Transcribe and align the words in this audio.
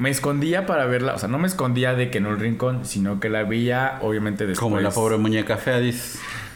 me 0.00 0.08
escondía 0.08 0.64
para 0.64 0.86
verla, 0.86 1.14
o 1.14 1.18
sea, 1.18 1.28
no 1.28 1.38
me 1.38 1.46
escondía 1.46 1.94
de 1.94 2.10
que 2.10 2.18
en 2.18 2.26
un 2.26 2.38
rincón, 2.38 2.86
sino 2.86 3.20
que 3.20 3.28
la 3.28 3.44
veía 3.44 3.98
obviamente 4.00 4.46
después. 4.46 4.58
Como 4.58 4.80
la 4.80 4.90
pobre 4.90 5.18
muñeca 5.18 5.58
fea. 5.58 5.78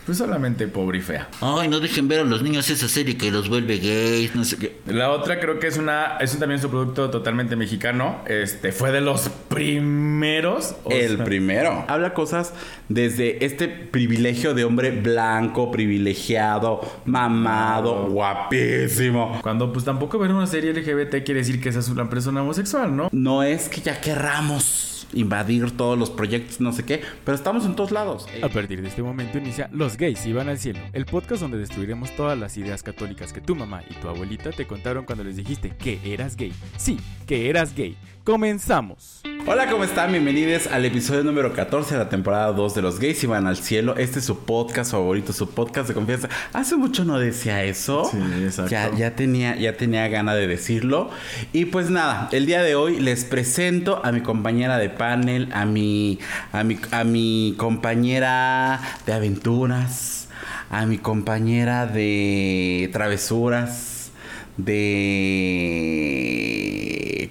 Pues 0.07 0.19
solamente 0.19 0.69
pobre 0.69 0.99
y 0.99 1.01
fea. 1.01 1.29
Ay, 1.41 1.69
no 1.69 1.81
dejen 1.81 2.09
ver 2.09 2.21
a 2.21 2.25
los 2.25 2.43
niños 2.43 2.69
esa 2.69 2.89
serie 2.89 3.17
que 3.17 3.31
los 3.31 3.49
vuelve 3.49 3.79
gays, 3.79 4.35
no 4.35 4.45
sé 4.45 4.59
qué. 4.59 4.77
La 4.87 5.11
otra 5.11 5.41
creo 5.41 5.59
que 5.59 5.67
es 5.67 5.79
una 5.79 6.19
es 6.19 6.35
un, 6.35 6.41
también 6.41 6.61
su 6.61 6.69
producto 6.69 7.09
totalmente 7.11 7.57
mexicano. 7.57 8.19
Este 8.27 8.71
fue 8.73 8.93
de 8.93 9.01
los 9.01 9.31
primeros. 9.49 10.75
o 10.85 10.91
El 10.91 11.17
sea, 11.17 11.25
primero. 11.25 11.85
Habla 11.89 12.13
cosas 12.13 12.53
desde 12.89 13.45
este 13.45 13.69
privilegio 13.69 14.53
de 14.53 14.65
hombre 14.65 14.91
blanco, 14.91 15.71
privilegiado, 15.71 16.81
mamado, 17.07 18.07
guapísimo. 18.09 19.39
Cuando 19.43 19.73
pues 19.73 19.85
tampoco 19.85 20.19
ver 20.19 20.33
una 20.33 20.47
serie 20.47 20.73
LGBT 20.73 21.25
quiere 21.25 21.41
decir 21.41 21.61
que 21.61 21.71
esa 21.71 21.79
es 21.79 21.89
una 21.89 22.11
persona 22.11 22.43
homosexual, 22.43 22.95
¿no? 22.95 23.09
No 23.11 23.43
es 23.43 23.69
que 23.69 23.81
ya 23.81 24.01
querramos 24.01 24.94
invadir 25.13 25.71
todos 25.77 25.99
los 25.99 26.11
proyectos, 26.11 26.61
no 26.61 26.73
sé 26.73 26.85
qué, 26.85 27.01
pero 27.25 27.37
estamos 27.37 27.65
en 27.65 27.77
todos 27.77 27.91
lados. 27.91 28.27
A 28.43 28.49
partir 28.49 28.83
de 28.83 28.89
este 28.89 29.03
momento 29.03 29.39
inicia 29.39 29.69
Los 29.73 29.97
gays 29.97 30.25
iban 30.27 30.49
al 30.49 30.59
cielo, 30.59 30.81
el 30.93 31.07
podcast 31.07 31.43
donde 31.43 31.59
destruiremos 31.59 32.15
todas 32.17 32.39
las 32.39 32.57
ideas 32.57 32.83
católicas 32.83 33.33
que 33.33 33.41
tu 33.41 33.55
mamá 33.55 33.83
y 33.89 33.95
tu 33.95 34.09
abuelita 34.09 34.51
te 34.51 34.67
contaron 34.67 35.05
cuando 35.05 35.25
les 35.25 35.37
dijiste 35.37 35.71
que 35.71 36.01
eras 36.05 36.37
gay. 36.37 36.53
Sí, 36.77 36.99
que 37.27 37.49
eras 37.49 37.75
gay. 37.75 37.97
Comenzamos. 38.25 39.23
Hola, 39.47 39.69
¿cómo 39.69 39.85
están? 39.85 40.11
Bienvenidos 40.11 40.69
al 40.69 40.87
episodio 40.87 41.23
número 41.23 41.53
14 41.53 41.93
de 41.93 41.99
la 41.99 42.09
temporada 42.09 42.51
2 42.53 42.75
de 42.77 42.81
Los 42.81 42.99
Gays 42.99 43.23
Iban 43.25 43.47
al 43.47 43.59
Cielo. 43.59 43.95
Este 43.99 44.21
es 44.21 44.25
su 44.25 44.39
podcast 44.39 44.93
favorito, 44.93 45.35
su 45.35 45.51
podcast 45.51 45.89
de 45.89 45.93
confianza. 45.93 46.31
Hace 46.55 46.77
mucho 46.77 47.05
no 47.05 47.19
decía 47.19 47.63
eso. 47.63 48.09
Sí, 48.11 48.17
exacto. 48.43 48.71
Ya, 48.71 48.91
ya 48.97 49.15
tenía, 49.15 49.55
ya 49.57 49.77
tenía 49.77 50.09
gana 50.09 50.35
de 50.35 50.47
decirlo. 50.47 51.11
Y 51.53 51.67
pues 51.67 51.91
nada, 51.91 52.31
el 52.33 52.47
día 52.47 52.63
de 52.63 52.75
hoy 52.75 52.99
les 52.99 53.27
presento 53.27 54.01
a 54.03 54.13
mi 54.13 54.23
compañera 54.23 54.79
de 54.79 54.89
panel, 54.89 55.51
a 55.53 55.67
mi, 55.67 56.19
a 56.53 56.65
mi, 56.65 56.79
a 56.91 57.05
mi 57.05 57.53
compañera 57.59 58.81
de 59.05 59.13
aventuras, 59.13 60.29
a 60.71 60.87
mi 60.87 60.97
compañera 60.97 61.87
de 61.87 62.89
travesuras, 62.95 64.11
de 64.57 65.35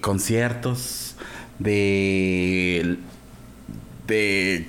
conciertos, 0.00 1.03
de 1.58 2.98
de 4.06 4.66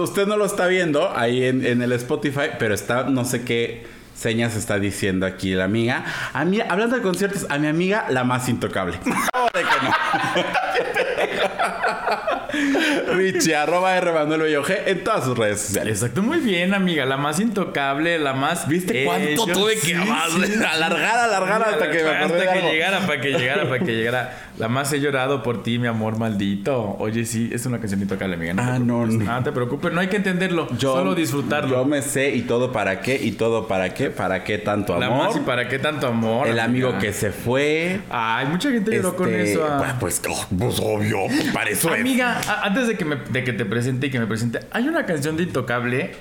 usted 0.00 0.26
no 0.26 0.36
lo 0.36 0.44
está 0.44 0.66
viendo 0.66 1.16
ahí 1.16 1.44
en, 1.44 1.64
en 1.64 1.82
el 1.82 1.92
Spotify, 1.92 2.50
pero 2.58 2.74
está 2.74 3.04
no 3.04 3.24
sé 3.24 3.44
qué 3.44 3.86
señas 4.20 4.54
está 4.54 4.78
diciendo 4.78 5.24
aquí 5.24 5.54
la 5.54 5.64
amiga. 5.64 6.04
A 6.34 6.44
mí, 6.44 6.60
hablando 6.60 6.96
de 6.96 7.02
conciertos, 7.02 7.46
a 7.48 7.58
mi 7.58 7.68
amiga 7.68 8.06
la 8.10 8.22
más 8.22 8.48
intocable. 8.48 8.98
¿Cómo 9.32 9.48
de 9.54 9.60
que 9.60 9.76
no? 9.82 11.49
Richie, 13.14 13.54
arroba 13.54 13.96
R 13.96 14.12
Manuel 14.12 14.42
Bello 14.42 14.64
G 14.64 14.76
en 14.86 15.04
todas 15.04 15.24
sus 15.24 15.36
redes 15.36 15.60
sociales. 15.60 15.98
Exacto, 15.98 16.22
muy 16.22 16.38
bien, 16.38 16.74
amiga. 16.74 17.04
La 17.04 17.16
más 17.16 17.40
intocable, 17.40 18.18
la 18.18 18.32
más. 18.32 18.68
¿Viste 18.68 19.04
cuánto 19.04 19.46
tuve 19.46 19.78
que 19.78 19.94
alargar, 19.94 21.18
alargar 21.18 21.62
hasta 21.62 21.90
que 21.90 22.02
me 22.02 22.10
acordé 22.10 22.34
de 22.34 22.48
Hasta 22.48 22.52
que 22.52 22.62
llegara, 22.72 23.00
para 23.00 23.20
que 23.20 23.30
llegara, 23.30 23.68
para 23.68 23.78
que 23.78 23.92
llegara. 23.92 24.49
La 24.60 24.68
más 24.68 24.92
he 24.92 25.00
llorado 25.00 25.42
por 25.42 25.62
ti, 25.62 25.78
mi 25.78 25.86
amor 25.86 26.18
maldito. 26.18 26.96
Oye, 26.98 27.24
sí, 27.24 27.50
es 27.52 27.66
una 27.66 27.78
canción 27.78 28.00
intocable, 28.02 28.34
amiga. 28.36 28.54
Ah, 28.58 28.78
no, 28.78 29.02
preocupes. 29.04 29.26
no. 29.26 29.34
No 29.38 29.42
te 29.42 29.52
preocupes, 29.52 29.92
no 29.92 30.00
hay 30.00 30.08
que 30.08 30.16
entenderlo. 30.16 30.68
solo 30.78 31.14
disfrutarlo. 31.14 31.70
Yo 31.70 31.84
me 31.84 32.02
sé 32.02 32.34
y 32.34 32.42
todo 32.42 32.70
para 32.72 33.00
qué, 33.00 33.18
y 33.22 33.32
todo 33.32 33.66
para 33.66 33.94
qué, 33.94 34.10
para 34.10 34.44
qué 34.44 34.58
tanto 34.58 34.98
la 34.98 35.06
amor. 35.06 35.26
más 35.28 35.36
y 35.36 35.40
para 35.40 35.68
qué 35.68 35.78
tanto 35.78 36.06
amor. 36.06 36.46
el 36.46 36.58
amiga? 36.60 36.88
amigo 36.90 37.00
que 37.00 37.12
se 37.12 37.32
fue. 37.32 38.00
Ay, 38.10 38.46
mucha 38.46 38.70
gente 38.70 38.94
lloró 38.94 39.16
con 39.16 39.28
Este, 39.28 39.52
eso. 39.54 39.66
ah. 39.68 39.96
Pues, 39.98 40.20
pues, 40.24 40.46
pues, 40.56 40.78
obvio, 40.80 41.18
para 41.52 41.70
eso 41.70 41.92
es. 41.94 42.00
Amiga, 42.00 42.40
antes 42.62 42.86
de 42.86 42.96
que, 42.96 43.04
me, 43.04 43.16
de 43.16 43.42
que 43.44 43.52
te 43.52 43.64
presente 43.64 44.08
y 44.08 44.10
que 44.10 44.18
me 44.20 44.26
presente, 44.26 44.60
hay 44.70 44.86
una 44.88 45.06
canción 45.06 45.36
de 45.36 45.44
Intocable 45.44 46.12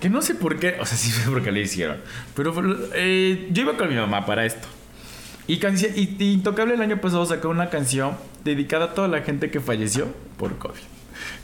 que 0.00 0.10
no 0.10 0.20
sé 0.22 0.34
por 0.34 0.58
qué, 0.58 0.76
o 0.80 0.84
sea, 0.84 0.98
sí 0.98 1.10
sé 1.10 1.30
por 1.30 1.42
qué 1.42 1.52
le 1.52 1.60
hicieron, 1.60 1.98
pero 2.34 2.52
eh, 2.94 3.48
yo 3.52 3.62
iba 3.62 3.76
con 3.76 3.88
mi 3.88 3.94
mamá 3.94 4.26
para 4.26 4.44
esto. 4.44 4.66
Y, 5.48 5.54
y, 5.54 6.16
y 6.18 6.32
Intocable 6.32 6.74
el 6.74 6.82
año 6.82 7.00
pasado 7.00 7.24
sacó 7.26 7.48
una 7.48 7.70
canción 7.70 8.16
dedicada 8.44 8.86
a 8.86 8.94
toda 8.94 9.08
la 9.08 9.22
gente 9.22 9.50
que 9.50 9.60
falleció 9.60 10.08
por 10.38 10.58
COVID. 10.58 10.80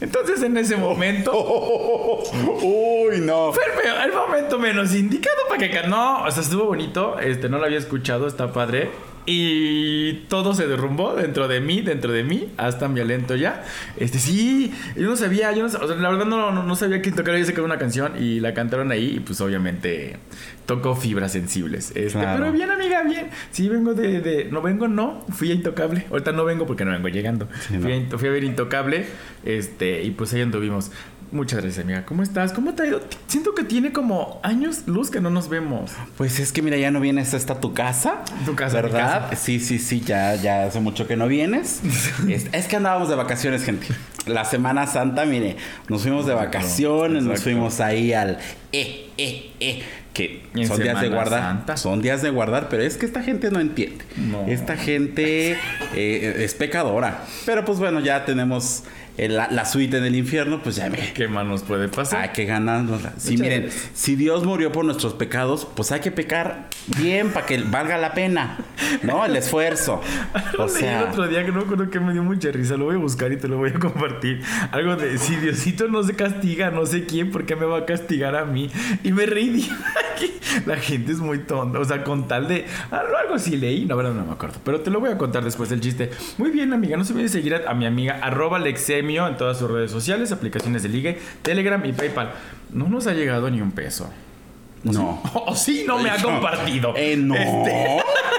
Entonces 0.01 0.43
en 0.43 0.57
ese 0.57 0.77
momento 0.77 1.33
Uy, 2.63 3.21
no. 3.21 3.53
fue 3.53 3.63
el, 4.05 4.13
momento 4.13 4.59
menos 4.59 4.95
indicado 4.95 5.37
para 5.49 5.69
que 5.69 5.89
no, 5.89 6.25
o 6.25 6.31
sea, 6.31 6.43
estuvo 6.43 6.65
bonito, 6.65 7.19
este 7.19 7.49
no 7.49 7.59
lo 7.59 7.67
había 7.67 7.79
escuchado, 7.79 8.27
está 8.27 8.53
padre. 8.53 8.91
Y 9.25 10.25
todo 10.29 10.53
se 10.53 10.67
derrumbó 10.67 11.15
dentro 11.15 11.47
de 11.47 11.61
mí, 11.61 11.81
dentro 11.81 12.11
de 12.13 12.25
mí, 12.25 12.49
hasta 12.57 12.89
mi 12.89 13.01
aliento 13.01 13.37
ya. 13.37 13.63
Este 13.97 14.19
sí, 14.19 14.73
yo 14.97 15.09
no 15.09 15.17
sabía, 15.17 15.53
yo 15.53 15.63
no, 15.63 15.69
sab- 15.69 15.83
o 15.83 15.87
sea, 15.87 15.97
la 15.97 16.11
verdad 16.11 16.25
no, 16.27 16.51
no, 16.51 16.65
no 16.65 16.77
sabía 16.77 17.01
que 17.03 17.13
tocar 17.13 17.35
había 17.35 17.47
sacado 17.47 17.65
una 17.65 17.79
canción 17.79 18.15
y 18.21 18.41
la 18.41 18.53
cantaron 18.53 18.91
ahí 18.91 19.15
y 19.17 19.21
pues 19.21 19.41
obviamente 19.41 20.17
tocó 20.67 20.97
fibras 20.97 21.33
sensibles. 21.33 21.93
Este, 21.95 22.19
Claro. 22.19 22.41
pero 22.41 22.53
bien 22.53 22.71
amiga, 22.71 23.03
bien. 23.05 23.29
Sí 23.53 23.69
vengo 23.69 23.95
de, 23.95 24.21
de- 24.21 24.45
no 24.47 24.61
vengo, 24.61 24.89
no, 24.89 25.25
fui 25.31 25.53
a 25.53 25.55
Intocable. 25.55 26.05
Ahorita 26.11 26.33
no 26.33 26.45
vengo 26.45 26.67
porque 26.67 26.85
no 26.85 26.91
vengo 26.91 27.09
llegando. 27.09 27.49
Sí, 27.69 27.79
fui, 27.79 27.93
a, 27.93 28.01
no. 28.01 28.19
Fui 28.19 28.29
a 28.29 28.33
ver 28.33 28.43
Intocable, 28.43 29.07
este, 29.45 30.03
y 30.03 30.11
pues 30.11 30.33
ahí 30.35 30.41
anduvimos. 30.41 30.91
Muchas 31.33 31.63
gracias, 31.63 31.83
amiga. 31.83 32.05
¿Cómo 32.05 32.23
estás? 32.23 32.53
¿Cómo 32.53 32.75
te 32.75 32.83
ha 32.83 32.87
ido? 32.87 33.01
Siento 33.27 33.55
que 33.55 33.65
tiene 33.65 33.91
como 33.91 34.39
años 34.43 34.83
luz 34.87 35.11
que 35.11 35.19
no 35.19 35.31
nos 35.31 35.49
vemos. 35.49 35.93
Pues 36.19 36.39
es 36.39 36.53
que 36.53 36.61
mira, 36.61 36.77
ya 36.77 36.91
no 36.91 37.01
vienes 37.01 37.33
hasta 37.33 37.59
tu 37.59 37.73
casa. 37.73 38.17
Tu 38.45 38.55
casa, 38.55 38.77
mi 38.77 38.83
¿Verdad? 38.83 39.31
casa. 39.31 39.37
Sí, 39.37 39.59
sí, 39.59 39.79
sí, 39.79 40.03
ya, 40.03 40.35
ya 40.35 40.65
hace 40.65 40.81
mucho 40.81 41.07
que 41.07 41.17
no 41.17 41.29
vienes. 41.29 41.81
es, 42.29 42.49
es 42.53 42.67
que 42.67 42.77
andábamos 42.77 43.09
de 43.09 43.15
vacaciones, 43.15 43.65
gente. 43.65 43.87
La 44.27 44.45
Semana 44.45 44.87
Santa, 44.87 45.25
mire, 45.25 45.57
nos 45.89 46.03
fuimos 46.03 46.27
de 46.27 46.35
vacaciones, 46.35 47.23
nos 47.23 47.43
fuimos 47.43 47.81
ahí 47.81 48.13
al 48.13 48.39
eh, 48.71 49.11
eh, 49.17 49.53
eh. 49.59 49.83
Que 50.13 50.43
son 50.67 50.83
días 50.83 51.01
de 51.01 51.09
guardar. 51.09 51.41
Santa. 51.41 51.77
Son 51.79 52.03
días 52.03 52.21
de 52.21 52.29
guardar, 52.29 52.69
pero 52.69 52.83
es 52.83 52.99
que 52.99 53.07
esta 53.07 53.23
gente 53.23 53.51
no 53.51 53.61
entiende. 53.61 54.05
No. 54.17 54.45
Esta 54.47 54.77
gente 54.77 55.57
eh, 55.95 56.37
es 56.45 56.55
pecadora. 56.55 57.25
Pero 57.47 57.65
pues 57.65 57.79
bueno, 57.79 58.01
ya 58.01 58.27
tenemos 58.27 58.85
la, 59.19 59.49
la 59.51 59.65
suite 59.65 59.99
en 59.99 60.05
el 60.05 60.17
infierno, 60.17 60.63
pues 60.63 60.77
ya 60.77 60.89
me. 60.89 60.99
¿Qué 61.15 61.29
más 61.29 61.45
nos 61.47 61.63
puede 61.63 61.89
pasar? 61.89 62.23
Hay 62.23 62.29
que 62.31 62.45
ganárnosla. 62.45 63.13
Sí, 63.19 63.33
Muchas 63.33 63.41
miren, 63.41 63.63
gracias. 63.63 63.91
si 63.95 64.17
Dios 64.17 64.45
murió 64.45 64.73
por 64.73 64.85
nuestros 64.85 65.15
pecados, 65.15 65.67
pues 65.75 65.93
hay 65.93 66.01
que 66.01 66.11
pecar 66.11 66.69
bien 66.99 67.31
para 67.31 67.47
que 67.47 67.59
valga 67.63 67.99
la 67.99 68.15
pena, 68.15 68.59
¿no? 69.03 69.25
El 69.25 69.37
esfuerzo. 69.37 70.01
Lo 70.57 70.65
O 70.65 70.67
leí 70.67 70.75
el 70.77 70.81
sea, 70.81 71.05
otro 71.11 71.29
día 71.29 71.45
que 71.45 71.53
no 71.53 71.61
recuerdo 71.61 71.91
que 71.91 72.01
me 72.01 72.13
dio 72.13 72.23
mucha 72.23 72.51
risa. 72.51 72.77
Lo 72.77 72.87
voy 72.87 72.97
a 72.97 72.99
buscar 72.99 73.33
y 73.33 73.37
te 73.37 73.49
lo 73.49 73.59
voy 73.59 73.71
a 73.71 73.79
compartir. 73.79 74.43
Algo 74.71 74.97
de 74.97 75.19
si 75.19 75.37
Diosito 75.37 75.89
no 75.89 76.03
se 76.03 76.15
castiga, 76.15 76.71
no 76.71 76.87
sé 76.87 77.05
quién, 77.05 77.31
¿por 77.31 77.45
qué 77.47 77.55
me 77.57 77.67
va 77.67 77.79
a 77.79 77.85
castigar 77.87 78.35
a 78.37 78.45
mí? 78.45 78.71
Y 79.05 79.13
me 79.13 79.27
reí. 79.27 79.51
dije, 79.51 79.73
"Ay, 80.21 80.41
La 80.67 80.77
gente 80.77 81.13
es 81.13 81.19
muy 81.19 81.39
tonta. 81.41 81.79
O 81.79 81.85
sea, 81.85 82.03
con 82.05 82.29
tal 82.29 82.49
de. 82.49 82.67
Algo 82.91 83.35
así 83.35 83.57
leí. 83.57 83.85
No, 83.87 83.97
verdad, 83.97 84.13
no 84.13 84.25
me 84.25 84.33
acuerdo. 84.33 84.59
Pero 84.65 84.81
te 84.81 84.91
lo 84.91 85.01
voy 85.01 85.11
a 85.11 85.19
contar 85.19 85.45
después 85.45 85.69
del 85.71 85.81
chiste. 85.81 86.11
Muy 86.39 86.51
bien, 86.51 86.73
amiga. 86.73 86.97
No 86.97 87.05
se 87.05 87.13
olviden 87.13 87.27
de 87.27 87.33
seguir 87.33 87.55
a, 87.55 87.71
a 87.71 87.75
mi 87.75 87.87
amiga 87.87 88.19
arroba 88.23 88.59
Lexemio 89.03 89.27
en 89.29 89.37
todas 89.37 89.59
sus 89.59 89.71
redes 89.71 89.91
sociales, 89.91 90.31
aplicaciones 90.33 90.83
de 90.85 90.89
ligue, 90.89 91.19
Telegram 91.43 91.85
y 91.85 91.93
PayPal. 91.93 92.31
No 92.71 92.89
nos 92.89 93.07
ha 93.09 93.13
llegado 93.13 93.51
ni 93.51 93.61
un 93.61 93.73
peso. 93.73 94.09
no. 94.85 95.21
O 95.35 95.55
sí, 95.57 95.85
no 95.87 95.99
me 95.99 96.09
ha 96.11 96.17
No. 96.19 96.23
compartido. 96.25 96.95
Eh, 96.97 97.17
no. 97.17 97.35
Este, 97.35 97.97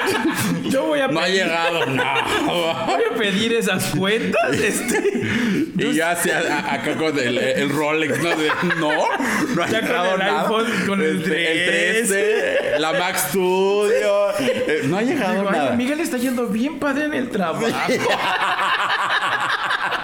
yo 0.69 0.85
voy 0.87 0.99
a 1.01 1.07
No 1.07 1.19
ha 1.19 1.23
pedir- 1.25 1.43
llegado 1.43 1.85
nada. 1.87 2.25
Voy 2.45 3.01
a 3.11 3.15
pedir 3.17 3.53
esas 3.53 3.85
cuentas. 3.95 4.53
Este. 4.53 5.21
Y 5.77 5.93
yo 5.93 6.07
hacía 6.07 6.39
a- 6.39 6.73
acá 6.75 6.95
con 6.95 7.17
el, 7.19 7.37
el 7.37 7.69
Rolex, 7.69 8.21
¿no? 8.21 8.29
De, 8.29 8.47
no, 8.79 8.91
no 9.55 9.63
ha 9.63 9.67
Ya 9.67 9.79
con 9.81 9.89
llegado 9.89 10.13
el 10.13 10.19
nada. 10.19 10.41
iPhone, 10.41 10.65
con 10.87 11.01
el 11.01 11.17
Este, 11.21 11.51
el 11.99 12.05
13. 12.07 12.13
13, 12.13 12.79
la 12.79 12.93
Mac 12.93 13.17
Studio. 13.17 14.29
Eh, 14.39 14.81
No 14.85 14.97
ha 14.97 15.01
llegado 15.01 15.33
Digo, 15.39 15.51
nada. 15.51 15.71
Miguel 15.75 15.99
está 15.99 16.17
yendo 16.17 16.47
bien 16.47 16.79
padre 16.79 17.05
en 17.05 17.13
el 17.13 17.29
trabajo. 17.29 17.65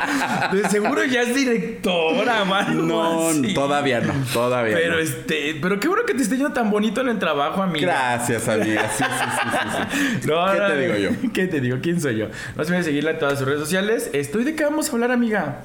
De 0.51 0.69
seguro 0.69 1.04
ya 1.06 1.22
es 1.22 1.36
directora, 1.36 2.46
mano. 2.46 2.84
No, 2.84 3.30
así. 3.30 3.54
todavía 3.54 4.01
no, 4.01 4.13
todavía 4.34 4.75
Pero 4.75 4.94
no. 4.96 5.00
este, 5.00 5.57
pero 5.62 5.80
qué 5.80 5.88
bueno 5.88 6.04
que 6.06 6.13
te 6.13 6.22
esté 6.24 6.36
yendo 6.38 6.54
tan 6.54 6.69
bonito 6.69 7.01
en 7.01 7.10
el 7.10 7.19
trabajo, 7.19 7.62
amiga. 7.62 7.88
Gracias, 7.88 8.48
amiga. 8.48 8.90
Sí, 8.90 9.04
sí, 9.04 9.10
sí, 9.10 9.25
sí, 9.31 10.19
sí. 10.22 10.28
No, 10.28 10.51
¿Qué 10.51 10.60
no, 10.60 10.68
te 10.68 10.78
digo 10.78 10.96
yo? 10.96 11.31
¿Qué 11.34 11.48
te 11.48 11.62
digo? 11.62 11.78
¿Quién 11.81 12.00
soy 12.01 12.18
yo? 12.18 12.28
No 12.56 12.63
se 12.63 12.72
olviden 12.72 12.80
de 12.80 12.84
seguirla 12.84 13.12
en 13.12 13.19
todas 13.19 13.38
sus 13.40 13.48
redes 13.48 13.62
sociales. 13.62 14.10
Estoy 14.13 14.44
de 14.44 14.56
qué 14.56 14.63
vamos 14.63 14.90
a 14.90 14.92
hablar, 14.94 15.12
amiga. 15.12 15.62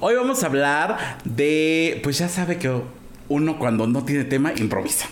Hoy 0.00 0.14
vamos 0.16 0.42
a 0.42 0.46
hablar 0.46 0.98
de, 1.24 2.00
pues 2.02 2.18
ya 2.18 2.28
sabe 2.28 2.58
que 2.58 2.68
uno 3.28 3.58
cuando 3.58 3.86
no 3.86 4.04
tiene 4.04 4.24
tema 4.24 4.52
improvisa, 4.56 5.08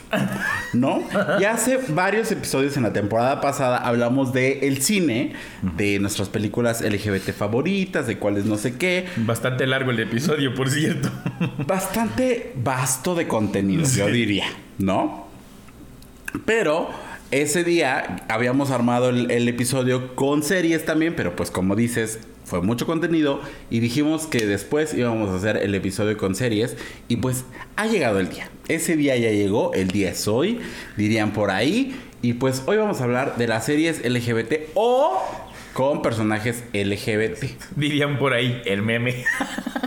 ¿no? 0.73 1.03
Y 1.39 1.45
hace 1.45 1.79
varios 1.89 2.31
episodios 2.33 2.77
en 2.77 2.83
la 2.83 2.93
temporada 2.93 3.41
pasada 3.41 3.79
hablamos 3.79 4.33
de 4.33 4.61
el 4.69 4.83
cine, 4.83 5.33
de 5.77 5.99
nuestras 5.99 6.29
películas 6.29 6.83
LGBT 6.83 7.33
favoritas, 7.33 8.07
de 8.07 8.19
cuáles 8.19 8.45
no 8.45 8.57
sé 8.57 8.77
qué, 8.77 9.07
Bastante 9.17 9.67
largo 9.67 9.91
el 9.91 10.01
episodio, 10.01 10.55
por 10.55 10.71
cierto. 10.71 11.11
bastante 11.67 12.53
vasto 12.57 13.15
de 13.15 13.27
contenido, 13.27 13.85
yo 13.85 14.07
diría, 14.09 14.47
¿no? 14.79 15.29
Pero 16.45 16.91
ese 17.31 17.65
día 17.65 18.25
habíamos 18.29 18.71
armado 18.71 19.11
el, 19.11 19.31
el 19.31 19.49
episodio 19.49 20.15
con 20.15 20.43
series 20.43 20.85
también, 20.85 21.15
pero 21.17 21.37
pues 21.37 21.51
como 21.51 21.77
dices, 21.77 22.21
fue 22.51 22.61
mucho 22.63 22.85
contenido 22.85 23.41
y 23.71 23.79
dijimos 23.79 24.27
que 24.27 24.45
después 24.45 24.93
íbamos 24.93 25.31
a 25.31 25.37
hacer 25.37 25.57
el 25.57 25.73
episodio 25.73 26.17
con 26.17 26.35
series 26.35 26.77
y 27.07 27.17
pues 27.17 27.45
ha 27.77 27.87
llegado 27.87 28.19
el 28.19 28.29
día. 28.29 28.51
Ese 28.67 28.97
día 28.97 29.17
ya 29.17 29.31
llegó, 29.31 29.73
el 29.73 29.89
día 29.89 30.11
es 30.11 30.27
hoy, 30.27 30.59
dirían 30.97 31.33
por 31.33 31.53
ahí. 31.53 31.97
Y 32.23 32.35
pues 32.35 32.65
hoy 32.67 32.77
vamos 32.77 33.01
a 33.01 33.05
hablar 33.05 33.37
de 33.37 33.47
las 33.47 33.65
series 33.65 34.05
LGBT 34.05 34.71
o 34.75 35.23
con 35.73 36.03
personajes 36.03 36.65
LGBT. 36.75 37.45
Dirían 37.77 38.19
por 38.19 38.33
ahí, 38.35 38.61
el 38.67 38.83
meme. 38.83 39.25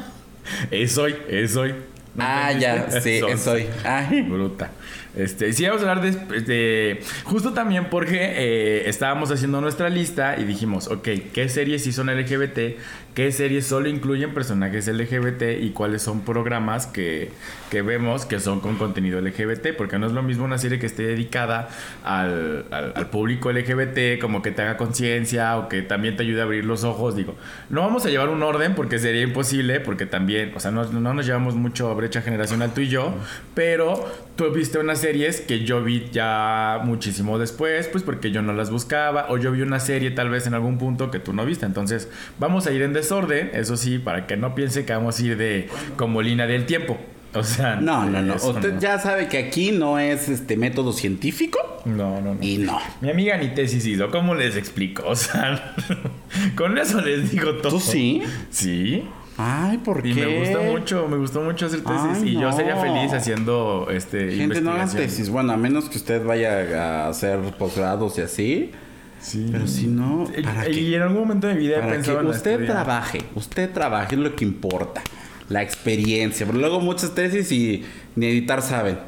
es 0.71 0.97
hoy, 0.97 1.15
es 1.29 1.57
hoy. 1.57 1.71
¿No 2.15 2.23
Ah, 2.25 2.53
ya, 2.53 3.01
sí, 3.01 3.19
es 3.29 3.45
hoy. 3.45 3.67
Ay. 3.83 4.21
Bruta. 4.21 4.71
Este, 5.15 5.53
sí, 5.53 5.63
vamos 5.65 5.83
a 5.83 5.91
hablar 5.91 6.11
de, 6.11 6.41
de- 6.41 7.01
justo 7.23 7.53
también 7.53 7.89
porque 7.91 8.17
eh, 8.19 8.89
estábamos 8.89 9.29
haciendo 9.31 9.61
nuestra 9.61 9.89
lista 9.89 10.37
y 10.39 10.43
dijimos, 10.43 10.87
ok, 10.87 11.07
¿qué 11.31 11.49
series 11.49 11.83
sí 11.83 11.91
son 11.91 12.07
LGBT? 12.07 12.79
¿Qué 13.13 13.31
series 13.31 13.67
solo 13.67 13.89
incluyen 13.89 14.33
personajes 14.33 14.87
LGBT? 14.87 15.61
¿Y 15.61 15.69
cuáles 15.69 16.01
son 16.01 16.21
programas 16.21 16.87
que, 16.87 17.31
que 17.69 17.83
vemos 17.83 18.25
que 18.25 18.39
son 18.39 18.59
con 18.59 18.75
contenido 18.77 19.21
LGBT? 19.21 19.67
Porque 19.77 19.99
no 19.99 20.07
es 20.07 20.13
lo 20.13 20.23
mismo 20.23 20.45
una 20.45 20.57
serie 20.57 20.79
que 20.79 20.87
esté 20.87 21.03
dedicada 21.03 21.69
al, 22.03 22.65
al- 22.71 22.93
al 22.95 23.09
público 23.11 23.51
LGBT, 23.51 24.19
como 24.19 24.41
que 24.41 24.49
te 24.49 24.63
haga 24.63 24.77
conciencia 24.77 25.57
o 25.57 25.69
que 25.69 25.83
también 25.83 26.15
te 26.17 26.23
ayude 26.23 26.41
a 26.41 26.45
abrir 26.45 26.65
los 26.65 26.83
ojos. 26.83 27.15
Digo, 27.15 27.35
no 27.69 27.81
vamos 27.81 28.03
a 28.07 28.09
llevar 28.09 28.29
un 28.29 28.41
orden 28.41 28.73
porque 28.73 28.97
sería 28.97 29.21
imposible, 29.21 29.79
porque 29.79 30.07
también, 30.07 30.51
o 30.55 30.59
sea, 30.59 30.71
no, 30.71 30.83
no 30.85 31.13
nos 31.13 31.25
llevamos 31.27 31.53
mucho 31.53 31.93
brecha 31.93 32.23
generacional 32.23 32.73
tú 32.73 32.81
y 32.81 32.87
yo, 32.87 33.13
pero 33.53 34.11
tú 34.35 34.49
viste 34.51 34.79
unas 34.79 34.99
series 34.99 35.39
que 35.41 35.63
yo 35.63 35.83
vi 35.83 36.07
ya 36.11 36.81
muchísimo 36.83 37.37
después, 37.37 37.87
pues 37.89 38.03
porque 38.03 38.31
yo 38.31 38.41
no 38.41 38.53
las 38.53 38.71
buscaba, 38.71 39.27
o 39.29 39.37
yo 39.37 39.51
vi 39.51 39.61
una 39.61 39.79
serie 39.79 40.09
tal 40.09 40.29
vez 40.31 40.47
en 40.47 40.55
algún 40.55 40.79
punto 40.79 41.11
que 41.11 41.19
tú 41.19 41.31
no 41.33 41.45
viste. 41.45 41.67
Entonces, 41.67 42.09
vamos 42.39 42.65
a 42.65 42.71
ir 42.71 42.81
en 42.81 42.93
desorden, 43.03 43.51
eso 43.53 43.77
sí, 43.77 43.99
para 43.99 44.25
que 44.27 44.37
no 44.37 44.55
piense 44.55 44.85
que 44.85 44.93
vamos 44.93 45.19
a 45.19 45.23
ir 45.23 45.37
de 45.37 45.67
como 45.97 46.21
línea 46.21 46.47
del 46.47 46.65
tiempo. 46.65 46.97
O 47.35 47.43
sea, 47.43 47.77
No, 47.77 48.05
no, 48.05 48.21
no. 48.21 48.35
Usted 48.35 48.73
no. 48.75 48.79
ya 48.79 48.99
sabe 48.99 49.27
que 49.27 49.39
aquí 49.39 49.71
no 49.71 49.97
es 49.97 50.29
este 50.29 50.55
método 50.55 50.93
científico 50.93 51.57
No, 51.83 52.21
no, 52.21 52.35
no. 52.35 52.37
y 52.43 52.59
no. 52.59 52.79
Mi 53.01 53.09
amiga 53.09 53.37
ni 53.37 53.47
tesis 53.55 53.85
hizo, 53.87 54.11
¿cómo 54.11 54.35
les 54.35 54.55
explico? 54.55 55.03
O 55.07 55.15
sea, 55.15 55.73
con 56.55 56.77
eso 56.77 57.01
les 57.01 57.31
digo 57.31 57.55
todo. 57.55 57.71
¿Tú 57.73 57.79
sí? 57.79 58.21
Sí. 58.51 59.03
Ay, 59.35 59.79
¿por 59.79 60.05
Y 60.05 60.13
qué? 60.13 60.27
me 60.27 60.39
gusta 60.41 60.59
mucho, 60.61 61.07
me 61.07 61.17
gustó 61.17 61.41
mucho 61.41 61.65
hacer 61.65 61.79
tesis. 61.81 62.21
Ay, 62.21 62.29
y 62.29 62.33
yo 62.33 62.41
no. 62.51 62.55
sería 62.55 62.75
feliz 62.75 63.11
haciendo 63.13 63.87
este 63.89 64.35
Gente, 64.35 64.61
no 64.61 64.73
hagan 64.73 64.91
tesis. 64.91 65.29
Bueno, 65.29 65.53
a 65.53 65.57
menos 65.57 65.89
que 65.89 65.97
usted 65.97 66.23
vaya 66.23 67.05
a 67.05 67.09
hacer 67.09 67.39
posgrados 67.57 68.15
y 68.19 68.21
así. 68.21 68.71
Sí. 69.23 69.47
Pero 69.51 69.67
si 69.67 69.87
no, 69.87 70.25
Y- 70.37 70.41
¿para 70.43 70.67
y, 70.69 70.73
qué? 70.73 70.95
en 70.97 71.01
algún 71.01 71.21
momento 71.21 71.47
de 71.47 71.53
mi 71.53 71.61
vida 71.61 71.77
he 71.77 71.81
que 72.01 72.11
en 72.11 72.27
usted 72.27 72.51
estudiar. 72.51 72.73
trabaje, 72.73 73.21
usted 73.35 73.71
trabaje 73.71 74.15
es 74.15 74.21
lo 74.21 74.35
que 74.35 74.43
importa. 74.43 75.01
La 75.49 75.61
experiencia. 75.61 76.45
Pero 76.45 76.57
luego 76.59 76.79
muchas 76.81 77.15
tesis 77.15 77.51
y 77.51 77.85
ni 78.15 78.25
editar 78.27 78.61
saben. 78.61 78.99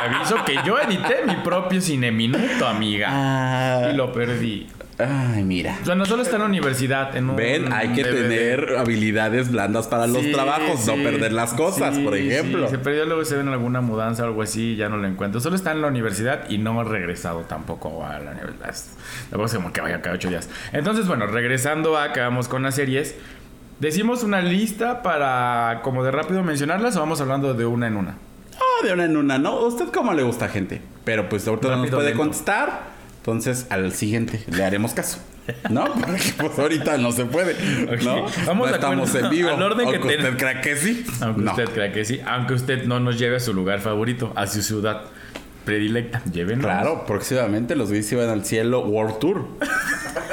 Aviso 0.00 0.44
que 0.44 0.56
yo 0.64 0.78
edité 0.78 1.24
mi 1.26 1.36
propio 1.36 1.80
cine 1.80 2.10
minuto, 2.12 2.66
amiga. 2.66 3.08
Ah. 3.10 3.88
Y 3.92 3.96
lo 3.96 4.12
perdí. 4.12 4.66
Ay, 4.98 5.44
mira. 5.44 5.78
O 5.80 5.84
sea, 5.84 5.94
no 5.94 6.04
solo 6.06 6.22
está 6.22 6.36
en 6.36 6.42
la 6.42 6.48
universidad, 6.48 7.16
en 7.16 7.30
un 7.30 7.36
Ven, 7.36 7.72
hay 7.72 7.92
que 7.92 8.02
DVD. 8.02 8.22
tener 8.28 8.76
habilidades 8.78 9.48
blandas 9.52 9.86
para 9.86 10.08
los 10.08 10.22
Sí, 10.24 10.32
trabajos, 10.32 10.84
no 10.88 10.94
perder 10.96 11.32
las 11.32 11.54
cosas, 11.54 11.94
Sí, 11.94 12.02
por 12.02 12.16
sí. 12.16 12.28
ejemplo. 12.28 12.68
Se 12.68 12.78
perdió 12.78 13.04
luego 13.04 13.24
se 13.24 13.36
ve 13.36 13.42
en 13.42 13.48
alguna 13.48 13.80
mudanza 13.80 14.24
o 14.24 14.26
algo 14.26 14.42
así, 14.42 14.74
ya 14.74 14.88
no 14.88 14.96
lo 14.96 15.06
encuentro. 15.06 15.40
Solo 15.40 15.54
está 15.54 15.70
en 15.70 15.82
la 15.82 15.86
universidad 15.86 16.50
y 16.50 16.58
no 16.58 16.80
ha 16.80 16.84
regresado 16.84 17.42
tampoco 17.42 18.04
a 18.04 18.18
la 18.18 18.32
universidad. 18.32 18.74
Tampoco 19.30 19.44
es 19.46 19.54
como 19.54 19.72
que 19.72 19.80
vaya 19.80 20.02
cada 20.02 20.16
ocho 20.16 20.30
días. 20.30 20.48
Entonces, 20.72 21.06
bueno, 21.06 21.26
regresando 21.28 21.96
a 21.96 22.12
que 22.12 22.18
vamos 22.20 22.48
con 22.48 22.64
las 22.64 22.74
series. 22.74 23.14
¿Decimos 23.78 24.24
una 24.24 24.40
lista 24.42 25.02
para 25.04 25.78
como 25.84 26.02
de 26.02 26.10
rápido 26.10 26.42
mencionarlas 26.42 26.96
o 26.96 27.00
vamos 27.00 27.20
hablando 27.20 27.54
de 27.54 27.64
una 27.66 27.86
en 27.86 27.96
una? 27.96 28.16
Ah, 28.56 28.84
de 28.84 28.92
una 28.92 29.04
en 29.04 29.16
una, 29.16 29.38
¿no? 29.38 29.60
¿Usted 29.60 29.90
cómo 29.94 30.12
le 30.14 30.24
gusta, 30.24 30.48
gente? 30.48 30.82
Pero 31.04 31.28
pues 31.28 31.46
ahorita 31.46 31.68
no 31.68 31.76
nos 31.76 31.90
puede 31.90 32.06
lento. 32.08 32.18
contestar. 32.18 32.97
Entonces, 33.18 33.66
al 33.70 33.92
siguiente 33.92 34.42
le 34.50 34.64
haremos 34.64 34.92
caso. 34.94 35.18
¿No? 35.70 35.84
Porque 35.94 36.20
pues 36.38 36.58
ahorita 36.58 36.98
no 36.98 37.10
se 37.12 37.24
puede. 37.24 37.54
¿No? 38.04 38.26
Vamos 38.46 38.66
no 38.66 38.66
de 38.66 38.72
estamos 38.74 39.08
acuerdo 39.08 39.28
en 39.28 39.34
vivo. 39.34 39.50
al 39.50 39.62
orden 39.62 39.88
que 39.88 39.96
Aunque 39.96 40.16
ten- 40.16 40.24
usted 40.26 40.36
crea 40.38 40.60
que 40.60 40.76
sí. 40.76 41.06
Aunque 41.20 41.40
no. 41.42 41.50
usted 41.52 41.64
crea 41.70 41.92
que 41.92 42.04
sí, 42.04 42.20
aunque 42.26 42.54
usted 42.54 42.84
no 42.84 43.00
nos 43.00 43.18
lleve 43.18 43.36
a 43.36 43.40
su 43.40 43.54
lugar 43.54 43.80
favorito, 43.80 44.32
a 44.36 44.46
su 44.46 44.62
ciudad 44.62 45.02
predilecta, 45.64 46.22
llévenos. 46.32 46.64
Claro, 46.64 47.04
próximamente 47.06 47.76
los 47.76 47.90
gays 47.90 48.10
iban 48.12 48.28
al 48.30 48.44
cielo 48.44 48.80
World 48.86 49.18
Tour. 49.18 49.46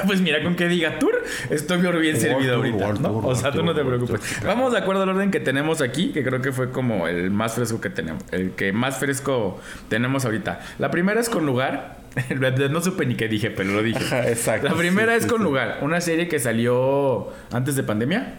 Pues 0.05 0.21
mira, 0.21 0.43
con 0.43 0.55
que 0.55 0.67
diga 0.67 0.99
tour, 0.99 1.15
estoy 1.49 1.79
bien 1.79 1.93
World 1.95 2.19
servido 2.19 2.55
Tour, 2.57 2.65
ahorita, 2.67 2.85
World 2.85 3.01
¿no? 3.01 3.09
Tour, 3.09 3.25
o 3.25 3.33
sea, 3.35 3.51
tú 3.51 3.63
no 3.63 3.73
te 3.73 3.83
preocupes. 3.83 4.21
Tour. 4.21 4.45
Vamos 4.47 4.71
de 4.73 4.77
acuerdo 4.77 5.01
al 5.01 5.09
orden 5.09 5.31
que 5.31 5.39
tenemos 5.39 5.81
aquí, 5.81 6.11
que 6.11 6.23
creo 6.23 6.43
que 6.43 6.51
fue 6.51 6.69
como 6.69 7.07
el 7.07 7.31
más 7.31 7.55
fresco 7.55 7.81
que 7.81 7.89
tenemos, 7.89 8.21
el 8.31 8.51
que 8.51 8.71
más 8.71 8.97
fresco 8.99 9.59
tenemos 9.89 10.23
ahorita. 10.25 10.59
La 10.77 10.91
primera 10.91 11.19
es 11.19 11.27
con 11.27 11.47
lugar. 11.47 11.97
No 12.69 12.81
supe 12.81 13.05
ni 13.05 13.15
qué 13.15 13.27
dije, 13.27 13.51
pero 13.51 13.71
lo 13.71 13.83
dije. 13.83 14.03
Ajá, 14.03 14.29
exacto, 14.29 14.69
La 14.69 14.75
primera 14.75 15.13
sí, 15.13 15.17
es 15.17 15.23
sí, 15.23 15.29
con 15.29 15.39
sí. 15.39 15.43
lugar, 15.43 15.79
una 15.81 16.01
serie 16.01 16.27
que 16.27 16.39
salió 16.39 17.31
antes 17.51 17.75
de 17.75 17.83
pandemia. 17.83 18.35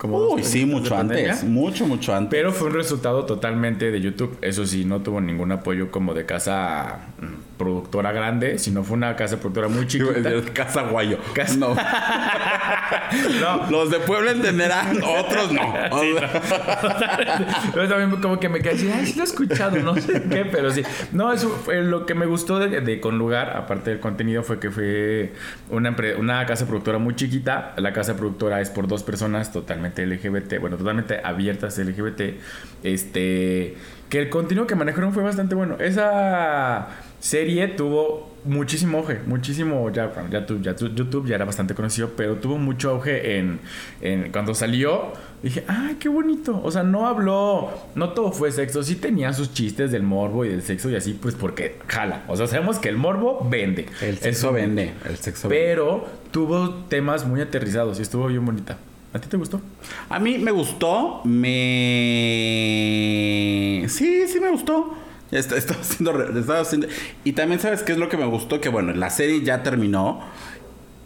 Como 0.00 0.18
dos, 0.18 0.30
Uy, 0.32 0.40
tres 0.40 0.50
sí, 0.52 0.64
mucho 0.64 0.94
pandemia. 0.94 1.32
antes. 1.32 1.44
Mucho, 1.46 1.86
mucho 1.86 2.14
antes. 2.14 2.30
Pero 2.30 2.52
fue 2.52 2.68
un 2.68 2.74
resultado 2.74 3.26
totalmente 3.26 3.90
de 3.90 4.00
YouTube. 4.00 4.34
Eso 4.40 4.64
sí, 4.64 4.86
no 4.86 5.02
tuvo 5.02 5.20
ningún 5.20 5.52
apoyo 5.52 5.90
como 5.90 6.14
de 6.14 6.24
casa 6.24 7.08
mm, 7.20 7.58
productora 7.58 8.10
grande, 8.10 8.58
sino 8.58 8.82
fue 8.82 8.96
una 8.96 9.14
casa 9.14 9.36
productora 9.38 9.68
muy 9.68 9.86
chiquita. 9.86 10.12
De 10.20 10.42
Casa 10.54 10.82
Guayo. 10.84 11.18
Casa- 11.34 11.56
No. 11.56 11.76
No. 13.40 13.70
Los 13.70 13.90
de 13.90 13.98
Puebla 14.00 14.30
entenderán, 14.32 15.00
otros 15.02 15.52
no. 15.52 15.60
Pero 17.74 17.88
también 17.88 18.20
como 18.20 18.38
que 18.38 18.48
me 18.48 18.60
quedé 18.60 18.74
así, 18.74 18.90
ay, 18.92 19.06
sí 19.06 19.14
lo 19.16 19.22
he 19.22 19.26
escuchado, 19.26 19.76
no 19.78 19.96
sé 19.96 20.22
qué, 20.30 20.44
pero 20.44 20.70
sí. 20.70 20.82
No, 21.12 21.32
eso 21.32 21.48
fue 21.64 21.82
lo 21.82 22.06
que 22.06 22.14
me 22.14 22.26
gustó 22.26 22.58
de, 22.58 22.80
de 22.80 23.00
Con 23.00 23.18
Lugar, 23.18 23.56
aparte 23.56 23.90
del 23.90 24.00
contenido, 24.00 24.42
fue 24.42 24.58
que 24.60 24.70
fue 24.70 25.32
una, 25.70 25.94
una 26.18 26.46
casa 26.46 26.66
productora 26.66 26.98
muy 26.98 27.14
chiquita. 27.16 27.74
La 27.76 27.92
casa 27.92 28.16
productora 28.16 28.60
es 28.60 28.70
por 28.70 28.86
dos 28.86 29.02
personas 29.02 29.52
totalmente 29.52 29.89
LGBT, 29.98 30.58
bueno, 30.60 30.76
totalmente 30.76 31.20
abiertas 31.22 31.78
LGBT. 31.78 32.36
Este, 32.82 33.74
que 34.08 34.18
el 34.18 34.28
contenido 34.28 34.66
que 34.66 34.74
manejaron 34.74 35.12
fue 35.12 35.22
bastante 35.22 35.54
bueno. 35.54 35.76
Esa 35.78 36.88
serie 37.20 37.68
tuvo 37.68 38.30
muchísimo 38.44 38.98
auge, 38.98 39.18
muchísimo, 39.26 39.90
ya, 39.92 40.06
bueno, 40.06 40.30
ya, 40.30 40.46
tu- 40.46 40.60
ya 40.62 40.74
tu- 40.74 40.88
YouTube 40.88 41.26
ya 41.28 41.34
era 41.36 41.44
bastante 41.44 41.74
conocido, 41.74 42.12
pero 42.16 42.36
tuvo 42.36 42.56
mucho 42.56 42.90
auge 42.90 43.36
en, 43.38 43.60
en 44.00 44.32
cuando 44.32 44.54
salió, 44.54 45.12
dije, 45.42 45.62
ay, 45.68 45.96
qué 46.00 46.08
bonito, 46.08 46.58
o 46.64 46.70
sea, 46.70 46.82
no 46.82 47.06
habló, 47.06 47.68
no 47.94 48.10
todo 48.14 48.32
fue 48.32 48.50
sexo, 48.50 48.82
sí 48.82 48.96
tenía 48.96 49.34
sus 49.34 49.52
chistes 49.52 49.92
del 49.92 50.02
morbo 50.02 50.46
y 50.46 50.48
del 50.48 50.62
sexo 50.62 50.88
y 50.90 50.96
así, 50.96 51.12
pues 51.12 51.34
porque 51.34 51.76
jala, 51.86 52.22
o 52.28 52.36
sea, 52.36 52.46
sabemos 52.46 52.78
que 52.78 52.88
el 52.88 52.96
morbo 52.96 53.46
vende. 53.50 53.86
El 54.00 54.14
Eso 54.14 54.22
sexo 54.22 54.52
vende. 54.54 54.92
El 55.06 55.16
sexo 55.18 55.48
vende. 55.50 55.62
Pero 55.66 56.06
tuvo 56.30 56.70
temas 56.88 57.26
muy 57.26 57.42
aterrizados 57.42 57.98
y 57.98 58.02
estuvo 58.02 58.26
bien 58.28 58.44
bonita. 58.46 58.78
¿A 59.12 59.18
ti 59.18 59.28
te 59.28 59.36
gustó? 59.36 59.60
A 60.08 60.20
mí 60.20 60.38
me 60.38 60.52
gustó, 60.52 61.22
me... 61.24 61.40
Sí, 63.88 64.28
sí 64.28 64.38
me 64.40 64.50
gustó. 64.50 64.94
Estaba 65.32 65.80
haciendo, 65.80 66.12
haciendo... 66.60 66.86
Y 67.24 67.32
también 67.32 67.60
sabes 67.60 67.82
qué 67.82 67.90
es 67.92 67.98
lo 67.98 68.08
que 68.08 68.16
me 68.16 68.26
gustó, 68.26 68.60
que 68.60 68.68
bueno, 68.68 68.92
la 68.92 69.10
serie 69.10 69.42
ya 69.42 69.62
terminó 69.64 70.20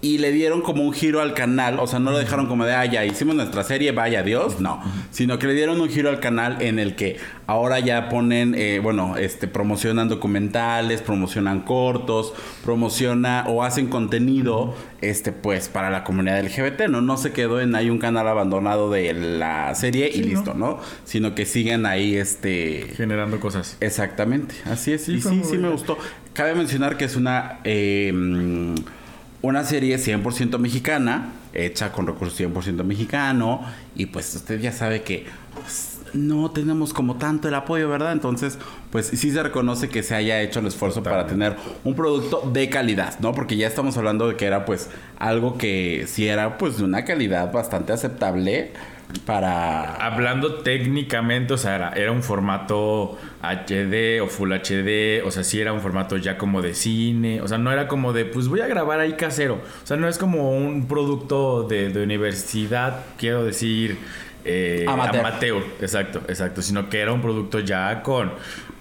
y 0.05 0.19
le 0.19 0.33
dieron 0.33 0.61
como 0.61 0.83
un 0.83 0.93
giro 0.93 1.23
al 1.23 1.33
canal, 1.33 1.81
o 1.81 1.87
sea, 1.87 1.99
no 1.99 2.11
lo 2.11 2.19
dejaron 2.19 2.47
como 2.47 2.67
de, 2.67 2.75
ah, 2.75 2.85
ya 2.85 3.07
hicimos 3.07 3.35
nuestra 3.37 3.65
serie, 3.65 3.91
vaya 3.93 4.23
Dios, 4.23 4.61
no, 4.61 4.83
sino 5.11 5.39
que 5.39 5.47
le 5.47 5.55
dieron 5.55 5.81
un 5.81 5.89
giro 5.89 6.11
al 6.11 6.21
canal 6.21 6.61
en 6.61 6.79
el 6.79 6.95
que 6.95 7.17
ahora 7.47 7.79
ya 7.79 8.11
ponen, 8.11 8.55
eh, 8.55 8.81
bueno, 8.83 9.17
este, 9.17 9.49
promocionan 9.49 10.11
documentales, 10.11 11.01
promocionan 11.01 11.63
cortos, 11.63 12.35
promociona 12.67 13.47
o 13.49 13.65
hacen 13.65 13.87
contenido, 13.87 14.75
este, 15.01 15.33
pues, 15.33 15.71
para 15.71 15.89
la 15.89 16.05
comunidad 16.05 16.39
LGBT, 16.45 16.89
¿no? 16.91 17.01
No 17.01 17.17
se 17.17 17.33
quedó 17.33 17.59
en 17.63 17.75
hay 17.75 17.89
un 17.89 17.99
canal 17.99 18.29
abandonado 18.29 18.91
de 18.91 19.15
la 19.15 19.75
serie 19.75 20.11
y 20.13 20.23
listo, 20.23 20.53
¿no? 20.53 20.81
Sino 21.05 21.35
que 21.35 21.47
siguen 21.47 21.87
ahí, 21.87 22.15
este... 22.15 22.89
Generando 22.95 23.41
cosas. 23.41 23.79
Exactamente, 23.81 24.55
así 24.67 24.93
es. 24.93 25.07
Sí, 25.07 25.15
y 25.15 25.23
sí, 25.23 25.41
sí 25.45 25.57
me 25.57 25.71
gustó. 25.71 25.97
Cabe 26.35 26.55
mencionar 26.55 26.99
que 26.99 27.07
es 27.07 27.17
una 27.17 27.61
eh, 27.65 28.13
mm, 28.15 28.75
una 29.45 29.63
serie 29.63 29.99
100% 29.99 30.59
mexicana, 30.59 31.33
hecha 31.53 31.93
con 31.93 32.07
recursos 32.07 32.41
100% 32.41 32.83
mexicano 32.83 33.61
y 33.95 34.07
pues 34.07 34.35
usted 34.35 34.59
ya 34.59 34.73
sabe 34.73 35.03
que 35.03 35.27
pues, 35.53 35.99
no 36.15 36.51
tenemos 36.51 36.95
como 36.95 37.17
tanto 37.17 37.49
el 37.49 37.55
apoyo, 37.55 37.91
¿verdad? 37.91 38.13
Entonces, 38.13 38.59
pues 38.91 39.07
sí 39.07 39.33
se 39.33 39.43
reconoce 39.43 39.91
que 39.91 40.03
se 40.03 40.15
haya 40.15 40.41
hecho 40.41 40.61
el 40.61 40.67
esfuerzo 40.67 41.03
para 41.03 41.27
tener 41.27 41.57
un 41.83 41.95
producto 41.95 42.49
de 42.55 42.71
calidad, 42.71 43.19
¿no? 43.21 43.35
Porque 43.35 43.57
ya 43.59 43.67
estamos 43.67 43.99
hablando 43.99 44.29
de 44.29 44.37
que 44.37 44.47
era 44.47 44.65
pues 44.65 44.89
algo 45.19 45.59
que 45.59 46.07
sí 46.09 46.27
era 46.27 46.57
pues 46.57 46.79
de 46.79 46.85
una 46.85 47.05
calidad 47.05 47.53
bastante 47.53 47.93
aceptable 47.93 48.73
para... 49.27 49.95
Hablando 49.97 50.57
técnicamente, 50.57 51.55
o 51.55 51.59
sea, 51.59 51.77
era, 51.77 51.93
era 51.93 52.13
un 52.13 52.23
formato 52.23 53.19
HD 53.43 54.21
o 54.21 54.27
Full 54.27 54.53
HD, 54.53 55.23
o 55.25 55.31
sea, 55.31 55.45
sí 55.45 55.61
era 55.61 55.73
un 55.73 55.81
formato 55.81 56.17
ya 56.17 56.37
como 56.37 56.63
de 56.63 56.75
cine, 56.75 57.41
o 57.41 57.49
sea, 57.49 57.59
no 57.59 57.73
era 57.73 57.89
como 57.89 58.13
de, 58.13 58.25
pues 58.25 58.49
voy 58.49 58.61
a 58.61 58.67
grabar 58.67 59.01
ahí 59.01 59.15
casero, 59.15 59.55
o 59.55 59.87
sea, 59.87 59.97
no 59.97 60.09
es 60.09 60.19
como 60.19 60.51
un 60.51 60.87
producto 60.87 61.65
de, 61.65 61.91
de 61.91 62.03
universidad, 62.03 63.05
quiero 63.19 63.45
decir, 63.45 63.99
eh, 64.45 64.85
Amateur. 64.89 65.21
amateur, 65.27 65.63
exacto, 65.81 66.21
exacto, 66.29 66.63
sino 66.63 66.89
que 66.89 67.01
era 67.01 67.13
un 67.13 67.23
producto 67.23 67.61
ya 67.61 68.03
con, 68.03 68.33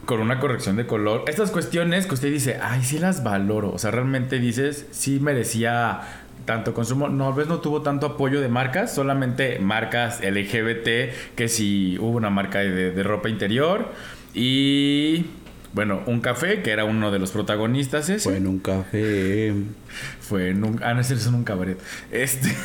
con 0.05 0.19
una 0.19 0.39
corrección 0.39 0.75
de 0.75 0.85
color. 0.85 1.23
Estas 1.27 1.51
cuestiones 1.51 2.05
que 2.05 2.15
usted 2.15 2.29
dice, 2.29 2.59
ay, 2.61 2.83
sí 2.83 2.99
las 2.99 3.23
valoro, 3.23 3.71
o 3.71 3.77
sea, 3.77 3.91
realmente 3.91 4.39
dices, 4.39 4.87
sí 4.91 5.19
merecía 5.19 6.01
tanto 6.45 6.73
consumo, 6.73 7.09
no, 7.09 7.25
tal 7.25 7.33
vez 7.33 7.47
no 7.47 7.59
tuvo 7.59 7.81
tanto 7.81 8.05
apoyo 8.05 8.41
de 8.41 8.49
marcas, 8.49 8.93
solamente 8.93 9.59
marcas 9.59 10.21
LGBT, 10.21 11.35
que 11.35 11.47
si 11.47 11.97
hubo 11.99 12.17
una 12.17 12.29
marca 12.29 12.59
de, 12.59 12.91
de 12.91 13.03
ropa 13.03 13.29
interior 13.29 13.91
y 14.33 15.25
bueno, 15.73 16.01
un 16.05 16.21
café, 16.21 16.61
que 16.61 16.69
era 16.69 16.85
uno 16.85 17.09
de 17.09 17.17
los 17.17 17.31
protagonistas 17.31 18.07
ese. 18.07 18.29
Fue 18.29 18.37
en 18.37 18.45
un 18.45 18.59
café. 18.59 19.53
Fue 20.21 20.49
en 20.49 20.63
un... 20.63 20.79
Ah, 20.83 20.93
no, 20.93 21.01
ese 21.01 21.15
es 21.15 21.25
en 21.25 21.33
un 21.33 21.43
cabaret. 21.43 21.79
Este... 22.11 22.55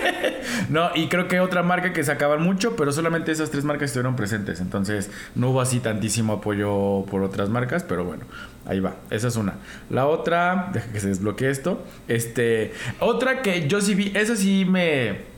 no, 0.68 0.90
y 0.94 1.08
creo 1.08 1.28
que 1.28 1.40
otra 1.40 1.62
marca 1.62 1.94
que 1.94 2.04
sacaban 2.04 2.42
mucho, 2.42 2.76
pero 2.76 2.92
solamente 2.92 3.32
esas 3.32 3.50
tres 3.50 3.64
marcas 3.64 3.86
estuvieron 3.86 4.16
presentes. 4.16 4.60
Entonces, 4.60 5.10
no 5.34 5.48
hubo 5.48 5.62
así 5.62 5.80
tantísimo 5.80 6.34
apoyo 6.34 7.06
por 7.10 7.22
otras 7.22 7.48
marcas, 7.48 7.84
pero 7.84 8.04
bueno, 8.04 8.24
ahí 8.66 8.80
va. 8.80 8.96
Esa 9.10 9.28
es 9.28 9.36
una. 9.36 9.54
La 9.90 10.06
otra, 10.06 10.70
deja 10.72 10.86
que 10.92 11.00
se 11.00 11.08
desbloquee 11.08 11.50
esto. 11.50 11.84
Este... 12.08 12.72
Otra 13.00 13.42
que 13.42 13.68
yo 13.68 13.80
sí 13.80 13.94
vi, 13.94 14.12
esa 14.14 14.36
sí 14.36 14.64
me... 14.64 15.30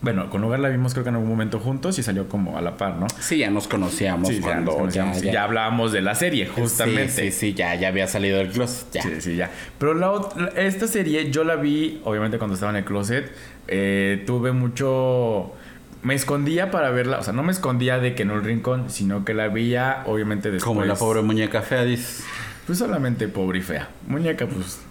Bueno, 0.00 0.30
con 0.30 0.44
Hogar 0.44 0.60
la 0.60 0.68
vimos 0.68 0.92
creo 0.92 1.02
que 1.02 1.08
en 1.08 1.16
algún 1.16 1.28
momento 1.30 1.58
juntos 1.58 1.98
y 1.98 2.04
salió 2.04 2.28
como 2.28 2.56
a 2.56 2.60
la 2.62 2.76
par, 2.76 2.94
¿no? 2.98 3.08
Sí, 3.18 3.38
ya 3.38 3.50
nos 3.50 3.66
conocíamos 3.66 4.28
Sí, 4.28 4.36
ya, 4.36 4.42
cuando 4.42 4.70
nos 4.70 4.76
conocíamos. 4.80 5.20
ya, 5.22 5.32
ya 5.32 5.42
hablábamos 5.42 5.90
de 5.90 6.02
la 6.02 6.14
serie, 6.14 6.46
justamente. 6.46 7.08
Sí, 7.10 7.32
sí, 7.32 7.48
sí, 7.48 7.54
ya, 7.54 7.74
ya 7.74 7.88
había 7.88 8.06
salido 8.06 8.38
del 8.38 8.50
closet. 8.52 8.86
Ya. 8.92 9.02
Sí, 9.02 9.20
sí, 9.20 9.34
ya. 9.34 9.50
Pero 9.80 9.94
la, 9.94 10.12
ot- 10.12 10.36
la- 10.36 10.48
esta 10.62 10.86
serie 10.86 11.32
yo 11.32 11.42
la 11.42 11.56
vi, 11.56 12.00
obviamente, 12.04 12.38
cuando 12.38 12.54
estaba 12.54 12.70
en 12.70 12.76
el 12.76 12.84
closet. 12.84 13.32
Eh, 13.66 14.22
tuve 14.24 14.52
mucho. 14.52 15.52
Me 16.04 16.14
escondía 16.14 16.70
para 16.70 16.90
verla. 16.90 17.18
O 17.18 17.24
sea, 17.24 17.32
no 17.32 17.42
me 17.42 17.50
escondía 17.50 17.98
de 17.98 18.14
que 18.14 18.22
en 18.22 18.30
un 18.30 18.44
rincón, 18.44 18.90
sino 18.90 19.24
que 19.24 19.34
la 19.34 19.48
veía, 19.48 20.04
obviamente, 20.06 20.52
después. 20.52 20.64
Como 20.64 20.84
la 20.84 20.94
pobre 20.94 21.22
muñeca 21.22 21.60
fea, 21.62 21.82
dices. 21.82 22.22
Pues 22.68 22.78
solamente 22.78 23.26
pobre 23.26 23.58
y 23.58 23.62
fea. 23.62 23.88
Muñeca, 24.06 24.46
pues. 24.46 24.82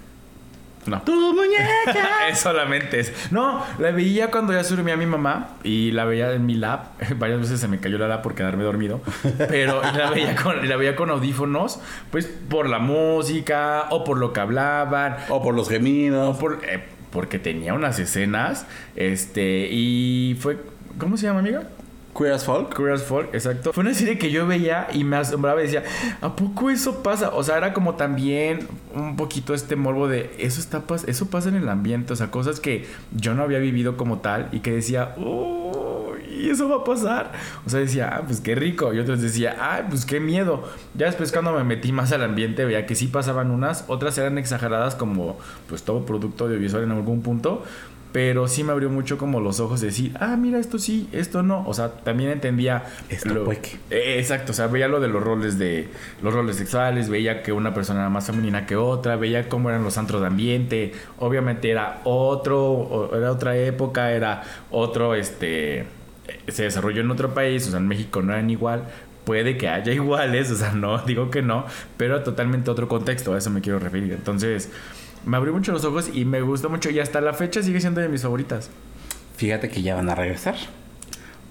No. 0.87 1.01
¡Tu 1.03 1.11
muñeca! 1.33 2.27
es 2.31 2.39
solamente 2.39 2.99
es. 3.01 3.11
No, 3.31 3.63
la 3.77 3.91
veía 3.91 4.31
cuando 4.31 4.53
ya 4.53 4.63
se 4.63 4.73
dormía 4.75 4.95
mi 4.97 5.05
mamá 5.05 5.49
y 5.63 5.91
la 5.91 6.05
veía 6.05 6.31
en 6.33 6.45
mi 6.45 6.55
lap. 6.55 6.85
Varias 7.17 7.39
veces 7.41 7.59
se 7.59 7.67
me 7.67 7.79
cayó 7.79 7.97
la 7.97 8.07
lap 8.07 8.23
por 8.23 8.35
quedarme 8.35 8.63
dormido. 8.63 9.01
Pero 9.49 9.81
la 9.81 10.09
veía 10.11 10.35
con, 10.35 10.67
la 10.67 10.75
veía 10.77 10.95
con 10.95 11.09
audífonos, 11.11 11.79
pues 12.09 12.25
por 12.25 12.67
la 12.69 12.79
música 12.79 13.85
o 13.91 14.03
por 14.03 14.17
lo 14.17 14.33
que 14.33 14.39
hablaban. 14.39 15.17
o 15.29 15.41
por 15.43 15.53
los 15.55 15.69
gemidos. 15.69 16.33
No, 16.35 16.39
por- 16.39 16.61
eh, 16.67 16.83
porque 17.11 17.37
tenía 17.37 17.73
unas 17.73 17.99
escenas. 17.99 18.65
Este, 18.95 19.67
y 19.69 20.35
fue. 20.39 20.57
¿Cómo 20.97 21.15
se 21.17 21.27
llama, 21.27 21.39
amiga? 21.39 21.63
Queer 22.17 22.33
as 22.33 22.45
Folk. 22.45 22.75
Queer 22.75 22.95
exacto. 23.33 23.73
Fue 23.73 23.83
una 23.83 23.93
serie 23.93 24.17
que 24.17 24.31
yo 24.31 24.47
veía 24.47 24.87
y 24.91 25.03
me 25.03 25.17
asombraba 25.17 25.61
y 25.61 25.65
decía, 25.65 25.83
¿a 26.21 26.35
poco 26.35 26.69
eso 26.69 27.03
pasa? 27.03 27.29
O 27.33 27.43
sea, 27.43 27.57
era 27.57 27.73
como 27.73 27.95
también 27.95 28.67
un 28.95 29.15
poquito 29.15 29.53
este 29.53 29.75
morbo 29.75 30.07
de 30.07 30.33
eso 30.39 30.59
está 30.59 30.83
eso 31.05 31.29
pasa 31.29 31.49
en 31.49 31.55
el 31.55 31.69
ambiente, 31.69 32.13
o 32.13 32.15
sea, 32.15 32.31
cosas 32.31 32.59
que 32.59 32.87
yo 33.11 33.33
no 33.33 33.43
había 33.43 33.59
vivido 33.59 33.97
como 33.97 34.19
tal 34.19 34.49
y 34.51 34.61
que 34.61 34.71
decía, 34.71 35.13
oh, 35.19 36.13
y 36.37 36.49
eso 36.49 36.69
va 36.69 36.77
a 36.77 36.83
pasar. 36.83 37.31
O 37.65 37.69
sea, 37.69 37.79
decía, 37.79 38.15
ah, 38.15 38.23
pues 38.25 38.41
qué 38.41 38.55
rico. 38.55 38.93
Y 38.93 38.99
otros 38.99 39.21
decía, 39.21 39.55
ah, 39.59 39.81
pues 39.89 40.05
qué 40.05 40.19
miedo. 40.19 40.63
Ya 40.95 41.07
después 41.07 41.31
cuando 41.31 41.53
me 41.53 41.63
metí 41.63 41.91
más 41.91 42.11
al 42.11 42.23
ambiente 42.23 42.65
veía 42.65 42.85
que 42.85 42.95
sí 42.95 43.07
pasaban 43.07 43.51
unas, 43.51 43.85
otras 43.87 44.17
eran 44.17 44.37
exageradas 44.37 44.95
como 44.95 45.37
pues 45.67 45.83
todo 45.83 46.05
producto 46.05 46.45
audiovisual 46.45 46.83
en 46.83 46.91
algún 46.91 47.21
punto. 47.21 47.63
Pero 48.11 48.47
sí 48.47 48.63
me 48.63 48.71
abrió 48.71 48.89
mucho 48.89 49.17
como 49.17 49.41
los 49.41 49.59
ojos 49.59 49.81
de 49.81 49.87
decir, 49.87 50.13
ah, 50.19 50.37
mira, 50.37 50.59
esto 50.59 50.79
sí, 50.79 51.09
esto 51.11 51.43
no. 51.43 51.67
O 51.67 51.73
sea, 51.73 51.91
también 51.91 52.29
entendía. 52.31 52.85
Esto 53.09 53.33
lo-. 53.33 53.51
Eh, 53.51 53.59
exacto, 53.91 54.53
o 54.53 54.55
sea, 54.55 54.67
veía 54.67 54.87
lo 54.87 54.99
de 54.99 55.07
los 55.07 55.21
roles 55.23 55.59
de 55.59 55.89
los 56.21 56.33
roles 56.33 56.55
sexuales, 56.55 57.09
veía 57.09 57.43
que 57.43 57.51
una 57.51 57.73
persona 57.73 57.99
era 58.01 58.09
más 58.09 58.25
femenina 58.25 58.65
que 58.65 58.75
otra, 58.75 59.15
veía 59.17 59.49
cómo 59.49 59.69
eran 59.69 59.83
los 59.83 59.97
antros 59.97 60.21
de 60.21 60.27
ambiente. 60.27 60.93
Obviamente 61.19 61.69
era 61.69 62.01
otro, 62.05 63.11
era 63.15 63.31
otra 63.31 63.57
época, 63.57 64.11
era 64.11 64.43
otro, 64.71 65.13
este, 65.13 65.79
eh, 65.79 65.85
se 66.47 66.63
desarrolló 66.63 67.01
en 67.01 67.11
otro 67.11 67.33
país, 67.33 67.67
o 67.67 67.71
sea, 67.71 67.79
en 67.79 67.87
México 67.87 68.21
no 68.21 68.33
eran 68.33 68.49
igual. 68.49 68.85
Puede 69.25 69.57
que 69.57 69.67
haya 69.67 69.91
iguales, 69.93 70.49
o 70.51 70.55
sea, 70.55 70.71
no 70.71 70.99
digo 70.99 71.29
que 71.29 71.41
no, 71.41 71.65
pero 71.97 72.23
totalmente 72.23 72.71
otro 72.71 72.87
contexto, 72.87 73.33
a 73.33 73.37
eso 73.37 73.49
me 73.49 73.61
quiero 73.61 73.79
referir. 73.79 74.13
Entonces, 74.13 74.71
me 75.25 75.37
abrió 75.37 75.53
mucho 75.53 75.71
los 75.71 75.83
ojos 75.85 76.09
y 76.13 76.25
me 76.25 76.41
gustó 76.41 76.69
mucho 76.69 76.89
y 76.89 76.99
hasta 76.99 77.21
la 77.21 77.33
fecha 77.33 77.61
sigue 77.61 77.81
siendo 77.81 78.01
de 78.01 78.09
mis 78.09 78.21
favoritas. 78.21 78.69
Fíjate 79.35 79.69
que 79.69 79.81
ya 79.81 79.95
van 79.95 80.09
a 80.09 80.15
regresar. 80.15 80.55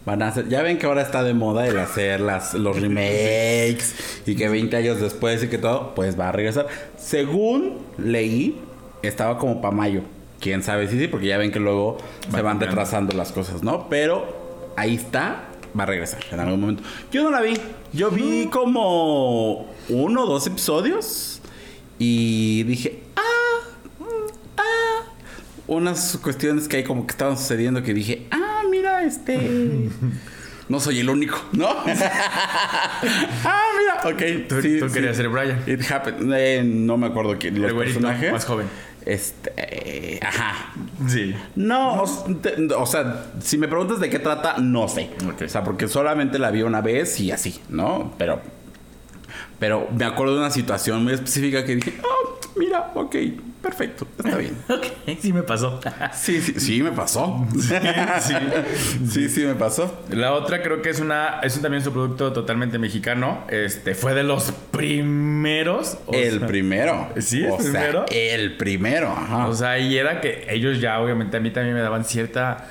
Van 0.05 0.23
a 0.23 0.29
hacer, 0.29 0.49
ya 0.49 0.63
ven 0.63 0.79
que 0.79 0.87
ahora 0.87 1.03
está 1.03 1.25
de 1.25 1.35
moda 1.35 1.67
el 1.67 1.79
hacer 1.79 2.21
las, 2.21 2.55
los 2.55 2.81
remakes 2.81 4.23
y 4.25 4.37
que 4.37 4.49
20 4.49 4.77
años 4.77 5.01
después 5.01 5.43
y 5.43 5.49
que 5.49 5.59
todo, 5.59 5.95
pues 5.97 6.19
va 6.19 6.29
a 6.29 6.33
regresar. 6.33 6.69
Según 6.97 7.79
leí, 7.99 8.61
estaba 9.03 9.37
como 9.39 9.61
para 9.61 9.75
mayo. 9.75 10.03
Quién 10.41 10.63
sabe 10.63 10.87
si 10.89 10.99
sí, 10.99 11.09
porque 11.09 11.27
ya 11.27 11.39
ven 11.39 11.51
que 11.51 11.59
luego 11.59 11.99
se 12.31 12.41
van 12.43 12.61
retrasando 12.61 13.17
las 13.17 13.33
cosas, 13.33 13.63
¿no? 13.63 13.89
Pero 13.89 14.73
ahí 14.77 14.95
está, 14.95 15.47
va 15.77 15.85
a 15.85 15.87
regresar 15.87 16.21
en 16.31 16.41
algún 16.41 16.61
momento. 16.61 16.83
Yo 17.11 17.25
no 17.25 17.31
la 17.31 17.41
vi, 17.41 17.55
yo 17.93 18.11
vi 18.11 18.47
como 18.47 19.67
uno 19.89 20.25
o 20.25 20.27
dos 20.27 20.47
episodios 20.47 21.41
y 21.99 22.63
dije, 22.65 23.03
unas 25.67 26.19
cuestiones 26.23 26.69
que 26.69 26.79
hay 26.79 26.85
como 26.85 27.07
que 27.07 27.13
estaban 27.13 27.37
sucediendo 27.37 27.83
que 27.83 27.95
dije, 27.95 28.27
ah, 28.31 28.63
mira, 28.71 29.03
este. 29.05 29.91
No 30.69 30.81
soy 30.81 30.99
el 30.99 31.09
único, 31.09 31.39
¿no? 31.53 31.69
ah, 31.87 33.01
mira, 33.79 34.01
ok. 34.05 34.49
Tú, 34.49 34.61
sí, 34.61 34.81
tú 34.81 34.89
sí. 34.89 34.95
querías 34.95 35.17
ser 35.17 35.29
Brian. 35.29 35.63
It 35.67 35.89
happened. 35.89 36.33
Eh, 36.37 36.65
no 36.65 36.97
me 36.97 37.07
acuerdo 37.07 37.37
quién. 37.39 37.61
Los 37.63 37.71
El 37.71 37.77
personajes. 37.77 38.33
más 38.33 38.45
joven. 38.45 38.67
Este. 39.05 39.53
eh, 39.57 40.19
ajá. 40.21 40.73
Sí. 41.07 41.37
No, 41.55 42.03
o, 42.03 42.87
sea, 42.87 43.27
si 43.41 43.59
me 43.59 43.69
preguntas 43.69 44.01
de 44.01 44.11
qué 44.11 44.19
trata, 44.19 44.57
no 44.59 44.89
sé. 44.89 45.11
O 45.25 45.49
sea, 45.49 45.63
porque 45.63 45.87
solamente 45.87 46.41
la 46.41 46.51
vi 46.51 46.63
una 46.63 46.81
vez 46.81 47.21
y 47.21 47.31
así, 47.31 47.61
¿no? 47.69 48.13
Pero. 48.19 48.41
Pero 49.61 49.89
me 49.97 50.05
acuerdo 50.05 50.35
de 50.35 50.41
una 50.41 50.51
situación 50.51 51.05
muy 51.05 51.13
específica 51.13 51.65
que 51.65 51.77
dije, 51.77 51.95
oh, 52.03 52.41
mira, 52.57 52.91
ok, 52.95 53.15
perfecto, 53.67 54.07
está 54.19 54.37
bien. 54.37 54.57
Ok, 54.69 55.19
sí 55.21 55.33
me 55.33 55.43
pasó. 55.43 55.81
Sí, 56.13 56.41
sí, 56.41 56.55
sí 56.59 56.83
me 56.83 56.93
pasó. 56.93 57.47
sí. 58.21 58.35
Sí, 59.11 59.29
sí 59.29 59.45
me 59.45 59.55
pasó. 59.55 60.03
La 60.11 60.33
otra 60.33 60.63
creo 60.63 60.83
que 60.83 60.91
es 60.91 61.01
una 61.01 61.41
es 61.43 61.57
un, 61.57 61.63
también 61.63 61.83
su 61.83 61.93
producto 61.93 62.33
totalmente 62.33 62.79
mexicano. 62.79 63.45
Este 63.49 63.95
fue 63.95 64.15
de 64.15 64.23
los 64.23 64.53
primeros. 64.71 65.99
o 66.07 66.13
El 66.15 66.39
sea, 66.39 66.47
primero. 66.49 67.09
¿Sí, 67.19 67.45
el 67.45 67.51
o 67.51 67.61
sea, 67.61 67.71
primero? 67.73 68.05
el 68.11 68.57
primero, 68.57 69.11
ajá. 69.13 69.49
O 69.49 69.55
sea, 69.55 69.79
y 69.79 69.97
era 69.97 70.21
que 70.21 70.47
ellos 70.51 70.81
ya 70.81 71.01
obviamente 71.01 71.37
a 71.37 71.41
mí 71.41 71.51
también 71.51 71.75
me 71.75 71.81
daban 71.83 72.05
cierta 72.05 72.69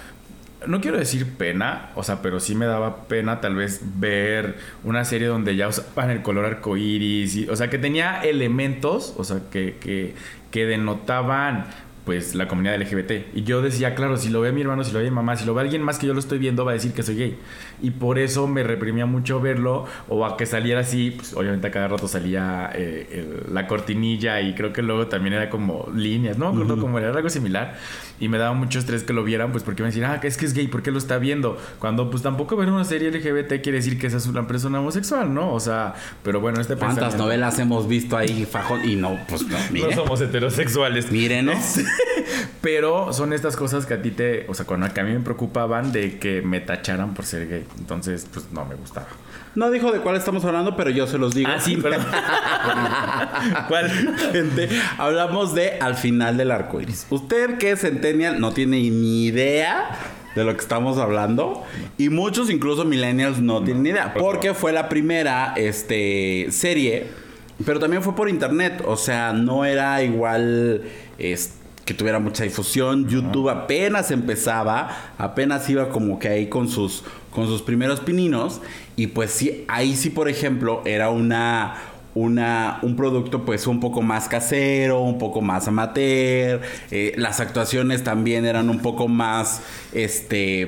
no 0.67 0.81
quiero 0.81 0.97
decir 0.97 1.25
pena, 1.37 1.91
o 1.95 2.03
sea, 2.03 2.21
pero 2.21 2.39
sí 2.39 2.55
me 2.55 2.65
daba 2.65 3.07
pena 3.07 3.41
tal 3.41 3.55
vez 3.55 3.81
ver 3.97 4.57
una 4.83 5.05
serie 5.05 5.27
donde 5.27 5.55
ya 5.55 5.67
usaban 5.67 6.09
el 6.09 6.21
color 6.21 6.45
arcoíris, 6.45 7.35
y, 7.35 7.49
o 7.49 7.55
sea, 7.55 7.69
que 7.69 7.77
tenía 7.77 8.21
elementos, 8.21 9.13
o 9.17 9.23
sea, 9.23 9.41
que, 9.51 9.77
que, 9.79 10.15
que 10.51 10.65
denotaban 10.65 11.65
pues 12.05 12.35
la 12.35 12.47
comunidad 12.47 12.79
LGBT. 12.79 13.35
Y 13.35 13.43
yo 13.43 13.61
decía, 13.63 13.95
claro, 13.95 14.15
si 14.17 14.29
lo 14.29 14.39
ve 14.41 14.51
mi 14.51 14.61
hermano, 14.61 14.83
si 14.83 14.91
lo 14.91 14.99
ve 14.99 15.05
mi 15.05 15.11
mamá, 15.11 15.35
si 15.35 15.45
lo 15.45 15.53
ve 15.55 15.61
alguien 15.61 15.81
más 15.81 15.97
que 15.97 16.05
yo 16.05 16.13
lo 16.13 16.19
estoy 16.19 16.37
viendo, 16.37 16.63
va 16.63 16.71
a 16.71 16.73
decir 16.75 16.93
que 16.93 17.01
soy 17.01 17.15
gay. 17.15 17.37
Y 17.81 17.89
por 17.91 18.19
eso 18.19 18.47
me 18.47 18.61
reprimía 18.63 19.05
mucho 19.07 19.41
verlo, 19.41 19.85
o 20.07 20.23
a 20.25 20.37
que 20.37 20.45
saliera 20.45 20.81
así, 20.81 21.11
pues 21.11 21.33
obviamente 21.33 21.67
a 21.67 21.71
cada 21.71 21.87
rato 21.87 22.07
salía 22.07 22.69
eh, 22.75 23.07
el- 23.47 23.53
la 23.53 23.65
cortinilla 23.67 24.39
y 24.41 24.53
creo 24.53 24.71
que 24.71 24.81
luego 24.83 25.07
también 25.07 25.33
era 25.33 25.49
como 25.49 25.89
líneas, 25.95 26.37
no 26.37 26.53
me 26.53 26.61
acuerdo 26.63 26.81
cómo 26.81 26.99
era, 26.99 27.07
era 27.09 27.17
algo 27.17 27.29
similar. 27.29 27.75
Y 28.19 28.29
me 28.29 28.37
daba 28.37 28.53
mucho 28.53 28.79
estrés 28.79 29.03
que 29.03 29.11
lo 29.11 29.23
vieran, 29.23 29.51
pues 29.51 29.63
porque 29.63 29.81
me 29.81 29.87
decían, 29.89 30.11
ah, 30.11 30.19
es 30.23 30.37
que 30.37 30.45
es 30.45 30.53
gay, 30.53 30.67
¿por 30.67 30.83
qué 30.83 30.91
lo 30.91 30.97
está 30.99 31.17
viendo? 31.17 31.57
Cuando 31.79 32.09
pues 32.11 32.21
tampoco 32.21 32.55
ver 32.55 32.69
una 32.69 32.85
serie 32.85 33.09
LGBT 33.09 33.61
quiere 33.61 33.79
decir 33.79 33.97
que 33.99 34.07
es 34.07 34.25
una 34.27 34.47
persona 34.47 34.79
homosexual, 34.79 35.33
¿no? 35.33 35.51
O 35.53 35.59
sea, 35.59 35.95
pero 36.23 36.39
bueno, 36.39 36.61
este 36.61 36.75
¿Cuántas 36.75 37.17
novelas 37.17 37.57
hemos 37.59 37.87
visto 37.87 38.15
ahí, 38.15 38.45
fajón? 38.49 38.87
Y 38.87 38.95
no, 38.95 39.17
pues 39.27 39.41
no, 39.47 39.57
No 39.57 39.63
mire. 39.71 39.95
somos 39.95 40.21
heterosexuales. 40.21 41.11
Mírenos. 41.11 41.79
Pero 42.61 43.13
son 43.13 43.33
estas 43.33 43.55
cosas 43.55 43.85
que 43.85 43.93
a 43.93 44.01
ti 44.01 44.11
te, 44.11 44.45
o 44.47 44.53
sea, 44.53 44.65
con 44.65 44.87
que 44.89 44.99
a 44.99 45.03
mí 45.03 45.11
me 45.11 45.19
preocupaban 45.19 45.91
de 45.91 46.17
que 46.19 46.41
me 46.41 46.59
tacharan 46.59 47.13
por 47.13 47.25
ser 47.25 47.47
gay. 47.47 47.65
Entonces, 47.77 48.27
pues 48.31 48.47
no 48.51 48.65
me 48.65 48.75
gustaba. 48.75 49.07
No 49.55 49.71
dijo 49.71 49.91
de 49.91 49.99
cuál 49.99 50.17
estamos 50.17 50.43
hablando, 50.43 50.75
pero 50.75 50.89
yo 50.89 51.07
se 51.07 51.17
los 51.17 51.33
digo. 51.33 51.49
Ah, 51.53 51.59
sí, 51.59 51.77
perdón. 51.77 52.05
¿Cuál? 53.69 53.89
Gente, 54.33 54.69
hablamos 54.97 55.55
de 55.55 55.79
Al 55.79 55.95
final 55.95 56.35
del 56.35 56.51
arco 56.51 56.81
iris. 56.81 57.07
Usted 57.09 57.57
que 57.57 57.71
es 57.71 57.81
Centennial 57.81 58.39
no 58.39 58.51
tiene 58.51 58.77
ni 58.89 59.25
idea 59.25 59.91
de 60.35 60.43
lo 60.43 60.53
que 60.53 60.59
estamos 60.59 60.97
hablando. 60.97 61.63
Y 61.97 62.09
muchos, 62.09 62.49
incluso 62.49 62.83
millennials, 62.83 63.39
no 63.39 63.63
tienen 63.63 63.83
ni 63.83 63.89
idea. 63.89 64.13
Porque 64.13 64.53
fue 64.53 64.73
la 64.73 64.89
primera 64.89 65.53
este, 65.55 66.47
serie, 66.51 67.07
pero 67.65 67.79
también 67.79 68.03
fue 68.03 68.13
por 68.15 68.27
internet. 68.27 68.83
O 68.85 68.97
sea, 68.97 69.31
no 69.31 69.63
era 69.63 70.03
igual 70.03 70.83
es, 71.17 71.53
que 71.85 71.93
tuviera 71.93 72.19
mucha 72.19 72.43
difusión. 72.43 73.07
YouTube 73.07 73.49
apenas 73.49 74.11
empezaba, 74.11 75.13
apenas 75.17 75.69
iba 75.69 75.89
como 75.89 76.19
que 76.19 76.27
ahí 76.27 76.49
con 76.49 76.67
sus, 76.67 77.03
con 77.31 77.45
sus 77.45 77.61
primeros 77.61 77.99
pininos. 77.99 78.61
Y 78.95 79.07
pues 79.07 79.31
sí, 79.31 79.63
ahí 79.67 79.95
sí, 79.95 80.09
por 80.09 80.27
ejemplo, 80.27 80.81
era 80.85 81.09
una 81.09 81.75
una, 82.15 82.79
un 82.81 82.95
producto 82.95 83.43
pues 83.45 83.67
un 83.67 83.79
poco 83.79 84.01
más 84.01 84.27
casero, 84.29 85.01
un 85.01 85.17
poco 85.19 85.41
más 85.41 85.67
amateur, 85.67 86.61
eh, 86.89 87.13
las 87.17 87.39
actuaciones 87.41 88.03
también 88.03 88.45
eran 88.45 88.69
un 88.69 88.79
poco 88.79 89.07
más, 89.09 89.61
este, 89.91 90.67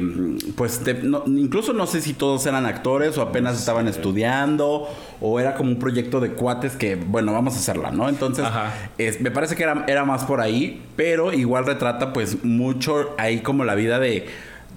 pues 0.55 0.83
de- 0.83 0.95
no- 0.95 1.23
incluso 1.25 1.71
no 1.73 1.87
sé 1.87 2.01
si 2.01 2.13
todos 2.13 2.45
eran 2.45 2.65
actores 2.65 3.17
o 3.17 3.21
apenas 3.21 3.57
estaban 3.57 3.87
estudiando 3.87 4.89
o 5.21 5.39
era 5.39 5.55
como 5.55 5.71
un 5.71 5.79
proyecto 5.79 6.19
de 6.19 6.31
cuates 6.33 6.73
que, 6.75 6.95
bueno, 6.95 7.31
vamos 7.33 7.55
a 7.55 7.57
hacerla, 7.59 7.91
¿no? 7.91 8.09
Entonces, 8.09 8.45
es- 8.97 9.21
me 9.21 9.31
parece 9.31 9.55
que 9.55 9.63
era, 9.63 9.85
era 9.87 10.03
más 10.05 10.25
por 10.25 10.41
ahí, 10.41 10.81
pero 10.97 11.31
igual 11.33 11.65
retrata 11.65 12.11
pues 12.13 12.43
mucho 12.43 13.15
ahí 13.17 13.39
como 13.39 13.63
la 13.63 13.75
vida 13.75 13.99
de 13.99 14.27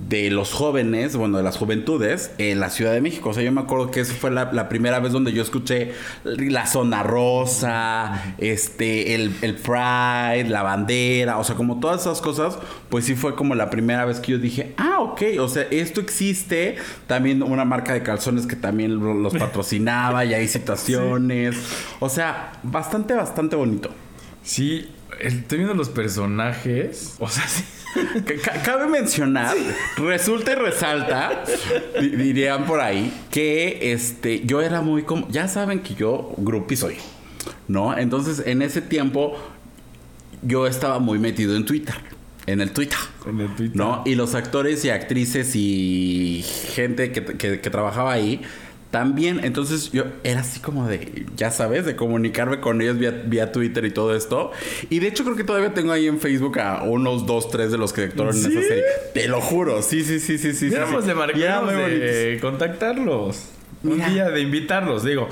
de 0.09 0.31
los 0.31 0.53
jóvenes, 0.53 1.15
bueno, 1.15 1.37
de 1.37 1.45
las 1.45 1.57
juventudes 1.57 2.31
en 2.39 2.59
la 2.59 2.71
Ciudad 2.71 2.93
de 2.93 3.01
México. 3.01 3.29
O 3.29 3.35
sea, 3.35 3.43
yo 3.43 3.53
me 3.53 3.61
acuerdo 3.61 3.91
que 3.91 4.01
esa 4.01 4.15
fue 4.15 4.31
la, 4.31 4.51
la 4.53 4.69
primera 4.69 4.99
vez 4.99 5.13
donde 5.13 5.33
yo 5.33 5.43
escuché 5.43 5.93
la 6.25 6.67
zona 6.67 7.03
rosa, 7.03 8.35
este, 8.39 9.15
el, 9.15 9.35
el 9.43 9.55
Pride, 9.57 10.49
la 10.49 10.63
bandera, 10.63 11.39
o 11.39 11.45
sea, 11.45 11.55
como 11.55 11.81
todas 11.81 12.01
esas 12.01 12.21
cosas, 12.21 12.59
pues 12.89 13.05
sí 13.05 13.15
fue 13.15 13.35
como 13.35 13.55
la 13.55 13.71
primera 13.71 14.05
vez 14.05 14.21
que 14.21 14.33
yo 14.33 14.39
dije, 14.39 14.75
ah, 14.79 15.01
ok, 15.01 15.23
o 15.39 15.49
sea, 15.49 15.67
esto 15.71 16.01
existe. 16.01 16.77
También 17.07 17.43
una 17.43 17.65
marca 17.65 17.93
de 17.93 18.03
calzones 18.03 18.47
que 18.47 18.57
también 18.57 18.99
lo- 18.99 19.15
los 19.15 19.35
patrocinaba 19.39 20.25
y 20.25 20.35
hay 20.35 20.49
situaciones. 20.49 21.57
O 22.01 22.09
sea, 22.09 22.53
bastante, 22.63 23.15
bastante 23.15 23.55
bonito. 23.57 23.91
Sí, 24.43 24.89
estoy 25.21 25.59
viendo 25.59 25.75
los 25.75 25.91
personajes. 25.91 27.15
O 27.19 27.29
sea, 27.29 27.47
sí. 27.47 27.63
Ca- 28.45 28.63
Cabe 28.63 28.87
mencionar, 28.87 29.57
resulta 29.97 30.53
y 30.53 30.55
resalta, 30.55 31.45
di- 32.01 32.09
dirían 32.11 32.65
por 32.65 32.81
ahí, 32.81 33.13
que 33.31 33.93
este, 33.93 34.43
yo 34.45 34.61
era 34.63 34.81
muy 34.81 35.03
como, 35.03 35.29
ya 35.29 35.49
saben 35.49 35.81
que 35.81 35.95
yo 35.95 36.33
groupie 36.37 36.77
soy, 36.77 36.97
¿no? 37.69 37.97
Entonces, 37.99 38.43
en 38.47 38.63
ese 38.63 38.81
tiempo, 38.81 39.37
yo 40.43 40.67
estaba 40.67 40.99
muy 41.01 41.19
metido 41.19 41.57
en 41.57 41.65
Twitter, 41.65 41.95
en 42.47 42.61
el 42.61 42.71
Twitter. 42.73 42.99
En 43.27 43.41
el 43.41 43.55
Twitter. 43.55 43.77
¿No? 43.77 44.03
Y 44.07 44.15
los 44.15 44.35
actores 44.35 44.85
y 44.85 44.91
actrices 44.91 45.53
y 45.55 46.45
gente 46.75 47.13
que, 47.13 47.25
que- 47.25 47.61
que 47.61 47.71
trabajaba 47.71 48.13
ahí 48.13 48.41
también. 48.91 49.45
Entonces 49.45 49.93
yo 49.93 50.05
era 50.25 50.41
así 50.41 50.61
como 50.61 50.89
de, 50.89 51.27
ya 51.37 51.51
sabes, 51.51 51.85
de 51.87 51.97
comunicarme 51.97 52.61
con 52.61 52.81
ellos 52.81 52.99
vía, 52.99 53.11
vía 53.27 53.53
Twitter 53.53 53.85
y 53.85 53.91
todo 53.91 54.15
esto. 54.15 54.51
Y 54.89 54.99
de 54.99 55.09
hecho 55.09 55.25
creo 55.25 55.37
que 55.37 55.45
todavía 55.45 55.75
tengo 55.75 55.93
ahí 55.93 56.07
en 56.07 56.21
Facebook 56.21 56.59
a 56.61 56.83
unos 56.83 57.27
dos, 57.27 57.51
tres 57.51 57.71
de 57.71 57.79
los 57.79 57.93
que 57.93 58.05
actuaron 58.05 58.35
en 58.37 58.43
¿Sí? 58.43 58.51
esa 58.51 58.63
serie. 58.69 58.85
Te 59.15 59.29
lo 59.29 59.41
juro. 59.41 59.83
Sí, 59.83 60.05
sí, 60.05 60.21
sí, 60.21 60.39
sí, 60.39 60.53
sí. 60.53 60.71
sí, 60.71 60.71
Deberíamos 60.71 61.05
sí. 61.05 61.11
de 61.77 61.99
de 61.99 62.39
contactarlos. 62.41 63.45
Mira. 63.83 64.07
Un 64.07 64.13
día 64.13 64.31
de 64.31 64.41
invitarlos, 64.41 65.05
digo. 65.05 65.29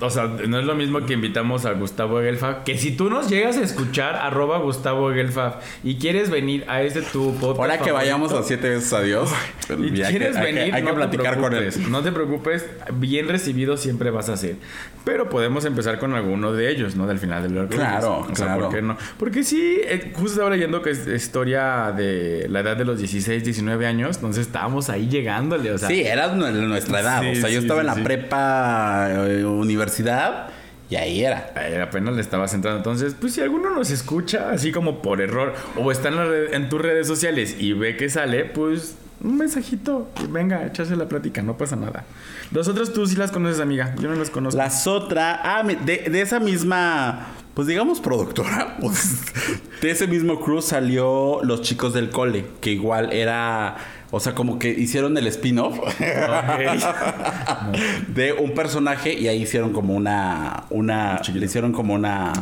O 0.00 0.10
sea, 0.10 0.26
no 0.26 0.58
es 0.60 0.64
lo 0.64 0.74
mismo 0.74 1.04
que 1.06 1.14
invitamos 1.14 1.64
a 1.64 1.72
Gustavo 1.72 2.20
Gelfab. 2.20 2.64
Que 2.64 2.78
si 2.78 2.92
tú 2.96 3.10
nos 3.10 3.28
llegas 3.28 3.56
a 3.56 3.62
escuchar, 3.62 4.14
arroba 4.16 4.58
Gustavo 4.58 5.10
Gelfab, 5.12 5.54
y 5.82 5.96
quieres 5.96 6.30
venir 6.30 6.64
a 6.68 6.82
este 6.82 7.02
tu 7.02 7.34
podcast. 7.34 7.58
Ahora 7.60 7.72
que 7.78 7.90
favorito, 7.90 7.94
vayamos 7.94 8.32
a 8.32 8.42
siete 8.42 8.68
veces 8.70 8.92
a 8.92 9.02
Dios. 9.02 9.30
y 9.70 9.90
quieres 9.90 10.36
que- 10.36 10.38
hay 10.38 10.46
que- 10.46 10.52
venir, 10.60 10.74
hay 10.74 10.82
que 10.82 10.88
no 10.88 10.90
te 10.90 10.94
platicar 10.96 11.34
con 11.40 11.52
él. 11.54 11.58
preocupes, 11.70 11.88
No 11.88 12.02
te 12.02 12.12
preocupes, 12.12 12.66
bien 12.94 13.28
recibido 13.28 13.76
siempre 13.76 14.10
vas 14.10 14.28
a 14.28 14.36
ser. 14.36 14.56
Pero 15.04 15.28
podemos 15.30 15.64
empezar 15.64 15.98
con 15.98 16.12
alguno 16.14 16.52
de 16.52 16.70
ellos, 16.70 16.94
¿no? 16.94 17.06
Del 17.06 17.18
final 17.18 17.42
del 17.42 17.56
arco. 17.58 17.74
Claro, 17.74 18.18
O 18.30 18.36
sea, 18.36 18.46
claro. 18.46 18.64
¿por 18.66 18.74
qué 18.74 18.82
no? 18.82 18.96
Porque 19.18 19.42
sí, 19.42 19.80
eh, 19.84 20.12
justo 20.14 20.32
estaba 20.32 20.50
leyendo 20.50 20.82
que 20.82 20.90
es 20.90 21.06
historia 21.06 21.92
de 21.96 22.46
la 22.50 22.60
edad 22.60 22.76
de 22.76 22.84
los 22.84 22.98
16, 22.98 23.42
19 23.42 23.86
años, 23.86 24.16
entonces 24.16 24.46
estábamos 24.46 24.90
ahí 24.90 25.08
llegándole, 25.08 25.72
o 25.72 25.78
sea. 25.78 25.88
sí, 25.88 26.02
era 26.02 26.34
nu- 26.34 26.50
nuestra 26.50 27.00
edad. 27.00 27.22
Sí, 27.22 27.30
o 27.30 27.34
sea, 27.40 27.48
yo 27.50 27.60
sí, 27.60 27.66
estaba 27.66 27.80
sí, 27.82 27.88
en 27.88 27.94
la 27.96 28.04
prepa, 28.04 29.08
eh, 29.28 29.44
universidad, 29.88 30.48
y 30.90 30.96
ahí 30.96 31.22
era. 31.24 31.52
apenas 31.82 32.14
le 32.14 32.20
estabas 32.22 32.54
entrando. 32.54 32.78
Entonces, 32.78 33.14
pues 33.20 33.34
si 33.34 33.40
alguno 33.40 33.70
nos 33.70 33.90
escucha 33.90 34.50
así 34.50 34.72
como 34.72 35.02
por 35.02 35.20
error 35.20 35.54
o 35.76 35.90
está 35.92 36.08
en, 36.08 36.16
la 36.16 36.24
red- 36.24 36.54
en 36.54 36.68
tus 36.68 36.80
redes 36.80 37.06
sociales 37.06 37.56
y 37.58 37.72
ve 37.74 37.96
que 37.96 38.08
sale, 38.08 38.44
pues 38.46 38.96
un 39.20 39.36
mensajito. 39.36 40.08
Venga, 40.30 40.64
échase 40.66 40.96
la 40.96 41.06
plática, 41.08 41.42
no 41.42 41.58
pasa 41.58 41.76
nada. 41.76 42.04
Los 42.52 42.68
otros 42.68 42.92
tú 42.94 43.06
sí 43.06 43.16
las 43.16 43.30
conoces, 43.32 43.60
amiga. 43.60 43.94
Yo 44.00 44.08
no 44.08 44.14
las 44.16 44.30
conozco. 44.30 44.56
Las 44.56 44.86
otras, 44.86 45.40
ah, 45.42 45.62
de, 45.62 45.98
de 46.10 46.20
esa 46.22 46.40
misma, 46.40 47.26
pues 47.52 47.66
digamos 47.68 48.00
productora, 48.00 48.76
pues, 48.80 49.20
de 49.82 49.90
ese 49.90 50.06
mismo 50.06 50.40
crew 50.40 50.62
salió 50.62 51.40
Los 51.44 51.60
Chicos 51.62 51.92
del 51.92 52.08
Cole, 52.08 52.46
que 52.62 52.70
igual 52.70 53.12
era, 53.12 53.76
o 54.10 54.20
sea, 54.20 54.34
como 54.34 54.58
que 54.58 54.70
hicieron 54.70 55.16
el 55.18 55.26
spin-off 55.26 55.78
de 58.08 58.32
un 58.32 58.52
personaje 58.54 59.12
y 59.14 59.28
ahí 59.28 59.42
hicieron 59.42 59.72
como 59.72 59.94
una, 59.94 60.64
una, 60.70 61.20
le 61.32 61.44
hicieron 61.46 61.72
como 61.72 61.94
una... 61.94 62.32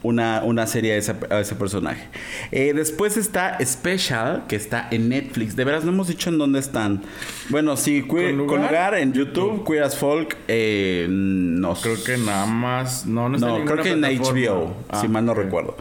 Una, 0.00 0.42
una 0.44 0.64
serie 0.68 0.92
a 0.92 0.96
ese, 0.96 1.12
a 1.28 1.40
ese 1.40 1.56
personaje. 1.56 2.06
Eh, 2.52 2.72
después 2.72 3.16
está 3.16 3.58
Special, 3.60 4.44
que 4.46 4.54
está 4.54 4.86
en 4.92 5.08
Netflix. 5.08 5.56
De 5.56 5.64
veras, 5.64 5.82
no 5.84 5.90
hemos 5.90 6.06
dicho 6.06 6.30
en 6.30 6.38
dónde 6.38 6.60
están. 6.60 7.02
Bueno, 7.48 7.76
sí, 7.76 8.04
Queer- 8.04 8.36
¿Con 8.36 8.46
con 8.46 8.62
lugar? 8.62 8.94
en 8.94 9.12
YouTube, 9.12 9.66
Queer 9.66 9.82
as 9.82 9.96
Folk, 9.96 10.36
eh, 10.46 11.08
no 11.10 11.74
Creo 11.74 11.96
que 12.04 12.16
nada 12.16 12.46
más. 12.46 13.06
No, 13.06 13.28
no 13.28 13.34
está 13.34 13.48
no, 13.48 13.56
en 13.56 13.64
creo 13.66 13.82
que 13.82 13.90
en. 13.90 14.02
HBO, 14.02 14.72
Ah, 14.88 15.00
si 15.00 15.08
mal 15.08 15.24
no 15.26 15.34
recuerdo. 15.34 15.76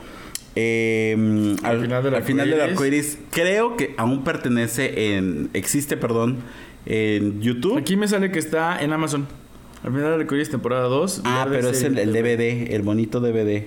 Eh, 0.59 1.55
al, 1.63 1.81
final 1.81 2.03
del 2.03 2.15
al 2.15 2.23
final 2.23 2.49
del 2.49 2.61
arcoíris. 2.61 3.13
arcoiris, 3.13 3.19
creo 3.31 3.77
que 3.77 3.93
aún 3.97 4.23
pertenece 4.23 5.15
en. 5.15 5.49
Existe, 5.53 5.97
perdón, 5.97 6.37
en 6.87 7.41
YouTube. 7.41 7.77
Aquí 7.77 7.95
me 7.95 8.07
sale 8.07 8.31
que 8.31 8.39
está 8.39 8.81
en 8.81 8.91
Amazon. 8.91 9.27
Al 9.83 9.91
final 9.91 10.09
de 10.17 10.23
Arcoiris, 10.23 10.49
temporada 10.49 10.87
2. 10.87 11.21
ah, 11.25 11.45
pero 11.49 11.69
es 11.69 11.83
el, 11.83 11.93
DVD, 11.95 12.73
el 12.73 12.81
bonito 12.81 13.19
DVD. 13.19 13.65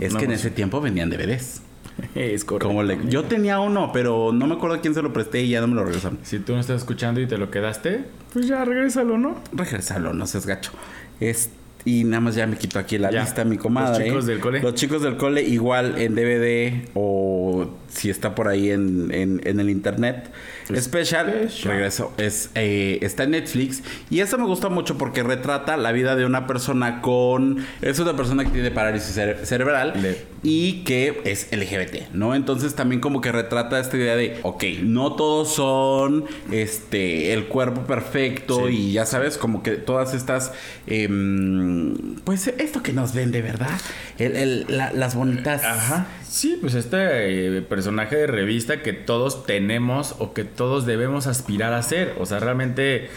Es 0.00 0.14
que 0.14 0.24
en 0.24 0.32
ese 0.32 0.50
tiempo 0.50 0.80
venían 0.80 1.08
DVDs. 1.10 1.62
Es 2.14 2.44
correcto. 2.44 2.68
Como 2.68 2.82
le- 2.82 2.98
yo 3.08 3.24
tenía 3.24 3.60
uno, 3.60 3.90
pero 3.92 4.32
no 4.32 4.46
me 4.46 4.54
acuerdo 4.54 4.76
a 4.76 4.80
quién 4.80 4.94
se 4.94 5.02
lo 5.02 5.12
presté 5.12 5.42
y 5.42 5.50
ya 5.50 5.60
no 5.60 5.68
me 5.68 5.74
lo 5.74 5.84
regresaron. 5.84 6.18
Si 6.22 6.38
tú 6.40 6.54
no 6.54 6.60
estás 6.60 6.78
escuchando 6.80 7.20
y 7.20 7.26
te 7.26 7.36
lo 7.38 7.50
quedaste, 7.50 8.04
pues 8.32 8.48
ya 8.48 8.64
regrésalo, 8.64 9.18
¿no? 9.18 9.36
Regresarlo, 9.52 10.12
no 10.14 10.26
seas 10.26 10.46
gacho. 10.46 10.72
Es, 11.20 11.50
y 11.84 12.04
nada 12.04 12.20
más 12.20 12.34
ya 12.34 12.46
me 12.46 12.56
quito 12.56 12.78
aquí 12.78 12.98
la 12.98 13.10
Ya. 13.10 13.22
lista 13.22 13.44
mi 13.44 13.56
comadre. 13.58 13.98
Los 13.98 14.08
chicos 14.08 14.26
del 14.26 14.40
cole. 14.40 14.60
Los 14.62 14.74
chicos 14.74 15.02
del 15.02 15.16
cole 15.16 15.42
igual 15.42 15.94
en 15.98 16.14
DVD 16.14 16.88
o 16.94 17.68
si 17.92 18.08
está 18.10 18.34
por 18.34 18.48
ahí 18.48 18.70
en, 18.70 19.12
en- 19.12 19.40
en 19.44 19.60
el 19.60 19.68
internet. 19.70 20.30
Special, 20.74 21.26
Special. 21.50 21.74
regreso, 21.74 22.12
es, 22.16 22.50
eh, 22.54 22.98
está 23.02 23.24
en 23.24 23.32
Netflix 23.32 23.82
y 24.10 24.20
esto 24.20 24.38
me 24.38 24.46
gusta 24.46 24.68
mucho 24.70 24.96
porque 24.96 25.22
retrata 25.22 25.76
la 25.76 25.92
vida 25.92 26.16
de 26.16 26.24
una 26.24 26.46
persona 26.46 27.02
con... 27.02 27.58
Es 27.82 27.98
una 27.98 28.16
persona 28.16 28.44
que 28.44 28.50
tiene 28.50 28.70
parálisis 28.70 29.16
cere- 29.16 29.44
cerebral 29.44 29.92
Le- 30.00 30.32
y 30.44 30.82
que 30.84 31.20
es 31.24 31.48
LGBT, 31.52 32.12
¿no? 32.14 32.34
Entonces 32.34 32.74
también 32.74 33.00
como 33.00 33.20
que 33.20 33.30
retrata 33.32 33.78
esta 33.78 33.96
idea 33.96 34.16
de, 34.16 34.38
ok, 34.42 34.64
no 34.82 35.14
todos 35.14 35.52
son 35.54 36.24
este 36.50 37.32
el 37.34 37.46
cuerpo 37.46 37.82
perfecto 37.82 38.66
Sí. 38.68 38.74
y 38.74 38.92
ya 38.92 39.04
sabes, 39.04 39.36
como 39.36 39.62
que 39.62 39.72
todas 39.72 40.14
estas, 40.14 40.52
em, 40.86 41.94
pues 42.24 42.46
esto 42.48 42.82
que 42.82 42.92
nos 42.92 43.12
vende, 43.14 43.42
¿verdad? 43.42 43.70
El, 44.18 44.36
el- 44.36 44.66
la- 44.68 44.92
las 44.92 45.14
bonitas... 45.14 45.62
Ajá. 45.64 46.06
Sí, 46.28 46.56
pues 46.60 46.74
este 46.74 47.58
eh, 47.58 47.62
personaje 47.82 48.14
de 48.16 48.26
revista 48.28 48.80
que 48.82 48.92
todos 48.92 49.44
tenemos 49.44 50.14
o 50.20 50.32
que 50.32 50.44
todos 50.44 50.86
debemos 50.86 51.26
aspirar 51.26 51.72
a 51.72 51.82
ser. 51.82 52.14
O 52.20 52.26
sea, 52.26 52.38
realmente. 52.38 53.10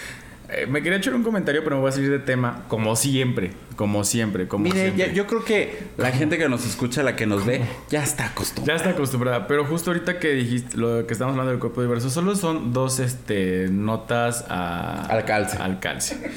eh, 0.50 0.66
me 0.68 0.82
quería 0.82 0.98
echar 0.98 1.14
un 1.14 1.24
comentario, 1.24 1.64
pero 1.64 1.76
me 1.76 1.82
voy 1.82 1.90
a 1.90 1.92
salir 1.92 2.10
de 2.10 2.18
tema. 2.20 2.64
Como 2.68 2.96
siempre. 2.96 3.52
Como 3.76 4.04
siempre. 4.04 4.48
Como 4.48 4.64
Mire, 4.64 4.80
siempre. 4.82 5.08
ya- 5.08 5.14
yo 5.14 5.28
creo 5.28 5.44
que 5.46 5.78
la 5.98 6.12
gente 6.12 6.38
que 6.40 6.50
nos 6.50 6.66
escucha, 6.66 7.04
la 7.04 7.16
que 7.16 7.26
nos 7.28 7.46
ve, 7.46 7.62
ya 7.90 8.04
está 8.04 8.26
acostumbrada. 8.28 8.74
Ya 8.80 8.84
está 8.84 8.96
acostumbrada, 8.98 9.48
pero 9.48 9.66
justo 9.66 9.92
ahorita 9.92 10.18
que 10.20 10.30
dijiste 10.30 10.78
lo 10.78 11.06
que 11.06 11.14
estamos 11.14 11.34
hablando 11.34 11.52
del 11.52 11.60
cuerpo 11.60 11.82
diverso, 11.84 12.10
solo 12.10 12.36
son 12.36 12.74
dos 12.74 13.00
este, 13.00 13.68
notas 13.70 14.46
a- 14.50 15.06
Al 15.06 15.26
calce. 15.26 15.58
Al 15.58 15.80
calce. 15.80 16.32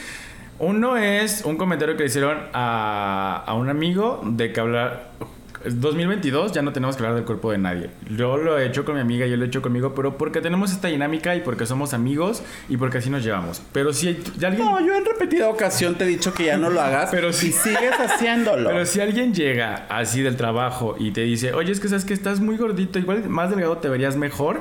Uno 0.59 0.97
es 0.97 1.45
un 1.45 1.57
comentario 1.57 1.97
que 1.97 2.03
le 2.03 2.09
hicieron 2.09 2.37
a, 2.53 3.45
a 3.47 3.55
un 3.55 3.69
amigo 3.71 4.21
de 4.25 4.53
que 4.53 4.61
hablar. 4.61 5.13
2022 5.65 6.53
ya 6.53 6.63
no 6.63 6.73
tenemos 6.73 6.97
que 6.97 7.03
hablar 7.03 7.17
del 7.17 7.25
cuerpo 7.25 7.51
de 7.53 7.59
nadie. 7.59 7.91
Yo 8.17 8.37
lo 8.37 8.59
he 8.59 8.67
hecho 8.67 8.85
con 8.85 8.95
mi 8.95 9.01
amiga, 9.01 9.27
yo 9.27 9.37
lo 9.37 9.45
he 9.45 9.49
hecho 9.49 9.63
conmigo, 9.63 9.95
pero 9.95 10.17
porque 10.19 10.41
tenemos 10.41 10.73
esta 10.73 10.89
dinámica 10.89 11.35
y 11.37 11.41
porque 11.41 11.67
somos 11.67 11.95
amigos 11.95 12.43
y 12.69 12.77
porque 12.77 12.99
así 12.99 13.11
nos 13.11 13.25
llevamos. 13.25 13.63
Pero 13.73 13.93
si 13.93 14.09
hay- 14.09 14.23
ya 14.39 14.49
alguien 14.49 14.67
No, 14.67 14.81
yo 14.81 14.95
en 14.95 15.05
repetida 15.05 15.49
ocasión 15.49 15.97
te 15.97 16.05
he 16.05 16.09
dicho 16.09 16.33
que 16.35 16.45
ya 16.47 16.57
no 16.57 16.71
lo 16.71 16.81
hagas, 16.81 17.11
Pero 17.11 17.33
si 17.33 17.53
sigues 17.53 17.93
haciéndolo. 17.99 18.69
Pero 18.71 18.87
si 18.87 19.01
alguien 19.01 19.35
llega 19.35 19.87
así 19.89 20.23
del 20.23 20.37
trabajo 20.37 20.97
y 20.99 21.11
te 21.13 21.23
dice, 21.23 21.53
oye, 21.55 21.73
es 21.73 21.81
que 21.81 21.89
sabes 21.89 22.05
que 22.05 22.15
estás 22.15 22.41
muy 22.41 22.57
gordito, 22.57 22.99
igual 22.99 23.29
más 23.29 23.51
delgado 23.51 23.79
te 23.79 23.89
verías 23.89 24.17
mejor, 24.17 24.61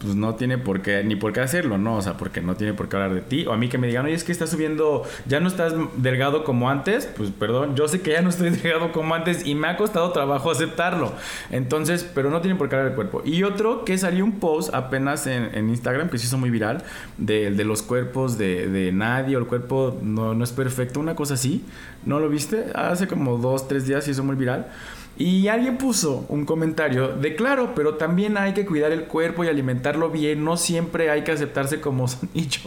pues 0.00 0.14
no 0.14 0.34
tiene 0.36 0.58
por 0.58 0.80
qué, 0.80 1.02
ni 1.02 1.16
por 1.16 1.32
qué 1.32 1.40
hacerlo, 1.40 1.76
¿no? 1.76 1.96
O 1.96 2.02
sea, 2.02 2.16
porque 2.16 2.40
no 2.40 2.54
tiene 2.54 2.72
por 2.72 2.88
qué 2.88 2.96
hablar 2.96 3.14
de 3.14 3.20
ti. 3.20 3.46
O 3.46 3.52
a 3.52 3.56
mí 3.56 3.68
que 3.68 3.78
me 3.78 3.88
digan, 3.88 4.06
oye, 4.06 4.14
es 4.14 4.24
que 4.24 4.32
estás 4.32 4.50
subiendo, 4.50 5.02
ya 5.26 5.40
no 5.40 5.48
estás 5.48 5.74
delgado 5.96 6.44
como 6.44 6.70
antes, 6.70 7.06
pues 7.16 7.30
perdón, 7.30 7.74
yo 7.74 7.88
sé 7.88 8.00
que 8.00 8.12
ya 8.12 8.22
no 8.22 8.30
estoy 8.30 8.50
delgado 8.62 8.92
como 8.92 9.14
antes 9.14 9.46
y 9.46 9.54
me 9.54 9.68
ha 9.68 9.76
costado 9.76 10.12
trabajo 10.12 10.50
aceptarlo. 10.50 11.12
Entonces, 11.50 12.08
pero 12.14 12.30
no 12.30 12.40
tiene 12.40 12.56
por 12.56 12.68
qué 12.68 12.76
hablar 12.76 12.90
del 12.90 12.96
cuerpo. 12.96 13.22
Y 13.24 13.42
otro 13.42 13.84
que 13.84 13.98
salió 13.98 14.24
un 14.24 14.38
post 14.38 14.72
apenas 14.72 15.26
en, 15.26 15.68
Instagram 15.68 16.08
que 16.08 16.18
se 16.18 16.26
hizo 16.26 16.38
muy 16.38 16.50
viral, 16.50 16.84
de, 17.18 17.50
de 17.50 17.64
los 17.64 17.82
cuerpos 17.82 18.38
de, 18.38 18.68
de 18.68 18.92
nadie 18.92 19.36
o 19.36 19.40
el 19.40 19.46
cuerpo 19.46 19.98
no, 20.02 20.34
no 20.34 20.44
es 20.44 20.52
perfecto, 20.52 21.00
una 21.00 21.14
cosa 21.14 21.34
así. 21.34 21.64
¿No 22.04 22.20
lo 22.20 22.28
viste? 22.28 22.66
Hace 22.74 23.08
como 23.08 23.38
dos, 23.38 23.68
tres 23.68 23.86
días 23.86 24.04
se 24.04 24.12
hizo 24.12 24.22
muy 24.22 24.36
viral. 24.36 24.68
Y 25.18 25.48
alguien 25.48 25.76
puso 25.78 26.24
un 26.28 26.44
comentario 26.46 27.08
de 27.08 27.34
claro, 27.34 27.72
pero 27.74 27.94
también 27.96 28.36
hay 28.38 28.54
que 28.54 28.64
cuidar 28.64 28.92
el 28.92 29.04
cuerpo 29.04 29.44
y 29.44 29.48
alimentarlo 29.48 30.10
bien, 30.10 30.44
no 30.44 30.56
siempre 30.56 31.10
hay 31.10 31.24
que 31.24 31.32
aceptarse 31.32 31.80
como 31.80 32.06
son. 32.08 32.28
Y 32.34 32.46
yo 32.46 32.60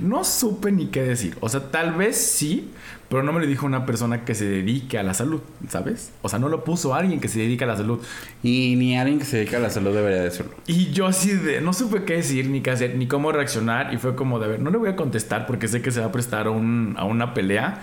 no 0.00 0.24
supe 0.24 0.72
ni 0.72 0.86
qué 0.86 1.02
decir. 1.02 1.36
O 1.40 1.48
sea, 1.48 1.70
tal 1.70 1.92
vez 1.94 2.16
sí, 2.16 2.70
pero 3.08 3.22
no 3.22 3.32
me 3.32 3.38
lo 3.40 3.46
dijo 3.46 3.64
una 3.64 3.86
persona 3.86 4.24
que 4.24 4.34
se 4.34 4.44
dedique 4.46 4.98
a 4.98 5.04
la 5.04 5.14
salud, 5.14 5.40
¿sabes? 5.68 6.10
O 6.22 6.28
sea, 6.28 6.40
no 6.40 6.48
lo 6.48 6.64
puso 6.64 6.94
alguien 6.94 7.20
que 7.20 7.28
se 7.28 7.38
dedique 7.38 7.62
a 7.62 7.68
la 7.68 7.76
salud. 7.76 8.00
Y 8.42 8.74
ni 8.76 8.98
alguien 8.98 9.20
que 9.20 9.24
se 9.24 9.36
dedica 9.36 9.58
a 9.58 9.60
la 9.60 9.70
salud 9.70 9.94
debería 9.94 10.22
decirlo. 10.22 10.52
Y 10.66 10.90
yo 10.90 11.06
así 11.06 11.30
de, 11.30 11.60
no 11.60 11.72
supe 11.72 12.02
qué 12.04 12.14
decir, 12.14 12.48
ni 12.48 12.60
qué 12.60 12.72
hacer, 12.72 12.96
ni 12.96 13.06
cómo 13.06 13.30
reaccionar. 13.30 13.94
Y 13.94 13.98
fue 13.98 14.16
como 14.16 14.40
de, 14.40 14.46
a 14.46 14.48
ver, 14.48 14.60
no 14.60 14.70
le 14.70 14.78
voy 14.78 14.88
a 14.88 14.96
contestar 14.96 15.46
porque 15.46 15.68
sé 15.68 15.80
que 15.80 15.92
se 15.92 16.00
va 16.00 16.06
a 16.06 16.12
prestar 16.12 16.48
a, 16.48 16.50
un- 16.50 16.96
a 16.98 17.04
una 17.04 17.34
pelea. 17.34 17.82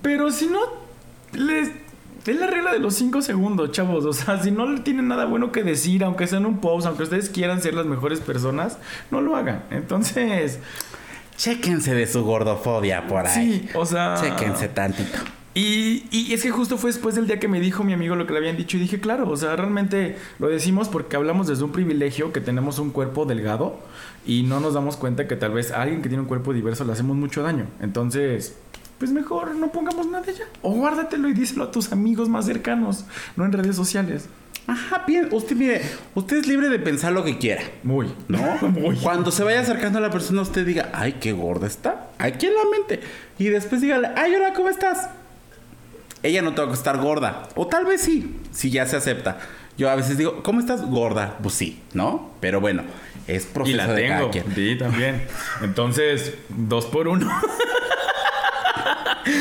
Pero 0.00 0.30
si 0.30 0.46
no, 0.46 0.60
les... 1.34 1.70
Es 2.26 2.36
la 2.36 2.46
regla 2.46 2.72
de 2.72 2.78
los 2.78 2.94
5 2.94 3.22
segundos, 3.22 3.70
chavos. 3.72 4.04
O 4.04 4.12
sea, 4.12 4.42
si 4.42 4.50
no 4.50 4.82
tienen 4.82 5.08
nada 5.08 5.26
bueno 5.26 5.52
que 5.52 5.62
decir, 5.62 6.04
aunque 6.04 6.26
sea 6.26 6.38
en 6.38 6.46
un 6.46 6.58
post, 6.58 6.86
aunque 6.86 7.02
ustedes 7.02 7.28
quieran 7.28 7.60
ser 7.60 7.74
las 7.74 7.86
mejores 7.86 8.20
personas, 8.20 8.78
no 9.10 9.20
lo 9.20 9.36
hagan. 9.36 9.62
Entonces, 9.70 10.58
Chéquense 11.36 11.94
de 11.94 12.06
su 12.06 12.24
gordofobia 12.24 13.06
por 13.06 13.26
ahí. 13.26 13.60
sí, 13.62 13.68
o 13.74 13.84
sea... 13.84 14.14
Chéquense 14.20 14.68
tantito. 14.68 15.18
Y, 15.56 16.04
y 16.10 16.32
es 16.32 16.42
que 16.42 16.50
justo 16.50 16.78
fue 16.78 16.90
después 16.90 17.14
del 17.14 17.28
día 17.28 17.38
que 17.38 17.46
me 17.46 17.60
dijo 17.60 17.84
mi 17.84 17.92
amigo 17.92 18.16
lo 18.16 18.26
que 18.26 18.32
le 18.32 18.40
habían 18.40 18.56
dicho 18.56 18.76
y 18.76 18.80
dije, 18.80 18.98
claro, 18.98 19.28
o 19.28 19.36
sea, 19.36 19.54
realmente 19.54 20.16
lo 20.40 20.48
decimos 20.48 20.88
porque 20.88 21.14
hablamos 21.14 21.46
desde 21.46 21.62
un 21.62 21.70
privilegio 21.70 22.32
que 22.32 22.40
tenemos 22.40 22.80
un 22.80 22.90
cuerpo 22.90 23.24
delgado 23.24 23.78
y 24.26 24.42
no 24.42 24.58
nos 24.58 24.74
damos 24.74 24.96
cuenta 24.96 25.28
que 25.28 25.36
tal 25.36 25.52
vez 25.52 25.70
a 25.70 25.82
alguien 25.82 26.02
que 26.02 26.08
tiene 26.08 26.22
un 26.22 26.28
cuerpo 26.28 26.52
diverso 26.52 26.84
le 26.84 26.92
hacemos 26.92 27.16
mucho 27.16 27.42
daño. 27.44 27.66
Entonces, 27.80 28.56
pues 28.98 29.10
mejor 29.10 29.54
no 29.56 29.70
pongamos 29.72 30.06
nada 30.06 30.26
ya. 30.26 30.44
O 30.62 30.72
guárdatelo 30.72 31.28
y 31.28 31.32
díselo 31.34 31.64
a 31.64 31.70
tus 31.70 31.92
amigos 31.92 32.28
más 32.28 32.46
cercanos, 32.46 33.04
no 33.36 33.44
en 33.44 33.52
redes 33.52 33.76
sociales. 33.76 34.28
Ajá, 34.66 35.04
bien. 35.06 35.28
Usted, 35.30 35.56
mire, 35.56 35.82
usted 36.14 36.38
es 36.38 36.46
libre 36.46 36.70
de 36.70 36.78
pensar 36.78 37.12
lo 37.12 37.22
que 37.22 37.36
quiera. 37.36 37.62
Muy. 37.82 38.10
¿No? 38.28 38.38
Muy. 38.68 38.96
Cuando 38.96 39.30
se 39.30 39.44
vaya 39.44 39.60
acercando 39.60 39.98
a 39.98 40.02
la 40.02 40.10
persona, 40.10 40.40
usted 40.40 40.64
diga, 40.64 40.88
ay, 40.94 41.16
qué 41.20 41.32
gorda 41.32 41.66
está. 41.66 42.08
Aquí 42.18 42.46
en 42.46 42.54
la 42.54 42.64
mente. 42.70 43.00
Y 43.38 43.48
después 43.48 43.82
dígale, 43.82 44.08
ay, 44.16 44.34
hola, 44.34 44.54
¿cómo 44.54 44.70
estás? 44.70 45.10
Ella 46.22 46.40
no 46.40 46.54
tengo 46.54 46.68
que 46.68 46.74
estar 46.74 46.96
gorda. 46.98 47.48
O 47.56 47.66
tal 47.66 47.84
vez 47.84 48.00
sí, 48.00 48.36
si 48.52 48.70
ya 48.70 48.86
se 48.86 48.96
acepta. 48.96 49.38
Yo 49.76 49.90
a 49.90 49.96
veces 49.96 50.16
digo, 50.16 50.42
¿cómo 50.42 50.60
estás? 50.60 50.82
Gorda. 50.88 51.36
Pues 51.42 51.54
sí, 51.54 51.82
¿no? 51.92 52.30
Pero 52.40 52.60
bueno, 52.62 52.84
es 53.26 53.44
proceso 53.44 53.74
Y 53.74 53.76
la 53.76 53.92
de 53.92 54.06
cada 54.08 54.18
tengo. 54.20 54.30
quien. 54.30 54.54
Sí, 54.54 54.78
también. 54.78 55.26
Entonces, 55.62 56.32
dos 56.48 56.86
por 56.86 57.08
uno. 57.08 57.28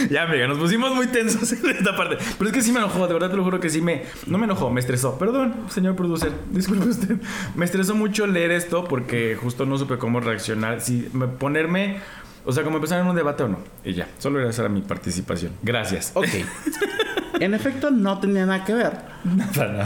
ya, 0.09 0.23
amiga, 0.23 0.47
nos 0.47 0.57
pusimos 0.57 0.93
muy 0.93 1.07
tensos 1.07 1.51
en 1.51 1.69
esta 1.69 1.95
parte. 1.95 2.17
Pero 2.37 2.49
es 2.49 2.55
que 2.55 2.61
sí 2.61 2.71
me 2.71 2.79
enojó, 2.79 3.07
de 3.07 3.13
verdad 3.13 3.29
te 3.29 3.37
lo 3.37 3.43
juro 3.43 3.59
que 3.59 3.69
sí 3.69 3.81
me. 3.81 4.03
No 4.27 4.37
me 4.37 4.45
enojó, 4.45 4.69
me 4.69 4.79
estresó. 4.79 5.17
Perdón, 5.17 5.53
señor 5.69 5.95
producer, 5.95 6.31
disculpe 6.51 6.87
usted. 6.87 7.17
Me 7.55 7.65
estresó 7.65 7.95
mucho 7.95 8.27
leer 8.27 8.51
esto 8.51 8.85
porque 8.85 9.35
justo 9.35 9.65
no 9.65 9.77
supe 9.77 9.97
cómo 9.97 10.19
reaccionar. 10.19 10.81
Si 10.81 11.09
me, 11.13 11.27
ponerme. 11.27 11.97
O 12.45 12.51
sea, 12.51 12.63
como 12.63 12.75
empezar 12.77 12.99
en 12.99 13.07
un 13.07 13.15
debate 13.15 13.43
o 13.43 13.47
no. 13.47 13.59
Y 13.85 13.93
ya, 13.93 14.09
solo 14.17 14.39
era 14.39 14.49
esa 14.49 14.67
mi 14.67 14.81
participación. 14.81 15.53
Gracias. 15.61 16.11
Ok. 16.13 16.27
en 17.39 17.53
efecto, 17.53 17.91
no 17.91 18.19
tenía 18.19 18.45
nada 18.45 18.63
que 18.65 18.73
ver. 18.73 18.91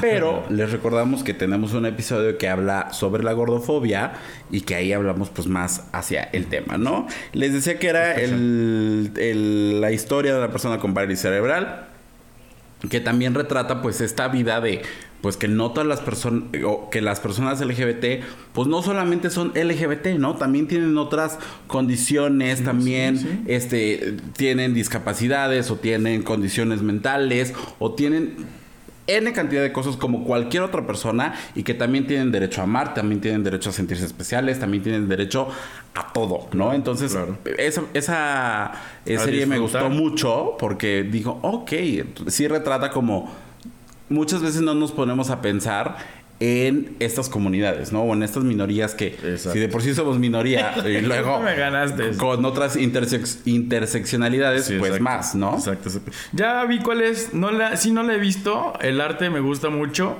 Pero 0.01 0.43
les 0.49 0.71
recordamos 0.71 1.23
que 1.23 1.33
tenemos 1.33 1.73
un 1.73 1.85
episodio 1.85 2.37
que 2.37 2.49
habla 2.49 2.91
sobre 2.93 3.23
la 3.23 3.33
gordofobia 3.33 4.13
y 4.51 4.61
que 4.61 4.75
ahí 4.75 4.93
hablamos 4.93 5.29
pues 5.29 5.47
más 5.47 5.85
hacia 5.91 6.23
el 6.23 6.47
tema, 6.47 6.77
¿no? 6.77 7.07
Les 7.33 7.53
decía 7.53 7.79
que 7.79 7.87
era 7.87 8.13
el- 8.15 9.11
el- 9.17 9.81
la 9.81 9.91
historia 9.91 10.33
de 10.33 10.39
una 10.39 10.51
persona 10.51 10.79
con 10.79 10.93
parálisis 10.93 11.21
cerebral 11.23 11.85
que 12.89 12.99
también 12.99 13.33
retrata 13.33 13.81
pues 13.81 14.01
esta 14.01 14.27
vida 14.27 14.61
de 14.61 14.81
pues 15.21 15.37
que 15.37 15.47
no 15.47 15.71
todas 15.71 15.87
las 15.87 15.99
personas 15.99 16.43
o 16.65 16.89
que 16.89 17.01
las 17.01 17.19
personas 17.19 17.59
LGBT 17.59 18.23
pues 18.53 18.67
no 18.67 18.81
solamente 18.81 19.29
son 19.29 19.51
LGBT, 19.55 20.17
¿no? 20.17 20.35
También 20.35 20.67
tienen 20.67 20.97
otras 20.97 21.39
condiciones, 21.67 22.63
también 22.63 23.17
sí. 23.17 23.43
este 23.47 24.17
tienen 24.35 24.73
discapacidades 24.73 25.71
o 25.71 25.75
tienen 25.75 26.23
condiciones 26.23 26.81
mentales 26.81 27.53
o 27.79 27.93
tienen 27.93 28.45
N 29.07 29.31
cantidad 29.31 29.61
de 29.61 29.71
cosas 29.71 29.95
como 29.95 30.25
cualquier 30.25 30.63
otra 30.63 30.85
persona 30.85 31.33
y 31.55 31.63
que 31.63 31.73
también 31.73 32.07
tienen 32.07 32.31
derecho 32.31 32.59
a 32.59 32.65
amar, 32.65 32.93
también 32.93 33.21
tienen 33.21 33.41
derecho 33.41 33.69
a 33.69 33.73
sentirse 33.73 34.05
especiales, 34.05 34.59
también 34.59 34.83
tienen 34.83 35.07
derecho 35.07 35.47
a 35.95 36.11
todo, 36.11 36.49
¿no? 36.51 36.73
Entonces, 36.73 37.13
claro. 37.13 37.37
esa, 37.57 37.83
esa 37.93 38.71
serie 39.05 39.45
me 39.45 39.59
gustó 39.59 39.89
mucho 39.89 40.57
porque 40.59 41.03
digo, 41.03 41.39
ok, 41.41 41.71
sí 42.27 42.49
retrata 42.49 42.91
como 42.91 43.46
muchas 44.09 44.41
veces 44.41 44.61
no 44.61 44.73
nos 44.73 44.91
ponemos 44.91 45.29
a 45.29 45.41
pensar 45.41 45.97
en 46.39 46.95
estas 46.99 47.29
comunidades, 47.29 47.91
¿no? 47.91 48.03
O 48.03 48.13
en 48.13 48.21
estas 48.23 48.43
minorías 48.43 48.93
que 48.93 49.07
Exacto. 49.07 49.53
si 49.53 49.59
de 49.59 49.69
por 49.69 49.81
sí 49.81 49.93
somos 49.95 50.19
minoría 50.19 50.73
y 50.87 51.01
luego 51.05 51.39
Me 51.39 51.55
ganaste. 51.55 52.11
con 52.17 52.45
otras 52.45 52.77
intersex- 52.77 53.39
interseccionalidades, 53.45 54.65
Sí, 54.65 54.75
pues 54.77 54.91
exacto. 54.91 55.03
más, 55.03 55.35
¿no? 55.35 55.55
Exacto, 55.55 55.89
exacto. 55.89 56.11
Ya 56.33 56.63
vi 56.65 56.79
cuál 56.79 57.01
es. 57.01 57.33
No 57.33 57.51
la, 57.51 57.75
sí, 57.77 57.91
no 57.91 58.03
la 58.03 58.13
he 58.15 58.19
visto. 58.19 58.73
El 58.81 59.01
arte 59.01 59.29
me 59.29 59.39
gusta 59.39 59.69
mucho 59.69 60.15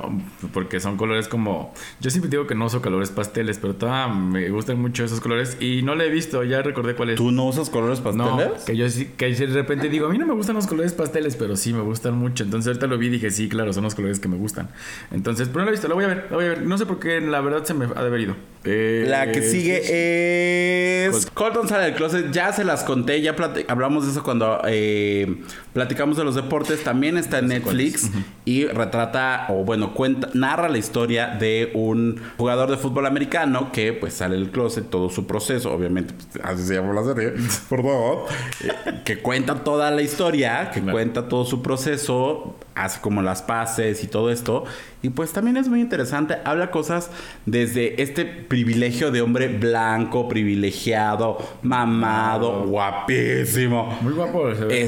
porque 0.54 0.80
son 0.80 0.98
colores 0.98 1.28
como. 1.28 1.74
Yo 2.00 2.10
siempre 2.10 2.30
digo 2.30 2.48
que 2.48 2.56
no 2.56 2.66
uso 2.66 2.82
colores 2.82 3.12
pasteles, 3.12 3.60
pero 3.60 3.76
me 4.10 4.50
gustan 4.50 4.80
mucho 4.82 5.04
esos 5.04 5.20
colores 5.20 5.58
y 5.60 5.82
no 5.84 5.96
la 5.96 6.06
he 6.06 6.10
visto. 6.10 6.44
Ya 6.44 6.62
recordé 6.62 6.96
cuál 6.96 7.12
es. 7.12 7.16
¿Tú 7.18 7.32
no 7.32 7.46
usas 7.46 7.70
colores 7.70 8.02
No, 8.04 8.36
pasteles? 8.38 8.64
que 8.64 8.76
yo 8.76 8.90
sí, 8.90 9.10
que 9.18 9.30
de 9.34 9.46
repente 9.48 9.90
digo, 9.90 10.08
a 10.08 10.10
mí 10.10 10.18
no 10.18 10.26
me 10.26 10.34
gustan 10.34 10.56
los 10.56 10.68
colores 10.68 10.94
pasteles, 10.94 11.36
pero 11.36 11.56
sí 11.56 11.74
me 11.74 11.82
gustan 11.82 12.16
mucho. 12.18 12.44
Entonces 12.44 12.68
ahorita 12.68 12.88
lo 12.88 12.98
vi 12.98 13.08
y 13.08 13.10
dije, 13.12 13.32
sí, 13.32 13.50
claro, 13.50 13.74
son 13.74 13.84
los 13.84 13.96
colores 13.96 14.20
que 14.20 14.28
me 14.28 14.38
gustan. 14.38 14.70
Entonces, 15.12 15.48
pero 15.48 15.60
no 15.60 15.66
la 15.66 15.70
he 15.70 15.74
visto, 15.74 15.88
la 15.88 15.96
voy 15.96 16.04
a 16.06 16.07
ver, 16.08 16.28
la 16.30 16.36
voy 16.36 16.46
a 16.46 16.50
ver. 16.50 16.62
No 16.64 16.78
sé 16.78 16.86
por 16.86 17.00
qué, 17.00 17.22
la 17.22 17.42
verdad 17.42 17.64
se 17.64 17.74
me 17.74 17.86
ha 17.86 18.02
de 18.02 18.08
haber 18.08 18.22
ido. 18.22 18.36
Eh, 18.64 19.06
La 19.08 19.32
que 19.32 19.42
sigue 19.42 21.06
es 21.06 21.26
Col- 21.28 21.34
Colton 21.54 21.68
sale 21.70 21.86
del 21.86 21.96
closet. 21.96 22.32
Ya 22.32 22.52
se 22.52 22.64
las 22.64 22.84
conté, 22.84 23.22
ya 23.22 23.36
hablamos 23.68 24.06
de 24.06 24.12
eso 24.12 24.24
cuando 24.24 24.60
eh, 24.68 25.42
platicamos 25.78 26.18
de 26.18 26.24
los 26.24 26.34
deportes. 26.34 26.84
También 26.84 27.18
está 27.18 27.38
en 27.38 27.50
Netflix 27.50 28.10
y 28.46 28.66
retrata, 28.66 29.46
o 29.50 29.64
bueno, 29.64 29.94
cuenta, 29.94 30.28
narra 30.34 30.70
la 30.70 30.80
historia 30.80 31.28
de 31.40 31.70
un 31.76 32.20
jugador 32.36 32.72
de 32.72 32.78
fútbol 32.78 33.06
americano 33.06 33.72
que 33.72 33.94
pues 33.94 34.16
sale 34.16 34.38
del 34.38 34.50
closet, 34.50 34.90
todo 34.90 35.12
su 35.12 35.28
proceso, 35.28 35.72
obviamente, 35.72 36.16
pues, 36.16 36.44
así 36.44 36.64
se 36.64 36.74
llama 36.74 36.94
la 37.00 37.04
serie, 37.04 37.34
perdón, 37.70 38.22
eh, 38.64 39.02
que 39.06 39.20
cuenta 39.20 39.64
toda 39.64 39.92
la 39.92 40.02
historia, 40.02 40.72
que 40.74 40.82
Claro. 40.82 40.94
cuenta 40.94 41.28
todo 41.30 41.46
su 41.46 41.62
proceso, 41.62 42.56
hace 42.74 43.00
como 43.02 43.22
las 43.22 43.44
paces 43.44 44.04
y 44.04 44.08
todo 44.08 44.32
esto. 44.32 44.64
Y 45.04 45.10
pues 45.10 45.32
también 45.32 45.58
es 45.58 45.68
muy 45.68 45.80
interesante, 45.80 46.38
habla 46.44 46.72
cosas 46.72 47.12
desde 47.46 48.02
este 48.02 48.26
privilegio 48.26 49.12
de 49.12 49.22
hombre 49.22 49.48
blanco, 49.48 50.28
privilegiado, 50.28 51.38
mamado, 51.62 52.64
guapísimo. 52.66 53.96
Muy 54.02 54.14
guapo 54.14 54.54
se 54.56 54.66
ve. 54.66 54.82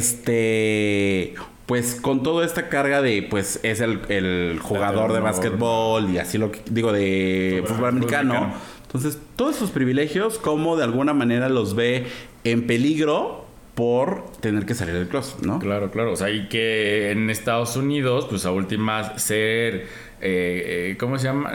Este, 0.79 1.35
pues 1.65 1.95
con 2.01 2.23
toda 2.23 2.45
esta 2.45 2.67
carga 2.69 3.01
de, 3.01 3.21
pues 3.21 3.59
es 3.63 3.79
el, 3.79 3.99
el 4.09 4.59
jugador 4.59 5.13
de 5.13 5.19
básquetbol 5.19 6.09
y 6.09 6.17
así 6.17 6.37
lo 6.37 6.51
que 6.51 6.61
digo 6.69 6.91
de 6.91 7.63
Fútbol- 7.67 7.89
americano. 7.89 8.53
Entonces, 8.87 9.19
todos 9.35 9.57
esos 9.57 9.69
privilegios, 9.69 10.39
como 10.39 10.75
de 10.77 10.83
alguna 10.83 11.13
manera 11.13 11.47
los 11.47 11.75
ve 11.75 12.07
en 12.43 12.65
peligro 12.65 13.45
por 13.75 14.25
tener 14.41 14.65
que 14.65 14.73
salir 14.73 14.95
del 14.95 15.07
closet, 15.07 15.41
¿no? 15.45 15.59
Claro, 15.59 15.91
claro. 15.91 16.13
O 16.13 16.15
sea, 16.15 16.31
y 16.31 16.49
que 16.49 17.11
en 17.11 17.29
Estados 17.29 17.75
Unidos, 17.75 18.25
pues 18.27 18.45
a 18.47 18.51
últimas 18.51 19.21
ser. 19.21 19.87
Eh, 20.21 20.97
¿Cómo 20.99 21.17
se 21.17 21.25
llama? 21.25 21.51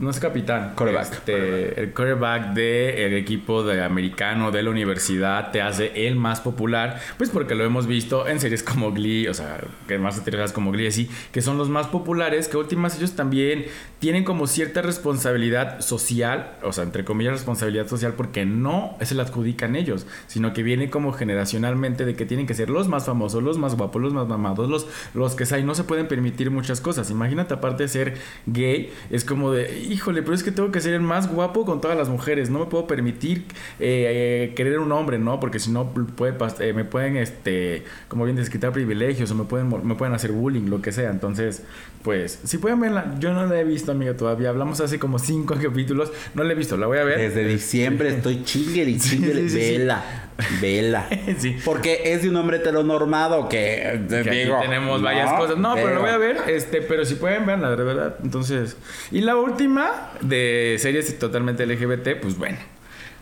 No 0.00 0.10
es 0.10 0.20
capitán. 0.20 0.72
Quarterback. 0.76 1.12
Este, 1.12 1.80
El 1.80 1.92
quarterback 1.92 2.52
del 2.52 3.14
equipo 3.14 3.62
de 3.64 3.82
americano 3.82 4.50
de 4.50 4.62
la 4.62 4.70
universidad 4.70 5.50
te 5.50 5.62
hace 5.62 6.06
el 6.06 6.16
más 6.16 6.40
popular. 6.40 7.00
Pues 7.16 7.30
porque 7.30 7.54
lo 7.54 7.64
hemos 7.64 7.86
visto 7.86 8.28
en 8.28 8.40
series 8.40 8.62
como 8.62 8.92
Glee, 8.92 9.28
o 9.28 9.34
sea, 9.34 9.58
que 9.88 9.98
más 9.98 10.16
satíricas 10.16 10.52
como 10.52 10.72
Glee, 10.72 10.88
así, 10.88 11.08
que 11.32 11.42
son 11.42 11.58
los 11.58 11.68
más 11.68 11.86
populares. 11.86 12.48
Que 12.48 12.56
últimas 12.56 12.96
ellos 12.98 13.14
también 13.16 13.66
tienen 13.98 14.24
como 14.24 14.46
cierta 14.46 14.82
responsabilidad 14.82 15.80
social, 15.80 16.56
o 16.62 16.72
sea, 16.72 16.84
entre 16.84 17.04
comillas, 17.04 17.32
responsabilidad 17.34 17.86
social, 17.86 18.14
porque 18.16 18.44
no 18.44 18.96
se 19.00 19.14
la 19.14 19.22
adjudican 19.22 19.76
ellos, 19.76 20.06
sino 20.26 20.52
que 20.52 20.62
viene 20.62 20.90
como 20.90 21.12
generacionalmente 21.12 22.04
de 22.04 22.14
que 22.14 22.26
tienen 22.26 22.46
que 22.46 22.54
ser 22.54 22.68
los 22.68 22.88
más 22.88 23.06
famosos, 23.06 23.42
los 23.42 23.58
más 23.58 23.76
guapos, 23.76 24.02
los 24.02 24.12
más 24.12 24.26
mamados, 24.26 24.68
los, 24.68 24.86
los 25.14 25.34
que 25.34 25.46
saben, 25.46 25.66
no 25.66 25.74
se 25.74 25.84
pueden 25.84 26.08
permitir 26.08 26.50
muchas 26.50 26.80
cosas. 26.80 27.10
Imagínate, 27.10 27.54
aparte 27.54 27.84
de 27.84 27.88
ser 27.88 28.01
gay, 28.46 28.90
es 29.10 29.24
como 29.24 29.52
de, 29.52 29.82
híjole, 29.88 30.22
pero 30.22 30.34
es 30.34 30.42
que 30.42 30.52
tengo 30.52 30.70
que 30.70 30.80
ser 30.80 30.94
el 30.94 31.00
más 31.00 31.32
guapo 31.32 31.64
con 31.64 31.80
todas 31.80 31.96
las 31.96 32.08
mujeres. 32.08 32.50
No 32.50 32.60
me 32.60 32.66
puedo 32.66 32.86
permitir 32.86 33.44
eh, 33.80 34.48
eh, 34.50 34.52
querer 34.54 34.78
un 34.78 34.92
hombre, 34.92 35.18
¿no? 35.18 35.40
Porque 35.40 35.58
si 35.58 35.70
no, 35.70 35.92
puede, 35.92 36.34
eh, 36.60 36.72
me 36.72 36.84
pueden, 36.84 37.16
este, 37.16 37.84
como 38.08 38.24
bien 38.24 38.36
desquitar 38.36 38.72
privilegios 38.72 39.30
o 39.30 39.34
me 39.34 39.44
pueden, 39.44 39.68
me 39.86 39.94
pueden 39.94 40.14
hacer 40.14 40.32
bullying, 40.32 40.68
lo 40.68 40.82
que 40.82 40.92
sea. 40.92 41.10
Entonces, 41.10 41.62
pues, 42.02 42.40
si 42.44 42.58
pueden 42.58 42.80
verla, 42.80 43.14
yo 43.20 43.32
no 43.32 43.46
la 43.46 43.60
he 43.60 43.64
visto, 43.64 43.92
amiga, 43.92 44.16
todavía. 44.16 44.48
Hablamos 44.48 44.80
hace 44.80 44.98
como 44.98 45.18
cinco 45.18 45.56
capítulos, 45.62 46.12
no 46.34 46.44
la 46.44 46.52
he 46.52 46.56
visto, 46.56 46.76
la 46.76 46.86
voy 46.86 46.98
a 46.98 47.04
ver. 47.04 47.18
Desde 47.18 47.46
diciembre 47.46 48.08
estoy 48.08 48.42
chingue 48.44 48.84
y 48.84 48.98
chingue. 48.98 49.32
Sí, 49.32 49.40
sí, 49.40 49.48
sí, 49.48 49.60
sí. 49.60 49.78
Vela, 49.78 50.30
vela. 50.60 51.06
Sí. 51.38 51.56
Porque 51.64 52.02
es 52.12 52.22
de 52.22 52.28
un 52.28 52.36
hombre 52.36 52.58
heteronormado 52.58 53.48
que, 53.48 54.00
Que 54.08 54.16
aquí 54.18 54.30
digo, 54.30 54.58
tenemos 54.60 55.00
¿no? 55.00 55.04
varias 55.04 55.32
cosas. 55.32 55.56
No, 55.58 55.74
pero 55.74 55.86
Pero- 55.86 55.94
lo 55.96 56.02
voy 56.02 56.10
a 56.10 56.16
ver, 56.18 56.36
este, 56.48 56.82
pero 56.82 57.04
si 57.04 57.14
pueden 57.14 57.46
verla, 57.46 57.70
de 57.70 57.82
verdad. 57.82 58.16
Entonces, 58.22 58.76
y 59.10 59.20
la 59.22 59.36
última 59.36 60.10
de 60.20 60.76
series 60.78 61.18
totalmente 61.18 61.64
LGBT, 61.66 62.20
pues 62.20 62.36
bueno, 62.36 62.58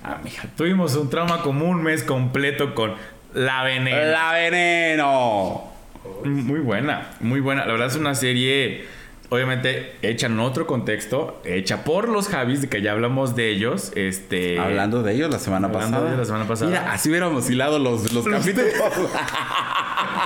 amiga, 0.03 0.43
tuvimos 0.57 0.97
un 0.97 1.09
trauma 1.11 1.43
como 1.43 1.67
un 1.69 1.83
mes 1.83 2.03
completo 2.03 2.75
con 2.75 2.95
La 3.35 3.63
Veneno. 3.65 3.97
La 4.11 4.33
veneno. 4.33 5.71
Muy 6.25 6.61
buena, 6.61 7.11
muy 7.21 7.41
buena. 7.41 7.65
La 7.67 7.73
verdad 7.73 7.89
es 7.89 7.97
una 7.97 8.15
serie, 8.15 8.85
obviamente, 9.31 9.97
hecha 10.03 10.27
en 10.27 10.39
otro 10.39 10.67
contexto, 10.67 11.41
hecha 11.45 11.85
por 11.85 12.09
los 12.09 12.29
Javis, 12.29 12.61
de 12.61 12.69
que 12.69 12.83
ya 12.83 12.93
hablamos 12.93 13.35
de 13.35 13.49
ellos. 13.49 13.93
Este. 13.97 14.59
Hablando 14.59 15.03
de 15.03 15.15
ellos 15.15 15.31
la 15.31 15.39
semana 15.39 15.69
Hablando 15.69 15.97
pasada. 15.97 16.11
de 16.11 16.17
la 16.19 16.25
semana 16.25 16.47
pasada. 16.47 16.71
Mira, 16.71 16.93
así 16.93 17.09
hubiéramos 17.09 17.49
hilado 17.49 17.79
los, 17.79 18.13
los 18.13 18.27
capítulos. 18.27 18.73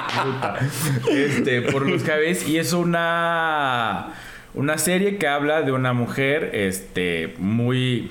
este, 1.10 1.62
por 1.62 1.88
los 1.88 2.02
Javis. 2.02 2.48
Y 2.48 2.58
es 2.58 2.72
una. 2.72 4.14
Una 4.54 4.78
serie 4.78 5.18
que 5.18 5.26
habla 5.26 5.62
de 5.62 5.72
una 5.72 5.92
mujer, 5.92 6.50
este, 6.54 7.34
muy. 7.38 8.10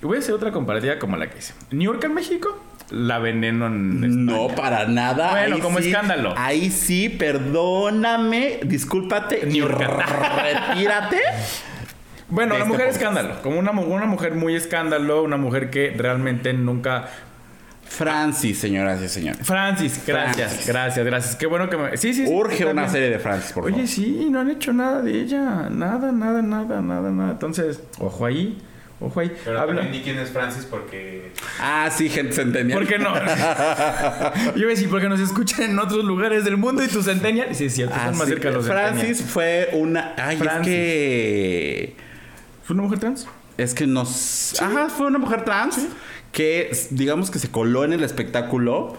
Voy 0.00 0.16
a 0.16 0.20
hacer 0.20 0.34
otra 0.34 0.52
comparativa 0.52 0.98
como 0.98 1.16
la 1.16 1.28
que 1.28 1.38
hice. 1.38 1.54
New 1.70 1.92
York 1.92 2.04
en 2.04 2.14
México, 2.14 2.62
la 2.90 3.18
veneno 3.18 3.66
en 3.66 4.24
No, 4.26 4.46
España. 4.48 4.54
para 4.56 4.86
nada. 4.86 5.30
Bueno, 5.30 5.56
Ahí 5.56 5.60
como 5.62 5.78
sí- 5.80 5.88
escándalo. 5.88 6.34
Ahí 6.36 6.70
sí, 6.70 7.08
perdóname, 7.08 8.60
discúlpate 8.64 9.40
y 9.44 9.52
Niurka. 9.52 9.88
retírate. 10.76 11.18
Bueno, 12.28 12.54
la 12.54 12.60
este 12.60 12.68
mujer 12.68 12.86
podcast. 12.86 13.02
escándalo. 13.02 13.42
Como 13.42 13.58
una, 13.58 13.70
una 13.72 14.06
mujer 14.06 14.34
muy 14.34 14.54
escándalo, 14.54 15.22
una 15.22 15.36
mujer 15.36 15.70
que 15.70 15.92
realmente 15.96 16.52
nunca. 16.52 17.08
Francis, 17.86 18.58
señoras 18.58 19.00
y 19.02 19.08
señores. 19.08 19.46
Francis, 19.46 20.02
gracias, 20.06 20.48
Francis. 20.48 20.66
gracias, 20.66 21.06
gracias. 21.06 21.36
Qué 21.36 21.46
bueno 21.46 21.68
que 21.68 21.76
me. 21.76 21.96
Sí, 21.96 22.14
sí, 22.14 22.26
sí. 22.26 22.32
Urge 22.32 22.64
una 22.64 22.88
serie 22.88 23.10
de 23.10 23.18
Francis, 23.18 23.52
por 23.52 23.64
favor. 23.64 23.78
Oye, 23.78 23.86
sí, 23.86 24.26
no 24.30 24.40
han 24.40 24.50
hecho 24.50 24.72
nada 24.72 25.02
de 25.02 25.12
ella. 25.20 25.68
Nada, 25.70 26.10
nada, 26.10 26.42
nada, 26.42 26.80
nada, 26.80 27.10
nada. 27.10 27.30
Entonces, 27.32 27.80
ojo 28.00 28.24
ahí, 28.24 28.58
ojo 29.00 29.20
ahí. 29.20 29.32
Pero 29.44 29.60
Habla- 29.60 29.74
también 29.82 29.92
di 29.92 30.00
quién 30.02 30.18
es 30.18 30.30
Francis 30.30 30.64
porque... 30.70 31.32
Ah, 31.60 31.90
sí, 31.94 32.08
gente 32.08 32.32
centenial. 32.32 32.78
¿Por 32.78 32.88
qué 32.88 32.98
no? 32.98 33.14
Yo 33.14 33.20
iba 34.56 34.66
a 34.66 34.70
decir, 34.70 34.88
porque 34.88 35.08
nos 35.08 35.20
escuchan 35.20 35.62
en 35.70 35.78
otros 35.78 36.04
lugares 36.04 36.44
del 36.44 36.56
mundo 36.56 36.82
y 36.82 36.88
tus 36.88 37.04
centennial. 37.04 37.54
Sí, 37.54 37.66
es 37.66 37.74
cierto, 37.74 37.94
Ah, 37.94 37.98
están 38.10 38.16
más 38.18 38.26
sí. 38.26 38.32
cerca 38.32 38.48
de 38.48 38.54
los 38.54 38.66
Francis 38.66 39.18
centennial. 39.18 39.28
fue 39.30 39.68
una. 39.72 40.14
Ay, 40.16 40.36
Francis. 40.36 40.60
es 40.60 40.66
que. 40.68 41.96
¿Fue 42.64 42.74
una 42.74 42.82
mujer 42.84 42.98
trans? 43.00 43.26
Es 43.58 43.74
que 43.74 43.86
nos. 43.86 44.60
Ajá, 44.60 44.88
fue 44.88 45.06
una 45.06 45.18
mujer 45.18 45.44
trans 45.44 45.78
que, 46.32 46.70
digamos 46.90 47.30
que 47.30 47.38
se 47.38 47.50
coló 47.50 47.84
en 47.84 47.92
el 47.92 48.02
espectáculo. 48.02 48.96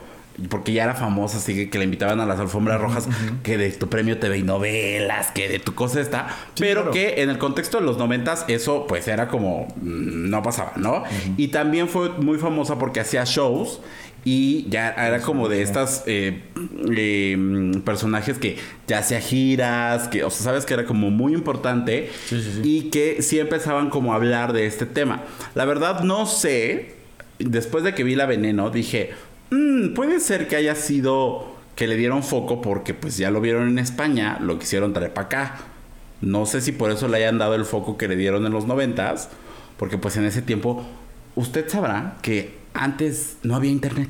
Porque 0.49 0.73
ya 0.73 0.83
era 0.83 0.95
famosa, 0.95 1.37
así 1.37 1.55
que, 1.55 1.69
que 1.69 1.77
la 1.77 1.85
invitaban 1.85 2.19
a 2.19 2.25
las 2.25 2.39
alfombras 2.39 2.81
rojas, 2.81 3.07
que 3.43 3.57
de 3.57 3.71
tu 3.71 3.87
premio 3.87 4.17
TV 4.19 4.39
y 4.39 4.43
novelas, 4.43 5.31
que 5.31 5.47
de 5.47 5.59
tu 5.59 5.73
cosa 5.75 6.01
está. 6.01 6.27
pero 6.59 6.81
claro. 6.81 6.91
que 6.91 7.21
en 7.21 7.29
el 7.29 7.37
contexto 7.37 7.79
de 7.79 7.85
los 7.85 7.97
noventas, 7.97 8.43
eso 8.47 8.85
pues 8.87 9.07
era 9.07 9.27
como. 9.29 9.67
mm, 9.81 10.29
No 10.29 10.43
pasaba, 10.43 10.73
¿no? 10.75 11.03
Y 11.37 11.47
también 11.49 11.87
fue 11.87 12.09
muy 12.09 12.37
famosa 12.37 12.77
porque 12.77 12.99
hacía 12.99 13.23
shows. 13.23 13.79
Y 14.27 14.67
ya 14.69 14.89
era 14.89 15.21
como 15.21 15.47
de 15.49 15.61
estas 15.61 16.01
eh, 16.07 16.41
eh, 16.97 17.35
mm, 17.37 17.81
personajes 17.81 18.39
que 18.39 18.57
ya 18.87 18.97
hacía 18.97 19.21
giras, 19.21 20.07
que, 20.07 20.23
o 20.23 20.31
sea, 20.31 20.45
sabes 20.45 20.65
que 20.65 20.73
era 20.73 20.85
como 20.85 21.11
muy 21.11 21.33
importante 21.35 22.09
Sí, 22.25 22.41
sí, 22.41 22.51
sí. 22.55 22.61
y 22.63 22.89
que 22.89 23.21
sí 23.21 23.39
empezaban 23.39 23.91
como 23.91 24.13
a 24.13 24.15
hablar 24.15 24.51
de 24.51 24.65
este 24.65 24.87
tema. 24.87 25.21
La 25.53 25.65
verdad 25.65 25.99
no 25.99 26.25
sé, 26.25 26.95
después 27.37 27.83
de 27.83 27.93
que 27.93 28.03
vi 28.03 28.15
la 28.15 28.25
veneno, 28.25 28.71
dije, 28.71 29.11
"Mm, 29.49 29.93
puede 29.93 30.19
ser 30.19 30.47
que 30.47 30.55
haya 30.55 30.75
sido 30.75 31.55
que 31.75 31.87
le 31.87 31.97
dieron 31.97 32.23
foco 32.23 32.61
porque 32.61 32.93
pues 32.93 33.17
ya 33.17 33.31
lo 33.31 33.41
vieron 33.41 33.69
en 33.69 33.79
España, 33.79 34.37
lo 34.41 34.57
quisieron 34.59 34.93
traer 34.93 35.13
para 35.13 35.27
acá. 35.27 35.57
No 36.21 36.45
sé 36.45 36.61
si 36.61 36.71
por 36.71 36.91
eso 36.91 37.07
le 37.07 37.17
hayan 37.17 37.37
dado 37.37 37.55
el 37.55 37.65
foco 37.65 37.97
que 37.97 38.07
le 38.07 38.15
dieron 38.15 38.45
en 38.45 38.53
los 38.53 38.65
noventas, 38.65 39.29
porque 39.77 39.97
pues 39.97 40.15
en 40.17 40.25
ese 40.25 40.41
tiempo 40.41 40.85
usted 41.35 41.67
sabrá 41.69 42.17
que 42.21 42.57
antes 42.73 43.37
no 43.43 43.55
había 43.55 43.71
internet. 43.71 44.09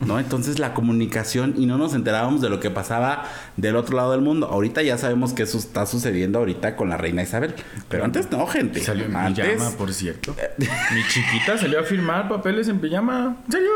¿No? 0.00 0.18
Entonces 0.18 0.58
la 0.58 0.74
comunicación 0.74 1.54
y 1.56 1.66
no 1.66 1.78
nos 1.78 1.94
enterábamos 1.94 2.40
de 2.40 2.50
lo 2.50 2.60
que 2.60 2.70
pasaba 2.70 3.24
del 3.56 3.76
otro 3.76 3.96
lado 3.96 4.12
del 4.12 4.20
mundo. 4.20 4.48
Ahorita 4.48 4.82
ya 4.82 4.98
sabemos 4.98 5.32
que 5.32 5.44
eso 5.44 5.58
está 5.58 5.86
sucediendo 5.86 6.38
ahorita 6.38 6.76
con 6.76 6.88
la 6.88 6.96
reina 6.96 7.22
Isabel. 7.22 7.54
Pero 7.88 8.04
antes 8.04 8.30
no, 8.30 8.46
gente. 8.46 8.80
Salió 8.80 9.06
en 9.06 9.16
antes, 9.16 9.46
pijama, 9.46 9.76
por 9.76 9.92
cierto. 9.92 10.34
Mi 10.58 11.06
chiquita 11.08 11.56
salió 11.58 11.80
a 11.80 11.84
firmar 11.84 12.28
papeles 12.28 12.68
en 12.68 12.80
pijama. 12.80 13.36
¿En 13.46 13.52
serio? 13.52 13.70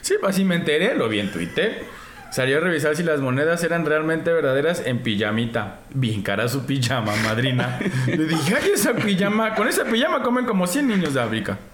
Sí, 0.00 0.14
así 0.26 0.44
me 0.44 0.56
enteré, 0.56 0.94
lo 0.94 1.08
vi 1.08 1.20
en 1.20 1.30
Twitter. 1.30 1.84
Salió 2.32 2.56
a 2.56 2.60
revisar 2.60 2.96
si 2.96 3.02
las 3.02 3.20
monedas 3.20 3.62
eran 3.62 3.84
realmente 3.84 4.32
verdaderas 4.32 4.82
en 4.86 5.02
pijamita. 5.02 5.80
Bien 5.92 6.22
cara 6.22 6.48
su 6.48 6.64
pijama, 6.64 7.14
madrina. 7.16 7.78
Le 8.06 8.24
dije, 8.24 8.54
ay, 8.56 8.70
esa 8.74 8.94
pijama, 8.94 9.54
con 9.54 9.68
esa 9.68 9.84
pijama 9.84 10.22
comen 10.22 10.46
como 10.46 10.66
100 10.66 10.88
niños 10.88 11.12
de 11.14 11.20
África. 11.20 11.58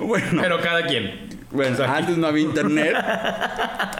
Bueno, 0.00 0.40
Pero 0.42 0.60
cada 0.60 0.86
quien. 0.86 1.27
Bueno, 1.50 1.76
antes 1.84 2.16
no 2.18 2.26
había 2.26 2.44
internet. 2.44 2.94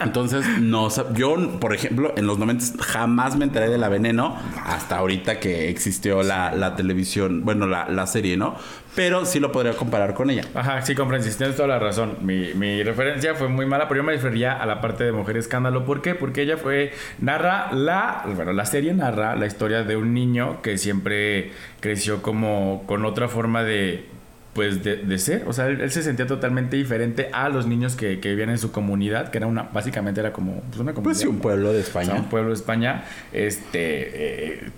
Entonces, 0.00 0.44
no 0.60 0.88
yo, 1.14 1.58
por 1.58 1.74
ejemplo, 1.74 2.12
en 2.16 2.26
los 2.26 2.38
90 2.38 2.82
jamás 2.82 3.36
me 3.36 3.44
enteré 3.44 3.68
de 3.68 3.78
la 3.78 3.88
veneno 3.88 4.36
hasta 4.64 4.98
ahorita 4.98 5.40
que 5.40 5.68
existió 5.68 6.22
la, 6.22 6.52
la 6.52 6.76
televisión, 6.76 7.44
bueno, 7.44 7.66
la, 7.66 7.88
la 7.88 8.06
serie, 8.06 8.36
¿no? 8.36 8.56
Pero 8.94 9.24
sí 9.24 9.38
lo 9.38 9.52
podría 9.52 9.74
comparar 9.74 10.14
con 10.14 10.28
ella. 10.30 10.42
Ajá, 10.54 10.82
sí, 10.82 10.94
con 10.94 11.08
Francis, 11.08 11.36
tienes 11.36 11.56
toda 11.56 11.68
la 11.68 11.78
razón. 11.78 12.16
Mi, 12.22 12.52
mi 12.54 12.82
referencia 12.82 13.34
fue 13.34 13.48
muy 13.48 13.64
mala, 13.64 13.86
pero 13.88 14.00
yo 14.00 14.04
me 14.04 14.12
refería 14.12 14.60
a 14.60 14.66
la 14.66 14.80
parte 14.80 15.04
de 15.04 15.12
Mujer 15.12 15.36
Escándalo. 15.36 15.84
¿Por 15.84 16.02
qué? 16.02 16.14
Porque 16.14 16.42
ella 16.42 16.56
fue. 16.56 16.92
Narra 17.20 17.72
la. 17.72 18.24
Bueno, 18.34 18.52
la 18.52 18.66
serie 18.66 18.92
narra 18.94 19.36
la 19.36 19.46
historia 19.46 19.84
de 19.84 19.96
un 19.96 20.14
niño 20.14 20.62
que 20.62 20.78
siempre 20.78 21.52
creció 21.80 22.22
como 22.22 22.84
con 22.86 23.04
otra 23.04 23.28
forma 23.28 23.62
de. 23.62 24.17
Pues 24.58 24.82
de, 24.82 24.96
de 24.96 25.18
ser, 25.18 25.44
o 25.46 25.52
sea, 25.52 25.68
él, 25.68 25.80
él 25.80 25.90
se 25.92 26.02
sentía 26.02 26.26
totalmente 26.26 26.76
diferente 26.76 27.28
a 27.32 27.48
los 27.48 27.66
niños 27.68 27.94
que, 27.94 28.18
que 28.18 28.30
vivían 28.30 28.50
en 28.50 28.58
su 28.58 28.72
comunidad, 28.72 29.30
que 29.30 29.38
era 29.38 29.46
una, 29.46 29.62
básicamente 29.62 30.18
era 30.18 30.32
como 30.32 30.62
pues 30.62 30.80
una 30.80 30.94
comunidad. 30.94 31.04
Pues 31.04 31.18
sí, 31.18 31.26
un 31.28 31.38
pueblo 31.38 31.72
de 31.72 31.78
O 31.78 31.82
sea, 31.82 32.02
España. 32.02 32.14
un 32.18 32.28
pueblo 32.28 32.48
de 32.48 32.54
España. 32.56 33.04
Este. 33.32 33.78
eh, 33.82 34.60
eh, 34.64 34.70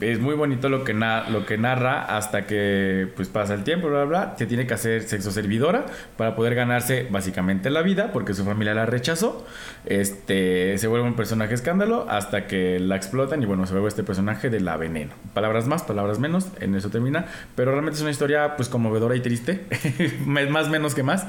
es 0.00 0.20
muy 0.20 0.34
bonito 0.34 0.68
lo 0.68 0.84
que, 0.84 0.94
narra 0.94 2.16
hasta 2.16 2.46
que 2.46 3.08
pues 3.16 3.28
pasa 3.28 3.54
el 3.54 3.64
tiempo, 3.64 3.88
bla, 3.88 4.04
bla, 4.04 4.20
bla. 4.26 4.34
Se 4.38 4.46
tiene 4.46 4.66
que 4.66 4.74
hacer 4.74 5.02
sexo 5.02 5.30
servidora 5.30 5.86
para 6.16 6.36
poder 6.36 6.54
ganarse 6.54 7.08
básicamente 7.10 7.70
la 7.70 7.82
vida 7.82 8.12
porque 8.12 8.32
su 8.32 8.44
familia 8.44 8.74
la 8.74 8.86
rechazó. 8.86 9.46
Este 9.86 10.78
se 10.78 10.86
vuelve 10.86 11.06
un 11.06 11.16
personaje 11.16 11.54
escándalo 11.54 12.06
hasta 12.08 12.46
que 12.46 12.78
la 12.78 12.96
explotan 12.96 13.42
y 13.42 13.46
bueno, 13.46 13.66
se 13.66 13.72
vuelve 13.72 13.88
este 13.88 14.04
personaje 14.04 14.50
de 14.50 14.60
la 14.60 14.76
veneno. 14.76 15.12
Palabras 15.34 15.66
más, 15.66 15.82
palabras 15.82 16.18
menos, 16.18 16.48
en 16.60 16.74
eso 16.74 16.90
termina. 16.90 17.26
Pero 17.56 17.72
realmente 17.72 17.96
es 17.96 18.02
una 18.02 18.10
historia 18.10 18.56
pues 18.56 18.68
conmovedora 18.68 19.16
y 19.16 19.20
triste. 19.20 19.66
más 20.24 20.68
menos 20.68 20.94
que 20.94 21.02
más. 21.02 21.26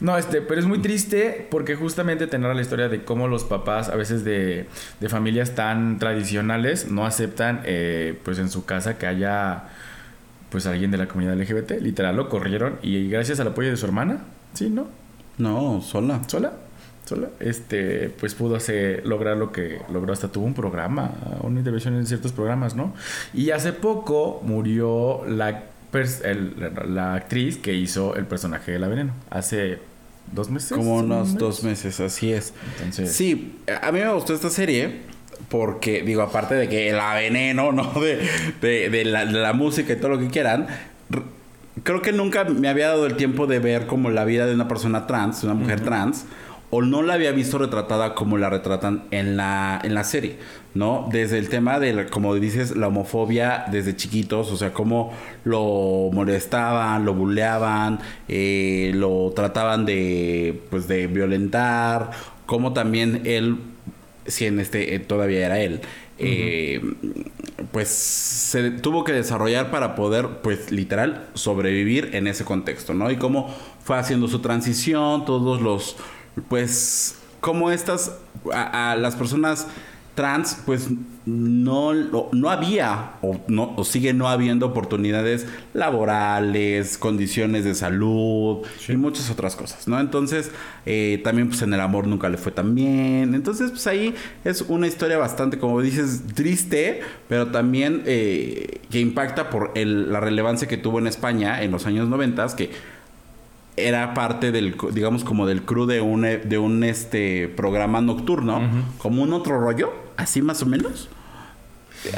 No, 0.00 0.18
este, 0.18 0.42
pero 0.42 0.60
es 0.60 0.66
muy 0.66 0.80
triste 0.80 1.46
porque 1.50 1.76
justamente 1.76 2.26
te 2.26 2.38
la 2.54 2.60
historia 2.60 2.88
de 2.88 3.04
cómo 3.04 3.28
los 3.28 3.44
papás 3.44 3.88
a 3.88 3.94
veces 3.94 4.24
de, 4.24 4.66
de 5.00 5.08
familias 5.08 5.54
tan 5.54 5.98
tradicionales 5.98 6.90
no 6.90 7.06
aceptan 7.06 7.62
eh, 7.72 8.18
pues 8.24 8.38
en 8.38 8.48
su 8.50 8.64
casa 8.64 8.98
que 8.98 9.06
haya 9.06 9.64
pues 10.50 10.66
alguien 10.66 10.90
de 10.90 10.98
la 10.98 11.06
comunidad 11.08 11.34
LGBT. 11.36 11.80
Literal 11.80 12.14
lo 12.16 12.28
corrieron 12.28 12.78
y 12.82 13.08
gracias 13.08 13.40
al 13.40 13.48
apoyo 13.48 13.70
de 13.70 13.76
su 13.76 13.86
hermana, 13.86 14.18
sí, 14.54 14.68
¿no? 14.68 14.86
No, 15.38 15.80
sola. 15.80 16.20
Sola, 16.26 16.52
sola, 17.06 17.28
este, 17.40 18.10
pues 18.20 18.34
pudo 18.34 18.56
hacer, 18.56 19.06
lograr 19.06 19.36
lo 19.38 19.50
que 19.50 19.80
logró, 19.92 20.12
hasta 20.12 20.28
tuvo 20.28 20.44
un 20.44 20.54
programa, 20.54 21.10
una 21.40 21.58
intervención 21.58 21.94
en 21.94 22.06
ciertos 22.06 22.32
programas, 22.32 22.76
¿no? 22.76 22.92
Y 23.32 23.50
hace 23.50 23.72
poco 23.72 24.40
murió 24.44 25.24
la, 25.26 25.64
el- 26.24 26.70
la 26.94 27.14
actriz 27.14 27.56
que 27.56 27.72
hizo 27.74 28.14
el 28.14 28.26
personaje 28.26 28.72
de 28.72 28.78
la 28.78 28.88
veneno, 28.88 29.12
hace 29.30 29.78
dos 30.32 30.50
meses. 30.50 30.76
Como 30.76 30.96
un 30.96 31.06
unos 31.06 31.34
dos 31.38 31.64
meses, 31.64 31.98
así 32.00 32.30
es. 32.32 32.52
Entonces, 32.76 33.10
Sí, 33.12 33.58
a 33.82 33.90
mí 33.90 34.00
me 34.00 34.12
gustó 34.12 34.34
esta 34.34 34.50
serie 34.50 35.00
porque, 35.48 36.02
digo, 36.02 36.22
aparte 36.22 36.54
de 36.54 36.68
que 36.68 36.92
la 36.92 37.14
veneno, 37.14 37.72
¿no? 37.72 37.92
De, 38.00 38.28
de, 38.60 38.90
de 38.90 39.04
la, 39.04 39.24
de 39.26 39.32
la 39.32 39.52
música 39.52 39.92
y 39.92 39.96
todo 39.96 40.10
lo 40.10 40.18
que 40.18 40.28
quieran, 40.28 40.66
creo 41.82 42.02
que 42.02 42.12
nunca 42.12 42.44
me 42.44 42.68
había 42.68 42.88
dado 42.88 43.06
el 43.06 43.16
tiempo 43.16 43.46
de 43.46 43.58
ver 43.58 43.86
como 43.86 44.10
la 44.10 44.24
vida 44.24 44.46
de 44.46 44.54
una 44.54 44.68
persona 44.68 45.06
trans, 45.06 45.42
de 45.42 45.48
una 45.48 45.56
mujer 45.56 45.80
trans, 45.80 46.26
o 46.74 46.80
no 46.80 47.02
la 47.02 47.14
había 47.14 47.32
visto 47.32 47.58
retratada 47.58 48.14
como 48.14 48.38
la 48.38 48.48
retratan 48.48 49.02
en 49.10 49.36
la, 49.36 49.78
en 49.84 49.92
la 49.92 50.04
serie, 50.04 50.38
¿no? 50.72 51.06
Desde 51.12 51.36
el 51.36 51.50
tema 51.50 51.78
de, 51.78 52.06
como 52.06 52.34
dices, 52.34 52.74
la 52.74 52.88
homofobia 52.88 53.66
desde 53.70 53.94
chiquitos, 53.94 54.50
o 54.50 54.56
sea, 54.56 54.72
cómo 54.72 55.12
lo 55.44 56.08
molestaban, 56.14 57.04
lo 57.04 57.12
buleaban, 57.12 57.98
eh, 58.26 58.90
lo 58.94 59.32
trataban 59.36 59.84
de, 59.84 60.62
pues, 60.70 60.88
de 60.88 61.08
violentar, 61.08 62.10
cómo 62.46 62.72
también 62.72 63.20
él, 63.26 63.58
si 64.26 64.46
en 64.46 64.60
este 64.60 64.94
eh, 64.94 64.98
todavía 64.98 65.46
era 65.46 65.60
él, 65.60 65.80
eh, 66.18 66.80
pues 67.72 67.88
se 67.88 68.70
tuvo 68.70 69.04
que 69.04 69.12
desarrollar 69.12 69.70
para 69.70 69.94
poder, 69.94 70.40
pues 70.42 70.70
literal, 70.70 71.26
sobrevivir 71.34 72.10
en 72.14 72.26
ese 72.26 72.44
contexto, 72.44 72.94
¿no? 72.94 73.10
Y 73.10 73.16
cómo 73.16 73.54
fue 73.84 73.98
haciendo 73.98 74.28
su 74.28 74.40
transición, 74.40 75.24
todos 75.24 75.60
los, 75.60 75.96
pues, 76.48 77.16
cómo 77.40 77.70
estas, 77.70 78.16
a, 78.52 78.92
a 78.92 78.96
las 78.96 79.16
personas 79.16 79.66
trans, 80.14 80.58
pues 80.66 80.88
no, 81.24 81.92
no 82.32 82.50
había 82.50 83.12
o, 83.22 83.40
no, 83.48 83.74
o 83.76 83.84
sigue 83.84 84.12
no 84.12 84.28
habiendo 84.28 84.66
oportunidades 84.66 85.46
laborales, 85.72 86.98
condiciones 86.98 87.64
de 87.64 87.74
salud 87.74 88.66
y 88.88 88.96
muchas 88.96 89.30
otras 89.30 89.54
cosas, 89.56 89.86
¿no? 89.88 90.00
Entonces, 90.00 90.50
eh, 90.86 91.20
también 91.24 91.48
pues 91.48 91.62
en 91.62 91.72
el 91.74 91.80
amor 91.80 92.06
nunca 92.06 92.28
le 92.28 92.38
fue 92.38 92.52
tan 92.52 92.74
bien. 92.74 93.34
Entonces, 93.34 93.70
pues 93.70 93.86
ahí 93.86 94.14
es 94.44 94.62
una 94.62 94.86
historia 94.86 95.16
bastante, 95.18 95.58
como 95.58 95.80
dices, 95.80 96.22
triste, 96.34 97.00
pero 97.28 97.48
también 97.48 98.02
eh, 98.06 98.80
que 98.90 99.00
impacta 99.00 99.48
por 99.50 99.70
el- 99.74 100.12
la 100.12 100.20
relevancia 100.20 100.66
que 100.68 100.76
tuvo 100.76 100.98
en 100.98 101.06
España 101.06 101.62
en 101.62 101.70
los 101.70 101.86
años 101.86 102.08
90, 102.08 102.46
que 102.56 102.70
era 103.76 104.14
parte 104.14 104.52
del, 104.52 104.76
digamos, 104.92 105.24
como 105.24 105.46
del 105.46 105.62
crew 105.62 105.86
de 105.86 106.00
un, 106.00 106.22
de 106.22 106.58
un 106.58 106.84
este, 106.84 107.48
programa 107.48 108.00
nocturno, 108.00 108.60
como 108.98 109.22
un 109.22 109.32
otro 109.32 109.58
rollo, 109.60 109.92
así 110.16 110.42
más 110.42 110.62
o 110.62 110.66
menos. 110.66 111.08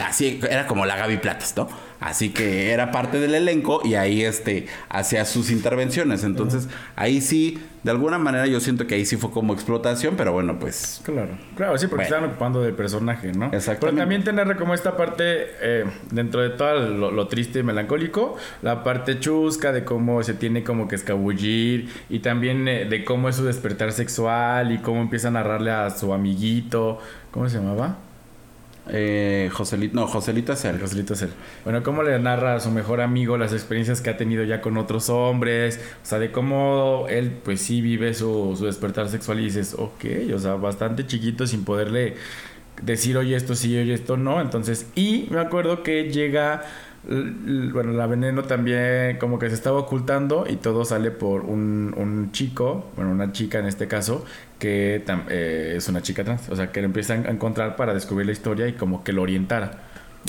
Así, 0.05 0.41
era 0.49 0.67
como 0.67 0.87
la 0.87 0.97
Gaby 0.97 1.19
Platas, 1.19 1.55
¿no? 1.57 1.69
Así 2.05 2.29
que 2.35 2.71
era 2.71 2.91
parte 2.91 3.19
del 3.19 3.35
elenco 3.35 3.81
y 3.83 3.95
ahí 3.95 4.23
este, 4.25 4.67
hacía 4.91 5.25
sus 5.25 5.51
intervenciones. 5.51 6.23
Entonces, 6.23 6.69
ahí 6.97 7.23
sí, 7.23 7.59
de 7.83 7.91
alguna 7.93 8.19
manera 8.19 8.47
yo 8.47 8.61
siento 8.61 8.87
que 8.87 8.97
ahí 8.97 9.07
sí 9.07 9.17
fue 9.17 9.31
como 9.31 9.55
explotación, 9.55 10.15
pero 10.15 10.31
bueno, 10.31 10.59
pues... 10.59 11.01
Claro, 11.03 11.31
claro, 11.57 11.79
sí, 11.79 11.87
porque 11.87 12.05
Bueno. 12.05 12.15
estaban 12.17 12.29
ocupando 12.29 12.61
del 12.61 12.75
personaje, 12.75 13.29
¿no? 13.33 13.47
Exactamente. 13.47 13.81
Pero 13.81 13.97
también 13.97 14.23
tener 14.23 14.55
como 14.59 14.75
esta 14.75 14.99
parte, 14.99 15.23
eh, 15.63 15.87
dentro 16.11 16.43
de 16.43 16.51
todo 16.51 16.79
lo, 16.91 17.11
lo 17.11 17.27
triste 17.29 17.61
y 17.61 17.63
melancólico, 17.63 18.37
la 18.61 18.85
parte 18.85 19.19
chusca 19.19 19.73
de 19.73 19.85
cómo 19.85 20.23
se 20.23 20.35
tiene 20.35 20.63
como 20.63 20.89
que 20.89 20.97
escabullir 20.97 21.89
y 22.11 22.19
también 22.19 22.69
eh, 22.69 22.85
de 22.85 23.03
cómo 23.03 23.31
es 23.31 23.37
su 23.37 23.47
despertar 23.47 23.93
sexual 23.93 24.73
y 24.73 24.79
cómo 24.81 25.01
empieza 25.01 25.29
a 25.29 25.31
narrarle 25.31 25.71
a 25.71 25.89
su 25.89 26.13
amiguito, 26.13 26.99
¿cómo 27.31 27.49
se 27.49 27.57
llamaba? 27.57 27.97
Eh, 28.89 29.51
Joselito, 29.53 29.95
no, 29.95 30.07
él. 30.07 30.11
Joselito 30.11 30.53
es 31.15 31.23
él. 31.23 31.31
Bueno, 31.65 31.83
cómo 31.83 32.03
le 32.03 32.19
narra 32.19 32.55
a 32.57 32.61
su 32.61 32.71
mejor 32.71 33.01
amigo 33.01 33.39
las 33.39 33.53
experiencias 33.53 34.01
que 34.01 34.11
ha 34.11 34.17
tenido 34.17 34.45
ya 34.45 34.61
con 34.61 34.77
otros 34.77 35.09
hombres, 35.09 35.81
o 36.03 36.07
sea, 36.07 36.19
de 36.19 36.31
cómo 36.31 37.07
él 37.09 37.33
pues 37.43 37.61
sí 37.63 37.81
vive 37.81 38.15
su, 38.15 38.55
su 38.59 38.67
despertar 38.67 39.09
sexual 39.09 39.41
y 39.41 39.45
dices, 39.45 39.75
ok, 39.79 40.05
o 40.35 40.39
sea, 40.39 40.55
bastante 40.55 41.07
chiquito 41.07 41.47
sin 41.47 41.65
poderle 41.65 42.17
decir, 42.83 43.17
oye, 43.17 43.37
esto 43.37 43.55
sí, 43.55 43.77
oye, 43.77 43.95
esto 43.95 44.17
no. 44.17 44.41
Entonces, 44.41 44.87
y 44.95 45.29
me 45.31 45.41
acuerdo 45.41 45.83
que 45.83 46.11
llega, 46.11 46.63
bueno, 47.07 47.93
la 47.93 48.07
veneno 48.07 48.43
también 48.43 49.19
como 49.19 49.39
que 49.39 49.49
se 49.49 49.55
estaba 49.55 49.79
ocultando 49.79 50.47
y 50.49 50.57
todo 50.57 50.85
sale 50.85 51.11
por 51.11 51.43
un, 51.43 51.95
un 51.97 52.33
chico, 52.33 52.91
bueno, 52.97 53.11
una 53.13 53.33
chica 53.33 53.59
en 53.59 53.67
este 53.67 53.89
caso, 53.89 54.25
que 54.65 55.05
eh, 55.29 55.75
es 55.77 55.89
una 55.91 56.01
chica 56.01 56.25
trans, 56.25 56.49
o 56.49 56.57
sea, 56.57 56.73
que 56.73 56.81
le 56.81 56.87
empiezan 56.87 57.27
a 57.27 57.31
encontrar 57.31 57.77
para 57.77 57.93
descubrir 57.93 58.25
la 58.25 58.33
historia 58.33 58.67
y 58.67 58.73
como 58.73 59.05
que 59.05 59.13
lo 59.13 59.21
orientara. 59.21 59.83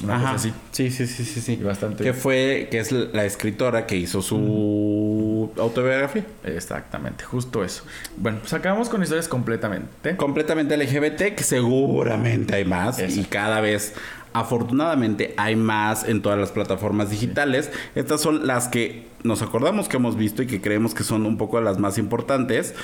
Una 0.03 0.15
Ajá. 0.17 0.33
cosa 0.33 0.35
así. 0.35 0.53
Sí, 0.73 0.91
sí, 0.91 1.07
sí, 1.07 1.23
sí, 1.23 1.39
sí. 1.39 1.55
Bastante. 1.55 2.03
Que 2.03 2.11
fue, 2.11 2.67
que 2.69 2.79
es 2.79 2.91
la 2.91 3.23
escritora 3.23 3.85
que 3.85 3.95
hizo 3.95 4.21
su 4.21 5.53
autobiografía. 5.57 6.25
Exactamente, 6.43 7.23
justo 7.23 7.63
eso. 7.63 7.85
Bueno, 8.17 8.39
pues 8.41 8.51
acabamos 8.53 8.89
con 8.89 9.01
historias 9.01 9.29
completamente. 9.29 10.17
completamente 10.17 10.75
LGBT, 10.75 11.33
que 11.33 11.43
seguramente 11.45 12.55
hay 12.55 12.65
más 12.65 12.99
Eso. 12.99 13.21
y 13.21 13.23
cada 13.23 13.61
vez 13.61 13.93
afortunadamente 14.33 15.33
hay 15.37 15.55
más 15.55 16.03
en 16.03 16.21
todas 16.21 16.37
las 16.37 16.51
plataformas 16.51 17.09
digitales. 17.09 17.71
Estas 17.95 18.19
son 18.19 18.45
las 18.47 18.67
que 18.67 19.07
nos 19.23 19.41
acordamos 19.41 19.87
que 19.87 19.95
hemos 19.95 20.17
visto 20.17 20.43
y 20.43 20.47
que 20.47 20.59
creemos 20.59 20.93
que 20.93 21.05
son 21.05 21.25
un 21.25 21.37
poco 21.37 21.61
las 21.61 21.79
más 21.79 21.97
importantes. 21.97 22.75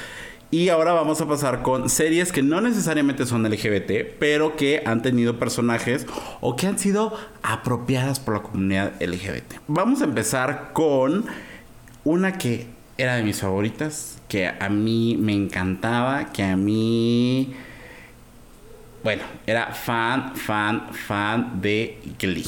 Y 0.54 0.68
ahora 0.68 0.92
vamos 0.92 1.22
a 1.22 1.28
pasar 1.30 1.62
con 1.62 1.90
series 1.90 2.34
que 2.34 2.44
no 2.44 2.60
necesariamente 2.60 3.26
son 3.26 3.50
LGBT, 3.50 4.18
pero 4.20 4.58
que 4.58 4.84
han 4.86 5.02
tenido 5.02 5.40
personajes 5.40 6.06
o 6.42 6.58
que 6.58 6.68
han 6.68 6.78
sido 6.78 7.18
apropiadas 7.42 8.20
por 8.20 8.34
la 8.34 8.42
comunidad 8.42 9.02
LGBT. 9.02 9.62
Vamos 9.68 10.02
a 10.02 10.04
empezar 10.04 10.72
con 10.74 11.26
una 12.04 12.38
que 12.38 12.68
era 12.98 13.16
de 13.16 13.24
mis 13.24 13.40
favoritas, 13.40 14.20
que 14.28 14.48
a 14.48 14.68
mí 14.68 15.16
me 15.18 15.34
encantaba, 15.34 16.34
que 16.34 16.44
a 16.44 16.58
mí... 16.58 17.56
Bueno, 19.04 19.24
era 19.48 19.68
fan, 19.74 20.36
fan, 20.36 20.94
fan 20.94 21.62
de 21.62 21.98
Glee. 22.20 22.46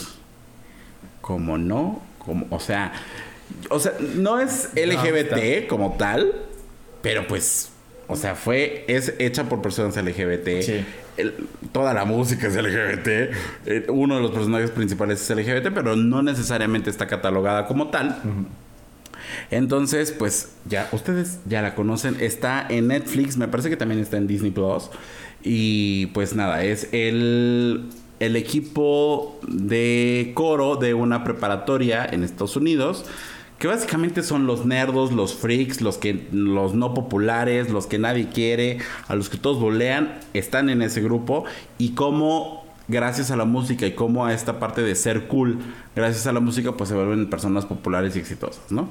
Como 1.22 1.58
no, 1.58 2.02
como, 2.20 2.48
o 2.50 2.60
sea, 2.60 2.92
o 3.70 3.80
sea, 3.80 3.94
no 4.16 4.40
es 4.40 4.72
LGBT 4.76 5.68
como 5.68 5.96
tal, 5.98 6.34
pero 7.02 7.26
pues, 7.28 7.73
o 8.08 8.16
sea, 8.16 8.36
fue, 8.36 8.86
es 8.88 9.14
hecha 9.20 9.50
por 9.50 9.62
personas 9.62 9.96
LGBT. 9.98 10.62
Sí. 10.62 10.86
El- 11.18 11.34
toda 11.72 11.94
la 11.94 12.06
música 12.06 12.48
es 12.48 12.56
LGBT. 12.56 13.08
eh, 13.66 13.86
uno 13.90 14.16
de 14.16 14.22
los 14.22 14.32
personajes 14.32 14.72
principales 14.72 15.22
es 15.22 15.36
LGBT, 15.38 15.72
pero 15.74 15.96
no 15.96 16.22
necesariamente 16.24 16.90
está 16.90 17.08
catalogada 17.08 17.68
como 17.68 17.90
tal. 17.90 18.18
Entonces, 19.52 20.12
pues 20.12 20.50
ya 20.66 20.90
ustedes 20.92 21.40
ya 21.46 21.62
la 21.62 21.76
conocen. 21.76 22.18
Está 22.20 22.66
en 22.70 22.88
Netflix, 22.88 23.38
me 23.38 23.48
parece 23.48 23.70
que 23.70 23.78
también 23.78 24.00
está 24.02 24.18
en 24.18 24.28
Disney 24.28 24.52
Plus. 24.52 24.90
Y 25.44 26.08
pues 26.08 26.36
nada, 26.36 26.64
es 26.64 26.90
el, 26.94 27.86
el 28.20 28.36
equipo 28.36 29.40
de 29.48 30.32
coro 30.34 30.76
de 30.78 30.94
una 30.94 31.24
preparatoria 31.24 32.06
en 32.10 32.24
Estados 32.24 32.56
Unidos. 32.56 33.06
Que 33.64 33.70
básicamente 33.70 34.24
son 34.24 34.46
los 34.46 34.66
nerdos, 34.66 35.14
los 35.14 35.36
freaks, 35.36 35.80
los 35.80 35.98
que 35.98 36.28
los 36.34 36.74
no 36.74 36.94
populares, 36.94 37.70
los 37.70 37.88
que 37.88 37.98
nadie 37.98 38.28
quiere, 38.28 38.80
a 39.08 39.16
los 39.16 39.30
que 39.30 39.38
todos 39.38 39.58
bolean, 39.58 40.20
están 40.34 40.70
en 40.70 40.82
ese 40.82 41.00
grupo. 41.00 41.46
Y 41.78 41.92
cómo 41.92 42.66
gracias 42.90 43.32
a 43.32 43.38
la 43.38 43.46
música 43.46 43.86
y 43.86 43.94
cómo 43.94 44.26
a 44.26 44.34
esta 44.34 44.60
parte 44.60 44.82
de 44.82 44.94
ser 44.96 45.28
cool, 45.30 45.60
gracias 45.96 46.28
a 46.28 46.34
la 46.34 46.42
música, 46.42 46.74
pues 46.74 46.90
se 46.90 46.96
vuelven 46.96 47.30
personas 47.30 47.66
populares 47.66 48.18
y 48.18 48.20
exitosas, 48.20 48.70
¿no? 48.70 48.90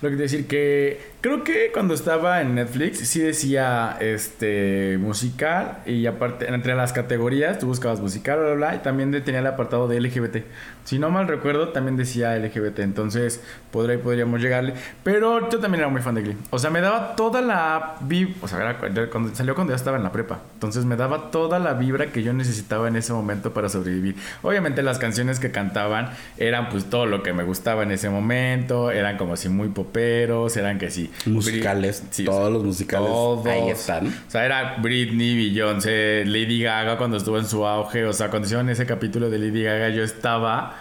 Lo 0.00 0.08
que 0.08 0.16
decir 0.16 0.46
que 0.46 0.98
creo 1.26 1.42
que 1.42 1.72
cuando 1.72 1.92
estaba 1.92 2.40
en 2.40 2.54
Netflix 2.54 3.00
sí 3.00 3.18
decía 3.18 3.96
este 3.98 4.96
musical 5.00 5.78
y 5.84 6.06
aparte 6.06 6.46
entre 6.46 6.76
las 6.76 6.92
categorías 6.92 7.58
tú 7.58 7.66
buscabas 7.66 8.00
musical 8.00 8.38
bla 8.38 8.54
bla, 8.54 8.74
y 8.76 8.78
también 8.78 9.10
tenía 9.24 9.40
el 9.40 9.46
apartado 9.48 9.88
de 9.88 10.00
LGBT. 10.00 10.36
Si 10.84 11.00
no 11.00 11.10
mal 11.10 11.26
recuerdo 11.26 11.70
también 11.70 11.96
decía 11.96 12.38
LGBT, 12.38 12.78
entonces 12.78 13.40
podría, 13.72 14.00
podríamos 14.00 14.40
llegarle, 14.40 14.74
pero 15.02 15.50
yo 15.50 15.58
también 15.58 15.80
era 15.80 15.88
muy 15.88 16.00
fan 16.00 16.14
de 16.14 16.22
Glee. 16.22 16.36
O 16.50 16.60
sea, 16.60 16.70
me 16.70 16.80
daba 16.80 17.16
toda 17.16 17.42
la 17.42 17.96
vib, 18.02 18.36
o 18.40 18.46
sea, 18.46 18.78
cuando 19.10 19.34
salió 19.34 19.56
cuando 19.56 19.72
ya 19.72 19.76
estaba 19.76 19.96
en 19.96 20.04
la 20.04 20.12
prepa. 20.12 20.38
Entonces 20.54 20.84
me 20.84 20.94
daba 20.94 21.32
toda 21.32 21.58
la 21.58 21.74
vibra 21.74 22.12
que 22.12 22.22
yo 22.22 22.32
necesitaba 22.32 22.86
en 22.86 22.94
ese 22.94 23.12
momento 23.12 23.52
para 23.52 23.68
sobrevivir. 23.68 24.14
Obviamente 24.42 24.84
las 24.84 25.00
canciones 25.00 25.40
que 25.40 25.50
cantaban 25.50 26.10
eran 26.38 26.68
pues 26.68 26.84
todo 26.84 27.06
lo 27.06 27.24
que 27.24 27.32
me 27.32 27.42
gustaba 27.42 27.82
en 27.82 27.90
ese 27.90 28.08
momento, 28.08 28.92
eran 28.92 29.16
como 29.16 29.34
así 29.34 29.48
muy 29.48 29.70
poperos, 29.70 30.56
eran 30.56 30.78
que 30.78 30.92
sí. 30.92 31.10
Musicales, 31.24 32.02
sí, 32.10 32.24
todos 32.24 32.38
o 32.38 32.42
sea, 32.42 32.50
los 32.50 32.64
musicales 32.64 33.08
todos. 33.08 33.46
ahí 33.46 33.70
están. 33.70 34.06
O 34.06 34.30
sea, 34.30 34.44
era 34.44 34.76
Britney, 34.82 35.36
Beyoncé, 35.36 36.24
Lady 36.26 36.62
Gaga 36.62 36.98
cuando 36.98 37.16
estuvo 37.16 37.38
en 37.38 37.46
su 37.46 37.66
auge. 37.66 38.04
O 38.04 38.12
sea, 38.12 38.28
cuando 38.28 38.46
hicieron 38.46 38.68
ese 38.68 38.86
capítulo 38.86 39.30
de 39.30 39.38
Lady 39.38 39.62
Gaga, 39.62 39.88
yo 39.90 40.02
estaba. 40.02 40.76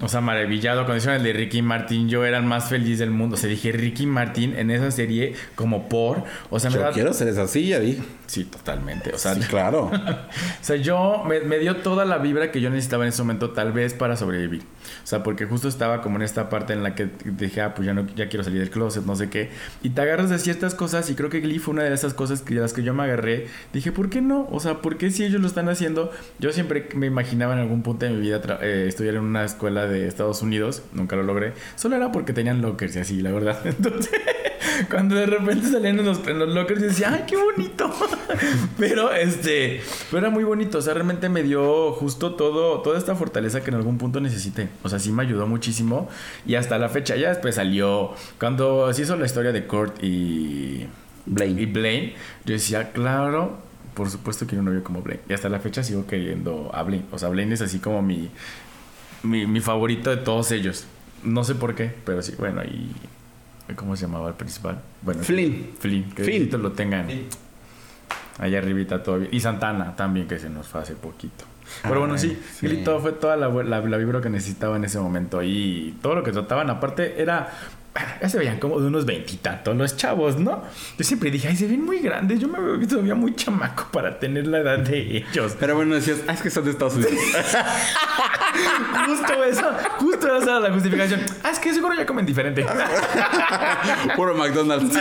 O 0.00 0.08
sea, 0.08 0.20
maravillado. 0.20 0.80
Cuando 0.84 0.98
hicieron 0.98 1.18
el 1.18 1.24
de 1.24 1.32
Ricky 1.32 1.62
Martin, 1.62 2.08
yo 2.08 2.24
era 2.24 2.36
el 2.38 2.44
más 2.44 2.68
feliz 2.68 2.98
del 2.98 3.10
mundo. 3.10 3.34
O 3.34 3.38
sea, 3.38 3.48
dije 3.48 3.72
Ricky 3.72 4.04
Martin 4.06 4.54
en 4.56 4.70
esa 4.70 4.90
serie 4.90 5.34
como 5.54 5.88
por. 5.88 6.22
O 6.50 6.60
sea, 6.60 6.68
me 6.70 6.76
Yo 6.76 6.82
da. 6.82 6.90
quiero 6.92 7.12
ser 7.14 7.28
esa 7.28 7.48
silla, 7.48 7.80
di. 7.80 7.98
Sí, 8.26 8.44
totalmente. 8.44 9.12
O 9.14 9.18
sea, 9.18 9.34
Sí, 9.34 9.40
claro. 9.48 9.86
o 9.86 10.28
sea, 10.60 10.76
yo 10.76 11.22
me, 11.26 11.40
me 11.40 11.58
dio 11.58 11.76
toda 11.76 12.04
la 12.04 12.18
vibra 12.18 12.50
que 12.50 12.60
yo 12.60 12.68
necesitaba 12.68 13.04
en 13.04 13.08
ese 13.08 13.22
momento, 13.22 13.50
tal 13.50 13.72
vez 13.72 13.94
para 13.94 14.16
sobrevivir. 14.16 14.62
O 14.62 15.06
sea, 15.06 15.22
porque 15.22 15.46
justo 15.46 15.66
estaba 15.68 16.02
como 16.02 16.16
en 16.16 16.22
esta 16.22 16.48
parte 16.50 16.72
en 16.74 16.82
la 16.82 16.94
que 16.94 17.08
dije, 17.24 17.62
ah, 17.62 17.74
pues 17.74 17.86
ya 17.86 17.94
no 17.94 18.06
ya 18.14 18.28
quiero 18.28 18.44
salir 18.44 18.60
del 18.60 18.70
closet, 18.70 19.04
no 19.04 19.16
sé 19.16 19.30
qué. 19.30 19.50
Y 19.82 19.90
te 19.90 20.00
agarras 20.02 20.28
de 20.28 20.38
ciertas 20.38 20.74
cosas, 20.74 21.08
y 21.08 21.14
creo 21.14 21.30
que 21.30 21.40
Glee 21.40 21.58
fue 21.58 21.72
una 21.72 21.84
de 21.84 21.94
esas 21.94 22.12
cosas 22.12 22.42
que, 22.42 22.54
de 22.54 22.60
las 22.60 22.72
que 22.74 22.82
yo 22.82 22.92
me 22.92 23.04
agarré. 23.04 23.46
Dije, 23.72 23.92
¿por 23.92 24.10
qué 24.10 24.20
no? 24.20 24.46
O 24.50 24.60
sea, 24.60 24.82
¿por 24.82 24.98
qué 24.98 25.10
si 25.10 25.24
ellos 25.24 25.40
lo 25.40 25.46
están 25.46 25.68
haciendo? 25.68 26.10
Yo 26.38 26.52
siempre 26.52 26.88
me 26.94 27.06
imaginaba 27.06 27.54
en 27.54 27.60
algún 27.60 27.82
punto 27.82 28.04
de 28.04 28.12
mi 28.12 28.20
vida 28.20 28.40
eh, 28.60 28.84
estudiar 28.88 29.14
en 29.14 29.22
una 29.22 29.44
escuela 29.44 29.85
de 29.88 30.06
Estados 30.06 30.42
Unidos, 30.42 30.82
nunca 30.92 31.16
lo 31.16 31.22
logré. 31.22 31.54
Solo 31.76 31.96
era 31.96 32.12
porque 32.12 32.32
tenían 32.32 32.62
lockers 32.62 32.96
y 32.96 32.98
así, 33.00 33.22
la 33.22 33.32
verdad. 33.32 33.60
Entonces. 33.64 34.12
Cuando 34.90 35.14
de 35.14 35.26
repente 35.26 35.68
salían 35.68 35.98
en 35.98 36.04
los, 36.04 36.26
en 36.26 36.38
los 36.38 36.48
lockers 36.50 36.80
y 36.80 36.84
decía, 36.84 37.12
¡ay, 37.12 37.24
qué 37.26 37.36
bonito! 37.36 37.90
pero 38.78 39.12
este, 39.12 39.80
pero 40.10 40.26
era 40.26 40.30
muy 40.30 40.44
bonito. 40.44 40.78
O 40.78 40.82
sea, 40.82 40.94
realmente 40.94 41.28
me 41.28 41.42
dio 41.42 41.92
justo 41.92 42.34
todo, 42.34 42.82
toda 42.82 42.98
esta 42.98 43.14
fortaleza 43.14 43.62
que 43.62 43.70
en 43.70 43.76
algún 43.76 43.98
punto 43.98 44.20
necesité. 44.20 44.68
O 44.82 44.88
sea, 44.88 44.98
sí 44.98 45.12
me 45.12 45.22
ayudó 45.22 45.46
muchísimo. 45.46 46.08
Y 46.46 46.56
hasta 46.56 46.78
la 46.78 46.88
fecha, 46.88 47.16
ya 47.16 47.30
después 47.30 47.54
salió. 47.54 48.14
Cuando 48.38 48.92
se 48.92 49.02
hizo 49.02 49.16
la 49.16 49.26
historia 49.26 49.52
de 49.52 49.66
Kurt 49.66 50.02
y. 50.02 50.86
Blaine. 51.26 51.62
Y 51.62 51.66
Blaine, 51.66 52.14
yo 52.44 52.54
decía, 52.54 52.92
claro, 52.92 53.58
por 53.94 54.10
supuesto 54.10 54.46
quiero 54.46 54.60
un 54.60 54.66
novio 54.66 54.84
como 54.84 55.02
Blaine. 55.02 55.22
Y 55.28 55.32
hasta 55.32 55.48
la 55.48 55.58
fecha 55.58 55.82
sigo 55.82 56.06
queriendo 56.06 56.70
a 56.72 56.82
Blaine. 56.82 57.06
O 57.12 57.18
sea, 57.18 57.28
Blaine 57.28 57.54
es 57.54 57.62
así 57.62 57.78
como 57.78 58.02
mi, 58.02 58.30
mi, 59.22 59.46
mi 59.46 59.60
favorito 59.60 60.10
de 60.10 60.18
todos 60.18 60.50
ellos. 60.52 60.86
No 61.22 61.44
sé 61.44 61.54
por 61.54 61.74
qué, 61.74 61.92
pero 62.04 62.22
sí, 62.22 62.34
bueno, 62.38 62.62
y. 62.64 62.90
¿Cómo 63.74 63.96
se 63.96 64.02
llamaba 64.06 64.28
el 64.28 64.34
principal? 64.34 64.80
Bueno, 65.02 65.22
Flynn. 65.24 65.70
Flynn, 65.80 66.12
que 66.12 66.22
Flynn. 66.22 66.62
Lo 66.62 66.72
tengan 66.72 67.08
allá 68.38 68.58
arribita 68.58 69.02
todavía. 69.02 69.28
Y 69.32 69.40
Santana 69.40 69.96
también, 69.96 70.28
que 70.28 70.38
se 70.38 70.48
nos 70.48 70.68
fue 70.68 70.82
hace 70.82 70.94
poquito. 70.94 71.44
Pero 71.82 71.98
bueno, 71.98 72.14
Ay, 72.14 72.20
sí, 72.20 72.38
sí. 72.54 72.68
Gilito 72.68 73.00
fue 73.00 73.12
toda 73.12 73.36
la, 73.36 73.48
la, 73.48 73.80
la 73.80 73.96
vibra 73.96 74.20
que 74.20 74.30
necesitaba 74.30 74.76
en 74.76 74.84
ese 74.84 75.00
momento. 75.00 75.42
Y 75.42 75.96
todo 76.00 76.14
lo 76.14 76.22
que 76.22 76.30
trataban, 76.32 76.70
aparte, 76.70 77.20
era. 77.20 77.50
Ya 78.20 78.28
se 78.28 78.38
veían 78.38 78.58
como 78.58 78.80
de 78.80 78.86
unos 78.86 79.04
veintitantos 79.06 79.76
los 79.76 79.96
chavos, 79.96 80.38
¿no? 80.38 80.62
Yo 80.98 81.04
siempre 81.04 81.30
dije, 81.30 81.48
ay, 81.48 81.56
se 81.56 81.66
ven 81.66 81.84
muy 81.84 81.98
grandes. 82.00 82.40
Yo 82.40 82.48
me 82.48 82.60
veo 82.60 82.78
todavía 82.86 83.14
muy 83.14 83.34
chamaco 83.34 83.88
para 83.92 84.18
tener 84.18 84.46
la 84.46 84.58
edad 84.58 84.78
de 84.78 85.18
ellos. 85.18 85.56
Pero 85.58 85.76
bueno, 85.76 85.94
decías, 85.94 86.18
ah, 86.28 86.32
es 86.32 86.42
que 86.42 86.50
son 86.50 86.64
de 86.64 86.70
Estados 86.70 86.94
Unidos. 86.94 87.14
Justo 89.06 89.44
eso, 89.44 89.70
justo 89.98 90.36
esa 90.36 90.44
era 90.56 90.60
la 90.60 90.72
justificación. 90.72 91.20
Ah, 91.42 91.50
es 91.50 91.58
que 91.58 91.74
seguro 91.74 91.94
ya 91.94 92.06
comen 92.06 92.24
diferente. 92.24 92.64
Puro 94.16 94.34
McDonald's. 94.34 94.98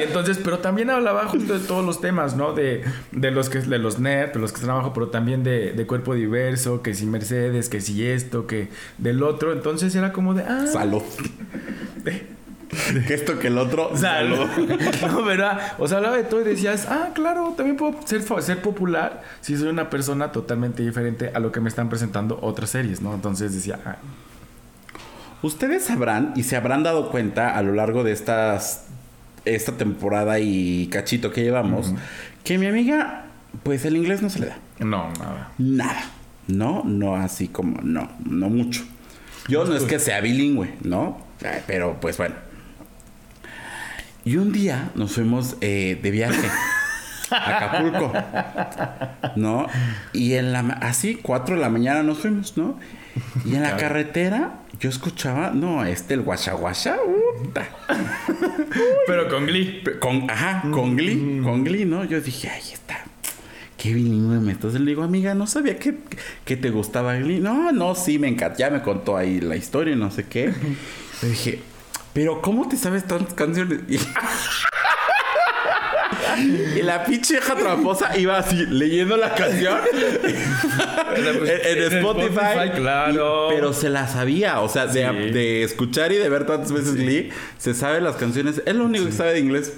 Entonces, 0.00 0.38
pero 0.42 0.58
también 0.60 0.90
hablaba 0.90 1.26
justo 1.26 1.58
de 1.58 1.66
todos 1.66 1.84
los 1.84 2.00
temas, 2.00 2.36
¿no? 2.36 2.52
De, 2.52 2.84
de 3.10 3.30
los 3.30 3.50
que 3.50 3.58
de 3.60 3.78
los 3.78 3.98
nerds, 3.98 4.34
de 4.34 4.40
los 4.40 4.52
que 4.52 4.60
están 4.60 4.70
abajo, 4.70 4.92
pero 4.92 5.08
también 5.08 5.42
de, 5.42 5.72
de 5.72 5.86
cuerpo 5.86 6.14
diverso, 6.14 6.80
que 6.82 6.94
si 6.94 7.06
Mercedes, 7.06 7.68
que 7.68 7.80
si 7.80 8.06
esto, 8.06 8.46
que 8.46 8.68
del 8.98 9.22
otro. 9.22 9.52
Entonces 9.52 9.94
era 9.94 10.12
como 10.12 10.34
de 10.34 10.44
ah, 10.44 10.66
Salud. 10.66 11.02
que 13.06 13.14
esto 13.14 13.38
que 13.38 13.48
el 13.48 13.58
otro. 13.58 13.96
salud. 13.96 14.46
no, 15.02 15.24
¿verdad? 15.24 15.72
O 15.78 15.88
sea, 15.88 15.98
hablaba 15.98 16.16
de 16.16 16.24
todo 16.24 16.40
y 16.40 16.44
decías, 16.44 16.86
ah, 16.88 17.10
claro, 17.14 17.54
también 17.56 17.76
puedo 17.76 17.94
ser 18.06 18.62
popular 18.62 19.22
si 19.40 19.56
soy 19.56 19.68
una 19.68 19.90
persona 19.90 20.32
totalmente 20.32 20.82
diferente 20.82 21.30
a 21.34 21.40
lo 21.40 21.52
que 21.52 21.60
me 21.60 21.68
están 21.68 21.88
presentando 21.88 22.38
otras 22.42 22.70
series, 22.70 23.00
¿no? 23.00 23.14
Entonces 23.14 23.54
decía, 23.54 23.78
ah, 23.84 23.96
Ustedes 25.42 25.84
sabrán 25.84 26.34
y 26.36 26.42
se 26.42 26.56
habrán 26.56 26.82
dado 26.82 27.10
cuenta 27.10 27.56
a 27.56 27.62
lo 27.62 27.72
largo 27.72 28.04
de 28.04 28.12
estas 28.12 28.86
esta 29.46 29.72
temporada 29.72 30.38
y 30.38 30.88
cachito 30.88 31.32
que 31.32 31.42
llevamos 31.42 31.94
que 32.44 32.58
mi 32.58 32.66
amiga 32.66 33.24
pues 33.62 33.86
el 33.86 33.96
inglés 33.96 34.20
no 34.20 34.28
se 34.28 34.40
le 34.40 34.46
da 34.48 34.58
no, 34.80 35.10
nada. 35.18 35.52
nada. 35.56 36.02
No, 36.46 36.82
no 36.84 37.16
así 37.16 37.48
como 37.48 37.80
no, 37.82 38.10
no 38.24 38.50
mucho. 38.50 38.82
Yo 39.48 39.64
no 39.64 39.74
es 39.74 39.84
que 39.84 39.98
sea 39.98 40.20
bilingüe, 40.20 40.74
¿no? 40.82 41.18
Pero 41.66 41.98
pues 42.00 42.16
bueno. 42.16 42.34
Y 44.24 44.36
un 44.36 44.52
día 44.52 44.90
nos 44.94 45.12
fuimos 45.12 45.56
eh, 45.60 45.98
de 46.00 46.10
viaje 46.10 46.48
a 47.30 47.56
Acapulco, 47.56 48.12
¿no? 49.36 49.66
Y 50.12 50.34
en 50.34 50.52
la 50.52 50.60
así, 50.82 51.16
4 51.16 51.54
de 51.54 51.60
la 51.60 51.70
mañana 51.70 52.02
nos 52.02 52.18
fuimos, 52.18 52.56
¿no? 52.56 52.78
Y 53.44 53.54
en 53.54 53.62
la 53.62 53.76
carretera 53.76 54.60
yo 54.78 54.88
escuchaba, 54.88 55.50
no, 55.50 55.84
este, 55.84 56.14
el 56.14 56.22
guachaguacha. 56.22 56.96
Pero 59.06 59.28
con 59.28 59.46
Glee. 59.46 59.82
Con, 60.00 60.30
ajá, 60.30 60.62
con 60.70 60.96
Glee, 60.96 61.40
con 61.42 61.64
Glee, 61.64 61.84
¿no? 61.84 62.04
Yo 62.04 62.20
dije, 62.20 62.48
ahí 62.48 62.72
está. 62.72 63.04
Qué 63.80 63.94
bilingüe 63.94 64.38
me 64.40 64.52
Entonces 64.52 64.80
le 64.80 64.88
digo, 64.90 65.02
amiga, 65.02 65.34
no 65.34 65.46
sabía 65.46 65.78
que, 65.78 65.94
que 66.44 66.56
te 66.56 66.68
gustaba 66.70 67.14
Glee. 67.16 67.40
No, 67.40 67.72
no, 67.72 67.94
sí, 67.94 68.18
me 68.18 68.28
encanta. 68.28 68.58
Ya 68.58 68.70
me 68.70 68.82
contó 68.82 69.16
ahí 69.16 69.40
la 69.40 69.56
historia 69.56 69.94
y 69.94 69.96
no 69.96 70.10
sé 70.10 70.26
qué. 70.26 70.52
Le 71.22 71.28
dije, 71.30 71.60
pero 72.12 72.42
¿cómo 72.42 72.68
te 72.68 72.76
sabes 72.76 73.06
tantas 73.06 73.32
canciones? 73.32 73.80
Y, 73.88 73.96
y 76.78 76.82
la 76.82 77.04
pinche 77.04 77.38
hija 77.38 77.54
tramposa 77.54 78.16
iba 78.18 78.36
así, 78.38 78.66
leyendo 78.66 79.16
la 79.16 79.34
canción 79.34 79.78
en, 81.16 81.78
en 81.78 81.82
Spotify. 81.94 82.70
claro. 82.76 83.50
Y- 83.50 83.54
pero 83.54 83.72
se 83.72 83.88
la 83.88 84.06
sabía, 84.08 84.60
o 84.60 84.68
sea, 84.68 84.86
de, 84.86 85.08
Sí. 85.08 85.30
de 85.32 85.62
escuchar 85.62 86.12
y 86.12 86.16
de 86.16 86.28
ver 86.28 86.46
tantas 86.46 86.72
veces 86.72 86.96
Glee, 86.96 87.30
se 87.58 87.74
sabe 87.74 88.00
las 88.00 88.16
canciones. 88.16 88.62
Es 88.66 88.74
lo 88.74 88.84
único 88.84 89.06
que 89.06 89.12
sabe 89.12 89.32
de 89.32 89.40
inglés. 89.40 89.72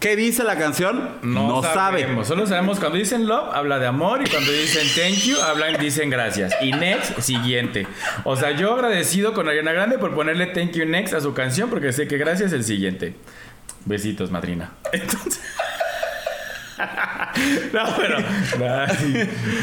¿Qué 0.00 0.16
dice 0.16 0.44
la 0.44 0.56
canción? 0.56 1.10
No, 1.20 1.62
sabe. 1.62 2.00
sabemos. 2.00 2.26
Solo 2.26 2.46
sabemos 2.46 2.80
cuando 2.80 2.96
dicen 2.96 3.26
love, 3.26 3.50
habla 3.52 3.78
de 3.78 3.86
amor. 3.86 4.22
Y 4.26 4.30
cuando 4.30 4.50
dicen 4.50 4.86
thank 4.96 5.26
you, 5.26 5.38
hablan, 5.38 5.78
dicen 5.78 6.08
gracias. 6.08 6.54
Y 6.62 6.72
next, 6.72 7.20
siguiente. 7.20 7.86
O 8.24 8.34
sea, 8.34 8.52
yo 8.52 8.72
agradecido 8.72 9.34
con 9.34 9.46
Ariana 9.46 9.72
Grande 9.72 9.98
por 9.98 10.14
ponerle 10.14 10.46
thank 10.46 10.72
you 10.72 10.86
next 10.86 11.12
a 11.12 11.20
su 11.20 11.34
canción 11.34 11.68
porque 11.68 11.92
sé 11.92 12.08
que 12.08 12.16
gracias 12.16 12.48
es 12.48 12.52
el 12.54 12.64
siguiente. 12.64 13.14
Besitos, 13.84 14.30
madrina. 14.30 14.72
Entonces. 14.92 15.40
No, 17.74 17.82
pero. 17.98 18.16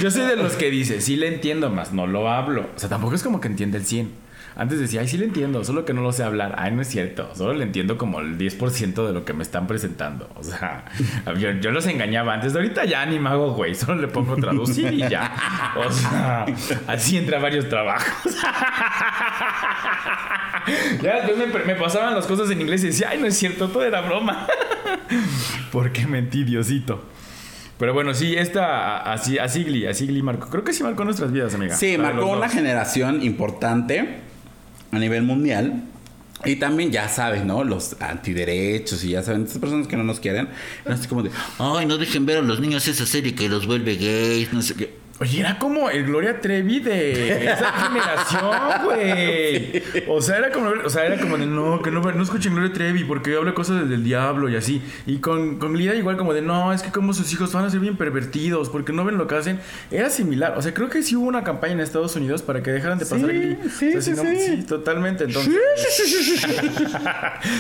yo 0.02 0.12
soy 0.12 0.26
de 0.28 0.36
los 0.36 0.54
que 0.54 0.70
dice, 0.70 1.02
sí 1.02 1.16
le 1.16 1.28
entiendo 1.28 1.72
más, 1.72 1.92
no 1.92 2.06
lo 2.06 2.30
hablo. 2.30 2.70
O 2.76 2.80
sea, 2.80 2.90
tampoco 2.90 3.16
es 3.16 3.24
como 3.24 3.42
que 3.42 3.48
entiende 3.48 3.80
el 3.80 3.86
100. 3.86 4.27
Antes 4.60 4.80
decía, 4.80 5.02
ay, 5.02 5.08
sí 5.08 5.20
le 5.20 5.26
entiendo, 5.26 5.64
solo 5.64 5.86
que 5.86 5.94
no 5.94 6.02
lo 6.02 6.12
sé 6.12 6.24
hablar. 6.24 6.56
Ay, 6.58 6.72
no 6.72 6.82
es 6.82 6.88
cierto, 6.88 7.30
solo 7.36 7.54
le 7.54 7.64
entiendo 7.64 7.96
como 7.96 8.20
el 8.22 8.40
10% 8.40 9.06
de 9.06 9.14
lo 9.14 9.24
que 9.24 9.34
me 9.34 9.44
están 9.44 9.68
presentando. 9.68 10.28
O 10.36 10.44
sea, 10.44 10.84
yo, 11.38 11.52
yo 11.52 11.70
los 11.70 11.86
engañaba 11.86 12.34
antes. 12.34 12.56
Ahorita 12.56 12.84
ya 12.86 13.06
ni 13.06 13.20
me 13.20 13.30
hago 13.30 13.54
güey, 13.54 13.76
solo 13.76 14.02
le 14.02 14.08
pongo 14.08 14.36
traducir 14.36 14.92
y 14.94 15.08
ya. 15.08 15.74
O 15.76 15.92
sea, 15.92 16.46
así 16.88 17.18
entra 17.18 17.38
varios 17.40 17.70
trabajos. 17.70 18.36
Ya 21.02 21.22
después 21.22 21.38
me, 21.38 21.46
me 21.64 21.76
pasaban 21.76 22.14
las 22.14 22.26
cosas 22.26 22.50
en 22.50 22.60
inglés 22.60 22.84
y 22.84 22.88
decía, 22.88 23.08
ay, 23.12 23.20
no 23.20 23.28
es 23.28 23.38
cierto, 23.38 23.70
todo 23.70 23.86
era 23.86 24.02
broma. 24.02 24.48
¿Por 25.72 25.94
qué 25.94 26.06
mentí, 26.06 26.44
Diosito? 26.44 27.06
Pero 27.80 27.94
bueno, 27.94 28.14
sí, 28.14 28.36
esta, 28.36 28.98
así, 29.14 29.38
así 29.38 29.86
así 29.86 30.22
marcó. 30.22 30.50
Creo 30.50 30.66
que 30.66 30.74
sí 30.74 30.84
marcó 30.84 31.06
nuestras 31.06 31.32
vidas, 31.32 31.56
amiga. 31.56 31.74
Sí, 31.74 31.98
marcó 31.98 32.26
una 32.26 32.50
generación 32.50 33.24
importante 33.24 34.27
a 34.92 35.00
nivel 35.00 35.24
mundial. 35.24 35.84
Y 36.46 36.58
también, 36.58 36.92
ya 36.92 37.10
sabes, 37.10 37.44
¿no? 37.46 37.64
Los 37.64 38.00
antiderechos 38.00 39.04
y 39.04 39.10
ya 39.10 39.24
saben, 39.24 39.44
estas 39.44 39.58
personas 39.58 39.88
que 39.88 39.98
no 39.98 40.04
nos 40.04 40.20
quieren. 40.20 40.50
Así 40.86 41.08
como 41.08 41.24
de, 41.24 41.32
Ay, 41.58 41.86
no 41.88 41.98
dejen 41.98 42.26
ver 42.26 42.38
a 42.38 42.42
los 42.42 42.60
niños 42.60 42.88
esa 42.88 43.06
serie 43.06 43.34
que 43.34 43.50
los 43.50 43.66
vuelve 43.66 43.96
gays, 43.96 44.54
no 44.54 44.62
sé 44.62 44.76
qué. 44.76 45.07
Oye, 45.20 45.40
era 45.40 45.58
como 45.58 45.90
el 45.90 46.06
Gloria 46.06 46.40
Trevi 46.40 46.80
de 46.80 47.46
esa 47.52 47.72
generación, 47.74 48.84
güey. 48.84 49.82
O 50.08 50.22
sea, 50.22 50.38
era 50.38 50.52
como, 50.52 50.70
o 50.86 50.90
sea, 50.92 51.08
era 51.08 51.18
como 51.20 51.40
de 51.40 51.48
no, 51.48 51.82
que 51.82 51.90
no, 51.90 52.02
no 52.02 52.24
escuchen 52.24 52.54
Gloria 52.54 52.72
Trevi 52.72 53.04
porque 53.04 53.36
habla 53.36 53.56
cosas 53.56 53.90
del 53.90 54.04
diablo 54.04 54.48
y 54.48 54.56
así. 54.56 54.80
Y 55.08 55.18
con, 55.18 55.58
con 55.58 55.76
Lida 55.76 55.96
igual 55.96 56.18
como 56.18 56.36
de 56.36 56.44
no, 56.44 56.72
es 56.72 56.84
que 56.84 56.92
como 56.92 57.14
sus 57.14 57.34
hijos 57.34 57.52
van 57.52 57.66
a 57.66 57.72
ser 57.72 57.80
bien 57.80 57.98
pervertidos 57.98 58.70
porque 58.70 58.94
no 58.94 59.04
ven 59.06 59.18
lo 59.18 59.26
que 59.26 59.34
hacen. 59.36 59.60
Era 59.90 60.12
similar. 60.12 60.54
O 60.56 60.62
sea, 60.62 60.76
creo 60.76 60.90
que 60.90 61.02
sí 61.02 61.16
hubo 61.16 61.28
una 61.28 61.44
campaña 61.44 61.74
en 61.74 61.80
Estados 61.80 62.16
Unidos 62.16 62.44
para 62.44 62.62
que 62.62 62.70
dejaran 62.72 63.00
de 63.00 63.06
pasar 63.08 63.32
Sí, 63.32 63.58
sí, 63.80 63.88
O 63.98 64.02
sea, 64.02 64.04
si 64.14 64.16
sí, 64.16 64.24
no- 64.24 64.40
sí. 64.62 64.66
totalmente. 64.68 65.24
Entonces. 65.24 65.56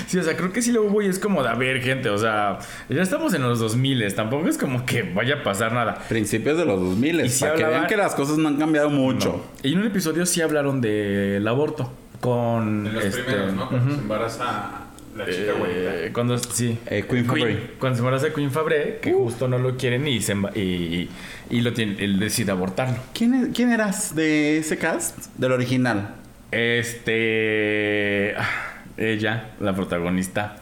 sí, 0.07 0.17
o 0.19 0.23
sea, 0.23 0.35
creo 0.37 0.51
que 0.51 0.61
sí 0.61 0.71
lo 0.71 0.83
hubo 0.83 1.01
y 1.01 1.07
es 1.07 1.19
como 1.19 1.43
de 1.43 1.49
a 1.49 1.55
ver, 1.55 1.81
gente. 1.81 2.09
O 2.09 2.17
sea, 2.17 2.59
ya 2.89 3.01
estamos 3.01 3.33
en 3.33 3.41
los 3.41 3.59
2000 3.59 4.13
tampoco 4.13 4.47
es 4.47 4.57
como 4.57 4.85
que 4.85 5.03
vaya 5.03 5.35
a 5.37 5.43
pasar 5.43 5.73
nada. 5.73 5.95
principios 6.07 6.57
de 6.57 6.65
los 6.65 6.79
2000 6.79 7.19
Que 7.55 7.63
vean 7.63 7.87
que 7.87 7.97
las 7.97 8.15
cosas 8.15 8.37
no 8.37 8.47
han 8.47 8.57
cambiado 8.57 8.89
mucho. 8.89 9.43
No. 9.63 9.69
Y 9.69 9.73
en 9.73 9.79
un 9.79 9.87
episodio 9.87 10.25
sí 10.25 10.41
hablaron 10.41 10.81
del 10.81 11.47
aborto. 11.47 11.91
Con. 12.21 12.87
En 12.87 12.93
los 12.95 13.05
este, 13.05 13.23
primeros, 13.23 13.53
¿no? 13.53 13.69
Cuando 13.69 13.93
se 13.95 14.01
embaraza 14.01 14.71
la 15.15 15.25
chica 15.25 15.53
Eh, 15.67 16.09
cuando 16.13 16.37
sí. 16.37 16.77
Eh, 16.87 17.05
Queen 17.09 17.25
Fabre. 17.25 17.71
Cuando 17.79 17.95
se 17.95 18.01
embaraza 18.01 18.33
Queen 18.33 18.51
Fabre, 18.51 18.99
que 19.01 19.13
justo 19.13 19.47
no 19.47 19.57
lo 19.59 19.77
quieren 19.77 20.07
y, 20.07 20.19
se 20.21 20.33
y, 20.55 21.09
y 21.49 21.61
lo 21.61 21.73
tiene, 21.73 21.95
él 22.03 22.19
decide 22.19 22.51
abortarlo. 22.51 22.97
¿Quién, 23.13 23.33
es- 23.33 23.49
¿Quién 23.55 23.71
eras 23.71 24.15
de 24.15 24.57
ese 24.57 24.77
cast? 24.77 25.27
Del 25.37 25.51
original. 25.51 26.15
Este. 26.51 28.33
ah, 28.37 28.49
Ella, 28.97 29.51
la 29.59 29.73
protagonista. 29.75 30.57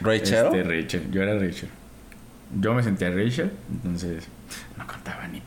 Rachel. 0.00 0.46
Este, 0.46 0.62
Rachel. 0.62 1.10
Yo 1.10 1.22
era 1.22 1.34
Rachel. 1.38 1.68
Yo 2.60 2.74
me 2.74 2.82
sentía 2.82 3.10
Rachel, 3.10 3.50
entonces 3.70 4.26
no 4.76 4.86
contaba 4.86 5.26
ni. 5.28 5.40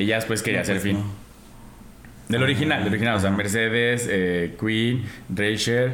Y 0.00 0.06
ya 0.06 0.16
después 0.16 0.42
quería 0.42 0.60
No, 0.60 0.62
hacer 0.62 0.74
pues 0.76 0.82
fin. 0.84 0.98
no. 0.98 1.04
Del 2.28 2.42
original, 2.42 2.84
del 2.84 2.92
original. 2.92 3.16
O 3.16 3.20
sea, 3.20 3.30
Mercedes, 3.30 4.06
eh, 4.10 4.56
Queen, 4.60 5.04
Rachel, 5.34 5.92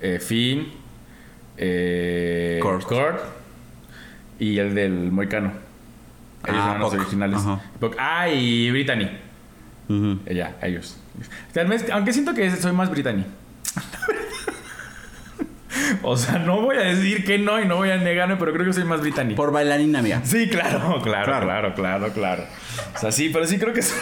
eh, 0.00 0.18
Finn, 0.20 0.68
eh, 1.56 2.60
Kurt. 2.62 3.18
y 4.38 4.58
el 4.58 4.74
del 4.74 5.10
Moicano. 5.12 5.52
Ellos 6.44 6.60
Ah, 6.60 6.68
eran 6.70 6.80
los 6.80 6.90
Puck. 6.90 7.00
originales. 7.00 7.38
Ajá. 7.38 7.60
Puck. 7.78 7.96
Ah, 7.98 8.28
y 8.28 8.70
Brittany. 8.70 9.08
Ujú. 9.88 10.18
Ella, 10.26 10.56
ellos. 10.62 10.96
Tal 11.52 11.66
vez- 11.66 11.88
aunque 11.90 12.12
siento 12.12 12.34
que 12.34 12.50
soy 12.50 12.72
más 12.72 12.90
Brittany. 12.90 13.24
O 16.04 16.16
sea, 16.16 16.38
no 16.38 16.60
voy 16.60 16.76
a 16.76 16.80
decir 16.80 17.24
que 17.24 17.38
no 17.38 17.60
y 17.60 17.64
no 17.66 17.76
voy 17.76 17.90
a 17.90 17.96
negarme, 17.96 18.36
pero 18.36 18.52
creo 18.52 18.66
que 18.66 18.72
soy 18.72 18.84
más 18.84 19.00
británico. 19.00 19.36
Por 19.36 19.52
bailarina, 19.52 20.00
amiga. 20.00 20.20
Sí, 20.24 20.48
claro, 20.48 21.00
claro, 21.02 21.24
Claro. 21.24 21.46
claro, 21.46 21.74
claro, 21.74 22.08
claro, 22.12 22.44
O 22.94 22.98
sea, 22.98 23.12
sí, 23.12 23.30
pero 23.32 23.46
sí 23.46 23.58
creo 23.58 23.72
que 23.72 23.82
soy, 23.82 23.98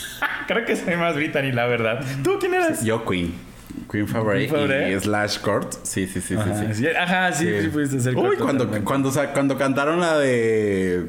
creo 0.46 0.64
que 0.64 0.76
soy 0.76 0.96
más 0.96 1.14
británico, 1.16 1.56
la 1.56 1.66
verdad. 1.66 2.04
¿Tú 2.22 2.38
quién 2.38 2.54
eras? 2.54 2.84
Yo, 2.84 3.04
Queen. 3.04 3.34
Queen 3.90 4.06
Favorite 4.06 4.46
Queen 4.46 4.50
Favorite. 4.50 4.92
y 4.92 5.00
Slash 5.00 5.38
Court. 5.40 5.72
Sí, 5.82 6.06
sí, 6.06 6.20
sí, 6.20 6.34
Ajá, 6.36 6.74
sí. 6.74 6.86
ajá, 6.88 7.32
sí, 7.32 7.48
sí, 7.62 7.68
pudiste 7.68 7.98
ser 8.00 8.16
Uy, 8.16 8.36
cuando, 8.36 8.68
cuando, 8.84 9.10
cuando 9.32 9.56
cantaron 9.58 10.00
la 10.00 10.16
de. 10.18 11.06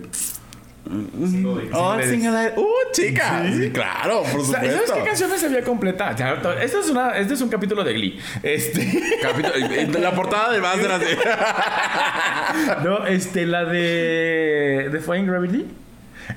Oh, 0.84 1.28
Single 1.28 2.08
single 2.08 2.32
ladies. 2.32 2.58
Uh, 2.58 2.92
chica. 2.92 3.44
Sí, 3.56 3.70
claro, 3.72 4.24
por 4.24 4.44
Sa- 4.44 4.54
¿Sabes 4.54 4.72
supuesto. 4.72 4.94
qué 4.96 5.04
canción 5.04 5.30
me 5.30 5.38
sabía 5.38 5.62
completa? 5.64 6.16
Ya, 6.16 6.42
to- 6.42 6.54
Esto 6.58 6.80
es, 6.80 6.90
una, 6.90 7.18
este 7.18 7.36
es 7.36 7.42
un 7.42 7.50
capítulo 7.50 7.84
de 7.84 7.94
Glee. 7.94 8.20
Este. 8.44 8.82
Eh, 8.82 9.88
la 10.00 10.14
portada 10.16 10.52
del 10.52 10.62
Master 10.62 10.92
así. 10.92 11.06
no, 12.84 13.06
este, 13.06 13.46
la 13.46 13.66
de. 13.66 14.90
Defying 14.92 15.28
Gravity. 15.28 15.66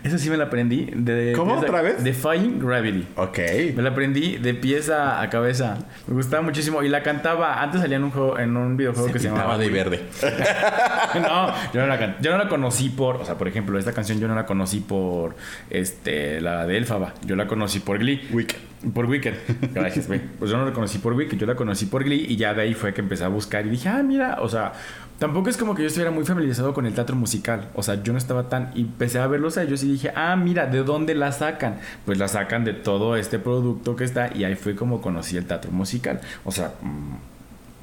Esa 0.02 0.18
sí 0.18 0.30
me 0.30 0.36
la 0.36 0.44
aprendí. 0.44 0.90
De, 0.94 1.32
¿Cómo? 1.36 1.60
de- 1.60 1.66
¿Otra 1.68 1.82
vez? 1.82 2.02
Defying 2.02 2.58
Gravity. 2.58 3.06
ok. 3.16 3.38
Me 3.76 3.82
la 3.82 3.90
aprendí 3.90 4.36
de 4.38 4.54
pieza 4.54 5.20
a 5.20 5.30
cabeza. 5.30 5.78
Me 6.06 6.14
gustaba 6.14 6.42
muchísimo. 6.42 6.82
Y 6.82 6.88
la 6.88 7.02
cantaba. 7.02 7.62
Antes 7.62 7.80
salía 7.80 7.96
en 7.96 8.04
un, 8.04 8.10
juego, 8.10 8.38
en 8.38 8.56
un 8.56 8.76
videojuego 8.76 9.12
que 9.12 9.18
se 9.18 9.28
llamaba 9.28 9.56
de 9.58 9.68
verde. 9.70 10.02
no, 11.20 11.46
yo 11.72 11.80
no, 11.80 11.86
la 11.86 11.98
can- 11.98 12.16
yo 12.20 12.32
no 12.32 12.38
la 12.38 12.48
conocí 12.48 12.88
por, 12.90 13.16
o 13.16 13.24
sea, 13.24 13.36
por 13.36 13.48
ejemplo, 13.48 13.78
esta 13.78 13.92
canción 13.92 14.18
yo 14.20 14.28
no 14.28 14.34
la 14.34 14.46
conocí 14.46 14.80
por, 14.80 15.36
este, 15.70 16.40
la 16.40 16.66
de 16.66 16.76
Elfaba. 16.76 17.14
Yo 17.24 17.36
la 17.36 17.46
conocí 17.46 17.80
por 17.80 17.98
Glee. 17.98 18.26
Wicked. 18.32 18.56
Por 18.92 19.06
Wicked. 19.06 19.34
Gracias, 19.72 20.06
güey. 20.08 20.20
Pues 20.38 20.50
yo 20.50 20.58
no 20.58 20.66
la 20.66 20.72
conocí 20.72 20.98
por 20.98 21.14
Wicked, 21.14 21.38
yo 21.38 21.46
la 21.46 21.54
conocí 21.54 21.86
por 21.86 22.04
Glee 22.04 22.26
y 22.28 22.36
ya 22.36 22.52
de 22.52 22.62
ahí 22.62 22.74
fue 22.74 22.92
que 22.92 23.00
empecé 23.00 23.24
a 23.24 23.28
buscar 23.28 23.64
y 23.66 23.70
dije, 23.70 23.88
ah, 23.88 24.02
mira, 24.02 24.36
o 24.40 24.48
sea, 24.48 24.72
tampoco 25.18 25.50
es 25.50 25.56
como 25.56 25.74
que 25.74 25.82
yo 25.82 25.88
estuviera 25.88 26.10
muy 26.10 26.24
familiarizado 26.24 26.74
con 26.74 26.86
el 26.86 26.94
teatro 26.94 27.16
musical. 27.16 27.68
O 27.74 27.82
sea, 27.82 28.02
yo 28.02 28.12
no 28.12 28.18
estaba 28.18 28.48
tan, 28.48 28.70
y 28.74 28.82
empecé 28.82 29.18
a 29.18 29.26
verlos 29.26 29.56
a 29.56 29.62
ellos 29.62 29.82
y 29.82 29.92
dije, 29.92 30.12
ah, 30.14 30.36
mira, 30.36 30.66
¿de 30.66 30.82
dónde 30.82 31.14
la 31.14 31.32
sacan? 31.32 31.78
Pues 32.04 32.18
la 32.18 32.28
sacan 32.28 32.64
de 32.64 32.72
todo 32.72 33.16
este 33.16 33.38
producto 33.38 33.96
que 33.96 34.04
está 34.04 34.30
y 34.34 34.44
ahí 34.44 34.54
fue 34.54 34.74
como 34.74 35.00
conocí 35.00 35.36
el 35.36 35.46
teatro 35.46 35.70
musical. 35.70 36.20
O 36.44 36.52
sea... 36.52 36.74
mm, 36.82 37.34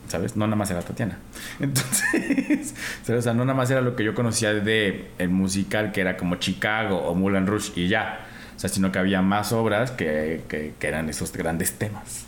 ¿sabes? 0.07 0.35
No 0.35 0.45
nada 0.45 0.57
más 0.57 0.69
era 0.69 0.81
Tatiana. 0.81 1.17
Entonces, 1.61 2.73
o 3.07 3.21
sea, 3.21 3.33
no 3.33 3.45
nada 3.45 3.55
más 3.55 3.71
era 3.71 3.79
lo 3.79 3.95
que 3.95 4.03
yo 4.03 4.13
conocía 4.13 4.53
de 4.53 5.09
el 5.17 5.29
musical 5.29 5.93
que 5.93 6.01
era 6.01 6.17
como 6.17 6.35
Chicago 6.35 6.97
o 6.97 7.15
Moulin 7.15 7.47
Rouge 7.47 7.71
y 7.77 7.87
ya. 7.87 8.27
O 8.57 8.59
sea, 8.59 8.69
sino 8.69 8.91
que 8.91 8.99
había 8.99 9.21
más 9.21 9.53
obras 9.53 9.91
que, 9.91 10.43
que 10.49 10.87
eran 10.87 11.07
esos 11.07 11.31
grandes 11.31 11.71
temas. 11.73 12.25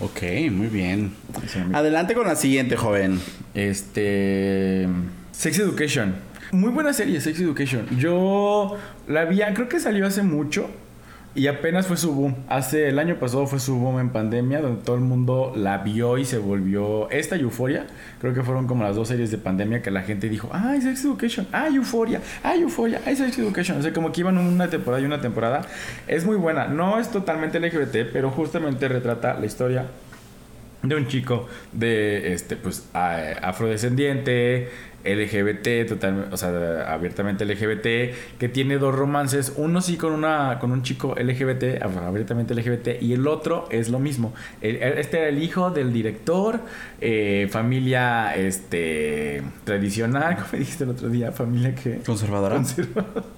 Ok, 0.00 0.22
muy 0.50 0.66
bien. 0.66 1.14
Adelante 1.72 2.14
con 2.14 2.26
la 2.26 2.36
siguiente, 2.36 2.76
joven. 2.76 3.20
Este. 3.54 4.86
Sex 5.32 5.58
Education. 5.58 6.14
Muy 6.52 6.70
buena 6.70 6.92
serie, 6.92 7.20
Sex 7.20 7.40
Education. 7.40 7.86
Yo 7.98 8.76
la 9.08 9.24
vi, 9.24 9.40
creo 9.54 9.68
que 9.68 9.80
salió 9.80 10.06
hace 10.06 10.22
mucho. 10.22 10.68
Y 11.36 11.48
apenas 11.48 11.86
fue 11.86 11.98
su 11.98 12.14
boom. 12.14 12.34
Hace 12.48 12.88
el 12.88 12.98
año 12.98 13.16
pasado 13.16 13.46
fue 13.46 13.60
su 13.60 13.76
boom 13.76 14.00
en 14.00 14.08
pandemia, 14.08 14.62
donde 14.62 14.82
todo 14.82 14.96
el 14.96 15.02
mundo 15.02 15.52
la 15.54 15.78
vio 15.78 16.16
y 16.16 16.24
se 16.24 16.38
volvió. 16.38 17.10
Esta 17.10 17.36
Euforia, 17.36 17.86
creo 18.22 18.32
que 18.32 18.42
fueron 18.42 18.66
como 18.66 18.84
las 18.84 18.96
dos 18.96 19.08
series 19.08 19.30
de 19.30 19.36
pandemia 19.36 19.82
que 19.82 19.90
la 19.90 20.00
gente 20.00 20.30
dijo: 20.30 20.48
¡Ay, 20.50 20.80
Sex 20.80 21.04
Education! 21.04 21.46
¡Ay, 21.52 21.76
Euforia! 21.76 22.22
¡Ay, 22.42 22.62
Euforia! 22.62 23.02
¡Ay, 23.04 23.16
Sex 23.16 23.38
Education! 23.38 23.78
O 23.78 23.82
sea, 23.82 23.92
como 23.92 24.12
que 24.12 24.22
iban 24.22 24.38
una 24.38 24.70
temporada 24.70 25.02
y 25.02 25.04
una 25.04 25.20
temporada. 25.20 25.60
Es 26.08 26.24
muy 26.24 26.36
buena. 26.36 26.68
No 26.68 26.98
es 26.98 27.10
totalmente 27.10 27.60
LGBT, 27.60 28.10
pero 28.10 28.30
justamente 28.30 28.88
retrata 28.88 29.34
la 29.38 29.44
historia 29.44 29.84
de 30.82 30.94
un 30.94 31.06
chico 31.06 31.48
de 31.72 32.32
este 32.32 32.56
pues 32.56 32.88
afrodescendiente 32.94 34.70
LGBT 35.06 35.88
totalmente 35.88 36.34
o 36.34 36.36
sea 36.36 36.92
abiertamente 36.92 37.44
LGBT 37.44 38.38
que 38.38 38.48
tiene 38.52 38.78
dos 38.78 38.94
romances 38.94 39.52
uno 39.56 39.80
sí 39.80 39.96
con 39.96 40.12
una 40.12 40.58
con 40.60 40.72
un 40.72 40.82
chico 40.82 41.14
LGBT 41.18 41.82
abiertamente 41.82 42.54
LGBT 42.54 43.00
y 43.02 43.12
el 43.12 43.26
otro 43.26 43.68
es 43.70 43.88
lo 43.88 43.98
mismo 43.98 44.34
el- 44.60 44.76
este 44.76 45.18
era 45.18 45.28
el 45.28 45.42
hijo 45.42 45.70
del 45.70 45.92
director 45.92 46.60
eh, 47.00 47.48
familia 47.50 48.34
este 48.36 49.42
tradicional 49.64 50.34
como 50.36 50.48
me 50.52 50.58
dijiste 50.58 50.84
el 50.84 50.90
otro 50.90 51.08
día 51.08 51.32
familia 51.32 51.74
que 51.74 51.98
Conservadora. 51.98 52.56
Conservadora. 52.56 53.22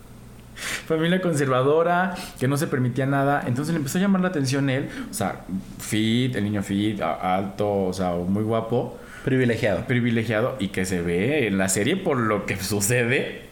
Familia 0.88 1.20
conservadora, 1.20 2.14
que 2.40 2.48
no 2.48 2.56
se 2.56 2.66
permitía 2.66 3.06
nada. 3.06 3.44
Entonces 3.46 3.72
le 3.74 3.78
empezó 3.78 3.98
a 3.98 4.00
llamar 4.00 4.22
la 4.22 4.28
atención 4.28 4.68
él. 4.70 4.88
O 5.08 5.14
sea, 5.14 5.42
fit, 5.78 6.34
el 6.34 6.42
niño 6.44 6.64
fit, 6.64 7.00
alto, 7.00 7.84
o 7.84 7.92
sea, 7.92 8.14
muy 8.14 8.42
guapo, 8.42 8.98
Privilegiado. 9.24 9.84
privilegiado. 9.86 10.56
Y 10.58 10.68
que 10.68 10.84
se 10.84 11.00
ve 11.02 11.46
en 11.46 11.58
la 11.58 11.68
serie 11.68 11.96
por 11.96 12.16
lo 12.18 12.46
que 12.46 12.56
sucede. 12.62 13.42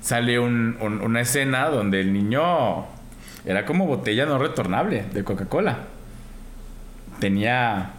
Sale 0.00 0.38
un- 0.38 0.76
un- 0.80 1.00
una 1.00 1.20
escena 1.22 1.68
donde 1.70 2.00
el 2.00 2.12
niño 2.12 2.84
era 3.46 3.64
como 3.66 3.86
botella 3.86 4.26
no 4.26 4.38
retornable 4.38 5.04
de 5.12 5.24
Coca-Cola. 5.24 5.78
Tenía 7.20 7.90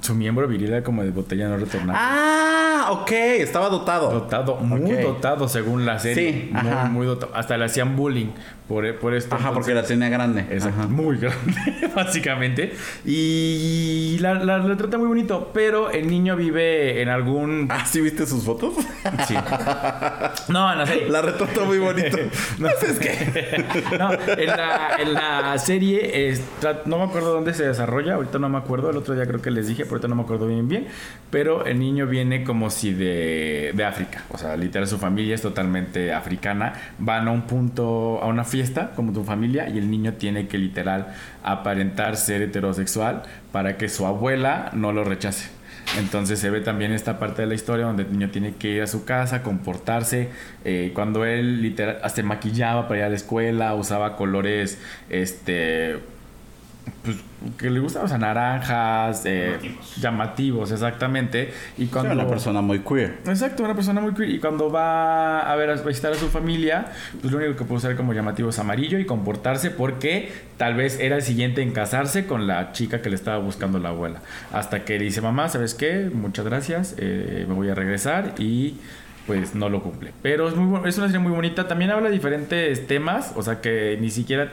su 0.00 0.14
miembro 0.14 0.48
viril 0.48 0.72
era 0.72 0.82
como 0.82 1.02
de 1.02 1.10
botella 1.10 1.48
no 1.48 1.56
retornable. 1.58 1.94
Ah, 2.02 2.88
ok. 2.90 3.10
Estaba 3.12 3.68
dotado. 3.68 4.10
Dotado, 4.10 4.56
muy 4.56 4.92
dotado 5.02 5.48
según 5.48 5.84
la 5.86 5.98
serie. 5.98 6.32
Sí, 6.32 6.50
muy, 6.52 6.70
ajá. 6.70 6.84
muy 6.86 7.06
dotado. 7.06 7.32
Hasta 7.34 7.56
le 7.56 7.66
hacían 7.66 7.96
bullying 7.96 8.28
por, 8.70 8.94
por 9.00 9.14
esto. 9.14 9.34
Ajá, 9.34 9.52
porque 9.52 9.74
la 9.74 9.82
tenía 9.82 10.08
grande. 10.08 10.46
es 10.48 10.64
muy 10.88 11.16
grande, 11.18 11.90
básicamente. 11.94 12.72
Y 13.04 14.16
la, 14.20 14.34
la, 14.34 14.58
la 14.58 14.76
trata 14.76 14.96
muy 14.96 15.08
bonito, 15.08 15.50
pero 15.52 15.90
el 15.90 16.06
niño 16.06 16.36
vive 16.36 17.02
en 17.02 17.08
algún... 17.08 17.66
Ah, 17.68 17.84
¿sí 17.84 18.00
viste 18.00 18.26
sus 18.28 18.44
fotos? 18.44 18.74
Sí. 19.26 19.34
No, 20.48 20.72
la 20.74 20.86
serie. 20.86 21.08
La 21.08 21.22
retrata 21.22 21.64
muy 21.64 21.78
bonito. 21.78 22.16
No, 22.58 22.68
es 22.68 22.98
que... 22.98 23.64
no, 23.98 24.12
en 24.12 24.46
la, 24.46 24.96
en 25.00 25.14
la 25.14 25.58
serie, 25.58 26.28
es- 26.28 26.42
tra- 26.60 26.82
no 26.84 26.98
me 26.98 27.04
acuerdo 27.04 27.32
dónde 27.32 27.54
se 27.54 27.66
desarrolla, 27.66 28.14
ahorita 28.14 28.38
no 28.38 28.48
me 28.48 28.58
acuerdo, 28.58 28.90
el 28.90 28.96
otro 28.96 29.14
día 29.14 29.26
creo 29.26 29.42
que 29.42 29.50
les 29.50 29.66
dije, 29.66 29.82
pero 29.84 29.96
ahorita 29.96 30.08
no 30.08 30.14
me 30.14 30.22
acuerdo 30.22 30.46
bien 30.46 30.68
bien, 30.68 30.86
pero 31.30 31.64
el 31.66 31.78
niño 31.80 32.06
viene 32.06 32.44
como 32.44 32.70
si 32.70 32.92
de, 32.92 33.72
de 33.74 33.84
África, 33.84 34.22
o 34.30 34.38
sea, 34.38 34.56
literal 34.56 34.86
su 34.86 34.98
familia 34.98 35.34
es 35.34 35.42
totalmente 35.42 36.12
africana, 36.12 36.74
van 36.98 37.26
a 37.28 37.30
un 37.32 37.42
punto, 37.42 38.20
a 38.22 38.26
una 38.26 38.44
fiesta 38.44 38.59
como 38.94 39.12
tu 39.12 39.24
familia 39.24 39.68
y 39.68 39.78
el 39.78 39.90
niño 39.90 40.14
tiene 40.14 40.46
que 40.46 40.58
literal 40.58 41.08
aparentar 41.42 42.16
ser 42.16 42.42
heterosexual 42.42 43.22
para 43.52 43.76
que 43.76 43.88
su 43.88 44.06
abuela 44.06 44.70
no 44.74 44.92
lo 44.92 45.04
rechace. 45.04 45.50
Entonces 45.98 46.38
se 46.38 46.50
ve 46.50 46.60
también 46.60 46.92
esta 46.92 47.18
parte 47.18 47.42
de 47.42 47.48
la 47.48 47.54
historia 47.54 47.86
donde 47.86 48.04
el 48.04 48.12
niño 48.12 48.30
tiene 48.30 48.54
que 48.54 48.68
ir 48.68 48.82
a 48.82 48.86
su 48.86 49.04
casa, 49.04 49.42
comportarse. 49.42 50.28
eh, 50.64 50.92
cuando 50.94 51.24
él 51.24 51.62
literal 51.62 51.98
se 52.14 52.22
maquillaba 52.22 52.86
para 52.86 53.00
ir 53.00 53.04
a 53.06 53.08
la 53.08 53.16
escuela, 53.16 53.74
usaba 53.74 54.16
colores, 54.16 54.78
este, 55.08 55.98
pues 57.02 57.16
que 57.56 57.70
le 57.70 57.80
gustaban, 57.80 58.06
o 58.06 58.08
sea, 58.08 58.18
naranjas, 58.18 59.22
eh, 59.24 59.58
llamativos. 59.98 60.70
exactamente. 60.70 61.52
Y 61.78 61.84
Era 61.84 61.92
cuando 61.92 62.12
una 62.12 62.26
persona 62.26 62.60
muy 62.60 62.80
queer. 62.80 63.18
Exacto, 63.26 63.62
una 63.64 63.74
persona 63.74 64.00
muy 64.00 64.12
queer. 64.12 64.30
Y 64.30 64.38
cuando 64.38 64.70
va 64.70 65.50
a 65.50 65.56
ver 65.56 65.70
a 65.70 65.74
visitar 65.76 66.12
a 66.12 66.16
su 66.16 66.28
familia, 66.28 66.92
pues 67.20 67.32
lo 67.32 67.38
único 67.38 67.56
que 67.56 67.64
puede 67.64 67.78
usar 67.78 67.96
como 67.96 68.12
llamativo 68.12 68.50
es 68.50 68.58
amarillo 68.58 68.98
y 68.98 69.06
comportarse 69.06 69.70
porque 69.70 70.30
tal 70.58 70.74
vez 70.74 71.00
era 71.00 71.16
el 71.16 71.22
siguiente 71.22 71.62
en 71.62 71.72
casarse 71.72 72.26
con 72.26 72.46
la 72.46 72.72
chica 72.72 73.00
que 73.00 73.08
le 73.08 73.16
estaba 73.16 73.38
buscando 73.38 73.78
la 73.78 73.88
abuela. 73.88 74.20
Hasta 74.52 74.84
que 74.84 74.98
le 74.98 75.06
dice, 75.06 75.22
mamá, 75.22 75.48
¿sabes 75.48 75.74
qué? 75.74 76.10
Muchas 76.12 76.44
gracias, 76.44 76.94
eh, 76.98 77.46
me 77.48 77.54
voy 77.54 77.70
a 77.70 77.74
regresar 77.74 78.34
y 78.38 78.76
pues 79.26 79.54
no 79.54 79.68
lo 79.68 79.82
cumple. 79.82 80.12
Pero 80.22 80.48
es, 80.48 80.56
muy, 80.56 80.88
es 80.88 80.98
una 80.98 81.06
serie 81.06 81.20
muy 81.20 81.32
bonita. 81.32 81.68
También 81.68 81.90
habla 81.90 82.08
de 82.08 82.14
diferentes 82.14 82.86
temas, 82.86 83.32
o 83.36 83.42
sea 83.42 83.60
que 83.60 83.96
ni 84.00 84.10
siquiera 84.10 84.52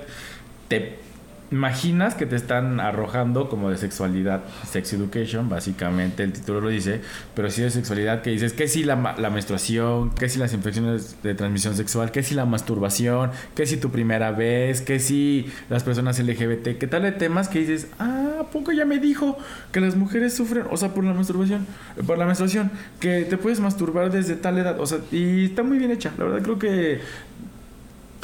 te 0.67 1.06
imaginas 1.51 2.15
que 2.15 2.25
te 2.25 2.35
están 2.35 2.79
arrojando 2.79 3.49
como 3.49 3.69
de 3.69 3.77
sexualidad, 3.77 4.43
sex 4.69 4.93
education, 4.93 5.49
básicamente 5.49 6.23
el 6.23 6.33
título 6.33 6.61
lo 6.61 6.69
dice, 6.69 7.01
pero 7.35 7.49
sí 7.49 7.61
de 7.61 7.69
sexualidad 7.69 8.21
que 8.21 8.31
dices 8.31 8.53
que 8.53 8.67
si 8.67 8.83
la, 8.83 9.15
la 9.17 9.29
menstruación, 9.29 10.11
que 10.11 10.27
si 10.29 10.39
las 10.39 10.53
infecciones 10.53 11.21
de 11.23 11.35
transmisión 11.35 11.75
sexual, 11.75 12.11
que 12.11 12.23
si 12.23 12.35
la 12.35 12.45
masturbación, 12.45 13.31
que 13.55 13.65
si 13.65 13.77
tu 13.77 13.91
primera 13.91 14.31
vez, 14.31 14.81
que 14.81 14.99
si 14.99 15.51
las 15.69 15.83
personas 15.83 16.19
LGBT, 16.19 16.77
que 16.77 16.87
tal 16.87 17.03
de 17.03 17.11
temas 17.13 17.47
que 17.47 17.59
dices, 17.59 17.87
ah, 17.99 18.39
¿a 18.41 18.43
poco 18.45 18.71
ya 18.71 18.85
me 18.85 18.99
dijo 18.99 19.37
que 19.71 19.79
las 19.79 19.95
mujeres 19.95 20.33
sufren, 20.33 20.65
o 20.69 20.77
sea, 20.77 20.93
por 20.93 21.03
la 21.03 21.13
masturbación, 21.13 21.65
por 22.05 22.17
la 22.17 22.25
menstruación, 22.25 22.71
que 22.99 23.23
te 23.23 23.37
puedes 23.37 23.59
masturbar 23.59 24.11
desde 24.11 24.35
tal 24.35 24.57
edad, 24.57 24.79
o 24.79 24.85
sea, 24.85 24.99
y 25.11 25.45
está 25.45 25.63
muy 25.63 25.77
bien 25.77 25.91
hecha, 25.91 26.11
la 26.17 26.25
verdad 26.25 26.41
creo 26.41 26.59
que 26.59 26.99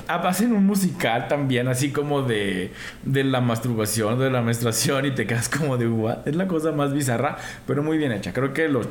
hacen 0.08 0.54
un 0.54 0.66
musical 0.66 1.28
también, 1.28 1.68
así 1.68 1.92
como 1.92 2.22
de, 2.24 2.72
de 3.04 3.24
la 3.24 3.42
masturbación, 3.42 4.20
de 4.20 4.30
la 4.30 4.42
menstruación, 4.42 5.06
y 5.06 5.12
te 5.12 5.26
quedas 5.28 5.50
como 5.50 5.78
de 5.78 5.88
what. 5.88 6.28
Es 6.28 6.36
la 6.36 6.48
cosa 6.48 6.72
más 6.72 6.94
bizarra, 6.94 7.38
pero 7.68 7.84
muy 7.84 7.98
bien 7.98 8.12
hecha. 8.12 8.34
Creo 8.34 8.54
que 8.54 8.68
los 8.68 8.88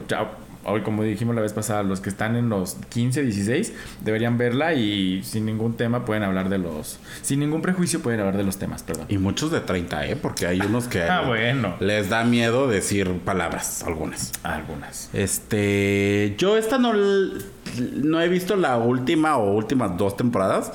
hoy 0.64 0.82
como 0.82 1.02
dijimos 1.02 1.34
la 1.34 1.42
vez 1.42 1.52
pasada, 1.52 1.82
los 1.82 2.00
que 2.00 2.08
están 2.08 2.36
en 2.36 2.48
los 2.48 2.76
15, 2.90 3.22
16 3.22 3.72
deberían 4.00 4.38
verla 4.38 4.74
y 4.74 5.22
sin 5.22 5.46
ningún 5.46 5.76
tema 5.76 6.04
pueden 6.04 6.22
hablar 6.22 6.48
de 6.48 6.58
los... 6.58 6.98
Sin 7.22 7.40
ningún 7.40 7.62
prejuicio 7.62 8.00
pueden 8.00 8.20
hablar 8.20 8.36
de 8.36 8.44
los 8.44 8.58
temas, 8.58 8.82
perdón. 8.82 9.06
Y 9.08 9.18
muchos 9.18 9.50
de 9.50 9.60
30, 9.60 10.06
¿eh? 10.06 10.16
Porque 10.16 10.46
hay 10.46 10.60
unos 10.60 10.86
que 10.88 11.02
Ah, 11.12 11.22
bueno. 11.26 11.74
les 11.80 12.08
da 12.08 12.24
miedo 12.24 12.68
decir 12.68 13.10
palabras, 13.24 13.82
algunas. 13.84 14.32
Algunas. 14.42 15.10
Este, 15.12 16.34
yo 16.38 16.56
esta 16.56 16.78
no, 16.78 16.92
no 16.94 18.20
he 18.20 18.28
visto 18.28 18.56
la 18.56 18.76
última 18.76 19.36
o 19.36 19.52
últimas 19.52 19.96
dos 19.96 20.16
temporadas. 20.16 20.72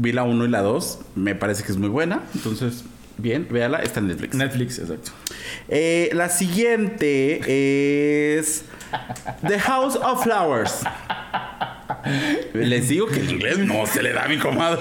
Vi 0.00 0.12
la 0.12 0.22
1 0.22 0.46
y 0.46 0.48
la 0.48 0.62
2. 0.62 0.98
Me 1.14 1.34
parece 1.34 1.62
que 1.62 1.72
es 1.72 1.78
muy 1.78 1.90
buena. 1.90 2.22
Entonces, 2.34 2.84
bien, 3.18 3.46
véala. 3.50 3.80
Está 3.80 4.00
en 4.00 4.08
Netflix. 4.08 4.34
Netflix, 4.34 4.78
exacto. 4.78 5.10
Eh, 5.68 6.08
la 6.14 6.30
siguiente 6.30 8.38
es 8.38 8.64
The 9.46 9.58
House 9.58 9.96
of 9.96 10.22
Flowers. 10.22 10.80
Les 12.54 12.88
digo 12.88 13.08
que 13.08 13.20
en 13.20 13.28
inglés 13.28 13.58
no 13.58 13.84
se 13.84 14.02
le 14.02 14.14
da 14.14 14.24
a 14.24 14.28
mi 14.28 14.38
comadre. 14.38 14.80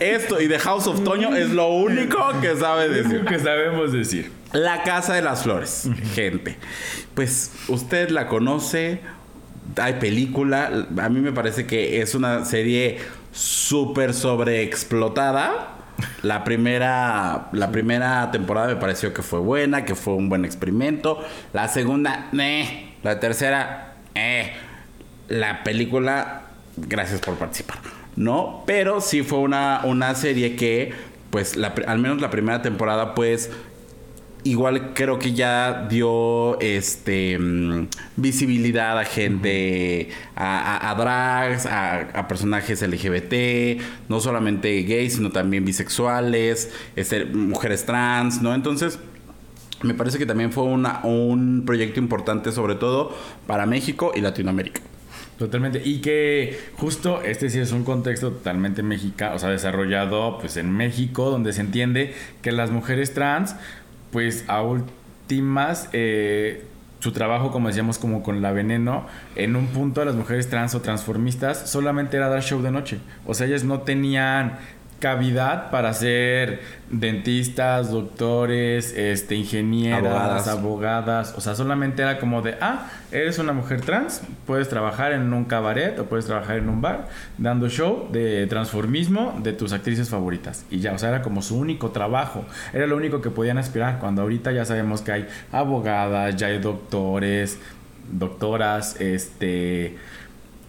Esto 0.00 0.40
y 0.40 0.48
The 0.48 0.60
House 0.60 0.86
of 0.86 1.04
Toño 1.04 1.36
es 1.36 1.50
lo 1.50 1.68
único 1.68 2.40
que 2.40 2.56
sabe 2.56 2.88
decir. 2.88 3.22
que 3.26 3.38
sabemos 3.38 3.92
decir. 3.92 4.32
La 4.52 4.82
Casa 4.82 5.12
de 5.12 5.20
las 5.20 5.42
Flores, 5.42 5.90
gente. 6.14 6.56
Pues 7.14 7.52
usted 7.68 8.08
la 8.08 8.28
conoce, 8.28 9.02
hay 9.76 9.94
película, 9.94 10.86
a 11.00 11.08
mí 11.08 11.20
me 11.20 11.32
parece 11.32 11.66
que 11.66 12.00
es 12.00 12.14
una 12.14 12.44
serie 12.44 12.98
súper 13.32 14.14
sobreexplotada. 14.14 15.74
La 16.22 16.44
primera, 16.44 17.48
la 17.52 17.72
primera 17.72 18.30
temporada 18.30 18.68
me 18.68 18.76
pareció 18.76 19.12
que 19.12 19.22
fue 19.22 19.40
buena, 19.40 19.84
que 19.84 19.94
fue 19.94 20.14
un 20.14 20.28
buen 20.28 20.44
experimento. 20.44 21.24
La 21.52 21.68
segunda, 21.68 22.28
eh. 22.38 22.94
La 23.02 23.18
tercera, 23.18 23.94
eh. 24.14 24.52
La 25.28 25.64
película, 25.64 26.42
gracias 26.76 27.20
por 27.20 27.34
participar. 27.34 27.78
No, 28.16 28.62
pero 28.66 29.00
sí 29.00 29.22
fue 29.22 29.38
una, 29.38 29.80
una 29.84 30.14
serie 30.14 30.56
que, 30.56 30.92
pues, 31.30 31.56
la 31.56 31.74
al 31.86 31.98
menos 31.98 32.20
la 32.20 32.30
primera 32.30 32.62
temporada, 32.62 33.14
pues, 33.14 33.50
igual 34.44 34.92
creo 34.94 35.18
que 35.18 35.32
ya 35.32 35.86
dio 35.88 36.58
este 36.60 37.38
mm, 37.38 37.88
visibilidad 38.16 38.98
a 38.98 39.04
gente, 39.04 40.10
a, 40.36 40.76
a- 40.76 40.90
a 40.90 40.94
drags, 40.94 41.66
a, 41.66 41.96
a 42.14 42.28
personajes 42.28 42.82
LGBT, 42.82 43.80
no 44.08 44.20
solamente 44.20 44.82
gays, 44.82 45.14
sino 45.14 45.30
también 45.30 45.64
bisexuales, 45.64 46.70
este, 46.96 47.24
mujeres 47.26 47.84
trans, 47.84 48.40
¿no? 48.42 48.54
Entonces, 48.54 48.98
me 49.82 49.94
parece 49.94 50.18
que 50.18 50.26
también 50.26 50.52
fue 50.52 50.64
una, 50.64 51.00
un 51.04 51.62
proyecto 51.64 52.00
importante, 52.00 52.50
sobre 52.52 52.74
todo 52.74 53.16
para 53.46 53.66
México 53.66 54.12
y 54.14 54.20
Latinoamérica. 54.20 54.80
Totalmente. 55.38 55.80
Y 55.84 56.00
que 56.00 56.58
justo 56.78 57.22
este 57.22 57.48
sí 57.48 57.60
es 57.60 57.70
un 57.70 57.84
contexto 57.84 58.32
totalmente 58.32 58.82
mexicano, 58.82 59.36
o 59.36 59.38
sea, 59.38 59.50
desarrollado 59.50 60.36
pues 60.40 60.56
en 60.56 60.72
México, 60.72 61.30
donde 61.30 61.52
se 61.52 61.60
entiende 61.60 62.12
que 62.42 62.50
las 62.50 62.72
mujeres 62.72 63.14
trans, 63.14 63.54
pues 64.10 64.44
a 64.48 64.62
últimas, 64.62 65.88
eh, 65.92 66.64
su 67.00 67.12
trabajo, 67.12 67.52
como 67.52 67.68
decíamos, 67.68 67.98
como 67.98 68.22
con 68.22 68.42
la 68.42 68.52
veneno, 68.52 69.06
en 69.36 69.54
un 69.56 69.66
punto 69.68 70.04
las 70.04 70.14
mujeres 70.14 70.48
trans 70.50 70.74
o 70.74 70.80
transformistas 70.80 71.70
solamente 71.70 72.16
era 72.16 72.28
dar 72.28 72.42
show 72.42 72.60
de 72.60 72.70
noche. 72.70 72.98
O 73.26 73.34
sea, 73.34 73.46
ellas 73.46 73.64
no 73.64 73.82
tenían 73.82 74.58
cavidad 74.98 75.70
para 75.70 75.92
ser 75.92 76.60
dentistas, 76.90 77.90
doctores, 77.90 78.92
este, 78.96 79.36
ingenieras, 79.36 80.04
Abogadas. 80.04 80.48
abogadas, 80.48 81.34
o 81.36 81.40
sea, 81.40 81.54
solamente 81.54 82.02
era 82.02 82.18
como 82.18 82.42
de, 82.42 82.56
ah, 82.60 82.90
eres 83.12 83.38
una 83.38 83.52
mujer 83.52 83.80
trans, 83.82 84.22
puedes 84.46 84.68
trabajar 84.68 85.12
en 85.12 85.32
un 85.32 85.44
cabaret 85.44 85.98
o 85.98 86.06
puedes 86.06 86.26
trabajar 86.26 86.56
en 86.56 86.68
un 86.68 86.80
bar 86.80 87.08
dando 87.36 87.68
show 87.68 88.08
de 88.10 88.46
transformismo 88.48 89.38
de 89.42 89.52
tus 89.52 89.72
actrices 89.72 90.08
favoritas. 90.08 90.64
Y 90.70 90.80
ya, 90.80 90.92
o 90.92 90.98
sea, 90.98 91.10
era 91.10 91.22
como 91.22 91.42
su 91.42 91.56
único 91.56 91.90
trabajo, 91.90 92.44
era 92.72 92.86
lo 92.86 92.96
único 92.96 93.20
que 93.20 93.30
podían 93.30 93.58
aspirar, 93.58 93.98
cuando 94.00 94.22
ahorita 94.22 94.52
ya 94.52 94.64
sabemos 94.64 95.02
que 95.02 95.12
hay 95.12 95.28
abogadas, 95.52 96.36
ya 96.36 96.48
hay 96.48 96.58
doctores, 96.58 97.58
doctoras, 98.10 99.00
este... 99.00 99.96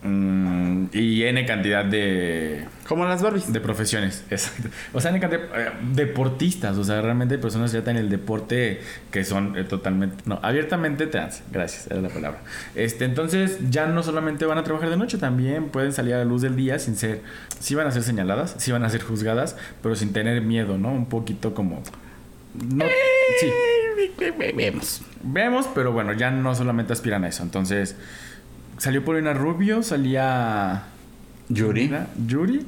mm, 0.03 0.85
y 0.93 1.23
N 1.23 1.45
cantidad 1.45 1.83
de, 1.85 2.65
Como 2.87 3.05
las 3.05 3.21
Barbies. 3.21 3.51
de 3.51 3.59
profesiones, 3.59 4.23
exacto. 4.29 4.69
O 4.93 5.01
sea, 5.01 5.11
N 5.11 5.19
cantidad- 5.19 5.41
eh, 5.55 5.71
deportistas, 5.93 6.77
o 6.77 6.83
sea, 6.83 7.01
realmente 7.01 7.35
hay 7.35 7.41
personas 7.41 7.71
ya 7.71 7.79
en 7.79 7.97
el 7.97 8.09
deporte 8.09 8.81
que 9.11 9.23
son 9.23 9.57
eh, 9.57 9.63
totalmente, 9.63 10.17
no, 10.25 10.39
abiertamente 10.43 11.07
trans, 11.07 11.41
gracias, 11.51 11.87
era 11.87 12.01
la 12.01 12.09
palabra. 12.09 12.39
Este, 12.75 13.05
entonces 13.05 13.57
ya 13.69 13.85
no 13.87 14.03
solamente 14.03 14.45
van 14.45 14.57
a 14.57 14.63
trabajar 14.63 14.89
de 14.89 14.97
noche, 14.97 15.17
también 15.17 15.65
pueden 15.69 15.91
salir 15.93 16.13
a 16.13 16.17
la 16.19 16.25
luz 16.25 16.41
del 16.41 16.55
día 16.55 16.79
sin 16.79 16.95
ser, 16.95 17.21
sí 17.59 17.75
van 17.75 17.87
a 17.87 17.91
ser 17.91 18.03
señaladas, 18.03 18.55
sí 18.57 18.71
van 18.71 18.83
a 18.83 18.89
ser 18.89 19.01
juzgadas, 19.01 19.55
pero 19.83 19.95
sin 19.95 20.13
tener 20.13 20.41
miedo, 20.41 20.77
¿no? 20.77 20.91
Un 20.91 21.07
poquito 21.07 21.53
como, 21.53 21.81
no, 22.53 22.85
sí, 23.39 23.47
Vemos. 24.55 25.01
vemos, 25.23 25.67
pero 25.73 25.91
bueno, 25.91 26.13
ya 26.13 26.31
no 26.31 26.55
solamente 26.55 26.93
aspiran 26.93 27.23
a 27.23 27.27
eso. 27.29 27.43
Entonces, 27.43 27.95
salió 28.79 29.05
Paulina 29.05 29.33
Rubio, 29.33 29.83
salía 29.83 30.83
Yuri. 31.49 31.91
Yuri. 32.25 32.65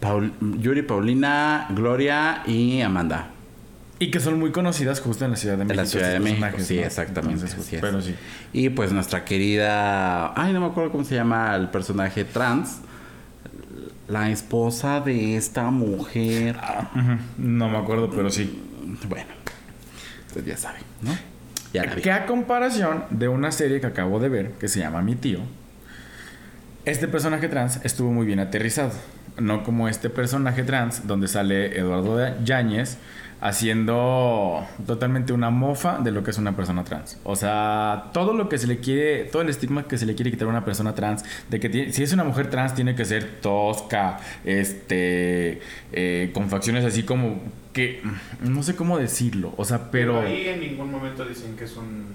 Paul- 0.00 0.32
Yuri, 0.60 0.82
Paulina, 0.82 1.66
Gloria 1.70 2.42
y 2.46 2.80
Amanda. 2.80 3.28
Y 3.98 4.10
que 4.10 4.20
son 4.20 4.38
muy 4.38 4.50
conocidas 4.52 5.00
justo 5.00 5.24
en 5.24 5.30
la 5.32 5.36
Ciudad 5.38 5.56
de 5.56 5.62
En 5.62 5.68
México. 5.68 5.82
la 5.82 5.86
Ciudad 5.88 6.12
de 6.12 6.20
México, 6.20 6.58
sí, 6.58 6.76
¿no? 6.76 6.82
exactamente. 6.82 7.44
Entonces. 7.46 7.78
Pero 7.80 8.02
sí. 8.02 8.14
Y 8.52 8.68
pues 8.68 8.92
nuestra 8.92 9.24
querida. 9.24 10.32
Ay, 10.40 10.52
no 10.52 10.60
me 10.60 10.66
acuerdo 10.66 10.92
cómo 10.92 11.02
se 11.04 11.14
llama 11.14 11.54
el 11.56 11.68
personaje 11.70 12.24
trans. 12.24 12.80
La 14.08 14.30
esposa 14.30 15.00
de 15.00 15.36
esta 15.36 15.70
mujer. 15.70 16.56
Ujú, 16.94 17.16
No 17.38 17.68
me 17.70 17.78
acuerdo, 17.78 18.10
pero 18.10 18.30
sí. 18.30 18.62
Bueno, 19.08 19.26
usted 20.28 20.44
ya 20.44 20.56
sabe, 20.58 20.78
¿no? 21.02 21.10
Ya. 21.72 21.94
Que 21.96 22.10
a 22.10 22.26
comparación 22.26 23.04
de 23.10 23.28
una 23.28 23.52
serie 23.52 23.80
que 23.80 23.86
acabo 23.86 24.18
de 24.18 24.28
ver, 24.28 24.50
que 24.52 24.68
se 24.68 24.80
llama 24.80 25.02
Mi 25.02 25.14
Tío, 25.14 25.40
este 26.86 27.08
personaje 27.08 27.48
trans 27.48 27.80
estuvo 27.84 28.12
muy 28.12 28.26
bien 28.26 28.38
aterrizado. 28.38 28.92
No 29.38 29.64
como 29.64 29.88
este 29.88 30.08
personaje 30.08 30.62
trans 30.62 31.06
donde 31.06 31.28
sale 31.28 31.78
Eduardo 31.78 32.42
Yáñez 32.42 32.96
haciendo 33.40 34.66
totalmente 34.86 35.34
una 35.34 35.50
mofa 35.50 35.98
de 35.98 36.10
lo 36.10 36.22
que 36.22 36.30
es 36.30 36.38
una 36.38 36.56
persona 36.56 36.84
trans. 36.84 37.18
O 37.24 37.36
sea, 37.36 38.10
todo 38.14 38.32
lo 38.32 38.48
que 38.48 38.56
se 38.56 38.66
le 38.66 38.78
quiere, 38.78 39.24
todo 39.24 39.42
el 39.42 39.50
estigma 39.50 39.86
que 39.86 39.98
se 39.98 40.06
le 40.06 40.14
quiere 40.14 40.30
quitar 40.30 40.46
a 40.46 40.50
una 40.50 40.64
persona 40.64 40.94
trans, 40.94 41.24
de 41.50 41.60
que 41.60 41.92
si 41.92 42.02
es 42.02 42.12
una 42.12 42.24
mujer 42.24 42.48
trans 42.48 42.74
tiene 42.74 42.94
que 42.94 43.04
ser 43.04 43.40
tosca, 43.42 44.18
este, 44.44 45.60
eh, 45.92 46.30
con 46.32 46.48
facciones 46.48 46.84
así 46.84 47.02
como 47.02 47.40
que, 47.74 48.00
no 48.40 48.62
sé 48.62 48.74
cómo 48.74 48.96
decirlo, 48.96 49.52
o 49.58 49.66
sea, 49.66 49.90
pero... 49.90 50.20
ahí 50.20 50.48
en 50.48 50.60
ningún 50.60 50.90
momento 50.90 51.26
dicen 51.26 51.56
que 51.56 51.64
es 51.64 51.76
un 51.76 52.06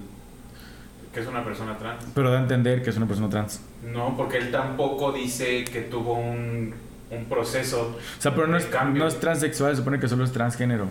que 1.14 1.20
es 1.20 1.28
una 1.28 1.44
persona 1.44 1.78
trans. 1.78 2.04
Pero 2.16 2.32
da 2.32 2.38
a 2.40 2.42
entender 2.42 2.82
que 2.84 2.90
es 2.90 2.98
una 2.98 3.06
persona 3.08 3.30
trans. 3.30 3.62
No, 3.84 4.16
porque 4.16 4.38
él 4.38 4.52
tampoco 4.52 5.12
dice 5.12 5.64
que 5.66 5.82
tuvo 5.82 6.14
un, 6.14 6.74
un 7.10 7.26
proceso. 7.26 7.98
O 8.18 8.22
sea, 8.22 8.34
pero 8.34 8.48
no 8.48 8.58
es, 8.58 8.66
cambio. 8.66 9.04
no 9.04 9.08
es 9.10 9.20
transexual, 9.20 9.72
se 9.72 9.78
supone 9.78 10.00
que 10.00 10.08
solo 10.08 10.24
es 10.24 10.32
transgénero. 10.32 10.88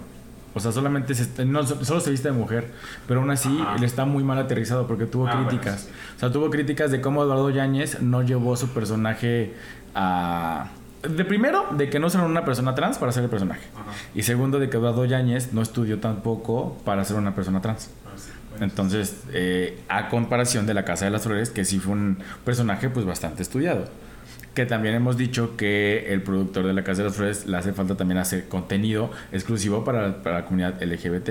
O 0.53 0.59
sea, 0.59 0.73
solamente 0.73 1.15
se, 1.15 1.45
no, 1.45 1.65
so- 1.65 1.85
solo 1.85 2.01
se 2.01 2.11
viste 2.11 2.29
de 2.29 2.35
mujer. 2.37 2.71
Pero 3.07 3.21
aún 3.21 3.31
así, 3.31 3.57
Ajá. 3.63 3.77
él 3.77 3.85
está 3.85 4.05
muy 4.05 4.25
mal 4.25 4.37
aterrizado 4.39 4.87
porque 4.89 5.07
tuvo 5.07 5.29
Ah, 5.29 5.35
bueno, 5.35 5.49
críticas. 5.49 5.83
sí. 5.83 5.91
O 6.17 6.19
sea, 6.21 6.33
tuvo 6.33 6.51
críticas 6.51 6.91
de 6.91 7.01
cómo 7.01 7.23
Eduardo 7.23 7.51
Yáñez 7.51 8.03
no 8.03 8.23
llevó 8.23 8.57
su 8.57 8.69
personaje 8.71 9.55
a... 9.95 10.71
De 11.09 11.25
primero, 11.25 11.65
de 11.71 11.89
que 11.89 11.99
no 11.99 12.09
era 12.09 12.25
una 12.25 12.45
persona 12.45 12.75
trans 12.75 12.99
para 12.99 13.11
ser 13.13 13.25
el 13.25 13.31
personaje. 13.31 13.63
Ajá. 13.75 13.85
Y 14.15 14.23
segundo, 14.25 14.59
de 14.59 14.69
que 14.69 14.77
Eduardo 14.77 15.05
Yáñez 15.07 15.53
no 15.55 15.63
estudió 15.63 15.99
tampoco 15.99 16.77
para 16.85 17.05
ser 17.07 17.17
una 17.17 17.35
persona 17.35 17.63
trans. 17.63 17.89
Entonces, 18.61 19.17
eh, 19.33 19.79
a 19.89 20.09
comparación 20.09 20.67
de 20.67 20.75
La 20.75 20.85
Casa 20.85 21.07
de 21.07 21.11
las 21.11 21.23
Flores, 21.23 21.51
que 21.51 21.65
sí 21.65 21.79
fue 21.79 21.93
un 21.95 22.19
personaje 22.45 22.89
pues 22.91 23.07
bastante 23.07 23.43
estudiado. 23.43 23.87
Que 24.55 24.67
también 24.67 24.95
hemos 24.95 25.17
dicho 25.17 25.57
que 25.57 26.13
el 26.13 26.23
productor 26.23 26.67
de 26.67 26.73
La 26.75 26.83
Casa 26.85 26.99
de 27.03 27.09
las 27.09 27.17
Flores 27.17 27.47
le 27.47 27.57
hace 27.57 27.73
falta 27.73 27.97
también 27.97 28.19
hacer 28.19 28.49
contenido 28.49 29.11
exclusivo 29.33 29.85
para, 29.85 30.23
para 30.23 30.41
la 30.41 30.45
comunidad 30.45 30.83
LGBT. 30.83 31.31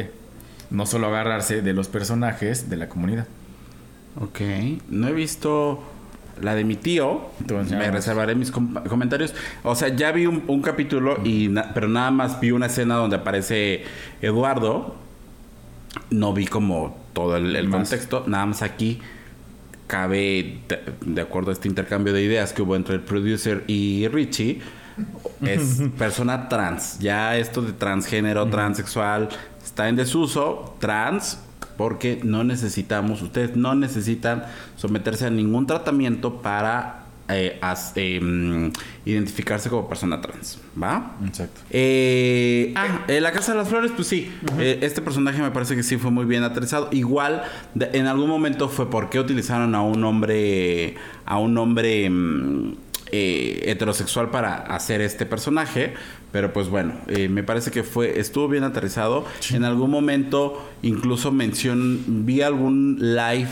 No 0.71 0.85
solo 0.85 1.07
agarrarse 1.07 1.61
de 1.61 1.73
los 1.73 1.87
personajes 1.87 2.69
de 2.69 2.77
la 2.77 2.87
comunidad. 2.89 3.27
Ok. 4.19 4.39
No 4.89 5.07
he 5.07 5.13
visto 5.13 5.83
la 6.41 6.55
de 6.55 6.63
mi 6.63 6.75
tío. 6.75 7.21
Enseñar 7.49 7.79
Me 7.81 7.91
reservaré 7.91 8.35
mis 8.35 8.51
com- 8.51 8.73
comentarios. 8.87 9.33
O 9.63 9.75
sea, 9.75 9.89
ya 9.89 10.11
vi 10.11 10.25
un, 10.25 10.43
un 10.47 10.61
capítulo, 10.61 11.19
y 11.25 11.47
na- 11.49 11.73
pero 11.73 11.87
nada 11.87 12.11
más 12.11 12.39
vi 12.39 12.51
una 12.51 12.67
escena 12.67 12.95
donde 12.95 13.17
aparece 13.17 13.83
Eduardo. 14.21 14.95
No 16.09 16.33
vi 16.33 16.45
como 16.45 16.97
todo 17.13 17.37
el, 17.37 17.69
contexto. 17.69 18.23
Nada 18.27 18.45
más 18.45 18.61
aquí 18.61 18.99
cabe, 19.87 20.59
de, 20.67 20.79
de 21.05 21.21
acuerdo 21.21 21.49
a 21.49 21.53
este 21.53 21.67
intercambio 21.67 22.13
de 22.13 22.23
ideas 22.23 22.53
que 22.53 22.61
hubo 22.61 22.75
entre 22.75 22.95
el 22.95 23.01
producer 23.01 23.63
y 23.67 24.07
Richie, 24.07 24.61
es 25.41 25.81
persona 25.97 26.49
trans. 26.49 26.99
Ya 26.99 27.37
esto 27.37 27.61
de 27.61 27.73
transgénero, 27.73 28.47
transexual, 28.47 29.29
está 29.63 29.89
en 29.89 29.95
desuso. 29.95 30.75
Trans, 30.79 31.39
porque 31.77 32.19
no 32.23 32.43
necesitamos, 32.43 33.21
ustedes 33.21 33.55
no 33.55 33.75
necesitan 33.75 34.45
someterse 34.75 35.25
a 35.25 35.29
ningún 35.29 35.65
tratamiento 35.65 36.41
para 36.41 36.98
eh, 37.29 37.57
as- 37.61 37.93
eh, 37.95 38.19
mm, 38.21 38.71
identificarse 39.05 39.69
como 39.69 39.87
persona 39.87 40.19
trans, 40.21 40.59
¿va? 40.81 41.15
Exacto. 41.25 41.61
Eh, 41.69 42.73
ah, 42.75 43.05
eh, 43.07 43.21
la 43.21 43.31
Casa 43.31 43.51
de 43.53 43.57
las 43.59 43.69
Flores, 43.69 43.91
pues 43.95 44.07
sí. 44.07 44.31
Eh, 44.59 44.79
este 44.81 45.01
personaje 45.01 45.41
me 45.41 45.51
parece 45.51 45.75
que 45.75 45.83
sí 45.83 45.97
fue 45.97 46.11
muy 46.11 46.25
bien 46.25 46.43
aterrizado. 46.43 46.89
Igual, 46.91 47.43
de- 47.75 47.89
en 47.93 48.07
algún 48.07 48.29
momento 48.29 48.67
fue 48.69 48.89
por 48.89 49.09
qué 49.09 49.19
utilizaron 49.19 49.75
a 49.75 49.81
un 49.81 50.03
hombre, 50.03 50.95
a 51.25 51.37
un 51.39 51.57
hombre 51.57 52.09
eh, 53.11 53.63
heterosexual 53.65 54.29
para 54.29 54.55
hacer 54.55 55.01
este 55.01 55.25
personaje. 55.25 55.93
Pero 56.31 56.53
pues 56.53 56.69
bueno, 56.69 56.93
eh, 57.07 57.27
me 57.27 57.41
parece 57.43 57.71
que 57.71 57.81
fue, 57.83 58.19
estuvo 58.19 58.47
bien 58.47 58.63
aterrizado. 58.63 59.25
En 59.51 59.63
algún 59.63 59.89
momento, 59.89 60.69
incluso 60.83 61.31
mención, 61.31 62.03
vi 62.25 62.41
algún 62.41 62.97
live 62.99 63.49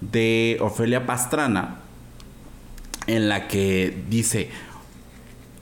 de 0.00 0.56
Ofelia 0.60 1.06
Pastrana 1.06 1.76
en 3.16 3.28
la 3.28 3.48
que 3.48 3.94
dice 4.08 4.48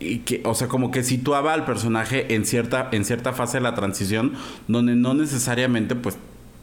y 0.01 0.19
que, 0.19 0.43
o 0.45 0.55
sea, 0.55 0.69
como 0.69 0.91
que 0.91 1.03
situaba 1.03 1.55
al 1.55 1.65
personaje 1.65 2.35
en 2.35 2.45
cierta, 2.45 2.89
en 2.93 3.05
cierta 3.05 3.33
fase 3.33 3.57
de 3.59 3.63
la 3.63 3.75
transición, 3.75 4.35
donde 4.69 4.95
no 4.95 5.15
necesariamente, 5.15 5.97
pues, 5.97 6.17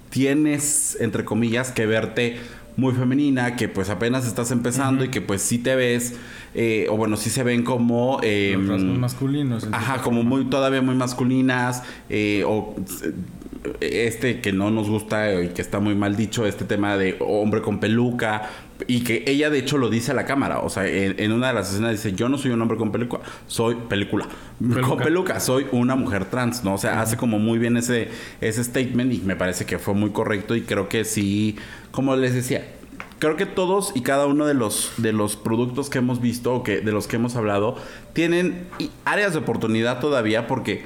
tienes, 0.10 0.98
entre 1.02 1.26
comillas, 1.26 1.72
que 1.72 1.86
verte 1.86 2.38
muy 2.78 2.94
femenina, 2.94 3.56
que 3.56 3.68
pues 3.70 3.90
apenas 3.90 4.26
estás 4.26 4.52
empezando 4.52 5.04
y 5.06 5.10
que 5.10 5.22
pues 5.22 5.42
sí 5.42 5.58
te 5.58 5.76
ves, 5.76 6.16
eh, 6.54 6.88
o 6.90 6.98
bueno, 6.98 7.16
sí 7.18 7.30
se 7.30 7.44
ven 7.44 7.64
como... 7.64 8.20
eh, 8.22 8.56
Los 8.58 8.68
rasgos 8.68 8.98
masculinos. 8.98 9.68
Ajá, 9.72 10.02
como 10.02 10.24
muy 10.24 10.46
todavía 10.46 10.82
muy 10.82 10.96
masculinas 10.96 11.84
eh, 12.10 12.44
o 12.46 12.76
este 13.82 14.42
que 14.42 14.52
no 14.52 14.72
nos 14.72 14.90
gusta 14.90 15.42
y 15.42 15.50
que 15.50 15.62
está 15.62 15.80
muy 15.80 15.96
mal 15.96 16.16
dicho 16.16 16.46
este 16.46 16.66
tema 16.66 16.98
de 16.98 17.18
hombre 17.20 17.62
con 17.62 17.80
peluca 17.80 18.50
y 18.88 19.04
que 19.04 19.24
ella 19.28 19.50
de 19.50 19.60
hecho 19.60 19.78
lo 19.78 19.90
dice 19.90 20.12
a 20.12 20.14
la 20.14 20.26
cámara, 20.26 20.60
o 20.60 20.70
sea, 20.70 20.86
en, 20.86 21.16
en 21.18 21.32
una 21.32 21.48
de 21.48 21.54
las 21.54 21.72
escenas 21.72 21.92
dice, 21.92 22.14
"Yo 22.14 22.28
no 22.28 22.38
soy 22.38 22.52
un 22.52 22.62
hombre 22.62 22.78
con 22.78 22.92
peluca, 22.92 23.20
soy 23.48 23.76
película. 23.88 24.28
Con 24.86 24.98
peluca, 24.98 25.40
soy 25.40 25.68
una 25.72 25.96
mujer 25.96 26.26
trans", 26.26 26.64
¿no? 26.64 26.74
O 26.74 26.78
sea, 26.78 27.02
hace 27.02 27.18
como 27.18 27.40
muy 27.40 27.58
bien 27.58 27.78
ese 27.78 28.10
ese 28.42 28.64
statement 28.64 29.14
y 29.14 29.18
me 29.20 29.36
parece 29.36 29.66
que 29.66 29.80
fue 29.80 29.94
muy 29.94 30.12
correcto 30.12 30.56
y 30.56 30.62
creo 30.62 30.90
que 30.90 31.06
sí, 31.06 31.56
como 31.92 32.16
les 32.16 32.34
decía, 32.34 32.66
creo 33.20 33.38
que 33.38 33.46
todos 33.46 33.92
y 33.96 34.02
cada 34.02 34.26
uno 34.26 34.46
de 34.46 34.54
los 34.54 34.92
de 34.98 35.14
los 35.14 35.36
productos 35.36 35.90
que 35.90 36.00
hemos 36.00 36.22
visto 36.22 36.54
o 36.54 36.64
que 36.64 36.82
de 36.82 36.92
los 36.92 37.08
que 37.08 37.16
hemos 37.16 37.36
hablado 37.36 37.78
tienen 38.14 38.68
áreas 39.06 39.34
de 39.34 39.40
oportunidad 39.40 40.00
todavía 40.00 40.48
porque 40.48 40.84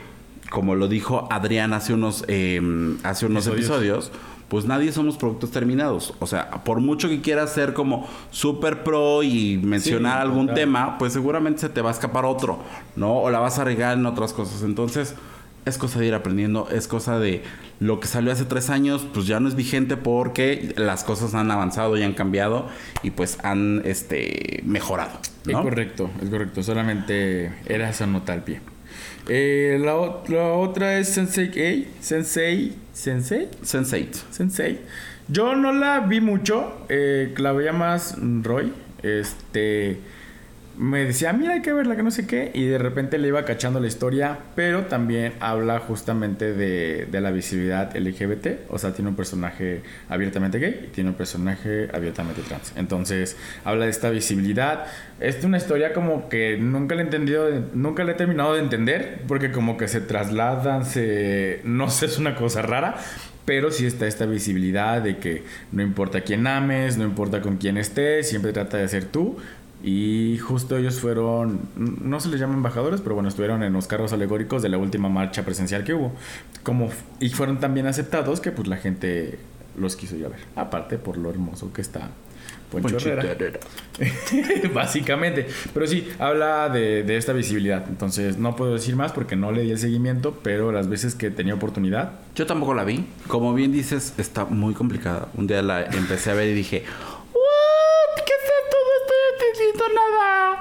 como 0.49 0.75
lo 0.75 0.87
dijo 0.87 1.27
Adrián 1.31 1.73
hace 1.73 1.93
unos 1.93 2.25
eh, 2.27 2.59
hace 3.03 3.25
unos 3.25 3.47
Episodios. 3.47 4.07
episodios 4.07 4.11
pues 4.49 4.65
nadie 4.65 4.91
somos 4.91 5.15
productos 5.15 5.51
terminados. 5.51 6.13
O 6.19 6.27
sea, 6.27 6.49
por 6.63 6.81
mucho 6.81 7.07
que 7.07 7.21
quieras 7.21 7.53
ser 7.53 7.73
como 7.73 8.07
super 8.31 8.83
pro 8.83 9.23
y 9.23 9.57
mencionar 9.63 10.17
Sí, 10.17 10.21
algún 10.21 10.53
tema, 10.53 10.97
pues 10.97 11.13
seguramente 11.13 11.61
se 11.61 11.69
te 11.69 11.81
va 11.81 11.89
a 11.89 11.93
escapar 11.93 12.25
otro, 12.25 12.59
¿no? 12.95 13.19
O 13.19 13.29
la 13.29 13.39
vas 13.39 13.59
a 13.59 13.63
regar 13.63 13.97
en 13.97 14.07
otras 14.07 14.33
cosas. 14.33 14.63
Entonces, 14.63 15.13
es 15.65 15.77
cosa 15.77 15.99
de 15.99 16.07
ir 16.07 16.15
aprendiendo, 16.15 16.67
es 16.71 16.87
cosa 16.87 17.19
de 17.19 17.43
lo 17.79 17.99
que 17.99 18.07
salió 18.07 18.31
hace 18.31 18.43
tres 18.45 18.71
años, 18.71 19.05
pues 19.13 19.27
ya 19.27 19.39
no 19.39 19.47
es 19.47 19.55
vigente 19.55 19.97
porque 19.97 20.73
las 20.77 21.03
cosas 21.03 21.35
han 21.35 21.51
avanzado 21.51 21.95
y 21.97 22.03
han 22.03 22.13
cambiado 22.13 22.67
y 23.03 23.11
pues 23.11 23.37
han 23.43 23.83
este 23.85 24.61
mejorado. 24.65 25.11
Es 25.45 25.55
correcto, 25.55 26.09
es 26.23 26.29
correcto. 26.29 26.63
Solamente 26.63 27.53
era 27.67 27.89
esa 27.89 28.07
nota 28.07 28.33
al 28.33 28.43
pie. 28.43 28.61
Eh, 29.27 29.77
la, 29.79 29.95
otra 29.95 30.97
es 30.97 31.09
Sensei 31.09 31.47
A. 31.47 32.03
Sensei. 32.03 32.73
Sensei. 32.93 33.47
Sense8. 33.63 34.15
Sensei. 34.31 34.79
Yo 35.27 35.55
no 35.55 35.71
la 35.71 35.99
vi 36.01 36.21
mucho. 36.21 36.85
eh, 36.89 37.33
la 37.37 37.51
veía 37.51 37.73
más 37.73 38.15
Roy. 38.43 38.73
Este. 39.03 39.99
Me 40.79 41.03
decía, 41.03 41.33
mira, 41.33 41.55
hay 41.55 41.61
que 41.61 41.73
verla, 41.73 41.97
que 41.97 42.03
no 42.03 42.09
sé 42.09 42.25
qué. 42.25 42.51
Y 42.53 42.65
de 42.65 42.77
repente 42.77 43.17
le 43.17 43.27
iba 43.27 43.43
cachando 43.43 43.81
la 43.81 43.87
historia. 43.87 44.39
Pero 44.55 44.85
también 44.85 45.33
habla 45.41 45.79
justamente 45.79 46.53
de, 46.53 47.05
de 47.11 47.19
la 47.19 47.31
visibilidad 47.31 47.93
LGBT. 47.93 48.69
O 48.69 48.77
sea, 48.79 48.93
tiene 48.93 49.09
un 49.09 49.17
personaje 49.17 49.81
abiertamente 50.07 50.57
gay 50.57 50.85
y 50.85 50.87
tiene 50.87 51.09
un 51.09 51.17
personaje 51.17 51.89
abiertamente 51.93 52.41
trans. 52.43 52.71
Entonces, 52.77 53.35
habla 53.65 53.85
de 53.85 53.91
esta 53.91 54.09
visibilidad. 54.09 54.85
Es 55.19 55.43
una 55.43 55.57
historia 55.57 55.91
como 55.91 56.29
que 56.29 56.55
nunca 56.57 56.95
la 56.95 57.01
he 57.01 57.03
entendido, 57.03 57.49
nunca 57.73 58.03
he 58.03 58.13
terminado 58.13 58.53
de 58.53 58.61
entender. 58.61 59.23
Porque 59.27 59.51
como 59.51 59.75
que 59.75 59.89
se 59.89 59.99
trasladan, 59.99 60.85
se. 60.85 61.59
No 61.65 61.89
sé, 61.89 62.05
es 62.05 62.17
una 62.19 62.35
cosa 62.35 62.61
rara. 62.61 62.95
Pero 63.43 63.71
sí 63.71 63.85
está 63.85 64.05
esta 64.05 64.27
visibilidad 64.27 65.01
de 65.01 65.17
que 65.17 65.43
no 65.71 65.81
importa 65.81 66.21
quién 66.21 66.45
ames, 66.45 66.97
no 66.97 67.03
importa 67.03 67.41
con 67.41 67.57
quién 67.57 67.77
estés, 67.77 68.29
siempre 68.29 68.53
trata 68.53 68.77
de 68.77 68.87
ser 68.87 69.05
tú. 69.05 69.39
Y 69.81 70.37
justo 70.39 70.77
ellos 70.77 70.99
fueron, 70.99 71.61
no 71.75 72.19
se 72.19 72.29
les 72.29 72.39
llama 72.39 72.53
embajadores, 72.55 73.01
pero 73.01 73.15
bueno, 73.15 73.29
estuvieron 73.29 73.63
en 73.63 73.71
los 73.73 73.87
carros 73.87 74.11
alegóricos 74.11 74.61
de 74.61 74.69
la 74.69 74.77
última 74.77 75.09
marcha 75.09 75.43
presencial 75.45 75.83
que 75.83 75.93
hubo. 75.93 76.11
Como, 76.63 76.89
y 77.19 77.29
fueron 77.29 77.59
tan 77.59 77.73
bien 77.73 77.87
aceptados 77.87 78.41
que 78.41 78.51
pues 78.51 78.67
la 78.67 78.77
gente 78.77 79.39
los 79.77 79.95
quiso 79.95 80.15
ir 80.15 80.25
a 80.25 80.29
ver. 80.29 80.39
Aparte 80.55 80.97
por 80.97 81.17
lo 81.17 81.29
hermoso 81.29 81.71
que 81.71 81.81
está 81.81 82.09
Poncho, 82.71 82.89
Ponchito 82.89 83.09
Herrera. 83.09 83.31
Herrera. 83.31 83.59
Básicamente. 84.73 85.47
Pero 85.73 85.87
sí, 85.87 86.07
habla 86.19 86.69
de, 86.69 87.03
de 87.03 87.17
esta 87.17 87.33
visibilidad. 87.33 87.85
Entonces, 87.87 88.37
no 88.37 88.55
puedo 88.55 88.73
decir 88.73 88.95
más 88.95 89.11
porque 89.11 89.35
no 89.35 89.51
le 89.51 89.63
di 89.63 89.71
el 89.71 89.79
seguimiento, 89.79 90.39
pero 90.43 90.71
las 90.71 90.87
veces 90.87 91.15
que 91.15 91.31
tenía 91.31 91.55
oportunidad, 91.55 92.11
Yo 92.35 92.45
tampoco 92.45 92.73
la 92.73 92.83
vi. 92.83 93.05
Como 93.27 93.53
bien 93.53 93.71
dices, 93.71 94.13
está 94.17 94.45
muy 94.45 94.73
complicada. 94.73 95.29
Un 95.35 95.47
día 95.47 95.61
la 95.61 95.85
empecé 95.85 96.31
a 96.31 96.35
ver 96.35 96.49
y 96.49 96.53
dije, 96.53 96.83
¿What? 97.33 98.23
¿Qué 98.23 98.33
es 98.33 98.43
esto? 98.43 98.77
Entendiendo 99.71 99.85
nada. 99.93 100.59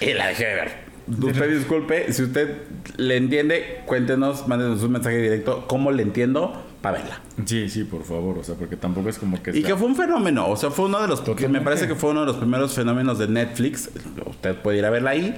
y 0.00 0.12
la 0.14 0.28
dejé 0.28 0.46
de 0.46 0.54
ver. 0.54 0.90
Usted 1.08 1.58
disculpe, 1.58 2.12
si 2.12 2.22
usted 2.22 2.62
le 2.96 3.16
entiende, 3.16 3.82
cuéntenos, 3.86 4.46
mándenos 4.46 4.82
un 4.82 4.92
mensaje 4.92 5.18
directo, 5.18 5.64
cómo 5.66 5.90
le 5.90 6.02
entiendo, 6.02 6.62
para 6.80 6.98
verla. 6.98 7.20
sí, 7.44 7.68
sí, 7.68 7.84
por 7.84 8.04
favor, 8.04 8.38
o 8.38 8.44
sea, 8.44 8.54
porque 8.54 8.76
tampoco 8.76 9.08
es 9.08 9.18
como 9.18 9.42
que... 9.42 9.50
Y 9.56 9.62
que 9.62 9.74
fue 9.76 9.88
un 9.88 9.96
fenómeno, 9.96 10.48
o 10.48 10.56
sea, 10.56 10.70
fue 10.70 10.84
uno 10.84 11.00
de 11.00 11.08
los... 11.08 11.20
que 11.20 11.48
me 11.48 11.60
parece 11.60 11.88
que 11.88 11.96
fue 11.96 12.10
uno 12.10 12.20
de 12.20 12.26
los 12.26 12.36
primeros 12.36 12.74
fenómenos 12.74 13.18
de 13.18 13.26
Netflix. 13.26 13.90
Usted 14.24 14.56
puede 14.56 14.78
ir 14.78 14.84
a 14.84 14.90
verla 14.90 15.10
ahí. 15.10 15.36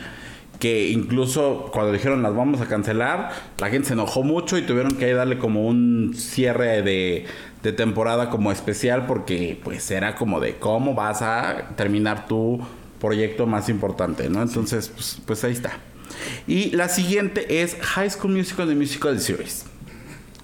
Que 0.58 0.90
incluso 0.90 1.70
cuando 1.72 1.92
dijeron 1.92 2.22
las 2.22 2.34
vamos 2.36 2.60
a 2.60 2.66
cancelar, 2.66 3.32
la 3.58 3.68
gente 3.68 3.88
se 3.88 3.94
enojó 3.94 4.22
mucho 4.22 4.56
y 4.58 4.62
tuvieron 4.62 4.92
que 4.96 5.12
darle 5.12 5.38
como 5.38 5.66
un 5.66 6.14
cierre 6.16 6.82
de, 6.82 7.26
de 7.64 7.72
temporada 7.72 8.30
como 8.30 8.52
especial 8.52 9.06
porque 9.06 9.58
pues 9.64 9.90
era 9.90 10.14
como 10.14 10.38
de 10.38 10.54
cómo 10.56 10.94
vas 10.94 11.20
a 11.22 11.70
terminar 11.76 12.26
tu 12.28 12.60
proyecto 13.00 13.46
más 13.46 13.68
importante, 13.68 14.28
¿no? 14.28 14.40
Entonces, 14.40 14.88
pues, 14.94 15.20
pues 15.26 15.42
ahí 15.42 15.52
está. 15.52 15.72
Y 16.46 16.70
la 16.70 16.88
siguiente 16.88 17.62
es 17.62 17.76
High 17.80 18.10
School 18.10 18.32
Musical 18.36 18.68
The 18.68 18.76
Musical 18.76 19.18
Series. 19.18 19.64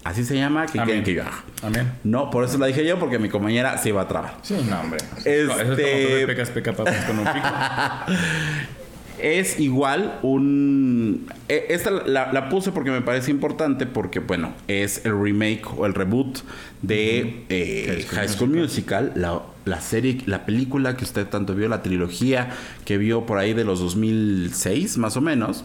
Así 0.02 0.24
se 0.24 0.36
llama, 0.36 0.64
que 0.66 0.80
quieren 0.80 1.04
que 1.04 1.12
yo 1.14 1.22
haga. 1.22 1.44
Amén. 1.62 1.92
No, 2.02 2.30
por 2.30 2.42
eso 2.42 2.56
la 2.58 2.66
dije 2.66 2.84
yo, 2.84 2.98
porque 2.98 3.18
mi 3.18 3.28
compañera 3.28 3.76
se 3.78 3.90
iba 3.90 4.00
a 4.00 4.08
trabar. 4.08 4.36
Sí, 4.42 4.54
no, 4.68 4.80
hombre. 4.80 4.98
Este- 5.18 5.42
Eso 5.42 5.52
es 5.52 5.58
como 5.58 5.74
todo 5.76 6.26
pecas, 6.26 6.50
peca, 6.50 6.72
papas 6.72 7.04
con 7.04 7.18
un 7.18 7.24
pico. 7.26 7.46
Es 9.20 9.58
igual 9.60 10.18
un... 10.22 11.26
eh, 11.48 11.66
Esta 11.70 11.90
la, 11.90 12.32
la 12.32 12.48
puse 12.48 12.72
porque 12.72 12.90
me 12.90 13.00
parece 13.02 13.30
importante 13.30 13.86
porque, 13.86 14.20
bueno, 14.20 14.52
es 14.68 15.04
el 15.04 15.20
remake 15.20 15.62
o 15.76 15.86
el 15.86 15.94
reboot 15.94 16.38
de 16.82 17.44
eh, 17.48 18.06
High 18.10 18.28
School 18.28 18.50
Musical, 18.50 19.12
la, 19.16 19.42
la 19.64 19.80
serie, 19.80 20.18
la 20.26 20.46
película 20.46 20.96
que 20.96 21.04
usted 21.04 21.26
tanto 21.26 21.54
vio, 21.54 21.68
la 21.68 21.82
trilogía 21.82 22.50
que 22.84 22.98
vio 22.98 23.26
por 23.26 23.38
ahí 23.38 23.54
de 23.54 23.64
los 23.64 23.80
2006, 23.80 24.98
más 24.98 25.16
o 25.16 25.20
menos, 25.20 25.64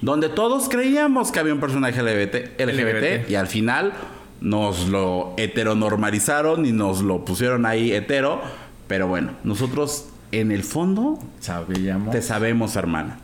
donde 0.00 0.28
todos 0.28 0.68
creíamos 0.68 1.32
que 1.32 1.40
había 1.40 1.54
un 1.54 1.60
personaje 1.60 2.02
LGBT, 2.02 2.60
LGBT, 2.60 2.94
LGBT. 2.94 3.30
y 3.30 3.34
al 3.34 3.46
final 3.46 3.92
nos 4.40 4.88
lo 4.88 5.34
heteronormalizaron 5.36 6.66
y 6.66 6.72
nos 6.72 7.02
lo 7.02 7.24
pusieron 7.24 7.66
ahí 7.66 7.92
hetero, 7.92 8.40
pero 8.88 9.08
bueno, 9.08 9.32
nosotros 9.44 10.06
en 10.40 10.52
el 10.52 10.62
fondo 10.62 11.18
Sabíamos. 11.40 12.10
te 12.10 12.22
sabemos, 12.22 12.76
hermana. 12.76 13.18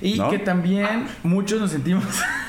Y 0.00 0.14
¿no? 0.14 0.30
que 0.30 0.38
también 0.38 1.06
muchos 1.22 1.60
nos 1.60 1.70
sentimos 1.70 2.04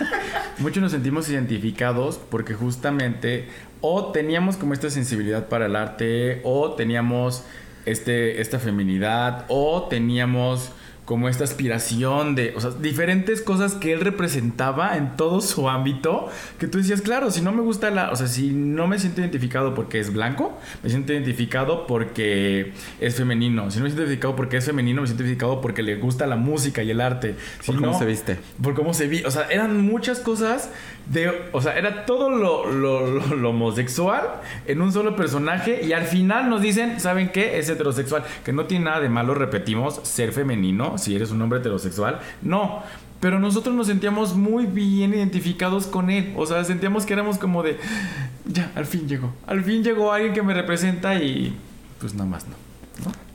muchos 0.60 0.84
nos 0.84 0.92
sentimos 0.92 1.30
identificados 1.30 2.20
porque 2.30 2.54
justamente 2.54 3.48
o 3.82 4.12
teníamos 4.12 4.58
como 4.58 4.74
esta 4.74 4.90
sensibilidad 4.90 5.48
para 5.48 5.66
el 5.66 5.76
arte 5.76 6.42
o 6.44 6.74
teníamos 6.74 7.44
este 7.86 8.42
esta 8.42 8.60
feminidad 8.60 9.46
o 9.48 9.88
teníamos 9.90 10.72
como 11.06 11.28
esta 11.28 11.44
aspiración 11.44 12.34
de, 12.36 12.54
o 12.56 12.62
sea, 12.62 12.72
diferentes 12.72 13.42
cosas 13.42 13.74
que 13.74 13.92
él 13.92 14.00
representaba 14.00 14.96
en 14.98 15.18
todo 15.18 15.42
su 15.42 15.68
ámbito, 15.70 16.30
que 16.60 16.68
tú 16.68 16.78
decías, 16.78 17.02
claro, 17.02 17.30
si 17.30 17.42
no 17.42 17.52
me 17.52 17.62
gusta 17.62 17.90
la, 17.90 18.10
o 18.12 18.16
sea, 18.16 18.28
si 18.28 18.52
no 18.52 18.88
me 18.88 18.98
siento 19.00 19.20
identificado 19.20 19.74
porque 19.76 20.00
es 20.00 20.14
blanco, 20.14 20.58
me 20.82 20.90
siento 20.90 21.12
identificado 21.14 21.88
porque 21.88 22.72
es 23.02 23.16
femenino, 23.16 23.70
si 23.70 23.80
no 23.80 23.84
me 23.84 23.90
siento 23.90 24.04
identificado 24.04 24.36
porque 24.38 24.58
es 24.58 24.66
femenino, 24.66 25.02
me 25.02 25.08
siento 25.08 25.24
identificado 25.24 25.60
porque 25.60 25.84
le 25.84 25.96
gusta 25.98 26.26
la 26.26 26.38
música 26.38 26.84
y 26.84 26.92
el 26.92 27.02
arte. 27.02 27.36
Por 27.66 27.76
cómo 27.76 28.00
se 28.00 28.06
viste. 28.06 28.38
por 28.62 28.74
cómo 28.74 28.94
se 28.94 29.08
vi, 29.08 29.24
o 29.26 29.32
sea, 29.32 29.48
eran 29.50 29.82
muchas 29.82 30.20
cosas 30.20 30.70
de, 31.08 31.50
o 31.52 31.62
sea, 31.62 31.78
era 31.78 32.06
todo 32.06 32.30
lo, 32.30 32.72
lo- 32.72 33.08
lo- 33.20 33.36
lo 33.36 33.50
homosexual 33.50 34.22
en 34.68 34.82
un 34.82 34.94
solo 34.94 35.16
personaje 35.18 35.82
y 35.86 35.92
al 35.94 36.04
final 36.06 36.50
nos 36.50 36.62
dicen, 36.62 37.00
¿saben 37.02 37.30
qué? 37.30 37.60
Es 37.60 37.68
heterosexual, 37.70 38.24
que 38.46 38.54
no 38.54 38.66
tiene 38.66 38.86
nada 38.86 39.02
de 39.02 39.10
malo, 39.10 39.34
repetimos, 39.34 40.00
ser 40.04 40.32
femenino, 40.32 40.93
si 40.98 41.16
eres 41.16 41.32
un 41.32 41.42
hombre 41.42 41.60
heterosexual, 41.60 42.20
no. 42.42 42.84
Pero 43.20 43.40
nosotros 43.40 43.74
nos 43.74 43.88
sentíamos 43.88 44.36
muy 44.36 44.66
bien 44.66 45.14
identificados 45.14 45.88
con 45.88 46.10
él. 46.10 46.34
O 46.36 46.46
sea, 46.46 46.64
sentíamos 46.66 47.06
que 47.06 47.14
éramos 47.14 47.38
como 47.38 47.64
de, 47.64 47.78
ya, 48.46 48.72
al 48.76 48.86
fin 48.86 49.08
llegó. 49.08 49.34
Al 49.48 49.64
fin 49.64 49.82
llegó 49.84 50.12
alguien 50.12 50.34
que 50.34 50.42
me 50.42 50.54
representa 50.54 51.16
y 51.16 51.56
pues 52.00 52.14
nada 52.14 52.30
más 52.30 52.46
no. 52.48 52.56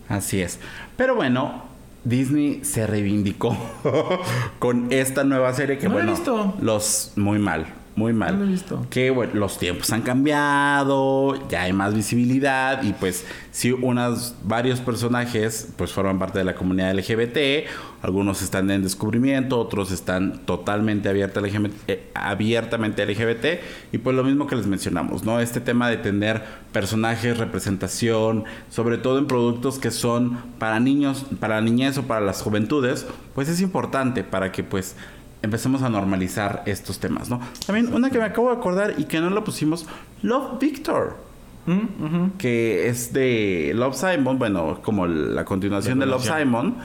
Así 0.09 0.43
es. 0.43 0.59
Pero 0.97 1.15
bueno, 1.15 1.63
Disney 2.05 2.65
se 2.65 2.87
reivindicó 2.87 3.57
con 4.59 4.93
esta 4.93 5.25
nueva 5.25 5.53
serie 5.55 5.79
que 5.79 5.89
No 5.89 5.95
bueno, 5.95 6.13
visto. 6.13 6.55
los 6.61 7.13
muy 7.17 7.39
mal, 7.39 7.67
muy 7.99 8.13
mal. 8.13 8.35
No 8.39 8.45
la 8.45 8.47
he 8.47 8.53
visto. 8.53 8.87
Que 8.89 9.11
bueno, 9.11 9.35
los 9.35 9.59
tiempos 9.59 9.91
han 9.93 10.03
cambiado, 10.03 11.49
ya 11.49 11.63
hay 11.63 11.73
más 11.73 11.95
visibilidad 11.95 12.83
y 12.83 12.93
pues 12.93 13.27
sí 13.51 13.73
unas 13.73 14.37
varios 14.45 14.81
personajes 14.81 15.73
pues 15.77 15.93
forman 15.93 16.19
parte 16.19 16.39
de 16.39 16.45
la 16.45 16.55
comunidad 16.55 16.95
LGBT, 16.95 17.67
algunos 18.01 18.43
están 18.43 18.71
en 18.71 18.83
descubrimiento, 18.83 19.59
otros 19.59 19.91
están 19.91 20.47
totalmente 20.47 21.09
abierta 21.09 21.41
LGBT, 21.41 21.73
eh, 21.89 22.11
abiertamente 22.15 23.05
LGBT 23.05 23.61
y 23.93 23.99
pues 23.99 24.15
lo 24.15 24.23
mismo 24.23 24.47
que 24.47 24.55
les 24.55 24.67
mencionamos, 24.67 25.25
¿no? 25.25 25.41
Este 25.41 25.61
tema 25.61 25.91
de 25.91 25.97
tener 25.97 26.43
personajes, 26.73 27.39
representación, 27.39 28.45
sobre 28.71 28.99
todo 28.99 29.19
en 29.19 29.27
productos 29.27 29.79
que 29.81 29.91
son 29.91 30.39
para 30.59 30.79
niños, 30.79 31.27
para 31.41 31.57
la 31.57 31.61
niñez 31.63 31.99
o 31.99 32.05
para 32.05 32.21
las 32.21 32.43
juventudes, 32.43 33.07
pues 33.35 33.49
es 33.49 33.61
importante 33.61 34.23
para 34.23 34.53
que 34.53 34.63
pues 34.63 34.95
empecemos 35.43 35.83
a 35.83 35.89
normalizar 35.89 36.63
estos 36.67 36.99
temas, 36.99 37.31
¿no? 37.31 37.41
También 37.67 37.93
una 37.95 38.11
que 38.11 38.19
me 38.19 38.25
acabo 38.25 38.51
de 38.51 38.57
acordar 38.57 38.95
y 38.99 39.05
que 39.05 39.21
no 39.21 39.31
lo 39.31 39.45
pusimos, 39.45 39.87
Love 40.23 40.59
Victor, 40.59 41.29
Mm, 41.69 42.39
que 42.39 42.89
es 42.89 43.13
de 43.13 43.73
Love 43.75 43.95
Simon, 43.95 44.39
bueno, 44.39 44.81
como 44.83 45.07
la 45.07 45.45
continuación 45.45 45.99
de 45.99 46.07
Love. 46.07 46.25
Simon, 46.25 46.77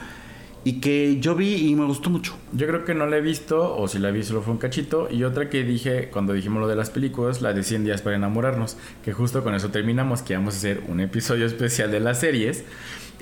y 0.62 0.80
que 0.80 1.20
yo 1.20 1.34
vi 1.34 1.70
y 1.70 1.74
me 1.74 1.86
gustó 1.86 2.10
mucho. 2.10 2.36
Yo 2.52 2.66
creo 2.66 2.84
que 2.84 2.94
no 2.94 3.06
la 3.06 3.16
he 3.16 3.22
visto, 3.22 3.76
o 3.76 3.88
si 3.88 3.98
la 3.98 4.10
vi 4.10 4.22
solo 4.22 4.42
fue 4.42 4.52
un 4.52 4.58
cachito. 4.58 5.08
Y 5.10 5.24
otra 5.24 5.48
que 5.48 5.64
dije 5.64 6.10
cuando 6.10 6.34
dijimos 6.34 6.60
lo 6.60 6.68
de 6.68 6.76
las 6.76 6.90
películas, 6.90 7.40
la 7.40 7.54
de 7.54 7.62
100 7.62 7.84
días 7.84 8.02
para 8.02 8.16
enamorarnos, 8.16 8.76
que 9.02 9.14
justo 9.14 9.42
con 9.42 9.54
eso 9.54 9.70
terminamos, 9.70 10.20
que 10.20 10.34
vamos 10.34 10.54
a 10.54 10.56
hacer 10.58 10.82
un 10.88 11.00
episodio 11.00 11.46
especial 11.46 11.90
de 11.90 12.00
las 12.00 12.20
series. 12.20 12.64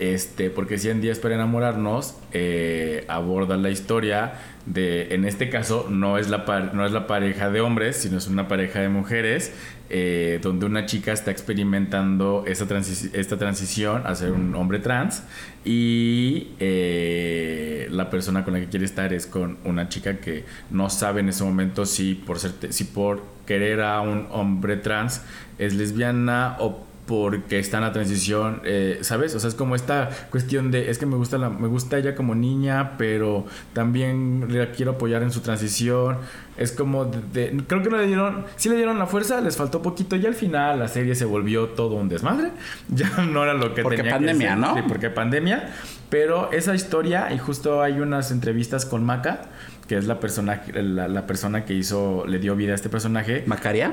Este, 0.02 0.50
porque 0.50 0.78
100 0.78 1.00
días 1.00 1.20
para 1.20 1.36
enamorarnos 1.36 2.16
eh, 2.32 3.04
aborda 3.06 3.56
la 3.56 3.70
historia 3.70 4.32
de, 4.66 5.14
en 5.14 5.24
este 5.24 5.48
caso, 5.48 5.86
no 5.88 6.18
es, 6.18 6.28
la 6.28 6.70
no 6.72 6.84
es 6.84 6.90
la 6.90 7.06
pareja 7.06 7.50
de 7.50 7.60
hombres, 7.60 7.98
sino 7.98 8.18
es 8.18 8.26
una 8.26 8.48
pareja 8.48 8.80
de 8.80 8.88
mujeres, 8.88 9.52
eh, 9.90 10.40
donde 10.42 10.66
una 10.66 10.86
chica 10.86 11.12
está 11.12 11.30
experimentando 11.30 12.42
esta, 12.48 12.66
esta 13.12 13.36
transición 13.38 14.02
a 14.04 14.16
ser 14.16 14.32
un 14.32 14.56
hombre 14.56 14.80
trans 14.80 15.22
y 15.64 16.48
eh, 16.58 17.86
la 17.92 18.10
persona 18.10 18.42
con 18.42 18.54
la 18.54 18.60
que 18.60 18.66
quiere 18.66 18.86
estar 18.86 19.12
es 19.12 19.28
con 19.28 19.58
una 19.64 19.88
chica 19.88 20.16
que 20.16 20.44
no 20.72 20.90
sabe 20.90 21.20
en 21.20 21.28
ese 21.28 21.44
momento 21.44 21.86
si 21.86 22.16
por, 22.16 22.40
si 22.40 22.84
por 22.84 23.22
querer 23.46 23.82
a 23.82 24.00
un 24.00 24.26
hombre 24.32 24.78
trans 24.78 25.22
es 25.58 25.74
lesbiana 25.74 26.56
o 26.58 26.90
porque 27.06 27.58
está 27.58 27.78
en 27.78 27.82
la 27.82 27.92
transición, 27.92 28.60
eh, 28.64 28.98
¿sabes? 29.02 29.34
O 29.34 29.40
sea, 29.40 29.48
es 29.48 29.54
como 29.56 29.74
esta 29.74 30.08
cuestión 30.30 30.70
de, 30.70 30.88
es 30.88 30.98
que 30.98 31.06
me 31.06 31.16
gusta, 31.16 31.36
la, 31.36 31.50
me 31.50 31.66
gusta 31.66 31.98
ella 31.98 32.14
como 32.14 32.34
niña, 32.36 32.92
pero 32.96 33.44
también 33.72 34.46
la 34.50 34.70
quiero 34.70 34.92
apoyar 34.92 35.22
en 35.22 35.32
su 35.32 35.40
transición. 35.40 36.18
Es 36.56 36.70
como, 36.70 37.04
de, 37.06 37.50
de- 37.50 37.64
creo 37.66 37.82
que 37.82 37.90
no 37.90 37.96
le 37.96 38.06
dieron, 38.06 38.44
sí 38.56 38.68
le 38.68 38.76
dieron 38.76 38.98
la 39.00 39.06
fuerza, 39.06 39.40
les 39.40 39.56
faltó 39.56 39.82
poquito 39.82 40.14
y 40.16 40.24
al 40.26 40.34
final 40.34 40.78
la 40.78 40.86
serie 40.86 41.14
se 41.16 41.24
volvió 41.24 41.70
todo 41.70 41.96
un 41.96 42.08
desmadre. 42.08 42.50
Ya 42.88 43.08
no 43.24 43.42
era 43.42 43.54
lo 43.54 43.74
que 43.74 43.82
Porque 43.82 43.96
tenía 43.98 44.12
pandemia, 44.12 44.48
que 44.48 44.52
ser. 44.54 44.58
¿no? 44.58 44.74
Sí, 44.76 44.82
porque 44.86 45.10
pandemia. 45.10 45.70
Pero 46.08 46.52
esa 46.52 46.74
historia, 46.74 47.32
y 47.32 47.38
justo 47.38 47.82
hay 47.82 47.98
unas 48.00 48.30
entrevistas 48.30 48.86
con 48.86 49.02
Maca, 49.04 49.42
que 49.88 49.96
es 49.96 50.06
la 50.06 50.20
persona, 50.20 50.62
la, 50.72 51.08
la 51.08 51.26
persona 51.26 51.64
que 51.64 51.74
hizo, 51.74 52.24
le 52.28 52.38
dio 52.38 52.54
vida 52.54 52.72
a 52.72 52.74
este 52.76 52.88
personaje. 52.88 53.42
¿Macaria? 53.46 53.92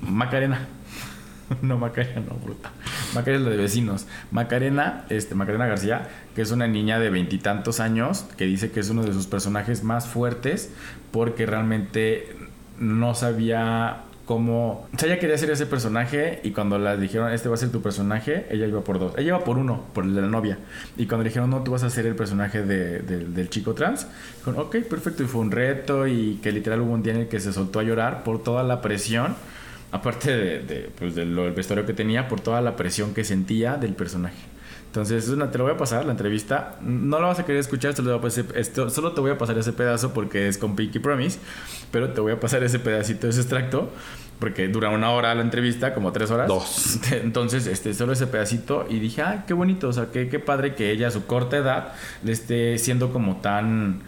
Macarena. 0.00 0.66
No, 1.62 1.78
Macarena, 1.78 2.22
no, 2.28 2.36
bruta. 2.36 2.70
Macarena 3.14 3.38
es 3.42 3.44
la 3.44 3.50
de 3.50 3.56
vecinos. 3.62 4.06
Macarena, 4.30 5.04
este, 5.10 5.34
Macarena 5.34 5.66
García, 5.66 6.08
que 6.34 6.42
es 6.42 6.50
una 6.50 6.66
niña 6.66 6.98
de 6.98 7.10
veintitantos 7.10 7.80
años, 7.80 8.26
que 8.36 8.44
dice 8.46 8.70
que 8.70 8.80
es 8.80 8.90
uno 8.90 9.02
de 9.04 9.12
sus 9.12 9.26
personajes 9.26 9.84
más 9.84 10.06
fuertes, 10.06 10.70
porque 11.10 11.46
realmente 11.46 12.36
no 12.78 13.14
sabía 13.14 14.02
cómo. 14.24 14.88
O 14.94 14.98
sea, 14.98 15.08
ella 15.08 15.18
quería 15.18 15.36
ser 15.36 15.50
ese 15.50 15.66
personaje, 15.66 16.40
y 16.42 16.52
cuando 16.52 16.78
le 16.78 16.96
dijeron, 16.96 17.32
este 17.32 17.48
va 17.48 17.54
a 17.56 17.58
ser 17.58 17.70
tu 17.70 17.82
personaje, 17.82 18.46
ella 18.50 18.66
iba 18.66 18.80
por 18.82 18.98
dos. 18.98 19.12
Ella 19.18 19.28
iba 19.28 19.44
por 19.44 19.58
uno, 19.58 19.84
por 19.92 20.04
el 20.04 20.14
de 20.14 20.22
la 20.22 20.28
novia. 20.28 20.58
Y 20.96 21.06
cuando 21.06 21.24
le 21.24 21.30
dijeron, 21.30 21.50
no, 21.50 21.62
tú 21.62 21.72
vas 21.72 21.82
a 21.82 21.90
ser 21.90 22.06
el 22.06 22.14
personaje 22.14 22.62
de- 22.62 23.00
del 23.00 23.50
chico 23.50 23.74
trans, 23.74 24.06
dijeron, 24.38 24.60
ok, 24.66 24.76
perfecto. 24.88 25.22
Y 25.22 25.26
fue 25.26 25.40
un 25.40 25.50
reto, 25.50 26.06
y 26.06 26.38
que 26.42 26.50
literal 26.52 26.80
hubo 26.80 26.92
un 26.92 27.02
día 27.02 27.12
en 27.14 27.20
el 27.20 27.28
que 27.28 27.40
se 27.40 27.52
soltó 27.52 27.80
a 27.80 27.82
llorar 27.82 28.22
por 28.24 28.42
toda 28.42 28.62
la 28.62 28.80
presión 28.80 29.34
aparte 29.92 30.30
de, 30.36 30.58
de, 30.60 30.90
pues, 30.98 31.14
de 31.14 31.24
lo- 31.24 31.44
del 31.44 31.52
vestuario 31.52 31.86
que 31.86 31.92
tenía, 31.94 32.26
por 32.28 32.40
toda 32.40 32.60
la 32.60 32.74
presión 32.76 33.14
que 33.14 33.22
sentía 33.24 33.76
del 33.76 33.94
personaje. 33.94 34.36
Entonces, 34.86 35.24
es 35.24 35.30
una, 35.30 35.50
te 35.50 35.56
lo 35.56 35.64
voy 35.64 35.72
a 35.72 35.76
pasar, 35.78 36.04
la 36.04 36.10
entrevista. 36.12 36.76
No 36.82 37.18
la 37.18 37.28
vas 37.28 37.38
a 37.38 37.46
querer 37.46 37.60
escuchar, 37.60 37.94
solo, 37.94 38.08
te 38.10 38.12
voy 38.12 38.18
a 38.18 38.22
pasar- 38.22 38.58
esto- 38.58 38.90
solo 38.90 39.12
te 39.12 39.20
voy 39.22 39.30
a 39.30 39.38
pasar 39.38 39.56
ese 39.56 39.72
pedazo 39.72 40.12
porque 40.12 40.48
es 40.48 40.58
con 40.58 40.76
Pinky 40.76 40.98
Promise, 40.98 41.38
pero 41.90 42.10
te 42.10 42.20
voy 42.20 42.32
a 42.32 42.40
pasar 42.40 42.62
ese 42.62 42.78
pedacito, 42.78 43.26
ese 43.26 43.40
extracto, 43.40 43.90
porque 44.38 44.68
dura 44.68 44.90
una 44.90 45.10
hora 45.10 45.34
la 45.34 45.40
entrevista, 45.42 45.94
como 45.94 46.12
tres 46.12 46.30
horas. 46.30 46.46
Dos. 46.48 46.98
Entonces, 47.12 47.66
este, 47.66 47.94
solo 47.94 48.12
ese 48.12 48.26
pedacito 48.26 48.84
y 48.90 48.98
dije, 48.98 49.22
ah, 49.22 49.44
qué 49.46 49.54
bonito, 49.54 49.88
o 49.88 49.92
sea, 49.94 50.08
qué, 50.12 50.28
qué 50.28 50.38
padre 50.40 50.74
que 50.74 50.90
ella 50.90 51.08
a 51.08 51.10
su 51.10 51.24
corta 51.26 51.56
edad 51.56 51.92
le 52.22 52.32
esté 52.32 52.76
siendo 52.78 53.12
como 53.14 53.36
tan, 53.36 54.00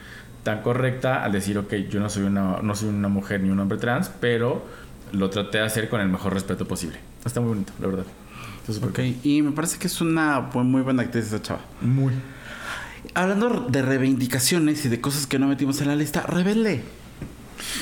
tan 0.43 0.61
correcta 0.61 1.25
al 1.25 1.33
decir, 1.33 1.57
ok, 1.57 1.73
yo 1.89 1.99
no 2.01 2.11
soy 2.11 2.25
una, 2.25 2.59
no 2.63 2.75
soy 2.75 2.91
una 2.91 3.09
mujer 3.09 3.41
ni 3.41 3.49
un 3.49 3.59
hombre 3.61 3.79
trans, 3.79 4.11
pero 4.21 4.67
lo 5.13 5.31
traté 5.31 5.59
de 5.59 5.65
hacer 5.65 5.89
con 5.89 6.01
el 6.01 6.09
mejor 6.09 6.35
respeto 6.35 6.67
posible. 6.67 6.99
Está 7.25 7.41
muy 7.41 7.51
bonito, 7.51 7.73
la 7.81 7.87
verdad. 7.89 8.05
Está 8.61 8.73
súper 8.73 8.91
Ok, 8.91 9.01
y 9.25 9.43
me 9.43 9.53
parece 9.53 9.79
que 9.79 9.87
es 9.87 10.01
una 10.01 10.41
muy 10.41 10.83
buena 10.83 11.03
actriz 11.03 11.27
esa 11.27 11.41
chava. 11.43 11.61
cool. 11.81 11.89
Muy. 11.91 12.13
Hablando 13.15 13.67
de 13.69 13.83
reivindicaciones 13.83 14.85
y 14.87 14.89
de 14.89 15.01
cosas 15.01 15.27
que 15.27 15.39
no 15.39 15.47
metimos 15.47 15.81
en 15.81 15.89
la 15.89 15.97
lista, 15.97 16.23
Rebelde. 16.23 16.83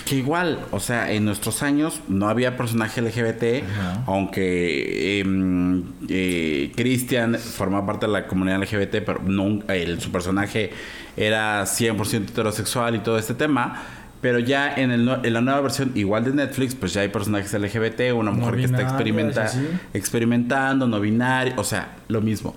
Que 0.05 0.16
igual, 0.16 0.66
o 0.70 0.81
sea, 0.81 1.11
en 1.12 1.25
nuestros 1.25 1.62
años 1.62 2.01
no 2.07 2.29
había 2.29 2.57
personaje 2.57 3.01
LGBT, 3.01 3.64
Ajá. 3.64 4.05
aunque 4.07 5.20
em, 5.20 5.83
eh, 6.09 6.73
Christian 6.77 7.37
formaba 7.39 7.87
parte 7.87 8.07
de 8.07 8.12
la 8.12 8.27
comunidad 8.27 8.59
LGBT, 8.62 9.01
pero 9.01 9.20
nunca, 9.25 9.75
el- 9.75 10.01
su 10.01 10.11
personaje 10.12 10.73
era 11.16 11.64
100% 11.66 12.31
heterosexual 12.33 12.97
y 12.97 12.99
todo 12.99 13.16
este 13.18 13.35
tema. 13.35 13.83
Pero 14.23 14.39
ya 14.39 14.73
en, 14.73 14.93
el, 14.93 15.09
en 15.25 15.35
la 15.35 15.41
nueva 15.41 15.61
versión, 15.61 15.91
igual 15.97 16.25
de 16.25 16.33
Netflix, 16.33 16.77
pues 16.77 16.95
ya 16.95 17.03
hay 17.03 17.09
personajes 17.09 17.53
LGBT, 17.53 18.14
una 18.14 18.31
No 18.31 18.39
mujer 18.39 18.57
que 18.57 18.64
está 18.64 18.81
experimenta, 18.83 19.51
experimentando, 19.93 20.87
no 20.87 21.01
binario, 21.01 21.55
o 21.57 21.64
sea, 21.64 21.97
lo 22.09 22.20
mismo. 22.20 22.55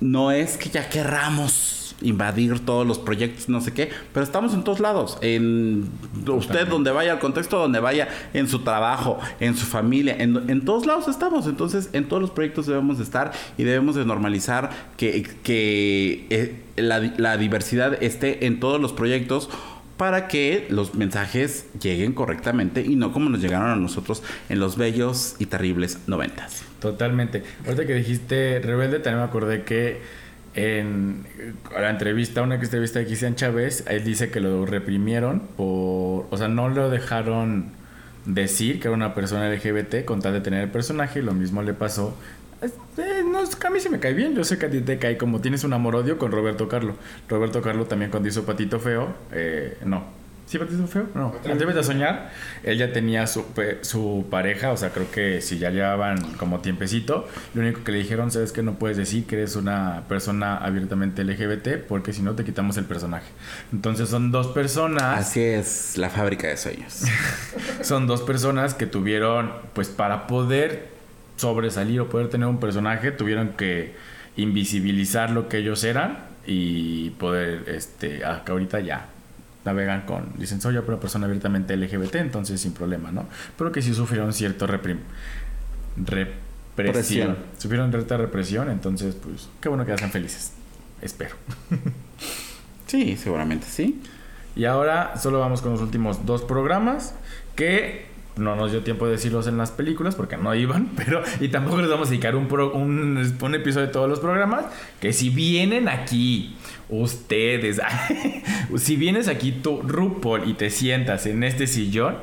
No 0.00 0.32
es 0.32 0.56
que 0.56 0.68
ya 0.68 0.88
querramos 0.88 1.94
invadir 2.02 2.58
todos 2.64 2.86
los 2.86 2.98
proyectos, 2.98 3.48
no 3.48 3.60
sé 3.60 3.72
qué, 3.72 3.90
pero 4.12 4.24
estamos 4.24 4.52
en 4.54 4.64
todos 4.64 4.80
lados. 4.80 5.18
En 5.20 5.88
usted 6.26 6.66
donde 6.66 6.90
vaya, 6.90 7.12
al 7.12 7.18
contexto 7.20 7.58
donde 7.58 7.78
vaya, 7.78 8.08
en 8.34 8.48
su 8.48 8.60
trabajo, 8.60 9.18
en 9.38 9.56
su 9.56 9.66
familia, 9.66 10.16
en, 10.18 10.50
en 10.50 10.64
todos 10.64 10.86
lados 10.86 11.08
estamos. 11.08 11.46
Entonces, 11.46 11.90
en 11.92 12.08
todos 12.08 12.20
los 12.20 12.30
proyectos 12.30 12.66
debemos 12.66 12.98
de 12.98 13.04
estar 13.04 13.32
y 13.56 13.62
debemos 13.64 13.94
de 13.94 14.04
normalizar 14.04 14.70
que, 14.96 15.22
que 15.42 16.26
eh, 16.30 16.62
la, 16.76 16.98
la 16.98 17.36
diversidad 17.36 18.02
esté 18.02 18.46
en 18.46 18.58
todos 18.60 18.80
los 18.80 18.92
proyectos 18.92 19.50
para 20.00 20.28
que 20.28 20.66
los 20.70 20.94
mensajes 20.94 21.66
lleguen 21.78 22.14
correctamente 22.14 22.80
y 22.80 22.96
no 22.96 23.12
como 23.12 23.28
nos 23.28 23.42
llegaron 23.42 23.68
a 23.68 23.76
nosotros 23.76 24.22
en 24.48 24.58
los 24.58 24.78
bellos 24.78 25.36
y 25.38 25.44
terribles 25.44 25.98
noventas. 26.06 26.62
Totalmente. 26.80 27.42
Ahorita 27.66 27.86
que 27.86 27.96
dijiste 27.96 28.60
Rebelde, 28.64 29.00
también 29.00 29.18
me 29.18 29.24
acordé 29.24 29.62
que 29.62 30.00
en 30.54 31.26
la 31.78 31.90
entrevista, 31.90 32.40
una 32.40 32.54
entrevista 32.54 32.98
de 32.98 33.04
Cristian 33.04 33.34
Chávez, 33.34 33.84
él 33.88 34.02
dice 34.02 34.30
que 34.30 34.40
lo 34.40 34.64
reprimieron 34.64 35.40
por. 35.58 36.28
O 36.30 36.36
sea, 36.38 36.48
no 36.48 36.70
lo 36.70 36.88
dejaron 36.88 37.66
decir 38.24 38.80
que 38.80 38.88
era 38.88 38.96
una 38.96 39.14
persona 39.14 39.50
LGBT 39.50 40.06
con 40.06 40.22
tal 40.22 40.32
de 40.32 40.40
tener 40.40 40.62
el 40.62 40.70
personaje, 40.70 41.18
y 41.18 41.22
lo 41.22 41.34
mismo 41.34 41.62
le 41.62 41.74
pasó. 41.74 42.16
No 43.40 43.66
a 43.66 43.70
mí 43.70 43.80
sí 43.80 43.88
me 43.88 44.00
cae 44.00 44.14
bien. 44.14 44.34
Yo 44.34 44.44
sé 44.44 44.58
que 44.58 44.66
a 44.66 44.70
ti 44.70 44.80
te 44.80 44.98
cae 44.98 45.16
como 45.16 45.40
tienes 45.40 45.64
un 45.64 45.72
amor-odio 45.72 46.18
con 46.18 46.32
Roberto 46.32 46.68
Carlo. 46.68 46.94
Roberto 47.28 47.62
Carlo 47.62 47.86
también 47.86 48.10
cuando 48.10 48.28
hizo 48.28 48.44
Patito 48.44 48.80
Feo, 48.80 49.14
eh, 49.32 49.78
no. 49.84 50.20
¿Sí, 50.46 50.58
Patito 50.58 50.84
Feo? 50.88 51.06
No. 51.14 51.32
Atrévete 51.48 51.78
a 51.78 51.82
soñar. 51.84 52.32
Él 52.64 52.76
ya 52.76 52.92
tenía 52.92 53.28
su, 53.28 53.44
su 53.82 54.26
pareja, 54.28 54.72
o 54.72 54.76
sea, 54.76 54.90
creo 54.90 55.08
que 55.08 55.40
si 55.40 55.58
ya 55.58 55.70
llevaban 55.70 56.20
como 56.34 56.58
tiempecito, 56.58 57.28
lo 57.54 57.62
único 57.62 57.84
que 57.84 57.92
le 57.92 57.98
dijeron, 57.98 58.32
sabes 58.32 58.50
que 58.50 58.64
no 58.64 58.74
puedes 58.74 58.96
decir 58.96 59.26
que 59.26 59.36
eres 59.36 59.54
una 59.54 60.02
persona 60.08 60.56
abiertamente 60.56 61.22
LGBT 61.22 61.86
porque 61.86 62.12
si 62.12 62.22
no 62.22 62.34
te 62.34 62.44
quitamos 62.44 62.76
el 62.78 62.84
personaje. 62.84 63.30
Entonces 63.72 64.08
son 64.08 64.32
dos 64.32 64.48
personas 64.48 65.20
Así 65.20 65.40
es 65.40 65.96
la 65.96 66.10
fábrica 66.10 66.48
de 66.48 66.56
sueños. 66.56 67.04
son 67.82 68.08
dos 68.08 68.22
personas 68.22 68.74
que 68.74 68.86
tuvieron, 68.86 69.52
pues 69.72 69.86
para 69.86 70.26
poder 70.26 70.99
sobresalir 71.40 72.00
o 72.00 72.08
poder 72.08 72.28
tener 72.28 72.46
un 72.46 72.60
personaje, 72.60 73.10
tuvieron 73.10 73.50
que 73.50 73.94
invisibilizar 74.36 75.30
lo 75.30 75.48
que 75.48 75.58
ellos 75.58 75.82
eran 75.84 76.18
y 76.46 77.10
poder, 77.10 77.64
este, 77.68 78.24
acá 78.24 78.52
ahorita 78.52 78.80
ya 78.80 79.06
navegan 79.64 80.02
con, 80.02 80.32
dicen, 80.36 80.60
soy 80.60 80.74
yo 80.74 80.82
una 80.86 81.00
persona 81.00 81.26
abiertamente 81.26 81.76
LGBT, 81.76 82.16
entonces 82.16 82.60
sin 82.60 82.72
problema, 82.72 83.10
¿no? 83.10 83.26
Pero 83.56 83.72
que 83.72 83.82
sí 83.82 83.94
sufrieron 83.94 84.32
cierto 84.32 84.66
reprim, 84.66 84.98
represión. 85.96 86.92
Presión. 86.92 87.36
Sufrieron 87.58 87.90
cierta 87.90 88.16
represión, 88.16 88.70
entonces, 88.70 89.14
pues, 89.14 89.48
qué 89.60 89.68
bueno 89.68 89.84
que 89.84 89.92
ya 89.92 89.98
sean 89.98 90.10
felices. 90.10 90.52
Espero. 91.00 91.36
Sí, 92.90 93.16
seguramente 93.16 93.68
sí. 93.68 94.02
Y 94.56 94.64
ahora 94.64 95.16
solo 95.16 95.38
vamos 95.38 95.62
con 95.62 95.70
los 95.70 95.80
últimos 95.80 96.26
dos 96.26 96.42
programas 96.42 97.14
que 97.54 98.09
no 98.36 98.56
nos 98.56 98.70
dio 98.70 98.82
tiempo 98.82 99.06
de 99.06 99.12
decirlos 99.12 99.46
en 99.46 99.56
las 99.58 99.70
películas 99.70 100.14
porque 100.14 100.36
no 100.36 100.54
iban, 100.54 100.90
pero 100.96 101.22
y 101.40 101.48
tampoco 101.48 101.80
les 101.80 101.90
vamos 101.90 102.08
a 102.08 102.10
dedicar 102.10 102.36
un, 102.36 102.46
pro- 102.48 102.72
un, 102.72 103.36
un 103.40 103.54
episodio 103.54 103.86
de 103.86 103.92
todos 103.92 104.08
los 104.08 104.20
programas 104.20 104.64
que 105.00 105.12
si 105.12 105.30
vienen 105.30 105.88
aquí 105.88 106.56
ustedes, 106.88 107.80
si 108.76 108.96
vienes 108.96 109.28
aquí 109.28 109.52
tú, 109.52 109.82
RuPaul, 109.82 110.48
y 110.48 110.54
te 110.54 110.70
sientas 110.70 111.26
en 111.26 111.44
este 111.44 111.66
sillón, 111.66 112.16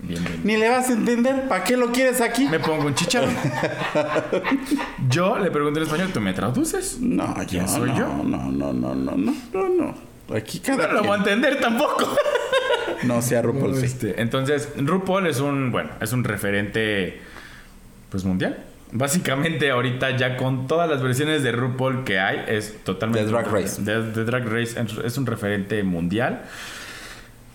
bienvenido. 0.00 0.40
Ni 0.44 0.56
le 0.56 0.68
vas 0.68 0.88
a 0.90 0.92
entender. 0.94 1.48
¿Para 1.48 1.64
qué 1.64 1.76
lo 1.76 1.92
quieres 1.92 2.20
aquí? 2.20 2.46
Me 2.48 2.58
pongo 2.60 2.86
un 2.86 2.94
chicharrón. 2.94 3.34
Yo 5.08 5.38
le 5.38 5.50
pregunto 5.50 5.78
en 5.80 5.86
español, 5.86 6.10
¿tú 6.12 6.20
me 6.20 6.32
traduces? 6.32 6.98
No, 7.00 7.34
¿Quién 7.48 7.66
yo 7.66 7.72
soy 7.72 7.90
no, 7.90 7.98
yo? 7.98 8.06
No, 8.24 8.50
no, 8.50 8.72
no, 8.72 8.94
no, 8.94 8.94
no, 9.16 9.34
no, 9.52 9.68
no. 9.68 10.11
Aquí 10.34 10.60
cada 10.60 10.86
No 10.88 10.92
lo 10.94 11.02
voy 11.02 11.12
a 11.12 11.16
entender 11.16 11.60
tampoco. 11.60 12.16
No 13.04 13.20
sea 13.20 13.42
RuPaul, 13.42 13.74
sí. 13.74 13.86
Este, 13.86 14.22
entonces, 14.22 14.68
RuPaul 14.76 15.26
es 15.26 15.40
un, 15.40 15.72
bueno, 15.72 15.90
es 16.00 16.12
un 16.12 16.22
referente, 16.22 17.20
pues, 18.10 18.24
mundial. 18.24 18.62
Básicamente, 18.92 19.72
ahorita 19.72 20.16
ya 20.16 20.36
con 20.36 20.68
todas 20.68 20.88
las 20.88 21.02
versiones 21.02 21.42
de 21.42 21.50
RuPaul 21.50 22.04
que 22.04 22.20
hay, 22.20 22.44
es 22.46 22.84
totalmente... 22.84 23.24
De 23.24 23.32
Drag 23.32 23.50
Race. 23.50 23.82
De, 23.82 24.02
de 24.12 24.24
Drag 24.24 24.46
Race 24.46 24.80
es 25.04 25.18
un 25.18 25.26
referente 25.26 25.82
mundial. 25.82 26.42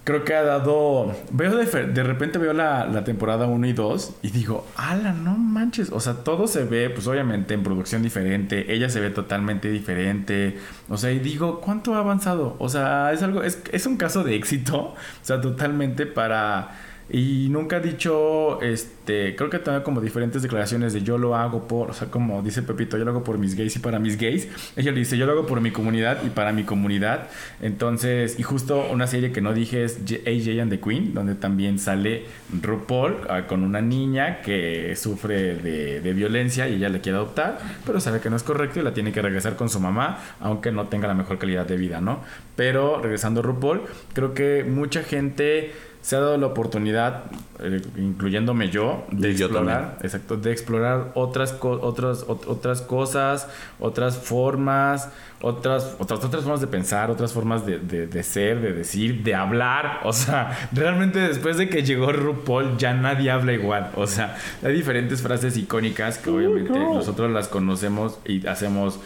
Creo 0.07 0.23
que 0.23 0.33
ha 0.33 0.41
dado... 0.41 1.13
Veo 1.31 1.53
de, 1.57 1.65
de 1.65 2.03
repente 2.03 2.39
veo 2.39 2.53
la, 2.53 2.85
la 2.85 3.03
temporada 3.03 3.45
1 3.47 3.67
y 3.67 3.73
2 3.73 4.19
y 4.21 4.29
digo, 4.29 4.65
ala, 4.77 5.11
no 5.11 5.37
manches. 5.37 5.91
O 5.91 5.99
sea, 5.99 6.23
todo 6.23 6.47
se 6.47 6.63
ve, 6.63 6.89
pues 6.89 7.07
obviamente 7.07 7.53
en 7.53 7.61
producción 7.61 8.03
diferente. 8.03 8.73
Ella 8.73 8.87
se 8.89 9.01
ve 9.01 9.09
totalmente 9.09 9.69
diferente. 9.69 10.59
O 10.87 10.95
sea, 10.95 11.11
y 11.11 11.19
digo, 11.19 11.59
¿cuánto 11.59 11.93
ha 11.93 11.97
avanzado? 11.97 12.55
O 12.57 12.69
sea, 12.69 13.11
es 13.11 13.21
algo, 13.21 13.43
es, 13.43 13.61
es 13.73 13.85
un 13.85 13.97
caso 13.97 14.23
de 14.23 14.37
éxito. 14.37 14.77
O 14.77 14.95
sea, 15.23 15.41
totalmente 15.41 16.05
para... 16.05 16.69
Y 17.09 17.47
nunca 17.49 17.77
ha 17.77 17.79
dicho, 17.79 18.61
este, 18.61 19.35
creo 19.35 19.49
que 19.49 19.59
tenía 19.59 19.81
como 19.81 20.01
diferentes 20.01 20.41
declaraciones 20.41 20.91
de 20.91 21.01
yo 21.01 21.17
lo 21.17 21.35
hago 21.35 21.67
por, 21.67 21.91
o 21.91 21.93
sea, 21.93 22.09
como 22.09 22.41
dice 22.41 22.63
Pepito, 22.63 22.97
yo 22.97 23.05
lo 23.05 23.11
hago 23.11 23.23
por 23.23 23.37
mis 23.37 23.55
gays 23.55 23.77
y 23.77 23.79
para 23.79 23.97
mis 23.97 24.17
gays. 24.17 24.49
Ella 24.75 24.91
le 24.91 24.99
dice, 24.99 25.17
yo 25.17 25.25
lo 25.25 25.31
hago 25.31 25.45
por 25.45 25.61
mi 25.61 25.71
comunidad 25.71 26.23
y 26.25 26.29
para 26.29 26.51
mi 26.51 26.63
comunidad. 26.63 27.29
Entonces, 27.61 28.37
y 28.37 28.43
justo 28.43 28.85
una 28.91 29.07
serie 29.07 29.31
que 29.31 29.39
no 29.39 29.53
dije 29.53 29.85
es 29.85 29.99
AJ 30.01 30.61
and 30.61 30.69
the 30.69 30.79
Queen, 30.81 31.13
donde 31.13 31.35
también 31.35 31.79
sale 31.79 32.25
RuPaul 32.61 33.15
ah, 33.29 33.47
con 33.47 33.63
una 33.63 33.79
niña 33.79 34.41
que 34.41 34.93
sufre 34.97 35.55
de, 35.55 36.01
de 36.01 36.13
violencia 36.13 36.67
y 36.67 36.75
ella 36.75 36.89
le 36.89 36.99
quiere 36.99 37.17
adoptar, 37.17 37.59
pero 37.85 38.01
sabe 38.01 38.19
que 38.19 38.29
no 38.29 38.35
es 38.35 38.43
correcto 38.43 38.81
y 38.81 38.83
la 38.83 38.93
tiene 38.93 39.13
que 39.13 39.21
regresar 39.21 39.55
con 39.55 39.69
su 39.69 39.79
mamá, 39.79 40.19
aunque 40.41 40.73
no 40.73 40.87
tenga 40.87 41.07
la 41.07 41.13
mejor 41.13 41.37
calidad 41.37 41.65
de 41.65 41.77
vida, 41.77 42.01
¿no? 42.01 42.21
Pero 42.57 43.01
regresando 43.01 43.39
a 43.39 43.43
RuPaul, 43.43 43.83
creo 44.13 44.33
que 44.33 44.65
mucha 44.67 45.03
gente 45.03 45.71
se 46.01 46.15
ha 46.15 46.19
dado 46.19 46.37
la 46.37 46.47
oportunidad, 46.47 47.23
eh, 47.59 47.81
incluyéndome 47.97 48.69
yo, 48.69 49.05
de 49.11 49.35
yo 49.35 49.47
explorar, 49.47 49.97
exacto, 50.03 50.37
de 50.37 50.51
explorar 50.51 51.11
otras, 51.15 51.51
co- 51.53 51.79
otras, 51.81 52.25
ot- 52.27 52.45
otras 52.47 52.81
cosas, 52.81 53.47
otras 53.79 54.17
formas, 54.17 55.09
otras, 55.41 55.95
otras, 55.99 56.23
otras 56.23 56.43
formas 56.43 56.61
de 56.61 56.67
pensar, 56.67 57.11
otras 57.11 57.33
formas 57.33 57.65
de, 57.65 57.79
de- 57.79 58.07
de 58.07 58.23
ser, 58.23 58.61
de 58.61 58.73
decir, 58.73 59.23
de 59.23 59.35
hablar. 59.35 59.99
O 60.03 60.13
sea, 60.13 60.69
realmente 60.71 61.19
después 61.19 61.57
de 61.57 61.67
que 61.69 61.83
llegó 61.83 62.11
RuPaul 62.11 62.77
ya 62.77 62.93
nadie 62.93 63.29
habla 63.29 63.53
igual. 63.53 63.91
O 63.95 64.07
sea, 64.07 64.37
hay 64.63 64.73
diferentes 64.73 65.21
frases 65.21 65.57
icónicas 65.57 66.17
que 66.19 66.29
obviamente 66.29 66.79
nosotros 66.79 67.31
las 67.31 67.47
conocemos 67.49 68.17
y 68.25 68.45
hacemos 68.47 68.99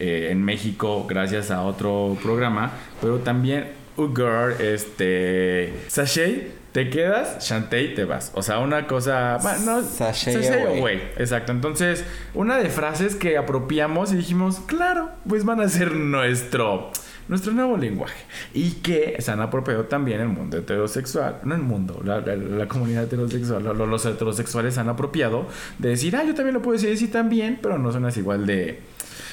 eh, 0.00 0.28
en 0.30 0.42
México 0.44 1.06
gracias 1.08 1.50
a 1.50 1.62
otro 1.62 2.16
programa, 2.22 2.70
pero 3.00 3.18
también 3.18 3.77
Ugar, 3.98 4.62
este, 4.62 5.72
Sashay, 5.88 6.52
te 6.72 6.88
quedas, 6.88 7.44
Shantae, 7.44 7.88
te 7.88 8.04
vas. 8.04 8.30
O 8.34 8.42
sea, 8.42 8.60
una 8.60 8.86
cosa, 8.86 9.38
bueno, 9.42 9.80
no, 9.80 9.82
Sashay 9.82 10.46
away. 10.46 10.78
away. 10.80 11.02
Exacto. 11.16 11.52
Entonces, 11.52 12.04
una 12.34 12.58
de 12.58 12.68
frases 12.70 13.14
que 13.16 13.36
apropiamos 13.36 14.12
y 14.12 14.16
dijimos, 14.16 14.60
claro, 14.66 15.10
pues 15.28 15.44
van 15.44 15.60
a 15.60 15.68
ser 15.68 15.92
nuestro 15.92 16.90
nuestro 17.28 17.52
nuevo 17.52 17.76
lenguaje 17.76 18.16
y 18.54 18.70
que 18.76 19.16
se 19.18 19.30
han 19.30 19.40
apropiado 19.42 19.84
también 19.84 20.18
el 20.22 20.28
mundo 20.28 20.56
heterosexual, 20.56 21.40
no 21.44 21.54
el 21.54 21.60
mundo, 21.60 22.00
la, 22.02 22.20
la- 22.22 22.36
la 22.36 22.66
comunidad 22.68 23.04
heterosexual, 23.04 23.62
lo- 23.64 23.74
los 23.86 24.06
heterosexuales 24.06 24.72
se 24.72 24.80
han 24.80 24.88
apropiado 24.88 25.46
de 25.78 25.90
decir, 25.90 26.16
ah, 26.16 26.24
yo 26.24 26.34
también 26.34 26.54
lo 26.54 26.62
puedo 26.62 26.78
decir 26.78 26.90
así 26.94 27.08
también, 27.08 27.58
pero 27.60 27.76
no 27.76 27.90
suenas 27.92 28.16
igual 28.16 28.46
de, 28.46 28.80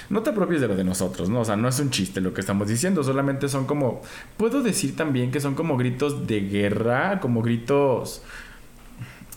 no 0.10 0.22
te 0.22 0.30
apropies 0.30 0.62
de 0.62 0.68
lo 0.68 0.76
de 0.76 0.84
nosotros, 0.84 1.30
¿no? 1.30 1.41
O 1.41 1.45
sea, 1.45 1.56
no 1.56 1.68
es 1.68 1.80
un 1.80 1.89
chiste 1.89 2.22
lo 2.22 2.34
que 2.34 2.41
estamos 2.41 2.68
diciendo, 2.68 3.03
solamente 3.03 3.49
son 3.49 3.66
como, 3.66 4.01
puedo 4.38 4.62
decir 4.62 4.95
también 4.95 5.32
que 5.32 5.39
son 5.39 5.56
como 5.56 5.78
gritos 5.78 6.28
de 6.28 6.41
guerra, 6.41 7.20
como 7.20 7.41
gritos, 7.41 8.22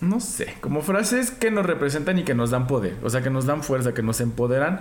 no 0.00 0.20
sé, 0.20 0.54
como 0.60 0.82
frases 0.82 1.30
que 1.30 1.50
nos 1.50 1.66
representan 1.66 2.18
y 2.18 2.22
que 2.22 2.34
nos 2.34 2.50
dan 2.50 2.66
poder, 2.66 2.96
o 3.02 3.10
sea, 3.10 3.22
que 3.22 3.30
nos 3.30 3.46
dan 3.46 3.62
fuerza, 3.62 3.94
que 3.94 4.02
nos 4.02 4.20
empoderan. 4.20 4.80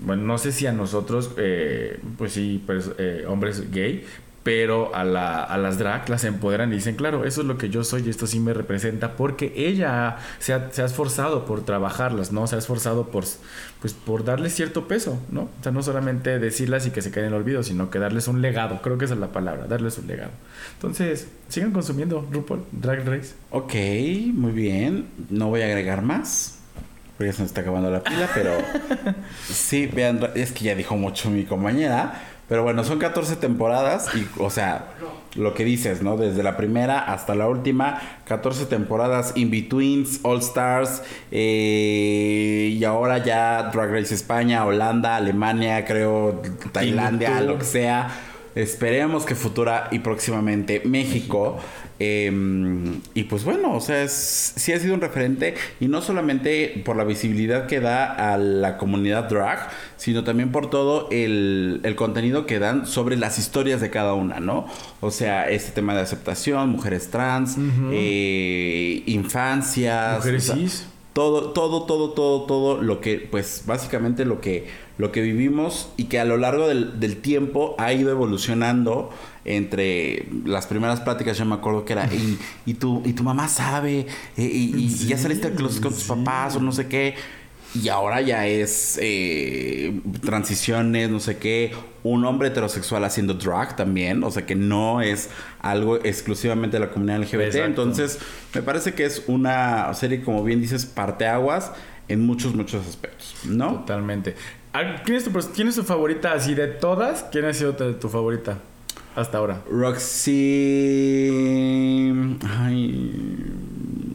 Bueno, 0.00 0.24
no 0.24 0.38
sé 0.38 0.52
si 0.52 0.66
a 0.66 0.72
nosotros, 0.72 1.32
eh, 1.38 2.00
pues 2.18 2.32
sí, 2.32 2.62
pues, 2.66 2.90
eh, 2.98 3.24
hombres 3.26 3.70
gay, 3.70 4.04
pero 4.44 4.94
a, 4.94 5.02
la- 5.04 5.56
las 5.58 5.78
drag 5.78 6.08
las 6.10 6.22
empoderan 6.22 6.70
y 6.72 6.76
dicen, 6.76 6.94
claro, 6.94 7.24
eso 7.24 7.40
es 7.40 7.46
lo 7.46 7.58
que 7.58 7.70
yo 7.70 7.82
soy 7.82 8.02
y 8.06 8.10
esto 8.10 8.26
sí 8.28 8.38
me 8.38 8.52
representa 8.54 9.16
porque 9.16 9.52
ella 9.56 10.18
se 10.38 10.52
ha, 10.52 10.68
esforzado 10.84 11.46
por 11.46 11.64
trabajarlas, 11.64 12.30
¿no? 12.30 12.46
Se 12.46 12.54
ha 12.54 12.58
esforzado 12.58 13.08
por, 13.08 13.24
pues, 13.80 13.94
por 13.94 14.24
darles 14.24 14.54
cierto 14.54 14.86
peso, 14.86 15.18
¿no? 15.30 15.42
O 15.44 15.62
sea, 15.62 15.72
no 15.72 15.82
solamente 15.82 16.38
decirlas 16.38 16.86
y 16.86 16.90
que 16.90 17.00
se 17.02 17.10
queden 17.10 17.28
en 17.28 17.34
el 17.34 17.40
olvido, 17.40 17.62
sino 17.62 17.90
que 17.90 17.98
darles 17.98 18.28
un 18.28 18.42
legado, 18.42 18.82
creo 18.82 18.98
que 18.98 19.06
esa 19.06 19.14
es 19.14 19.20
la 19.20 19.32
palabra, 19.32 19.66
darles 19.66 19.96
un 19.98 20.06
legado. 20.06 20.32
Entonces, 20.74 21.28
sigan 21.48 21.72
consumiendo 21.72 22.28
RuPaul, 22.30 22.64
Drag 22.70 23.04
Race. 23.08 23.34
Ok, 23.50 23.74
muy 24.34 24.52
bien. 24.52 25.06
No 25.30 25.48
voy 25.48 25.62
a 25.62 25.66
agregar 25.66 26.02
más. 26.02 26.58
Porque 27.16 27.30
ya 27.30 27.32
se 27.32 27.42
nos 27.42 27.50
está 27.50 27.60
acabando 27.60 27.90
la 27.90 28.02
pila, 28.02 28.28
pero 28.34 28.50
sí, 29.48 29.86
vean, 29.86 30.20
es 30.34 30.52
que 30.52 30.64
ya 30.64 30.74
dijo 30.74 30.96
mucho 30.96 31.30
mi 31.30 31.44
compañera. 31.44 32.20
Pero 32.48 32.62
bueno, 32.62 32.84
son 32.84 32.98
14 32.98 33.36
temporadas 33.36 34.08
y, 34.14 34.28
o 34.38 34.50
sea, 34.50 34.88
lo 35.34 35.54
que 35.54 35.64
dices, 35.64 36.02
¿no? 36.02 36.18
Desde 36.18 36.42
la 36.42 36.58
primera 36.58 36.98
hasta 36.98 37.34
la 37.34 37.48
última, 37.48 38.00
14 38.26 38.66
temporadas, 38.66 39.32
In-Betweens, 39.34 40.20
All 40.22 40.40
Stars, 40.40 41.02
eh, 41.30 42.76
y 42.78 42.84
ahora 42.84 43.24
ya 43.24 43.70
Drag 43.72 43.90
Race 43.90 44.14
España, 44.14 44.66
Holanda, 44.66 45.16
Alemania, 45.16 45.86
creo, 45.86 46.42
Tailandia, 46.72 47.40
lo 47.40 47.58
que 47.58 47.64
sea. 47.64 48.10
Esperemos 48.54 49.24
que 49.24 49.34
futura 49.34 49.88
y 49.90 50.00
próximamente 50.00 50.82
México. 50.84 51.58
Eh, 52.00 52.30
y 53.14 53.24
pues 53.24 53.44
bueno, 53.44 53.74
o 53.74 53.80
sea, 53.80 54.02
es, 54.02 54.52
sí 54.56 54.72
ha 54.72 54.80
sido 54.80 54.94
un 54.94 55.00
referente 55.00 55.54
y 55.78 55.86
no 55.86 56.02
solamente 56.02 56.82
por 56.84 56.96
la 56.96 57.04
visibilidad 57.04 57.66
que 57.66 57.80
da 57.80 58.32
a 58.32 58.36
la 58.36 58.78
comunidad 58.78 59.28
drag, 59.28 59.70
sino 59.96 60.24
también 60.24 60.50
por 60.50 60.70
todo 60.70 61.08
el, 61.12 61.80
el 61.84 61.94
contenido 61.94 62.46
que 62.46 62.58
dan 62.58 62.86
sobre 62.86 63.16
las 63.16 63.38
historias 63.38 63.80
de 63.80 63.90
cada 63.90 64.14
una, 64.14 64.40
¿no? 64.40 64.66
O 65.00 65.10
sea, 65.10 65.48
este 65.48 65.70
tema 65.70 65.94
de 65.94 66.00
aceptación, 66.00 66.68
mujeres 66.70 67.10
trans, 67.10 67.56
eh, 67.92 69.02
infancias. 69.06 70.16
Mujeres 70.16 70.50
o 70.50 70.54
sea, 70.54 70.62
cis. 70.62 70.86
todo, 71.12 71.52
todo, 71.52 71.84
todo, 71.86 72.10
todo, 72.10 72.42
todo 72.42 72.82
lo 72.82 73.00
que, 73.00 73.18
pues 73.18 73.62
básicamente 73.66 74.24
lo 74.24 74.40
que, 74.40 74.66
lo 74.98 75.12
que 75.12 75.20
vivimos 75.20 75.90
y 75.96 76.04
que 76.04 76.18
a 76.18 76.24
lo 76.24 76.38
largo 76.38 76.66
del, 76.66 76.98
del 76.98 77.18
tiempo 77.18 77.76
ha 77.78 77.92
ido 77.92 78.10
evolucionando 78.10 79.10
entre 79.44 80.26
las 80.44 80.66
primeras 80.66 81.00
pláticas, 81.00 81.36
yo 81.38 81.44
me 81.44 81.54
acuerdo 81.54 81.84
que 81.84 81.92
era, 81.92 82.06
y, 82.12 82.38
y, 82.66 82.74
tu, 82.74 83.02
y 83.04 83.12
tu 83.12 83.22
mamá 83.22 83.48
sabe, 83.48 84.06
eh, 84.36 84.42
y, 84.42 84.88
ya 85.06 85.18
saliste 85.18 85.48
del 85.48 85.56
closet 85.56 85.82
con 85.82 85.92
tus 85.92 86.04
papás 86.04 86.56
o 86.56 86.60
no 86.60 86.72
sé 86.72 86.86
qué. 86.88 87.14
y 87.74 87.88
ahora 87.88 88.20
ya 88.20 88.46
es 88.46 88.98
eh, 89.02 90.00
transiciones, 90.22 91.10
no 91.10 91.20
sé 91.20 91.36
qué, 91.38 91.72
un 92.02 92.24
hombre 92.24 92.48
heterosexual 92.48 93.04
haciendo 93.04 93.34
drag 93.34 93.76
también, 93.76 94.22
o 94.24 94.30
sea 94.30 94.46
que 94.46 94.54
no 94.54 95.00
es 95.02 95.28
algo 95.60 95.96
exclusivamente 96.04 96.76
de 96.78 96.86
la 96.86 96.90
comunidad 96.90 97.18
LGBT, 97.20 97.34
Exacto. 97.42 97.64
entonces 97.66 98.18
me 98.54 98.62
parece 98.62 98.94
que 98.94 99.04
es 99.04 99.24
una 99.26 99.92
serie, 99.94 100.22
como 100.22 100.42
bien 100.44 100.60
dices, 100.60 100.86
parteaguas 100.86 101.72
en 102.08 102.24
muchos, 102.24 102.54
muchos 102.54 102.86
aspectos, 102.86 103.34
¿no? 103.44 103.74
Totalmente. 103.80 104.34
Ah, 104.72 105.02
¿Quién 105.04 105.16
es, 105.16 105.24
tu, 105.24 105.30
pers- 105.30 105.50
quién 105.54 105.68
es 105.68 105.74
tu 105.76 105.82
favorita 105.84 106.32
así 106.32 106.54
de 106.54 106.66
todas? 106.66 107.24
¿Quién 107.32 107.44
ha 107.44 107.54
sido 107.54 107.74
tu, 107.74 107.92
tu 107.94 108.08
favorita 108.08 108.58
hasta 109.16 109.38
ahora? 109.38 109.60
Roxy... 109.70 111.30
Ay, 112.58 113.52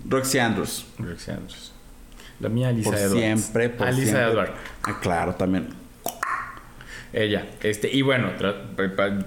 Roxy 0.07 0.39
Andrews. 0.39 0.85
Roxy 0.97 1.31
Andrews. 1.31 1.71
La 2.39 2.49
mía, 2.49 2.69
Alisa 2.69 2.89
por 2.91 2.99
Edwards. 2.99 3.19
siempre, 3.19 3.69
por 3.69 3.87
Alisa 3.87 4.03
siempre. 4.11 4.31
Edwards. 4.31 4.51
Ah, 4.83 4.99
claro, 5.01 5.35
también. 5.35 5.69
Ella. 7.11 7.47
Este, 7.61 7.91
y 7.93 8.01
bueno, 8.01 8.29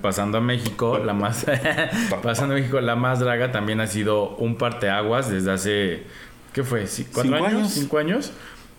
pasando 0.00 0.38
a 0.38 0.40
México, 0.40 0.98
la 0.98 1.12
más. 1.12 1.44
pasando 2.22 2.54
a 2.54 2.58
México, 2.58 2.80
la 2.80 2.96
más 2.96 3.20
draga 3.20 3.52
también 3.52 3.80
ha 3.80 3.86
sido 3.86 4.36
un 4.36 4.56
parteaguas 4.56 5.30
desde 5.30 5.52
hace. 5.52 6.02
¿Qué 6.52 6.62
fue? 6.62 6.86
¿Sí- 6.86 7.04
¿Cuatro 7.04 7.32
Cinco 7.32 7.44
años? 7.46 7.58
años. 7.58 7.72
¿Cinco 7.72 7.98
años? 7.98 8.32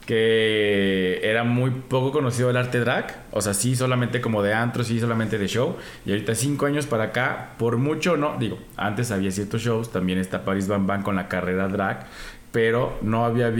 Que 0.05 1.21
era 1.23 1.43
muy 1.43 1.71
poco 1.71 2.11
conocido 2.11 2.49
el 2.49 2.57
arte 2.57 2.79
drag. 2.79 3.23
O 3.31 3.41
sea, 3.41 3.53
sí, 3.53 3.75
solamente 3.75 4.21
como 4.21 4.43
de 4.43 4.53
antro, 4.53 4.83
sí, 4.83 4.99
solamente 4.99 5.37
de 5.37 5.47
show. 5.47 5.77
Y 6.05 6.11
ahorita, 6.11 6.35
cinco 6.35 6.65
años 6.65 6.85
para 6.85 7.05
acá, 7.05 7.53
por 7.57 7.77
mucho 7.77 8.17
no. 8.17 8.37
Digo, 8.37 8.59
antes 8.75 9.11
había 9.11 9.31
ciertos 9.31 9.61
shows. 9.61 9.91
También 9.91 10.19
está 10.19 10.43
Paris 10.45 10.67
Van 10.67 10.87
Van 10.87 11.03
con 11.03 11.15
la 11.15 11.27
carrera 11.27 11.67
drag. 11.67 12.07
Pero 12.53 12.97
no 13.01 13.25
había, 13.25 13.51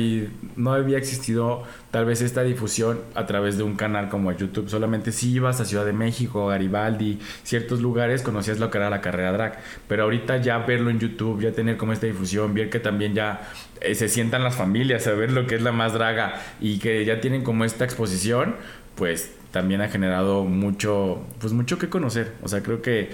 no 0.56 0.72
había 0.72 0.98
existido 0.98 1.64
tal 1.92 2.06
vez 2.06 2.22
esta 2.22 2.44
difusión 2.44 3.02
a 3.16 3.26
través 3.26 3.58
de 3.58 3.64
un 3.64 3.76
canal 3.76 4.08
como 4.08 4.32
YouTube. 4.32 4.70
Solamente 4.70 5.12
si 5.12 5.34
ibas 5.34 5.60
a 5.60 5.66
Ciudad 5.66 5.84
de 5.84 5.94
México, 5.94 6.48
Garibaldi, 6.48 7.20
ciertos 7.44 7.82
lugares, 7.82 8.22
conocías 8.22 8.60
lo 8.60 8.70
que 8.70 8.78
era 8.78 8.92
la 8.92 9.02
carrera 9.02 9.32
drag. 9.32 9.60
Pero 9.88 10.04
ahorita 10.04 10.38
ya 10.38 10.60
verlo 10.60 10.92
en 10.92 11.00
YouTube, 11.00 11.42
ya 11.42 11.52
tener 11.52 11.76
como 11.76 11.92
esta 11.92 12.06
difusión, 12.06 12.54
ver 12.54 12.70
que 12.70 12.80
también 12.80 13.16
ya 13.16 13.50
eh, 13.82 13.96
se 13.96 14.08
sientan 14.08 14.44
las 14.44 14.56
familias 14.56 15.08
a 15.08 15.14
ver 15.14 15.32
lo 15.32 15.48
que 15.48 15.56
es 15.56 15.62
la 15.64 15.72
más 15.72 15.94
draga 15.94 16.40
y 16.62 16.78
que 16.78 17.04
ya 17.04 17.20
tienen 17.20 17.44
como 17.44 17.66
esta 17.66 17.84
exposición, 17.86 18.56
pues 18.96 19.34
también 19.52 19.82
ha 19.82 19.90
generado 19.90 20.46
mucho, 20.46 21.26
pues 21.40 21.52
mucho 21.54 21.78
que 21.78 21.90
conocer. 21.90 22.34
O 22.42 22.48
sea, 22.48 22.62
creo 22.62 22.82
que 22.82 23.12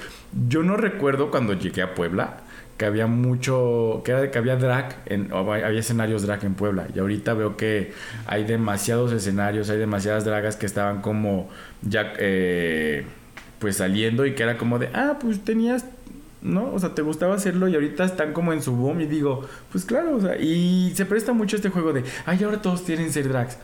yo 0.47 0.61
no 0.61 0.77
recuerdo 0.77 1.31
cuando 1.31 1.53
llegué 1.53 1.81
a 1.81 1.95
Puebla 1.95 2.41
que 2.79 2.85
había 2.85 3.07
mucho, 3.07 4.01
que, 4.05 4.11
era, 4.11 4.31
que 4.31 4.37
había 4.37 4.55
drag, 4.55 5.03
en, 5.05 5.33
había 5.33 5.81
escenarios 5.81 6.23
drag 6.23 6.45
en 6.45 6.53
Puebla. 6.53 6.87
Y 6.95 6.99
ahorita 6.99 7.33
veo 7.33 7.57
que 7.57 7.91
hay 8.25 8.45
demasiados 8.45 9.11
escenarios, 9.11 9.69
hay 9.69 9.77
demasiadas 9.77 10.23
dragas 10.23 10.55
que 10.55 10.65
estaban 10.65 11.01
como 11.01 11.49
ya, 11.81 12.13
eh, 12.17 13.03
pues 13.59 13.75
saliendo 13.75 14.25
y 14.25 14.33
que 14.33 14.43
era 14.43 14.57
como 14.57 14.79
de, 14.79 14.87
ah, 14.93 15.17
pues 15.19 15.41
tenías, 15.41 15.83
¿no? 16.41 16.73
O 16.73 16.79
sea, 16.79 16.95
te 16.95 17.01
gustaba 17.01 17.35
hacerlo 17.35 17.67
y 17.67 17.75
ahorita 17.75 18.05
están 18.05 18.31
como 18.31 18.53
en 18.53 18.61
su 18.61 18.73
boom 18.73 19.01
y 19.01 19.07
digo, 19.07 19.45
pues 19.73 19.83
claro, 19.83 20.17
y 20.39 20.93
se 20.95 21.05
presta 21.05 21.33
mucho 21.33 21.57
este 21.57 21.67
juego 21.67 21.91
de, 21.91 22.05
ay, 22.25 22.41
ahora 22.45 22.61
todos 22.61 22.83
quieren 22.83 23.11
ser 23.11 23.27
drags. 23.27 23.57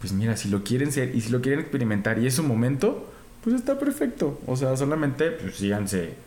Pues 0.00 0.12
mira, 0.12 0.36
si 0.36 0.48
lo 0.48 0.64
quieren 0.64 0.90
ser 0.90 1.14
y 1.14 1.20
si 1.20 1.30
lo 1.30 1.40
quieren 1.40 1.60
experimentar 1.60 2.18
y 2.18 2.26
es 2.26 2.34
su 2.34 2.42
momento, 2.42 3.12
pues 3.44 3.54
está 3.54 3.78
perfecto. 3.78 4.40
O 4.44 4.56
sea, 4.56 4.76
solamente 4.76 5.30
pues 5.30 5.54
síganse 5.54 6.25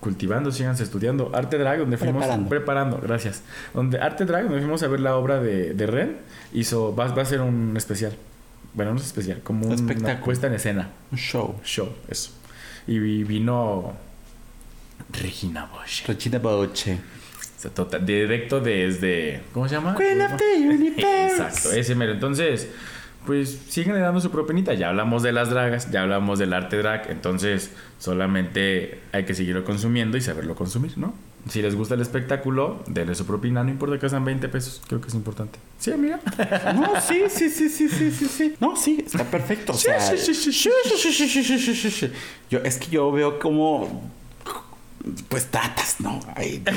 cultivando, 0.00 0.50
síganse 0.52 0.82
estudiando. 0.82 1.30
Arte 1.34 1.58
Drag, 1.58 1.78
donde 1.78 1.96
fuimos 1.96 2.18
Preparando. 2.22 2.48
preparando, 2.48 3.00
gracias. 3.02 3.42
Donde 3.74 3.98
Arte 3.98 4.24
Drag, 4.24 4.44
donde 4.44 4.60
fuimos 4.60 4.82
a 4.82 4.88
ver 4.88 5.00
la 5.00 5.16
obra 5.16 5.40
de, 5.40 5.74
de 5.74 5.86
Ren, 5.86 6.16
hizo, 6.52 6.94
va, 6.94 7.06
va 7.08 7.22
a 7.22 7.24
ser 7.24 7.40
un 7.40 7.74
especial. 7.76 8.12
Bueno, 8.74 8.92
no 8.92 8.98
es 9.00 9.06
especial, 9.06 9.40
como 9.42 9.66
una 9.66 9.74
Espectáculo. 9.74 10.24
puesta 10.24 10.46
en 10.48 10.54
escena. 10.54 10.90
Un 11.10 11.18
show. 11.18 11.54
Show, 11.64 11.88
eso. 12.08 12.30
Y 12.86 12.98
vi- 12.98 13.24
vino 13.24 13.94
Regina 15.12 15.66
Bosch. 15.66 16.06
Regina 16.06 16.38
Boche. 16.38 16.98
Total, 17.74 18.04
directo 18.06 18.60
desde. 18.60 19.40
¿Cómo 19.52 19.66
se 19.68 19.74
llama? 19.74 19.96
Queen 19.96 20.20
of 20.20 20.36
the 20.36 20.56
Universe. 20.68 21.26
Exacto, 21.26 21.72
ese 21.72 21.94
mero. 21.96 22.12
Entonces, 22.12 22.68
pues 23.26 23.60
siguen 23.68 23.92
generando 23.92 24.20
su 24.20 24.30
propenita. 24.30 24.72
Ya 24.74 24.88
hablamos 24.88 25.22
de 25.22 25.32
las 25.32 25.50
dragas, 25.50 25.90
ya 25.90 26.02
hablamos 26.02 26.38
del 26.38 26.52
arte 26.52 26.78
drag, 26.78 27.10
entonces 27.10 27.72
solamente 27.98 29.00
hay 29.12 29.24
que 29.24 29.34
seguirlo 29.34 29.64
consumiendo 29.64 30.16
y 30.16 30.20
saberlo 30.20 30.54
consumir, 30.54 30.96
¿no? 30.96 31.12
Si 31.48 31.62
les 31.62 31.76
gusta 31.76 31.94
el 31.94 32.00
espectáculo, 32.00 32.82
denle 32.88 33.14
su 33.14 33.24
propina, 33.24 33.62
no 33.62 33.70
importa 33.70 33.98
que 34.00 34.08
sean 34.08 34.24
20 34.24 34.48
pesos, 34.48 34.82
creo 34.88 35.00
que 35.00 35.08
es 35.08 35.14
importante. 35.14 35.58
Sí, 35.78 35.92
amiga. 35.92 36.18
No, 36.74 37.00
sí, 37.00 37.24
sí, 37.28 37.50
sí, 37.50 37.68
sí, 37.68 37.88
sí, 37.88 38.10
sí, 38.10 38.26
sí. 38.26 38.54
No, 38.58 38.74
sí, 38.76 39.04
está 39.06 39.22
perfecto. 39.24 39.72
O 39.72 39.76
sea, 39.76 39.98
yo, 42.50 42.58
es 42.64 42.78
que 42.78 42.90
yo 42.90 43.12
veo 43.12 43.38
como 43.38 44.10
pues 45.28 45.46
tratas, 45.46 45.96
¿no? 46.00 46.20
Ay, 46.34 46.62
de, 46.64 46.72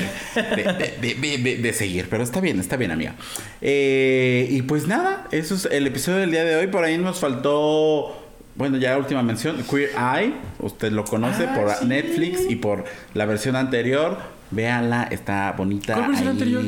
de- 0.62 0.96
de- 1.00 1.14
de- 1.14 1.38
de- 1.38 1.56
de 1.56 1.72
seguir, 1.72 2.06
pero 2.08 2.22
está 2.22 2.40
bien, 2.40 2.60
está 2.60 2.76
bien, 2.76 2.90
amiga. 2.92 3.14
Eh, 3.60 4.46
y 4.50 4.62
pues 4.62 4.86
nada, 4.86 5.26
eso 5.32 5.54
es 5.54 5.66
el 5.70 5.86
episodio 5.86 6.18
del 6.18 6.30
día 6.30 6.44
de 6.44 6.56
hoy. 6.56 6.66
Por 6.68 6.84
ahí 6.84 6.96
nos 6.98 7.18
faltó, 7.18 8.16
bueno, 8.56 8.76
ya 8.76 8.96
última 8.98 9.22
mención, 9.22 9.62
Queer 9.68 9.90
Eye. 9.90 10.34
Usted 10.60 10.92
lo 10.92 11.04
conoce 11.04 11.44
Ah, 11.48 11.54
por 11.54 11.70
sí. 11.74 11.86
Netflix 11.86 12.48
y 12.48 12.56
por 12.56 12.84
la 13.14 13.24
versión 13.26 13.56
anterior. 13.56 14.18
Véanla, 14.52 15.04
está 15.10 15.52
bonita. 15.56 15.94
¿Cuál 15.94 16.08
versión 16.08 16.28
ahí. 16.28 16.32
anterior? 16.32 16.64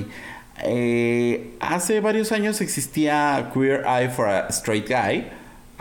Eh, 0.65 1.55
hace 1.61 2.01
varios 2.01 2.31
años 2.33 2.61
existía 2.61 3.51
Queer 3.55 3.85
Eye 3.87 4.09
for 4.11 4.29
a 4.29 4.47
Straight 4.51 4.89
Guy. 4.89 5.27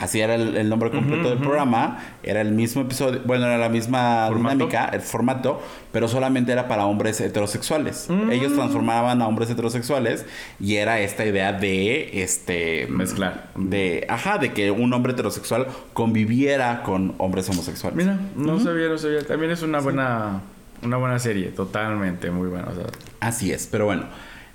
Así 0.02 0.20
era 0.20 0.36
el, 0.36 0.58
el 0.58 0.68
nombre 0.68 0.90
completo 0.92 1.30
del 1.30 1.38
programa. 1.38 2.00
Era 2.24 2.42
el 2.42 2.52
mismo 2.52 2.82
episodio, 2.82 3.22
bueno, 3.24 3.46
era 3.46 3.58
la 3.58 3.70
misma 3.70 4.26
¿Formato? 4.30 4.56
dinámica, 4.56 4.86
el 4.92 5.02
formato, 5.02 5.62
pero 5.92 6.08
solamente 6.08 6.52
era 6.52 6.68
para 6.68 6.86
hombres 6.86 7.22
heterosexuales. 7.22 8.08
Mm. 8.10 8.32
Ellos 8.32 8.54
transformaban 8.54 9.22
a 9.22 9.28
hombres 9.28 9.50
heterosexuales 9.50 10.26
y 10.60 10.76
era 10.78 11.00
esta 11.00 11.24
idea 11.26 11.54
de 11.54 12.22
este 12.24 12.88
Mezclar. 12.90 13.52
de 13.56 14.06
ajá, 14.10 14.38
de 14.40 14.52
que 14.54 14.72
un 14.72 14.92
hombre 14.92 15.14
heterosexual 15.14 15.68
conviviera 15.94 16.84
con 16.84 17.14
hombres 17.20 17.48
homosexuales. 17.50 17.96
Mira, 17.96 18.20
no 18.36 18.60
sabía, 18.60 18.88
no 18.90 18.98
sabía. 18.98 19.22
También 19.26 19.52
es 19.52 19.62
una 19.62 19.80
buena, 19.80 20.42
una 20.82 20.98
buena 20.98 21.20
serie, 21.20 21.48
totalmente, 21.50 22.32
muy 22.32 22.48
buena. 22.50 22.68
O 22.70 22.74
sea, 22.74 22.86
Así 23.20 23.52
es, 23.52 23.68
pero 23.72 23.86
bueno. 23.86 24.06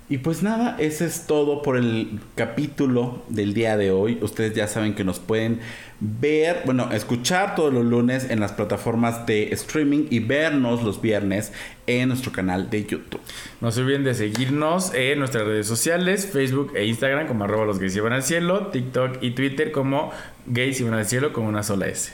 Y 0.09 0.19
pues 0.19 0.41
nada, 0.41 0.77
ese 0.79 1.05
es 1.05 1.27
todo 1.27 1.61
por 1.61 1.75
el 1.75 2.21
capítulo 2.35 3.23
del 3.27 3.53
día 3.53 3.75
de 3.75 3.91
hoy. 3.91 4.17
Ustedes 4.21 4.53
ya 4.53 4.65
saben 4.65 4.95
que 4.95 5.03
nos 5.03 5.19
pueden 5.19 5.59
ver, 5.99 6.61
bueno, 6.63 6.89
escuchar 6.93 7.55
todos 7.55 7.73
los 7.73 7.83
lunes 7.83 8.29
en 8.29 8.39
las 8.39 8.53
plataformas 8.53 9.25
de 9.25 9.51
streaming 9.51 10.05
y 10.09 10.19
vernos 10.19 10.81
los 10.81 11.01
viernes 11.01 11.51
en 11.87 12.07
nuestro 12.07 12.31
canal 12.31 12.69
de 12.69 12.85
YouTube. 12.85 13.19
No 13.59 13.69
se 13.73 13.81
olviden 13.81 14.05
de 14.05 14.13
seguirnos 14.13 14.93
en 14.93 15.19
nuestras 15.19 15.43
redes 15.43 15.67
sociales, 15.67 16.25
Facebook 16.31 16.71
e 16.77 16.85
Instagram 16.85 17.27
como 17.27 17.43
arroba 17.43 17.65
los 17.65 17.77
gays 17.77 17.97
y 17.97 17.99
van 17.99 18.13
al 18.13 18.23
cielo, 18.23 18.67
TikTok 18.67 19.21
y 19.21 19.31
Twitter 19.31 19.73
como 19.73 20.11
gays 20.45 20.79
y 20.79 20.85
van 20.85 20.93
al 20.93 21.05
cielo 21.05 21.33
con 21.33 21.43
una 21.43 21.63
sola 21.63 21.87
S. 21.87 22.13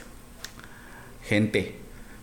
Gente, 1.27 1.75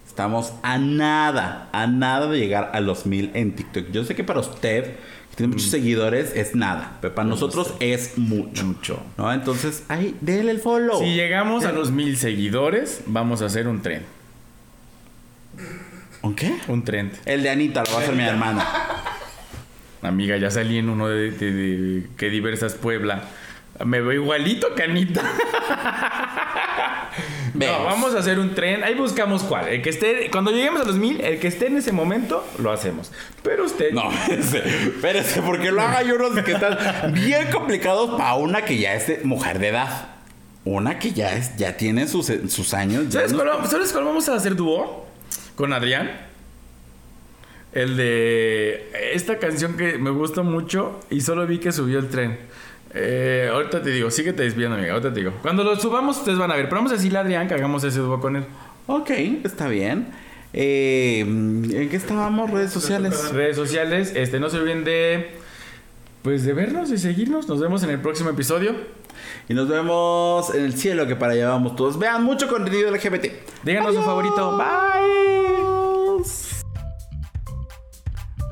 estamos 0.04 0.52
a 0.64 0.78
nada, 0.78 1.68
a 1.70 1.86
nada 1.86 2.26
de 2.26 2.40
llegar 2.40 2.72
a 2.74 2.80
los 2.80 3.06
mil 3.06 3.30
en 3.34 3.52
TikTok. 3.54 3.92
Yo 3.92 4.02
sé 4.02 4.16
que 4.16 4.24
para 4.24 4.40
usted, 4.40 4.96
tiene 5.34 5.52
muchos 5.52 5.70
seguidores, 5.70 6.32
es 6.34 6.54
nada, 6.54 6.98
pero 7.00 7.14
para 7.14 7.26
nosotros 7.28 7.74
es 7.80 8.18
mucho. 8.18 8.64
Mucho. 8.64 9.02
¿No? 9.16 9.32
Entonces, 9.32 9.84
ahí, 9.88 10.14
déle 10.20 10.50
el 10.50 10.60
follow. 10.60 10.98
Si 11.00 11.14
llegamos 11.14 11.64
a 11.64 11.72
los 11.72 11.90
mil 11.90 12.16
seguidores, 12.16 13.02
vamos 13.06 13.40
a 13.42 13.46
hacer 13.46 13.66
un 13.68 13.80
tren. 13.82 14.02
¿Un 16.22 16.34
qué? 16.34 16.54
Un 16.68 16.84
tren. 16.84 17.12
El 17.24 17.42
de 17.42 17.50
Anita, 17.50 17.82
lo 17.84 17.92
va 17.92 17.98
a 17.98 18.02
hacer 18.02 18.14
mi 18.14 18.24
hermana. 18.24 18.66
Amiga, 20.02 20.36
ya 20.36 20.50
salí 20.50 20.78
en 20.78 20.88
uno 20.88 21.08
de, 21.08 21.30
de- 21.30 21.52
de- 21.52 22.06
que 22.16 22.28
diversas 22.30 22.74
Puebla. 22.74 23.24
Me 23.84 24.00
veo 24.00 24.12
igualito, 24.12 24.74
canita. 24.74 25.22
No, 27.52 27.84
vamos 27.84 28.14
a 28.14 28.20
hacer 28.20 28.38
un 28.38 28.54
tren. 28.54 28.84
Ahí 28.84 28.94
buscamos 28.94 29.42
cuál. 29.42 29.68
El 29.68 29.82
que 29.82 29.90
esté, 29.90 30.30
cuando 30.30 30.50
lleguemos 30.52 30.80
a 30.80 30.84
los 30.84 30.96
mil, 30.96 31.20
el 31.20 31.38
que 31.40 31.48
esté 31.48 31.66
en 31.66 31.76
ese 31.76 31.92
momento, 31.92 32.46
lo 32.58 32.70
hacemos. 32.72 33.12
Pero 33.42 33.64
usted. 33.66 33.90
No, 33.92 34.04
espérese, 34.30 35.42
porque 35.42 35.70
lo 35.72 35.82
haga 35.82 36.02
yo 36.02 36.14
unos 36.14 36.42
que 36.42 36.52
están 36.52 36.78
bien 37.12 37.48
complicados 37.50 38.10
para 38.16 38.34
una 38.34 38.64
que 38.64 38.78
ya 38.78 38.94
es 38.94 39.08
de 39.08 39.20
mujer 39.24 39.58
de 39.58 39.68
edad. 39.68 40.08
Una 40.64 40.98
que 40.98 41.12
ya 41.12 41.34
es, 41.34 41.56
ya 41.56 41.76
tiene 41.76 42.06
sus, 42.06 42.32
sus 42.48 42.72
años. 42.72 43.06
ya 43.08 43.20
¿Sabes 43.20 43.32
no- 43.32 43.38
cuál, 43.42 43.48
va- 43.60 43.66
¿Sabes 43.66 43.92
cuál 43.92 44.04
vamos 44.04 44.28
a 44.28 44.34
hacer 44.36 44.54
dúo? 44.56 45.06
Con 45.56 45.72
Adrián. 45.72 46.10
El 47.72 47.96
de 47.96 48.90
esta 49.12 49.38
canción 49.38 49.76
que 49.76 49.98
me 49.98 50.10
gusta 50.10 50.42
mucho 50.42 51.00
y 51.10 51.20
solo 51.20 51.46
vi 51.46 51.58
que 51.58 51.72
subió 51.72 51.98
el 51.98 52.08
tren. 52.08 52.38
Eh, 52.92 53.48
ahorita 53.52 53.82
te 53.82 53.90
digo, 53.90 54.10
síguete 54.10 54.42
despidiendo, 54.42 54.76
amiga. 54.76 54.92
Ahorita 54.92 55.12
te 55.12 55.20
digo. 55.20 55.32
Cuando 55.42 55.64
lo 55.64 55.76
subamos, 55.76 56.18
ustedes 56.18 56.38
van 56.38 56.50
a 56.50 56.56
ver. 56.56 56.64
Pero 56.64 56.76
vamos 56.76 56.92
a 56.92 56.96
decirle 56.96 57.18
a 57.18 57.22
Adrián 57.22 57.48
que 57.48 57.54
hagamos 57.54 57.84
ese 57.84 58.00
dúo 58.00 58.20
con 58.20 58.36
él. 58.36 58.44
Ok, 58.86 59.10
está 59.44 59.68
bien. 59.68 60.08
Eh, 60.52 61.20
¿En 61.20 61.88
qué 61.88 61.96
estábamos? 61.96 62.50
Redes 62.50 62.72
sociales. 62.72 63.32
Redes 63.32 63.56
sociales, 63.56 64.12
este, 64.16 64.40
no 64.40 64.50
se 64.50 64.58
olviden 64.58 64.84
de 64.84 65.40
pues 66.22 66.44
de 66.44 66.52
vernos 66.52 66.90
y 66.90 66.98
seguirnos. 66.98 67.48
Nos 67.48 67.60
vemos 67.60 67.82
en 67.82 67.90
el 67.90 68.00
próximo 68.00 68.30
episodio. 68.30 68.74
Y 69.48 69.54
nos 69.54 69.68
vemos 69.68 70.54
en 70.54 70.64
el 70.64 70.74
cielo 70.74 71.06
que 71.06 71.16
para 71.16 71.32
allá 71.32 71.50
vamos 71.50 71.76
todos. 71.76 71.98
Vean 71.98 72.24
mucho 72.24 72.48
contenido 72.48 72.90
LGBT. 72.90 73.26
Díganos 73.64 73.94
su 73.94 74.02
favorito. 74.02 74.56
Bye. 74.56 76.59